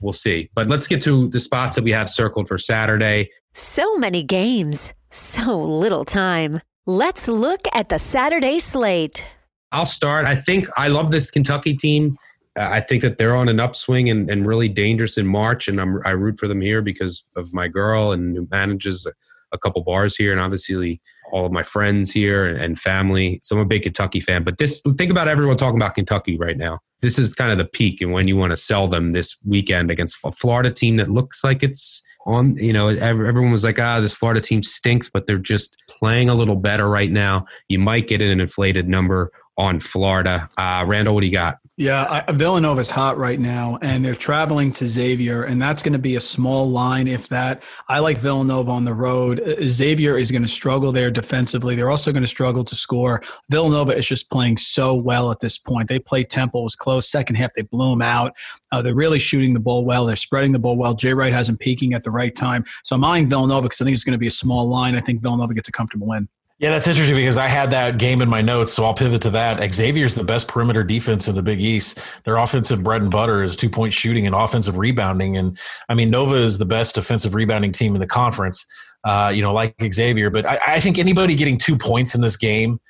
We'll 0.00 0.12
see. 0.12 0.50
But 0.54 0.68
let's 0.68 0.86
get 0.86 1.00
to 1.02 1.28
the 1.28 1.40
spots 1.40 1.74
that 1.76 1.84
we 1.84 1.92
have 1.92 2.08
circled 2.08 2.46
for 2.46 2.58
Saturday. 2.58 3.30
So 3.52 3.96
many 3.98 4.22
games, 4.22 4.94
so 5.10 5.58
little 5.58 6.04
time. 6.04 6.60
Let's 6.86 7.26
look 7.26 7.62
at 7.74 7.88
the 7.88 7.98
Saturday 7.98 8.60
slate. 8.60 9.28
I'll 9.72 9.86
start. 9.86 10.24
I 10.24 10.36
think 10.36 10.68
I 10.76 10.88
love 10.88 11.10
this 11.10 11.30
Kentucky 11.30 11.74
team. 11.74 12.16
I 12.58 12.80
think 12.80 13.02
that 13.02 13.18
they're 13.18 13.36
on 13.36 13.48
an 13.48 13.60
upswing 13.60 14.10
and, 14.10 14.30
and 14.30 14.46
really 14.46 14.68
dangerous 14.68 15.16
in 15.16 15.26
March, 15.26 15.68
and 15.68 15.80
I'm, 15.80 16.00
I 16.04 16.10
root 16.10 16.38
for 16.38 16.48
them 16.48 16.60
here 16.60 16.82
because 16.82 17.24
of 17.36 17.52
my 17.52 17.68
girl 17.68 18.12
and 18.12 18.36
who 18.36 18.48
manages 18.50 19.06
a, 19.06 19.12
a 19.52 19.58
couple 19.58 19.82
bars 19.82 20.16
here, 20.16 20.32
and 20.32 20.40
obviously 20.40 21.00
all 21.32 21.46
of 21.46 21.52
my 21.52 21.62
friends 21.62 22.12
here 22.12 22.46
and, 22.46 22.60
and 22.60 22.78
family. 22.78 23.38
So 23.42 23.56
I'm 23.56 23.62
a 23.62 23.66
big 23.66 23.82
Kentucky 23.82 24.20
fan. 24.20 24.44
But 24.44 24.58
this, 24.58 24.82
think 24.96 25.10
about 25.10 25.28
everyone 25.28 25.56
talking 25.56 25.78
about 25.78 25.94
Kentucky 25.94 26.36
right 26.36 26.56
now. 26.56 26.80
This 27.00 27.18
is 27.18 27.34
kind 27.34 27.52
of 27.52 27.58
the 27.58 27.64
peak, 27.64 28.00
and 28.00 28.12
when 28.12 28.26
you 28.26 28.36
want 28.36 28.50
to 28.50 28.56
sell 28.56 28.88
them 28.88 29.12
this 29.12 29.36
weekend 29.44 29.90
against 29.90 30.16
a 30.24 30.32
Florida 30.32 30.72
team 30.72 30.96
that 30.96 31.08
looks 31.08 31.44
like 31.44 31.62
it's 31.62 32.02
on. 32.26 32.56
You 32.56 32.72
know, 32.72 32.88
everyone 32.88 33.52
was 33.52 33.64
like, 33.64 33.78
"Ah, 33.78 34.00
this 34.00 34.14
Florida 34.14 34.40
team 34.40 34.62
stinks," 34.62 35.08
but 35.08 35.26
they're 35.26 35.38
just 35.38 35.76
playing 35.88 36.28
a 36.28 36.34
little 36.34 36.56
better 36.56 36.88
right 36.88 37.10
now. 37.10 37.46
You 37.68 37.78
might 37.78 38.08
get 38.08 38.20
an 38.20 38.40
inflated 38.40 38.88
number 38.88 39.30
on 39.56 39.80
Florida. 39.80 40.50
Uh, 40.56 40.84
Randle, 40.86 41.14
what 41.14 41.20
do 41.20 41.26
you 41.26 41.32
got? 41.32 41.58
Yeah, 41.80 42.24
I, 42.26 42.32
Villanova's 42.32 42.90
hot 42.90 43.18
right 43.18 43.38
now, 43.38 43.78
and 43.82 44.04
they're 44.04 44.16
traveling 44.16 44.72
to 44.72 44.88
Xavier, 44.88 45.44
and 45.44 45.62
that's 45.62 45.80
going 45.80 45.92
to 45.92 45.98
be 46.00 46.16
a 46.16 46.20
small 46.20 46.68
line, 46.68 47.06
if 47.06 47.28
that. 47.28 47.62
I 47.86 48.00
like 48.00 48.18
Villanova 48.18 48.72
on 48.72 48.84
the 48.84 48.92
road. 48.92 49.40
Uh, 49.40 49.62
Xavier 49.62 50.16
is 50.16 50.32
going 50.32 50.42
to 50.42 50.48
struggle 50.48 50.90
there 50.90 51.08
defensively. 51.08 51.76
They're 51.76 51.88
also 51.88 52.10
going 52.10 52.24
to 52.24 52.28
struggle 52.28 52.64
to 52.64 52.74
score. 52.74 53.22
Villanova 53.48 53.96
is 53.96 54.08
just 54.08 54.28
playing 54.28 54.56
so 54.56 54.96
well 54.96 55.30
at 55.30 55.38
this 55.38 55.56
point. 55.56 55.88
They 55.88 56.00
play 56.00 56.24
Temple 56.24 56.64
was 56.64 56.74
close. 56.74 57.08
Second 57.08 57.36
half, 57.36 57.54
they 57.54 57.62
blew 57.62 57.90
them 57.90 58.02
out. 58.02 58.34
Uh, 58.72 58.82
they're 58.82 58.92
really 58.92 59.20
shooting 59.20 59.54
the 59.54 59.60
ball 59.60 59.84
well. 59.84 60.04
They're 60.04 60.16
spreading 60.16 60.50
the 60.50 60.58
ball 60.58 60.76
well. 60.76 60.94
Jay 60.94 61.14
Wright 61.14 61.32
hasn't 61.32 61.60
peaking 61.60 61.94
at 61.94 62.02
the 62.02 62.10
right 62.10 62.34
time. 62.34 62.64
So 62.82 62.96
I'm 62.96 63.04
eyeing 63.04 63.28
Villanova 63.28 63.62
because 63.62 63.80
I 63.80 63.84
think 63.84 63.94
it's 63.94 64.02
going 64.02 64.14
to 64.14 64.18
be 64.18 64.26
a 64.26 64.32
small 64.32 64.68
line. 64.68 64.96
I 64.96 65.00
think 65.00 65.22
Villanova 65.22 65.54
gets 65.54 65.68
a 65.68 65.72
comfortable 65.72 66.08
win. 66.08 66.28
Yeah, 66.58 66.70
that's 66.70 66.88
interesting 66.88 67.14
because 67.14 67.36
I 67.36 67.46
had 67.46 67.70
that 67.70 67.98
game 67.98 68.20
in 68.20 68.28
my 68.28 68.40
notes, 68.40 68.72
so 68.72 68.84
I'll 68.84 68.94
pivot 68.94 69.22
to 69.22 69.30
that. 69.30 69.62
Xavier's 69.72 70.16
the 70.16 70.24
best 70.24 70.48
perimeter 70.48 70.82
defense 70.82 71.28
in 71.28 71.36
the 71.36 71.42
Big 71.42 71.60
East. 71.60 72.00
Their 72.24 72.36
offensive 72.36 72.82
bread 72.82 73.00
and 73.00 73.12
butter 73.12 73.44
is 73.44 73.54
two 73.54 73.70
point 73.70 73.92
shooting 73.94 74.26
and 74.26 74.34
offensive 74.34 74.76
rebounding. 74.76 75.36
And 75.36 75.56
I 75.88 75.94
mean, 75.94 76.10
Nova 76.10 76.34
is 76.34 76.58
the 76.58 76.66
best 76.66 76.96
defensive 76.96 77.36
rebounding 77.36 77.70
team 77.70 77.94
in 77.94 78.00
the 78.00 78.08
conference, 78.08 78.66
uh, 79.04 79.30
you 79.32 79.40
know, 79.40 79.52
like 79.52 79.76
Xavier. 79.92 80.30
But 80.30 80.46
I, 80.46 80.58
I 80.66 80.80
think 80.80 80.98
anybody 80.98 81.36
getting 81.36 81.58
two 81.58 81.78
points 81.78 82.16
in 82.16 82.22
this 82.22 82.36
game 82.36 82.80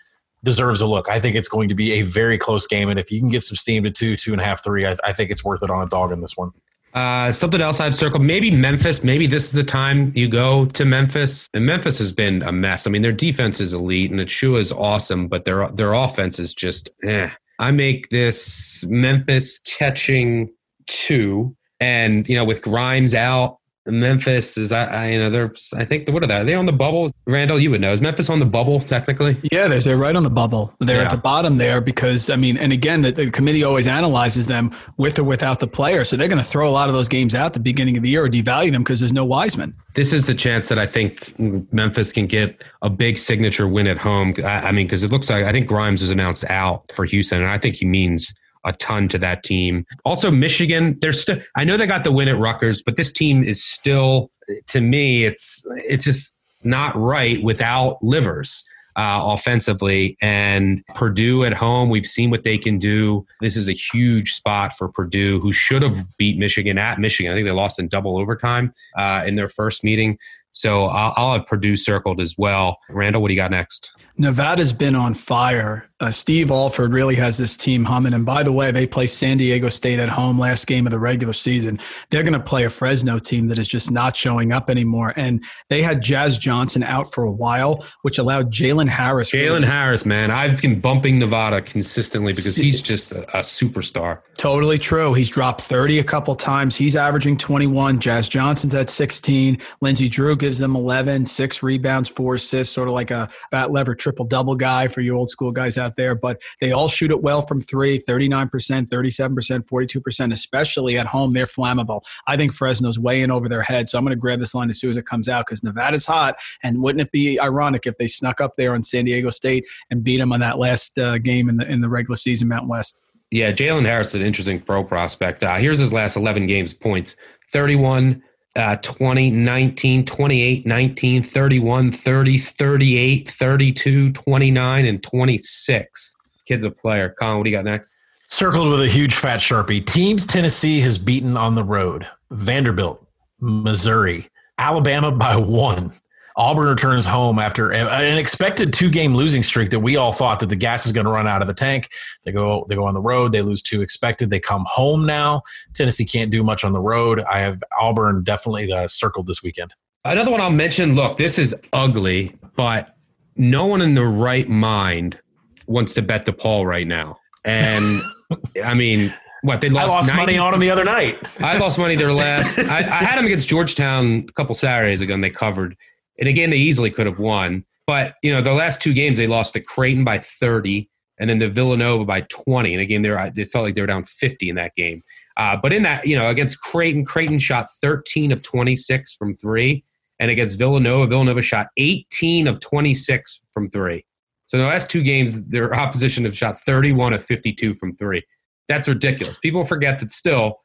deserves 0.44 0.80
a 0.80 0.86
look. 0.86 1.10
I 1.10 1.20
think 1.20 1.36
it's 1.36 1.48
going 1.48 1.68
to 1.68 1.74
be 1.74 1.92
a 1.92 2.02
very 2.02 2.38
close 2.38 2.66
game. 2.66 2.88
And 2.88 2.98
if 2.98 3.12
you 3.12 3.20
can 3.20 3.28
get 3.28 3.44
some 3.44 3.56
steam 3.56 3.84
to 3.84 3.90
two, 3.90 4.16
two 4.16 4.32
and 4.32 4.40
a 4.40 4.44
half, 4.44 4.64
three, 4.64 4.86
I, 4.86 4.96
I 5.04 5.12
think 5.12 5.30
it's 5.30 5.44
worth 5.44 5.62
it 5.62 5.68
on 5.68 5.82
a 5.82 5.90
dog 5.90 6.10
in 6.10 6.22
this 6.22 6.38
one. 6.38 6.52
Uh, 6.94 7.30
something 7.32 7.60
else 7.60 7.80
I've 7.80 7.94
circled, 7.94 8.22
maybe 8.22 8.50
Memphis. 8.50 9.04
Maybe 9.04 9.26
this 9.26 9.44
is 9.44 9.52
the 9.52 9.62
time 9.62 10.12
you 10.14 10.28
go 10.28 10.66
to 10.66 10.84
Memphis. 10.84 11.48
And 11.54 11.66
Memphis 11.66 11.98
has 11.98 12.12
been 12.12 12.42
a 12.42 12.52
mess. 12.52 12.86
I 12.86 12.90
mean, 12.90 13.02
their 13.02 13.12
defense 13.12 13.60
is 13.60 13.72
elite 13.72 14.10
and 14.10 14.20
Achiuwa 14.20 14.58
is 14.58 14.72
awesome, 14.72 15.28
but 15.28 15.44
their 15.44 15.68
their 15.68 15.92
offense 15.92 16.38
is 16.38 16.54
just 16.54 16.90
eh. 17.04 17.30
I 17.58 17.72
make 17.72 18.08
this 18.10 18.84
Memphis 18.86 19.58
catching 19.58 20.50
two, 20.86 21.56
and 21.80 22.28
you 22.28 22.36
know, 22.36 22.44
with 22.44 22.62
Grimes 22.62 23.14
out, 23.14 23.58
Memphis 23.88 24.56
is, 24.56 24.72
I, 24.72 24.84
I, 24.84 25.08
you 25.10 25.18
know, 25.18 25.30
they're, 25.30 25.52
I 25.76 25.84
think, 25.84 26.08
what 26.10 26.22
are 26.22 26.26
they? 26.26 26.36
Are 26.36 26.44
they 26.44 26.54
on 26.54 26.66
the 26.66 26.72
bubble? 26.72 27.10
Randle, 27.26 27.58
you 27.58 27.70
would 27.70 27.80
know. 27.80 27.92
Is 27.92 28.00
Memphis 28.00 28.30
on 28.30 28.38
the 28.38 28.46
bubble 28.46 28.80
technically? 28.80 29.36
Yeah, 29.50 29.68
they're, 29.68 29.80
they're 29.80 29.98
right 29.98 30.14
on 30.14 30.22
the 30.22 30.30
bubble. 30.30 30.74
They're 30.80 30.98
yeah. 30.98 31.04
at 31.04 31.10
the 31.10 31.18
bottom 31.18 31.58
there 31.58 31.80
because, 31.80 32.30
I 32.30 32.36
mean, 32.36 32.56
and 32.56 32.72
again, 32.72 33.02
the, 33.02 33.12
the, 33.12 33.30
committee 33.30 33.64
always 33.64 33.86
analyzes 33.86 34.46
them 34.46 34.74
with 34.96 35.18
or 35.18 35.24
without 35.24 35.60
the 35.60 35.66
player. 35.66 36.04
So 36.04 36.16
they're 36.16 36.28
going 36.28 36.42
to 36.42 36.44
throw 36.44 36.68
a 36.68 36.70
lot 36.70 36.88
of 36.88 36.94
those 36.94 37.08
games 37.08 37.34
out 37.34 37.52
the 37.52 37.60
beginning 37.60 37.96
of 37.96 38.02
the 38.02 38.08
year 38.08 38.24
or 38.24 38.28
devalue 38.28 38.72
them 38.72 38.82
because 38.82 39.00
there's 39.00 39.12
no 39.12 39.24
Wiseman. 39.24 39.74
This 39.94 40.12
is 40.12 40.26
the 40.26 40.34
chance 40.34 40.68
that 40.68 40.78
I 40.78 40.86
think 40.86 41.38
Memphis 41.72 42.12
can 42.12 42.26
get 42.26 42.62
a 42.82 42.90
big 42.90 43.18
signature 43.18 43.66
win 43.66 43.86
at 43.86 43.98
home. 43.98 44.34
I, 44.38 44.68
I 44.68 44.72
mean, 44.72 44.86
because 44.86 45.04
it 45.04 45.10
looks 45.10 45.30
like, 45.30 45.44
I 45.44 45.52
think 45.52 45.66
Grimes 45.66 46.02
is 46.02 46.10
announced 46.10 46.44
out 46.48 46.90
for 46.94 47.04
Houston, 47.04 47.42
and 47.42 47.50
I 47.50 47.58
think 47.58 47.76
he 47.76 47.84
means 47.84 48.34
a 48.68 48.72
ton 48.72 49.08
to 49.08 49.18
that 49.18 49.42
team. 49.42 49.86
Also, 50.04 50.30
Michigan, 50.30 50.98
they're 51.00 51.12
still. 51.12 51.38
I 51.56 51.64
know 51.64 51.76
they 51.76 51.86
got 51.86 52.04
the 52.04 52.12
win 52.12 52.28
at 52.28 52.38
Rutgers, 52.38 52.82
but 52.82 52.96
this 52.96 53.10
team 53.10 53.42
is 53.42 53.64
still, 53.64 54.30
to 54.68 54.80
me, 54.80 55.24
it's 55.24 55.64
it's 55.68 56.04
just 56.04 56.34
not 56.62 56.94
right 56.96 57.42
without 57.42 58.02
Livers. 58.02 58.64
Uh, 58.96 59.32
offensively. 59.32 60.16
And 60.20 60.82
Purdue 60.96 61.44
at 61.44 61.52
home, 61.52 61.88
we've 61.88 62.04
seen 62.04 62.30
what 62.30 62.42
they 62.42 62.58
can 62.58 62.78
do. 62.78 63.24
This 63.40 63.56
is 63.56 63.68
a 63.68 63.72
huge 63.72 64.32
spot 64.32 64.72
for 64.72 64.88
Purdue, 64.88 65.38
who 65.38 65.52
should 65.52 65.82
have 65.82 66.16
beat 66.16 66.36
Michigan 66.36 66.78
at 66.78 66.98
Michigan. 66.98 67.30
I 67.30 67.36
think 67.36 67.46
they 67.46 67.52
lost 67.52 67.78
in 67.78 67.86
double 67.86 68.18
overtime 68.18 68.72
uh, 68.96 69.22
in 69.24 69.36
their 69.36 69.46
first 69.46 69.84
meeting. 69.84 70.18
So 70.50 70.86
I'll, 70.86 71.12
I'll, 71.16 71.32
have 71.34 71.46
Purdue 71.46 71.76
circled 71.76 72.20
as 72.20 72.34
well. 72.36 72.78
Randle, 72.90 73.22
what 73.22 73.28
do 73.28 73.34
you 73.34 73.40
got 73.40 73.52
next? 73.52 73.92
Nevada's 74.16 74.72
been 74.72 74.96
on 74.96 75.14
fire. 75.14 75.87
Uh, 76.00 76.12
Steve 76.12 76.52
Alford 76.52 76.92
really 76.92 77.16
has 77.16 77.36
this 77.36 77.56
team 77.56 77.84
humming. 77.84 78.14
And 78.14 78.24
by 78.24 78.44
the 78.44 78.52
way, 78.52 78.70
they 78.70 78.86
play 78.86 79.08
San 79.08 79.36
Diego 79.36 79.68
State 79.68 79.98
at 79.98 80.08
home 80.08 80.38
last 80.38 80.68
game 80.68 80.86
of 80.86 80.92
the 80.92 80.98
regular 81.00 81.32
season. 81.32 81.80
They're 82.10 82.22
going 82.22 82.34
to 82.34 82.40
play 82.40 82.64
a 82.64 82.70
Fresno 82.70 83.18
team 83.18 83.48
that 83.48 83.58
is 83.58 83.66
just 83.66 83.90
not 83.90 84.16
showing 84.16 84.52
up 84.52 84.70
anymore. 84.70 85.12
And 85.16 85.44
they 85.70 85.82
had 85.82 86.00
Jazz 86.00 86.38
Johnson 86.38 86.84
out 86.84 87.12
for 87.12 87.24
a 87.24 87.32
while, 87.32 87.84
which 88.02 88.18
allowed 88.18 88.52
Jalen 88.52 88.88
Harris. 88.88 89.32
Jalen 89.32 89.42
really 89.42 89.66
Harris, 89.66 90.06
man. 90.06 90.30
I've 90.30 90.62
been 90.62 90.78
bumping 90.78 91.18
Nevada 91.18 91.60
consistently 91.60 92.32
because 92.32 92.54
he's 92.54 92.80
just 92.80 93.10
a, 93.10 93.22
a 93.36 93.40
superstar. 93.40 94.20
Totally 94.36 94.78
true. 94.78 95.14
He's 95.14 95.28
dropped 95.28 95.62
30 95.62 95.98
a 95.98 96.04
couple 96.04 96.36
times. 96.36 96.76
He's 96.76 96.94
averaging 96.94 97.38
21. 97.38 97.98
Jazz 97.98 98.28
Johnson's 98.28 98.76
at 98.76 98.88
16. 98.88 99.58
Lindsey 99.80 100.08
Drew 100.08 100.36
gives 100.36 100.60
them 100.60 100.76
11, 100.76 101.26
six 101.26 101.60
rebounds, 101.60 102.08
four 102.08 102.36
assists, 102.36 102.72
sort 102.72 102.86
of 102.86 102.94
like 102.94 103.10
a 103.10 103.28
Fat 103.50 103.72
Lever 103.72 103.96
triple 103.96 104.24
double 104.24 104.54
guy 104.54 104.86
for 104.86 105.00
you 105.00 105.16
old 105.16 105.30
school 105.30 105.50
guys 105.50 105.76
out 105.76 105.87
there. 105.96 106.14
But 106.14 106.40
they 106.60 106.72
all 106.72 106.88
shoot 106.88 107.10
it 107.10 107.22
well 107.22 107.42
from 107.42 107.60
three 107.60 107.98
39%, 107.98 108.50
37%, 108.88 109.64
42%, 109.64 110.32
especially 110.32 110.98
at 110.98 111.06
home. 111.06 111.32
They're 111.32 111.46
flammable. 111.46 112.02
I 112.26 112.36
think 112.36 112.52
Fresno's 112.52 112.98
way 112.98 113.22
in 113.22 113.30
over 113.30 113.48
their 113.48 113.62
head. 113.62 113.88
So 113.88 113.98
I'm 113.98 114.04
going 114.04 114.16
to 114.16 114.20
grab 114.20 114.40
this 114.40 114.54
line 114.54 114.70
as 114.70 114.80
soon 114.80 114.90
as 114.90 114.96
it 114.96 115.06
comes 115.06 115.28
out 115.28 115.46
because 115.46 115.62
Nevada's 115.62 116.06
hot. 116.06 116.36
And 116.62 116.82
wouldn't 116.82 117.02
it 117.02 117.12
be 117.12 117.38
ironic 117.40 117.86
if 117.86 117.96
they 117.98 118.08
snuck 118.08 118.40
up 118.40 118.56
there 118.56 118.74
on 118.74 118.82
San 118.82 119.04
Diego 119.04 119.30
State 119.30 119.66
and 119.90 120.02
beat 120.02 120.18
them 120.18 120.32
on 120.32 120.40
that 120.40 120.58
last 120.58 120.98
uh, 120.98 121.18
game 121.18 121.48
in 121.48 121.56
the, 121.56 121.70
in 121.70 121.80
the 121.80 121.88
regular 121.88 122.16
season, 122.16 122.48
Mountain 122.48 122.68
West? 122.68 123.00
Yeah, 123.30 123.52
Jalen 123.52 123.84
Harris 123.84 124.14
an 124.14 124.22
interesting 124.22 124.60
pro 124.60 124.82
prospect. 124.82 125.42
Uh, 125.42 125.56
here's 125.56 125.78
his 125.78 125.92
last 125.92 126.16
11 126.16 126.46
games 126.46 126.72
points 126.72 127.16
31, 127.52 128.22
uh, 128.58 128.76
20, 128.76 129.30
19, 129.30 130.04
28, 130.04 130.66
19, 130.66 131.22
31, 131.22 131.92
30, 131.92 132.38
38, 132.38 133.30
32, 133.30 134.12
29, 134.12 134.86
and 134.86 135.02
26. 135.02 136.16
Kid's 136.46 136.64
a 136.64 136.70
player. 136.70 137.08
Collin, 137.08 137.38
what 137.38 137.44
do 137.44 137.50
you 137.50 137.56
got 137.56 137.64
next? 137.64 137.96
Circled 138.26 138.68
with 138.68 138.80
a 138.82 138.88
huge 138.88 139.14
fat 139.14 139.40
sharpie. 139.40 139.84
Teams 139.84 140.26
Tennessee 140.26 140.80
has 140.80 140.98
beaten 140.98 141.36
on 141.36 141.54
the 141.54 141.64
road. 141.64 142.06
Vanderbilt, 142.30 143.06
Missouri, 143.40 144.28
Alabama 144.58 145.12
by 145.12 145.36
one. 145.36 145.92
Auburn 146.38 146.68
returns 146.68 147.04
home 147.04 147.40
after 147.40 147.72
an 147.72 148.16
expected 148.16 148.72
two 148.72 148.88
game 148.88 149.14
losing 149.14 149.42
streak 149.42 149.70
that 149.70 149.80
we 149.80 149.96
all 149.96 150.12
thought 150.12 150.38
that 150.38 150.48
the 150.48 150.56
gas 150.56 150.86
is 150.86 150.92
going 150.92 151.04
to 151.04 151.10
run 151.10 151.26
out 151.26 151.42
of 151.42 151.48
the 151.48 151.54
tank. 151.54 151.88
They 152.24 152.30
go 152.30 152.64
they 152.68 152.76
go 152.76 152.84
on 152.84 152.94
the 152.94 153.00
road, 153.00 153.32
they 153.32 153.42
lose 153.42 153.60
two 153.60 153.82
expected. 153.82 154.30
They 154.30 154.38
come 154.38 154.64
home 154.68 155.04
now. 155.04 155.42
Tennessee 155.74 156.04
can't 156.04 156.30
do 156.30 156.44
much 156.44 156.62
on 156.62 156.72
the 156.72 156.80
road. 156.80 157.20
I 157.28 157.40
have 157.40 157.60
Auburn 157.80 158.22
definitely 158.22 158.72
uh, 158.72 158.86
circled 158.86 159.26
this 159.26 159.42
weekend. 159.42 159.74
Another 160.04 160.30
one 160.30 160.40
I'll 160.40 160.50
mention. 160.50 160.94
Look, 160.94 161.16
this 161.16 161.40
is 161.40 161.56
ugly, 161.72 162.36
but 162.54 162.94
no 163.36 163.66
one 163.66 163.82
in 163.82 163.94
the 163.94 164.06
right 164.06 164.48
mind 164.48 165.18
wants 165.66 165.92
to 165.94 166.02
bet 166.02 166.24
DePaul 166.24 166.64
right 166.64 166.86
now. 166.86 167.18
And 167.44 168.00
I 168.64 168.74
mean, 168.74 169.12
what 169.42 169.60
they 169.60 169.68
lost, 169.68 169.88
I 169.88 169.90
lost 169.90 170.08
90, 170.08 170.22
money 170.22 170.38
on 170.38 170.52
them 170.52 170.60
the 170.60 170.70
other 170.70 170.84
night. 170.84 171.18
I 171.40 171.58
lost 171.58 171.78
money 171.78 171.96
their 171.96 172.12
last. 172.12 172.58
I, 172.58 172.78
I, 172.78 173.04
had 173.04 173.18
them 173.18 173.26
against 173.26 173.48
Georgetown 173.48 174.26
a 174.28 174.32
couple 174.32 174.54
Saturdays 174.54 175.00
ago, 175.00 175.14
and 175.14 175.22
they 175.22 175.30
covered. 175.30 175.76
And 176.18 176.28
again, 176.28 176.50
they 176.50 176.56
easily 176.56 176.90
could 176.90 177.06
have 177.06 177.18
won. 177.18 177.64
But, 177.86 178.16
you 178.22 178.32
know, 178.32 178.42
the 178.42 178.52
last 178.52 178.82
two 178.82 178.92
games, 178.92 179.18
they 179.18 179.26
lost 179.26 179.54
to 179.54 179.60
Creighton 179.60 180.04
by 180.04 180.18
30 180.18 180.90
and 181.18 181.28
then 181.28 181.38
the 181.38 181.48
Villanova 181.48 182.04
by 182.04 182.22
20. 182.22 182.72
And 182.72 182.82
again, 182.82 183.02
they, 183.02 183.10
were, 183.10 183.30
they 183.34 183.44
felt 183.44 183.64
like 183.64 183.74
they 183.74 183.80
were 183.80 183.86
down 183.86 184.04
50 184.04 184.48
in 184.48 184.56
that 184.56 184.74
game. 184.76 185.02
Uh, 185.36 185.56
but 185.56 185.72
in 185.72 185.82
that, 185.82 186.06
you 186.06 186.16
know, 186.16 186.28
against 186.28 186.60
Creighton, 186.60 187.04
Creighton 187.04 187.38
shot 187.38 187.68
13 187.82 188.30
of 188.32 188.42
26 188.42 189.14
from 189.14 189.36
three. 189.36 189.84
And 190.20 190.30
against 190.30 190.58
Villanova, 190.58 191.06
Villanova 191.06 191.42
shot 191.42 191.68
18 191.76 192.46
of 192.48 192.60
26 192.60 193.42
from 193.52 193.70
three. 193.70 194.04
So 194.46 194.58
the 194.58 194.64
last 194.64 194.90
two 194.90 195.02
games, 195.02 195.48
their 195.48 195.74
opposition 195.74 196.24
have 196.24 196.36
shot 196.36 196.58
31 196.58 197.12
of 197.12 197.22
52 197.22 197.74
from 197.74 197.96
three. 197.96 198.22
That's 198.66 198.88
ridiculous. 198.88 199.38
People 199.38 199.64
forget 199.64 199.98
that 200.00 200.10
still, 200.10 200.60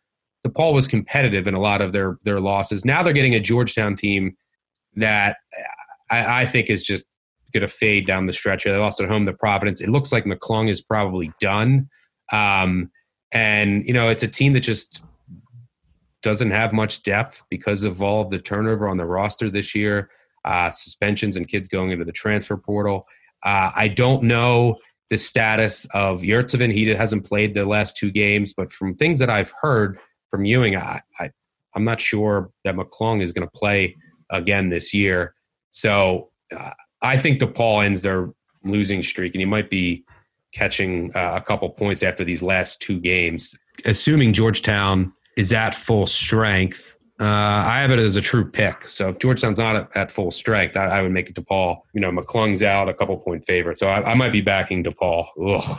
DePaul 0.45 0.73
was 0.73 0.87
competitive 0.87 1.47
in 1.47 1.53
a 1.53 1.59
lot 1.59 1.81
of 1.81 1.93
their 1.93 2.17
their 2.23 2.39
losses. 2.39 2.83
Now 2.83 3.01
they're 3.01 3.13
getting 3.13 3.35
a 3.35 3.39
Georgetown 3.39 3.95
team 3.95 4.35
that 4.95 5.37
I, 6.09 6.41
I 6.41 6.45
think 6.45 6.69
is 6.69 6.83
just 6.83 7.05
going 7.53 7.61
to 7.61 7.67
fade 7.67 8.07
down 8.07 8.25
the 8.25 8.33
stretch. 8.33 8.63
They 8.63 8.75
lost 8.75 8.99
at 8.99 9.09
home 9.09 9.25
to 9.25 9.33
Providence. 9.33 9.81
It 9.81 9.89
looks 9.89 10.11
like 10.11 10.25
McClung 10.25 10.69
is 10.69 10.81
probably 10.81 11.31
done. 11.39 11.89
Um, 12.31 12.91
and, 13.31 13.85
you 13.85 13.93
know, 13.93 14.09
it's 14.09 14.23
a 14.23 14.27
team 14.27 14.53
that 14.53 14.61
just 14.61 15.03
doesn't 16.21 16.51
have 16.51 16.73
much 16.73 17.03
depth 17.03 17.43
because 17.49 17.83
of 17.83 18.01
all 18.01 18.21
of 18.21 18.29
the 18.29 18.39
turnover 18.39 18.87
on 18.87 18.97
the 18.97 19.05
roster 19.05 19.49
this 19.49 19.75
year, 19.75 20.09
uh, 20.45 20.69
suspensions 20.71 21.35
and 21.35 21.47
kids 21.47 21.67
going 21.67 21.91
into 21.91 22.05
the 22.05 22.11
transfer 22.11 22.57
portal. 22.57 23.07
Uh, 23.43 23.71
I 23.75 23.87
don't 23.89 24.23
know 24.23 24.77
the 25.09 25.17
status 25.17 25.85
of 25.93 26.21
Yurtseven. 26.21 26.71
He 26.71 26.87
hasn't 26.89 27.25
played 27.25 27.53
the 27.53 27.65
last 27.65 27.97
two 27.97 28.09
games, 28.09 28.53
but 28.55 28.71
from 28.71 28.95
things 28.95 29.19
that 29.19 29.29
I've 29.29 29.51
heard 29.61 29.99
from 30.31 30.45
Ewing, 30.45 30.75
I, 30.75 31.01
I, 31.19 31.31
I'm 31.75 31.83
not 31.83 31.99
sure 31.99 32.51
that 32.63 32.75
McClung 32.75 33.21
is 33.21 33.33
going 33.33 33.47
to 33.47 33.51
play 33.51 33.95
again 34.33 34.69
this 34.69 34.93
year. 34.93 35.33
So 35.69 36.29
uh, 36.55 36.71
I 37.01 37.17
think 37.17 37.39
DePaul 37.39 37.85
ends 37.85 38.01
their 38.01 38.29
losing 38.63 39.03
streak, 39.03 39.33
and 39.33 39.41
he 39.41 39.45
might 39.45 39.69
be 39.69 40.03
catching 40.53 41.11
uh, 41.15 41.33
a 41.35 41.41
couple 41.41 41.69
points 41.69 42.03
after 42.03 42.23
these 42.23 42.43
last 42.43 42.81
two 42.81 42.99
games. 42.99 43.57
Assuming 43.85 44.33
Georgetown 44.33 45.13
is 45.35 45.51
at 45.51 45.73
full 45.73 46.05
strength, 46.05 46.95
uh, 47.19 47.25
I 47.25 47.79
have 47.79 47.91
it 47.91 47.99
as 47.99 48.15
a 48.15 48.21
true 48.21 48.49
pick. 48.49 48.87
So 48.87 49.09
if 49.09 49.19
Georgetown's 49.19 49.59
not 49.59 49.75
at, 49.75 49.95
at 49.95 50.11
full 50.11 50.31
strength, 50.31 50.75
I, 50.77 50.85
I, 50.85 51.01
would 51.01 51.11
make 51.11 51.29
it 51.29 51.35
DePaul. 51.35 51.77
You 51.93 52.01
know, 52.01 52.11
McClung's 52.11 52.63
out, 52.63 52.89
a 52.89 52.93
couple 52.93 53.17
point 53.17 53.45
favorite. 53.45 53.77
So 53.77 53.87
I, 53.87 54.11
I 54.11 54.13
might 54.15 54.31
be 54.31 54.41
backing 54.41 54.83
DePaul. 54.83 55.25
Ugh. 55.45 55.77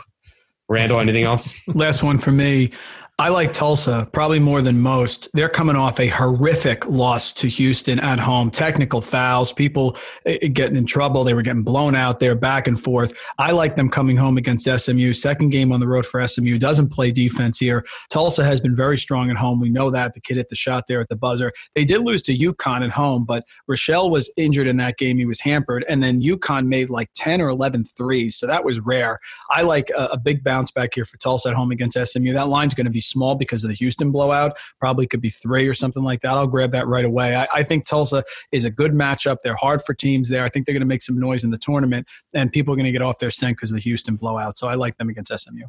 Randle, 0.67 0.99
anything 0.99 1.25
else? 1.25 1.53
Last 1.67 2.03
one 2.03 2.17
for 2.17 2.31
me. 2.31 2.71
I 3.17 3.29
like 3.29 3.53
Tulsa 3.53 4.09
probably 4.11 4.39
more 4.39 4.61
than 4.61 4.81
most. 4.81 5.29
They're 5.33 5.47
coming 5.47 5.77
off 5.77 6.01
a 6.01 6.07
horrific 6.07 6.85
loss 6.89 7.31
to 7.35 7.47
Houston 7.47 7.97
at 8.01 8.19
home. 8.19 8.51
Technical 8.51 8.99
fouls, 8.99 9.53
people 9.53 9.95
eh, 10.25 10.37
eh, 10.41 10.47
getting 10.49 10.75
in 10.75 10.85
trouble. 10.85 11.23
They 11.23 11.33
were 11.33 11.41
getting 11.41 11.63
blown 11.63 11.95
out 11.95 12.19
there 12.19 12.35
back 12.35 12.67
and 12.67 12.77
forth. 12.77 13.17
I 13.39 13.53
like 13.53 13.77
them 13.77 13.89
coming 13.89 14.17
home 14.17 14.35
against 14.35 14.69
SMU. 14.69 15.13
Second 15.13 15.51
game 15.51 15.71
on 15.71 15.79
the 15.79 15.87
road 15.87 16.05
for 16.05 16.27
SMU. 16.27 16.59
Doesn't 16.59 16.89
play 16.89 17.09
defense 17.09 17.57
here. 17.57 17.85
Tulsa 18.09 18.43
has 18.43 18.59
been 18.59 18.75
very 18.75 18.97
strong 18.97 19.29
at 19.29 19.37
home. 19.37 19.61
We 19.61 19.69
know 19.69 19.89
that. 19.91 20.13
The 20.13 20.19
kid 20.19 20.35
hit 20.35 20.49
the 20.49 20.55
shot 20.57 20.83
there 20.89 20.99
at 20.99 21.07
the 21.07 21.15
buzzer. 21.15 21.53
They 21.73 21.85
did 21.85 22.01
lose 22.01 22.21
to 22.23 22.37
UConn 22.37 22.83
at 22.83 22.91
home, 22.91 23.23
but 23.23 23.45
Rochelle 23.67 24.09
was 24.09 24.29
injured 24.35 24.67
in 24.67 24.75
that 24.77 24.97
game. 24.97 25.17
He 25.17 25.25
was 25.25 25.39
hampered. 25.39 25.85
And 25.87 26.03
then 26.03 26.19
UConn 26.19 26.67
made 26.67 26.89
like 26.89 27.11
10 27.15 27.39
or 27.39 27.47
11 27.47 27.85
threes. 27.85 28.35
So 28.35 28.45
that 28.45 28.65
was 28.65 28.81
rare. 28.81 29.21
I 29.51 29.61
like 29.61 29.89
a, 29.91 30.09
a 30.11 30.19
big 30.19 30.43
bounce 30.43 30.69
back 30.69 30.95
here 30.95 31.05
for 31.05 31.15
Tulsa 31.15 31.47
at 31.47 31.55
home 31.55 31.71
against 31.71 31.97
SMU. 31.97 32.33
That 32.33 32.49
line's 32.49 32.73
going 32.73 32.83
to 32.87 32.91
be 32.91 33.04
small 33.05 33.35
because 33.35 33.63
of 33.63 33.69
the 33.69 33.75
Houston 33.75 34.11
blowout. 34.11 34.57
Probably 34.79 35.07
could 35.07 35.21
be 35.21 35.29
three 35.29 35.67
or 35.67 35.73
something 35.73 36.03
like 36.03 36.21
that. 36.21 36.31
I'll 36.31 36.47
grab 36.47 36.71
that 36.71 36.87
right 36.87 37.05
away. 37.05 37.35
I, 37.35 37.47
I 37.53 37.63
think 37.63 37.85
Tulsa 37.85 38.23
is 38.51 38.65
a 38.65 38.71
good 38.71 38.91
matchup. 38.91 39.37
They're 39.43 39.55
hard 39.55 39.81
for 39.81 39.93
teams 39.93 40.29
there. 40.29 40.43
I 40.43 40.47
think 40.47 40.65
they're 40.65 40.73
going 40.73 40.81
to 40.81 40.87
make 40.87 41.01
some 41.01 41.19
noise 41.19 41.43
in 41.43 41.51
the 41.51 41.57
tournament, 41.57 42.07
and 42.33 42.51
people 42.51 42.73
are 42.73 42.77
going 42.77 42.85
to 42.85 42.91
get 42.91 43.01
off 43.01 43.19
their 43.19 43.31
scent 43.31 43.57
because 43.57 43.71
of 43.71 43.75
the 43.75 43.81
Houston 43.81 44.15
blowout. 44.15 44.57
So 44.57 44.67
I 44.67 44.75
like 44.75 44.97
them 44.97 45.09
against 45.09 45.37
SMU. 45.37 45.65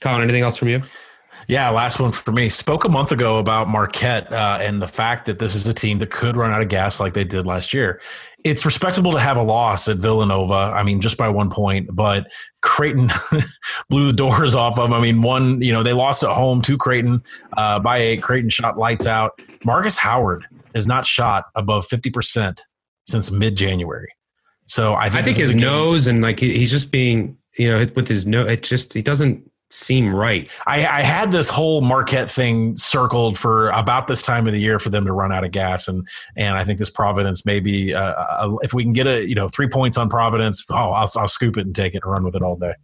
Collin, 0.00 0.22
anything 0.22 0.42
else 0.42 0.56
from 0.56 0.68
you? 0.68 0.82
Yeah, 1.48 1.70
last 1.70 2.00
one 2.00 2.12
for 2.12 2.32
me. 2.32 2.48
Spoke 2.48 2.84
a 2.84 2.88
month 2.88 3.12
ago 3.12 3.38
about 3.38 3.68
Marquette 3.68 4.32
uh, 4.32 4.58
and 4.60 4.80
the 4.80 4.88
fact 4.88 5.26
that 5.26 5.38
this 5.38 5.54
is 5.54 5.66
a 5.66 5.74
team 5.74 5.98
that 5.98 6.10
could 6.10 6.36
run 6.36 6.52
out 6.52 6.60
of 6.60 6.68
gas 6.68 7.00
like 7.00 7.14
they 7.14 7.24
did 7.24 7.46
last 7.46 7.72
year. 7.72 8.00
It's 8.44 8.64
respectable 8.64 9.12
to 9.12 9.20
have 9.20 9.36
a 9.36 9.42
loss 9.42 9.88
at 9.88 9.98
Villanova. 9.98 10.72
I 10.74 10.82
mean, 10.82 11.00
just 11.00 11.16
by 11.16 11.28
one 11.28 11.50
point, 11.50 11.88
but 11.92 12.30
Creighton 12.62 13.10
blew 13.90 14.06
the 14.06 14.12
doors 14.12 14.54
off 14.54 14.78
of 14.78 14.84
them. 14.84 14.94
I 14.94 15.00
mean, 15.00 15.22
one, 15.22 15.60
you 15.60 15.72
know, 15.72 15.82
they 15.82 15.92
lost 15.92 16.22
at 16.22 16.30
home 16.30 16.62
to 16.62 16.78
Creighton 16.78 17.22
uh, 17.56 17.78
by 17.80 17.98
eight. 17.98 18.22
Creighton 18.22 18.50
shot 18.50 18.78
lights 18.78 19.06
out. 19.06 19.38
Markus 19.64 19.96
Howard 19.96 20.46
has 20.74 20.86
not 20.86 21.04
shot 21.04 21.46
above 21.54 21.86
50% 21.86 22.60
since 23.06 23.30
mid 23.30 23.56
January. 23.56 24.08
So 24.66 24.94
I 24.94 25.08
think, 25.08 25.14
I 25.16 25.22
think 25.22 25.36
his 25.36 25.54
nose 25.54 26.06
and 26.06 26.22
like 26.22 26.38
he's 26.38 26.70
just 26.70 26.92
being, 26.92 27.36
you 27.58 27.70
know, 27.70 27.84
with 27.94 28.06
his 28.06 28.26
nose, 28.26 28.50
it 28.50 28.62
just, 28.62 28.94
he 28.94 29.02
doesn't 29.02 29.49
seem 29.70 30.14
right. 30.14 30.48
I, 30.66 30.86
I, 30.86 31.00
had 31.02 31.30
this 31.30 31.48
whole 31.48 31.80
Marquette 31.80 32.28
thing 32.28 32.76
circled 32.76 33.38
for 33.38 33.70
about 33.70 34.08
this 34.08 34.20
time 34.22 34.46
of 34.46 34.52
the 34.52 34.60
year 34.60 34.78
for 34.78 34.90
them 34.90 35.04
to 35.06 35.12
run 35.12 35.32
out 35.32 35.44
of 35.44 35.52
gas, 35.52 35.88
and 35.88 36.06
and 36.36 36.56
I 36.56 36.64
think 36.64 36.78
this 36.78 36.90
Providence 36.90 37.46
maybe 37.46 37.94
uh, 37.94 38.12
uh, 38.12 38.56
if 38.62 38.74
we 38.74 38.82
can 38.82 38.92
get 38.92 39.06
a 39.06 39.26
you 39.26 39.34
know 39.34 39.48
three 39.48 39.68
points 39.68 39.96
on 39.96 40.10
Providence, 40.10 40.64
oh 40.70 40.74
I'll, 40.74 41.10
I'll 41.16 41.28
scoop 41.28 41.56
it 41.56 41.66
and 41.66 41.74
take 41.74 41.94
it 41.94 42.02
and 42.02 42.12
run 42.12 42.24
with 42.24 42.34
it 42.34 42.42
all 42.42 42.56
day. 42.56 42.74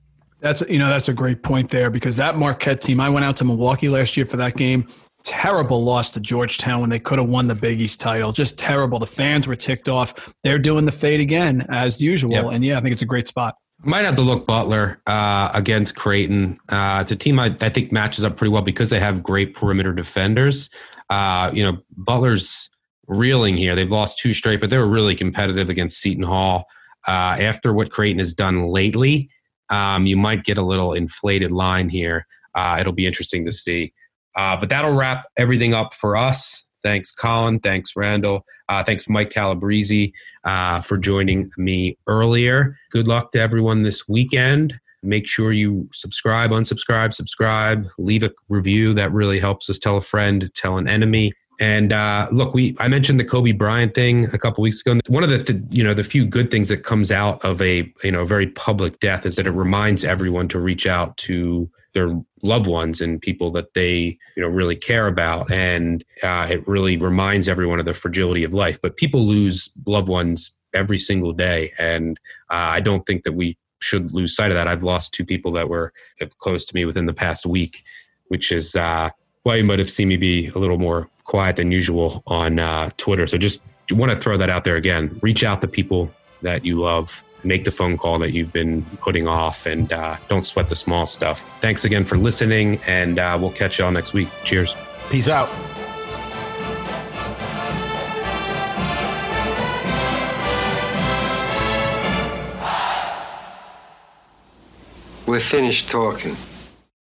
That's 0.40 0.62
you 0.68 0.78
know 0.78 0.88
that's 0.88 1.08
a 1.08 1.14
great 1.14 1.42
point 1.42 1.70
there 1.70 1.90
because 1.90 2.16
that 2.16 2.36
Marquette 2.36 2.80
team. 2.80 3.00
I 3.00 3.08
went 3.08 3.24
out 3.24 3.36
to 3.38 3.44
Milwaukee 3.44 3.88
last 3.88 4.16
year 4.16 4.26
for 4.26 4.36
that 4.36 4.56
game. 4.56 4.88
Terrible 5.24 5.82
loss 5.82 6.12
to 6.12 6.20
Georgetown 6.20 6.80
when 6.80 6.88
they 6.88 7.00
could 7.00 7.18
have 7.18 7.28
won 7.28 7.48
the 7.48 7.54
Big 7.54 7.80
East 7.80 8.00
title. 8.00 8.30
Just 8.30 8.60
terrible. 8.60 9.00
The 9.00 9.08
fans 9.08 9.48
were 9.48 9.56
ticked 9.56 9.88
off. 9.88 10.32
They're 10.44 10.58
doing 10.58 10.86
the 10.86 10.92
fade 10.92 11.20
again 11.20 11.66
as 11.68 12.00
usual, 12.00 12.30
yep. 12.30 12.44
and 12.52 12.64
yeah, 12.64 12.78
I 12.78 12.80
think 12.80 12.92
it's 12.92 13.02
a 13.02 13.06
great 13.06 13.26
spot. 13.26 13.56
Might 13.82 14.04
have 14.04 14.14
to 14.16 14.22
look 14.22 14.46
Butler 14.46 15.00
uh, 15.06 15.50
against 15.54 15.96
Creighton. 15.96 16.58
Uh, 16.68 16.98
it's 17.02 17.10
a 17.10 17.16
team 17.16 17.38
I, 17.38 17.54
I, 17.60 17.68
think 17.68 17.92
matches 17.92 18.24
up 18.24 18.36
pretty 18.36 18.50
well 18.50 18.62
because 18.62 18.90
they 18.90 18.98
have 18.98 19.22
great 19.22 19.54
perimeter 19.54 19.92
defenders. 19.92 20.70
Uh, 21.10 21.50
you 21.52 21.62
know, 21.62 21.78
Butler's 21.96 22.70
reeling 23.06 23.56
here. 23.56 23.74
They've 23.76 23.90
lost 23.90 24.18
two 24.18 24.32
straight, 24.32 24.60
but 24.60 24.70
they 24.70 24.78
were 24.78 24.86
really 24.86 25.14
competitive 25.14 25.68
against 25.68 26.00
Seton 26.00 26.24
Hall. 26.24 26.66
Uh, 27.06 27.36
after 27.38 27.72
what 27.72 27.90
Creighton 27.90 28.18
has 28.18 28.34
done 28.34 28.66
lately, 28.66 29.30
um, 29.68 30.06
you 30.06 30.16
might 30.16 30.44
get 30.44 30.58
a 30.58 30.62
little 30.62 30.92
inflated 30.92 31.52
line 31.52 31.88
here. 31.88 32.26
Uh, 32.54 32.78
it'll 32.80 32.92
be 32.92 33.06
interesting 33.06 33.44
to 33.44 33.52
see. 33.52 33.92
Uh, 34.34 34.56
but 34.56 34.68
that'll 34.68 34.94
wrap 34.94 35.26
everything 35.36 35.74
up 35.74 35.94
for 35.94 36.16
us. 36.16 36.65
Thanks, 36.82 37.12
Collin. 37.12 37.60
Thanks, 37.60 37.96
Randle. 37.96 38.44
Uh, 38.68 38.84
thanks, 38.84 39.08
Mike 39.08 39.30
Calabrese, 39.30 40.12
uh, 40.44 40.80
for 40.80 40.98
joining 40.98 41.50
me 41.56 41.98
earlier. 42.06 42.76
Good 42.90 43.08
luck 43.08 43.32
to 43.32 43.40
everyone 43.40 43.82
this 43.82 44.08
weekend. 44.08 44.78
Make 45.02 45.26
sure 45.26 45.52
you 45.52 45.88
subscribe, 45.92 46.50
unsubscribe, 46.50 47.14
subscribe, 47.14 47.86
leave 47.98 48.22
a 48.22 48.32
review. 48.48 48.94
That 48.94 49.12
really 49.12 49.38
helps 49.38 49.70
us 49.70 49.78
tell 49.78 49.96
a 49.96 50.00
friend, 50.00 50.52
tell 50.54 50.78
an 50.78 50.88
enemy. 50.88 51.32
And 51.58 51.92
uh, 51.92 52.28
look, 52.32 52.54
we 52.54 52.76
I 52.78 52.88
mentioned 52.88 53.18
the 53.18 53.24
Kobe 53.24 53.52
Bryant 53.52 53.94
thing 53.94 54.26
a 54.26 54.38
couple 54.38 54.62
weeks 54.62 54.80
ago. 54.82 55.00
One 55.08 55.22
of 55.22 55.30
the 55.30 55.38
th- 55.38 55.62
you 55.70 55.82
know 55.82 55.94
the 55.94 56.04
few 56.04 56.26
good 56.26 56.50
things 56.50 56.68
that 56.68 56.84
comes 56.84 57.10
out 57.10 57.42
of 57.44 57.62
a 57.62 57.90
you 58.04 58.12
know 58.12 58.24
very 58.24 58.48
public 58.48 59.00
death 59.00 59.24
is 59.24 59.36
that 59.36 59.46
it 59.46 59.52
reminds 59.52 60.04
everyone 60.04 60.48
to 60.48 60.60
reach 60.60 60.86
out 60.86 61.16
to 61.18 61.70
their 61.97 62.20
loved 62.43 62.68
ones 62.68 63.01
and 63.01 63.20
people 63.20 63.51
that 63.51 63.74
they 63.74 64.18
you 64.36 64.43
know 64.43 64.48
really 64.48 64.77
care 64.77 65.09
about. 65.09 65.51
And 65.51 66.05
uh, 66.23 66.47
it 66.51 66.66
really 66.68 66.97
reminds 66.97 67.48
everyone 67.48 67.81
of 67.81 67.85
the 67.86 67.94
fragility 67.94 68.44
of 68.44 68.55
life. 68.55 68.78
But 68.81 68.97
people 68.97 69.27
lose 69.27 69.70
loved 69.86 70.09
ones 70.09 70.55
every 70.74 70.98
single 70.98 71.32
day. 71.32 71.73
And 71.78 72.18
uh, 72.51 72.77
i 72.77 72.81
don't 72.81 73.06
think 73.06 73.24
that 73.24 73.32
we 73.32 73.56
should 73.81 74.12
lose 74.12 74.36
sight 74.36 74.51
of 74.51 74.56
that. 74.56 74.68
I've 74.68 74.82
lost 74.82 75.12
two 75.12 75.24
people 75.24 75.52
that 75.52 75.68
were 75.68 75.93
close 76.39 76.64
to 76.66 76.74
me 76.74 76.85
within 76.85 77.06
the 77.06 77.14
past 77.14 77.44
week 77.47 77.82
which 78.28 78.52
is 78.52 78.77
uh, 78.77 79.10
why 79.43 79.56
you 79.56 79.64
might 79.64 79.78
have 79.78 79.90
seen 79.90 80.09
me 80.09 80.16
be 80.16 80.48
a 80.48 80.59
little 80.59 80.78
more 80.78 81.09
quiet 81.24 81.56
than 81.56 81.73
usual 81.73 82.23
on 82.27 82.59
uh, 82.59 82.90
twitter. 82.97 83.27
So 83.27 83.39
just 83.39 83.60
want 83.90 84.10
to 84.12 84.16
throw 84.16 84.36
that 84.36 84.51
out 84.51 84.64
there 84.64 84.77
again. 84.77 85.18
Reach 85.23 85.44
out 85.44 85.60
to 85.62 85.68
people 85.68 86.12
that 86.43 86.64
you 86.64 86.77
love 86.77 87.24
make 87.44 87.64
the 87.64 87.70
phone 87.70 87.96
call 87.96 88.18
that 88.18 88.32
you've 88.32 88.52
been 88.52 88.84
putting 89.00 89.26
off 89.26 89.66
and 89.66 89.92
uh, 89.92 90.16
don't 90.28 90.44
sweat 90.44 90.68
the 90.68 90.76
small 90.76 91.06
stuff. 91.06 91.44
Thanks 91.60 91.84
again 91.84 92.04
for 92.04 92.16
listening, 92.16 92.80
and 92.86 93.18
uh, 93.18 93.36
we'll 93.40 93.52
catch 93.52 93.78
y'all 93.78 93.92
next 93.92 94.12
week. 94.12 94.28
Cheers. 94.44 94.76
Peace 95.10 95.28
out. 95.28 95.48
We're 105.26 105.40
finished 105.40 105.90
talking. 105.90 106.36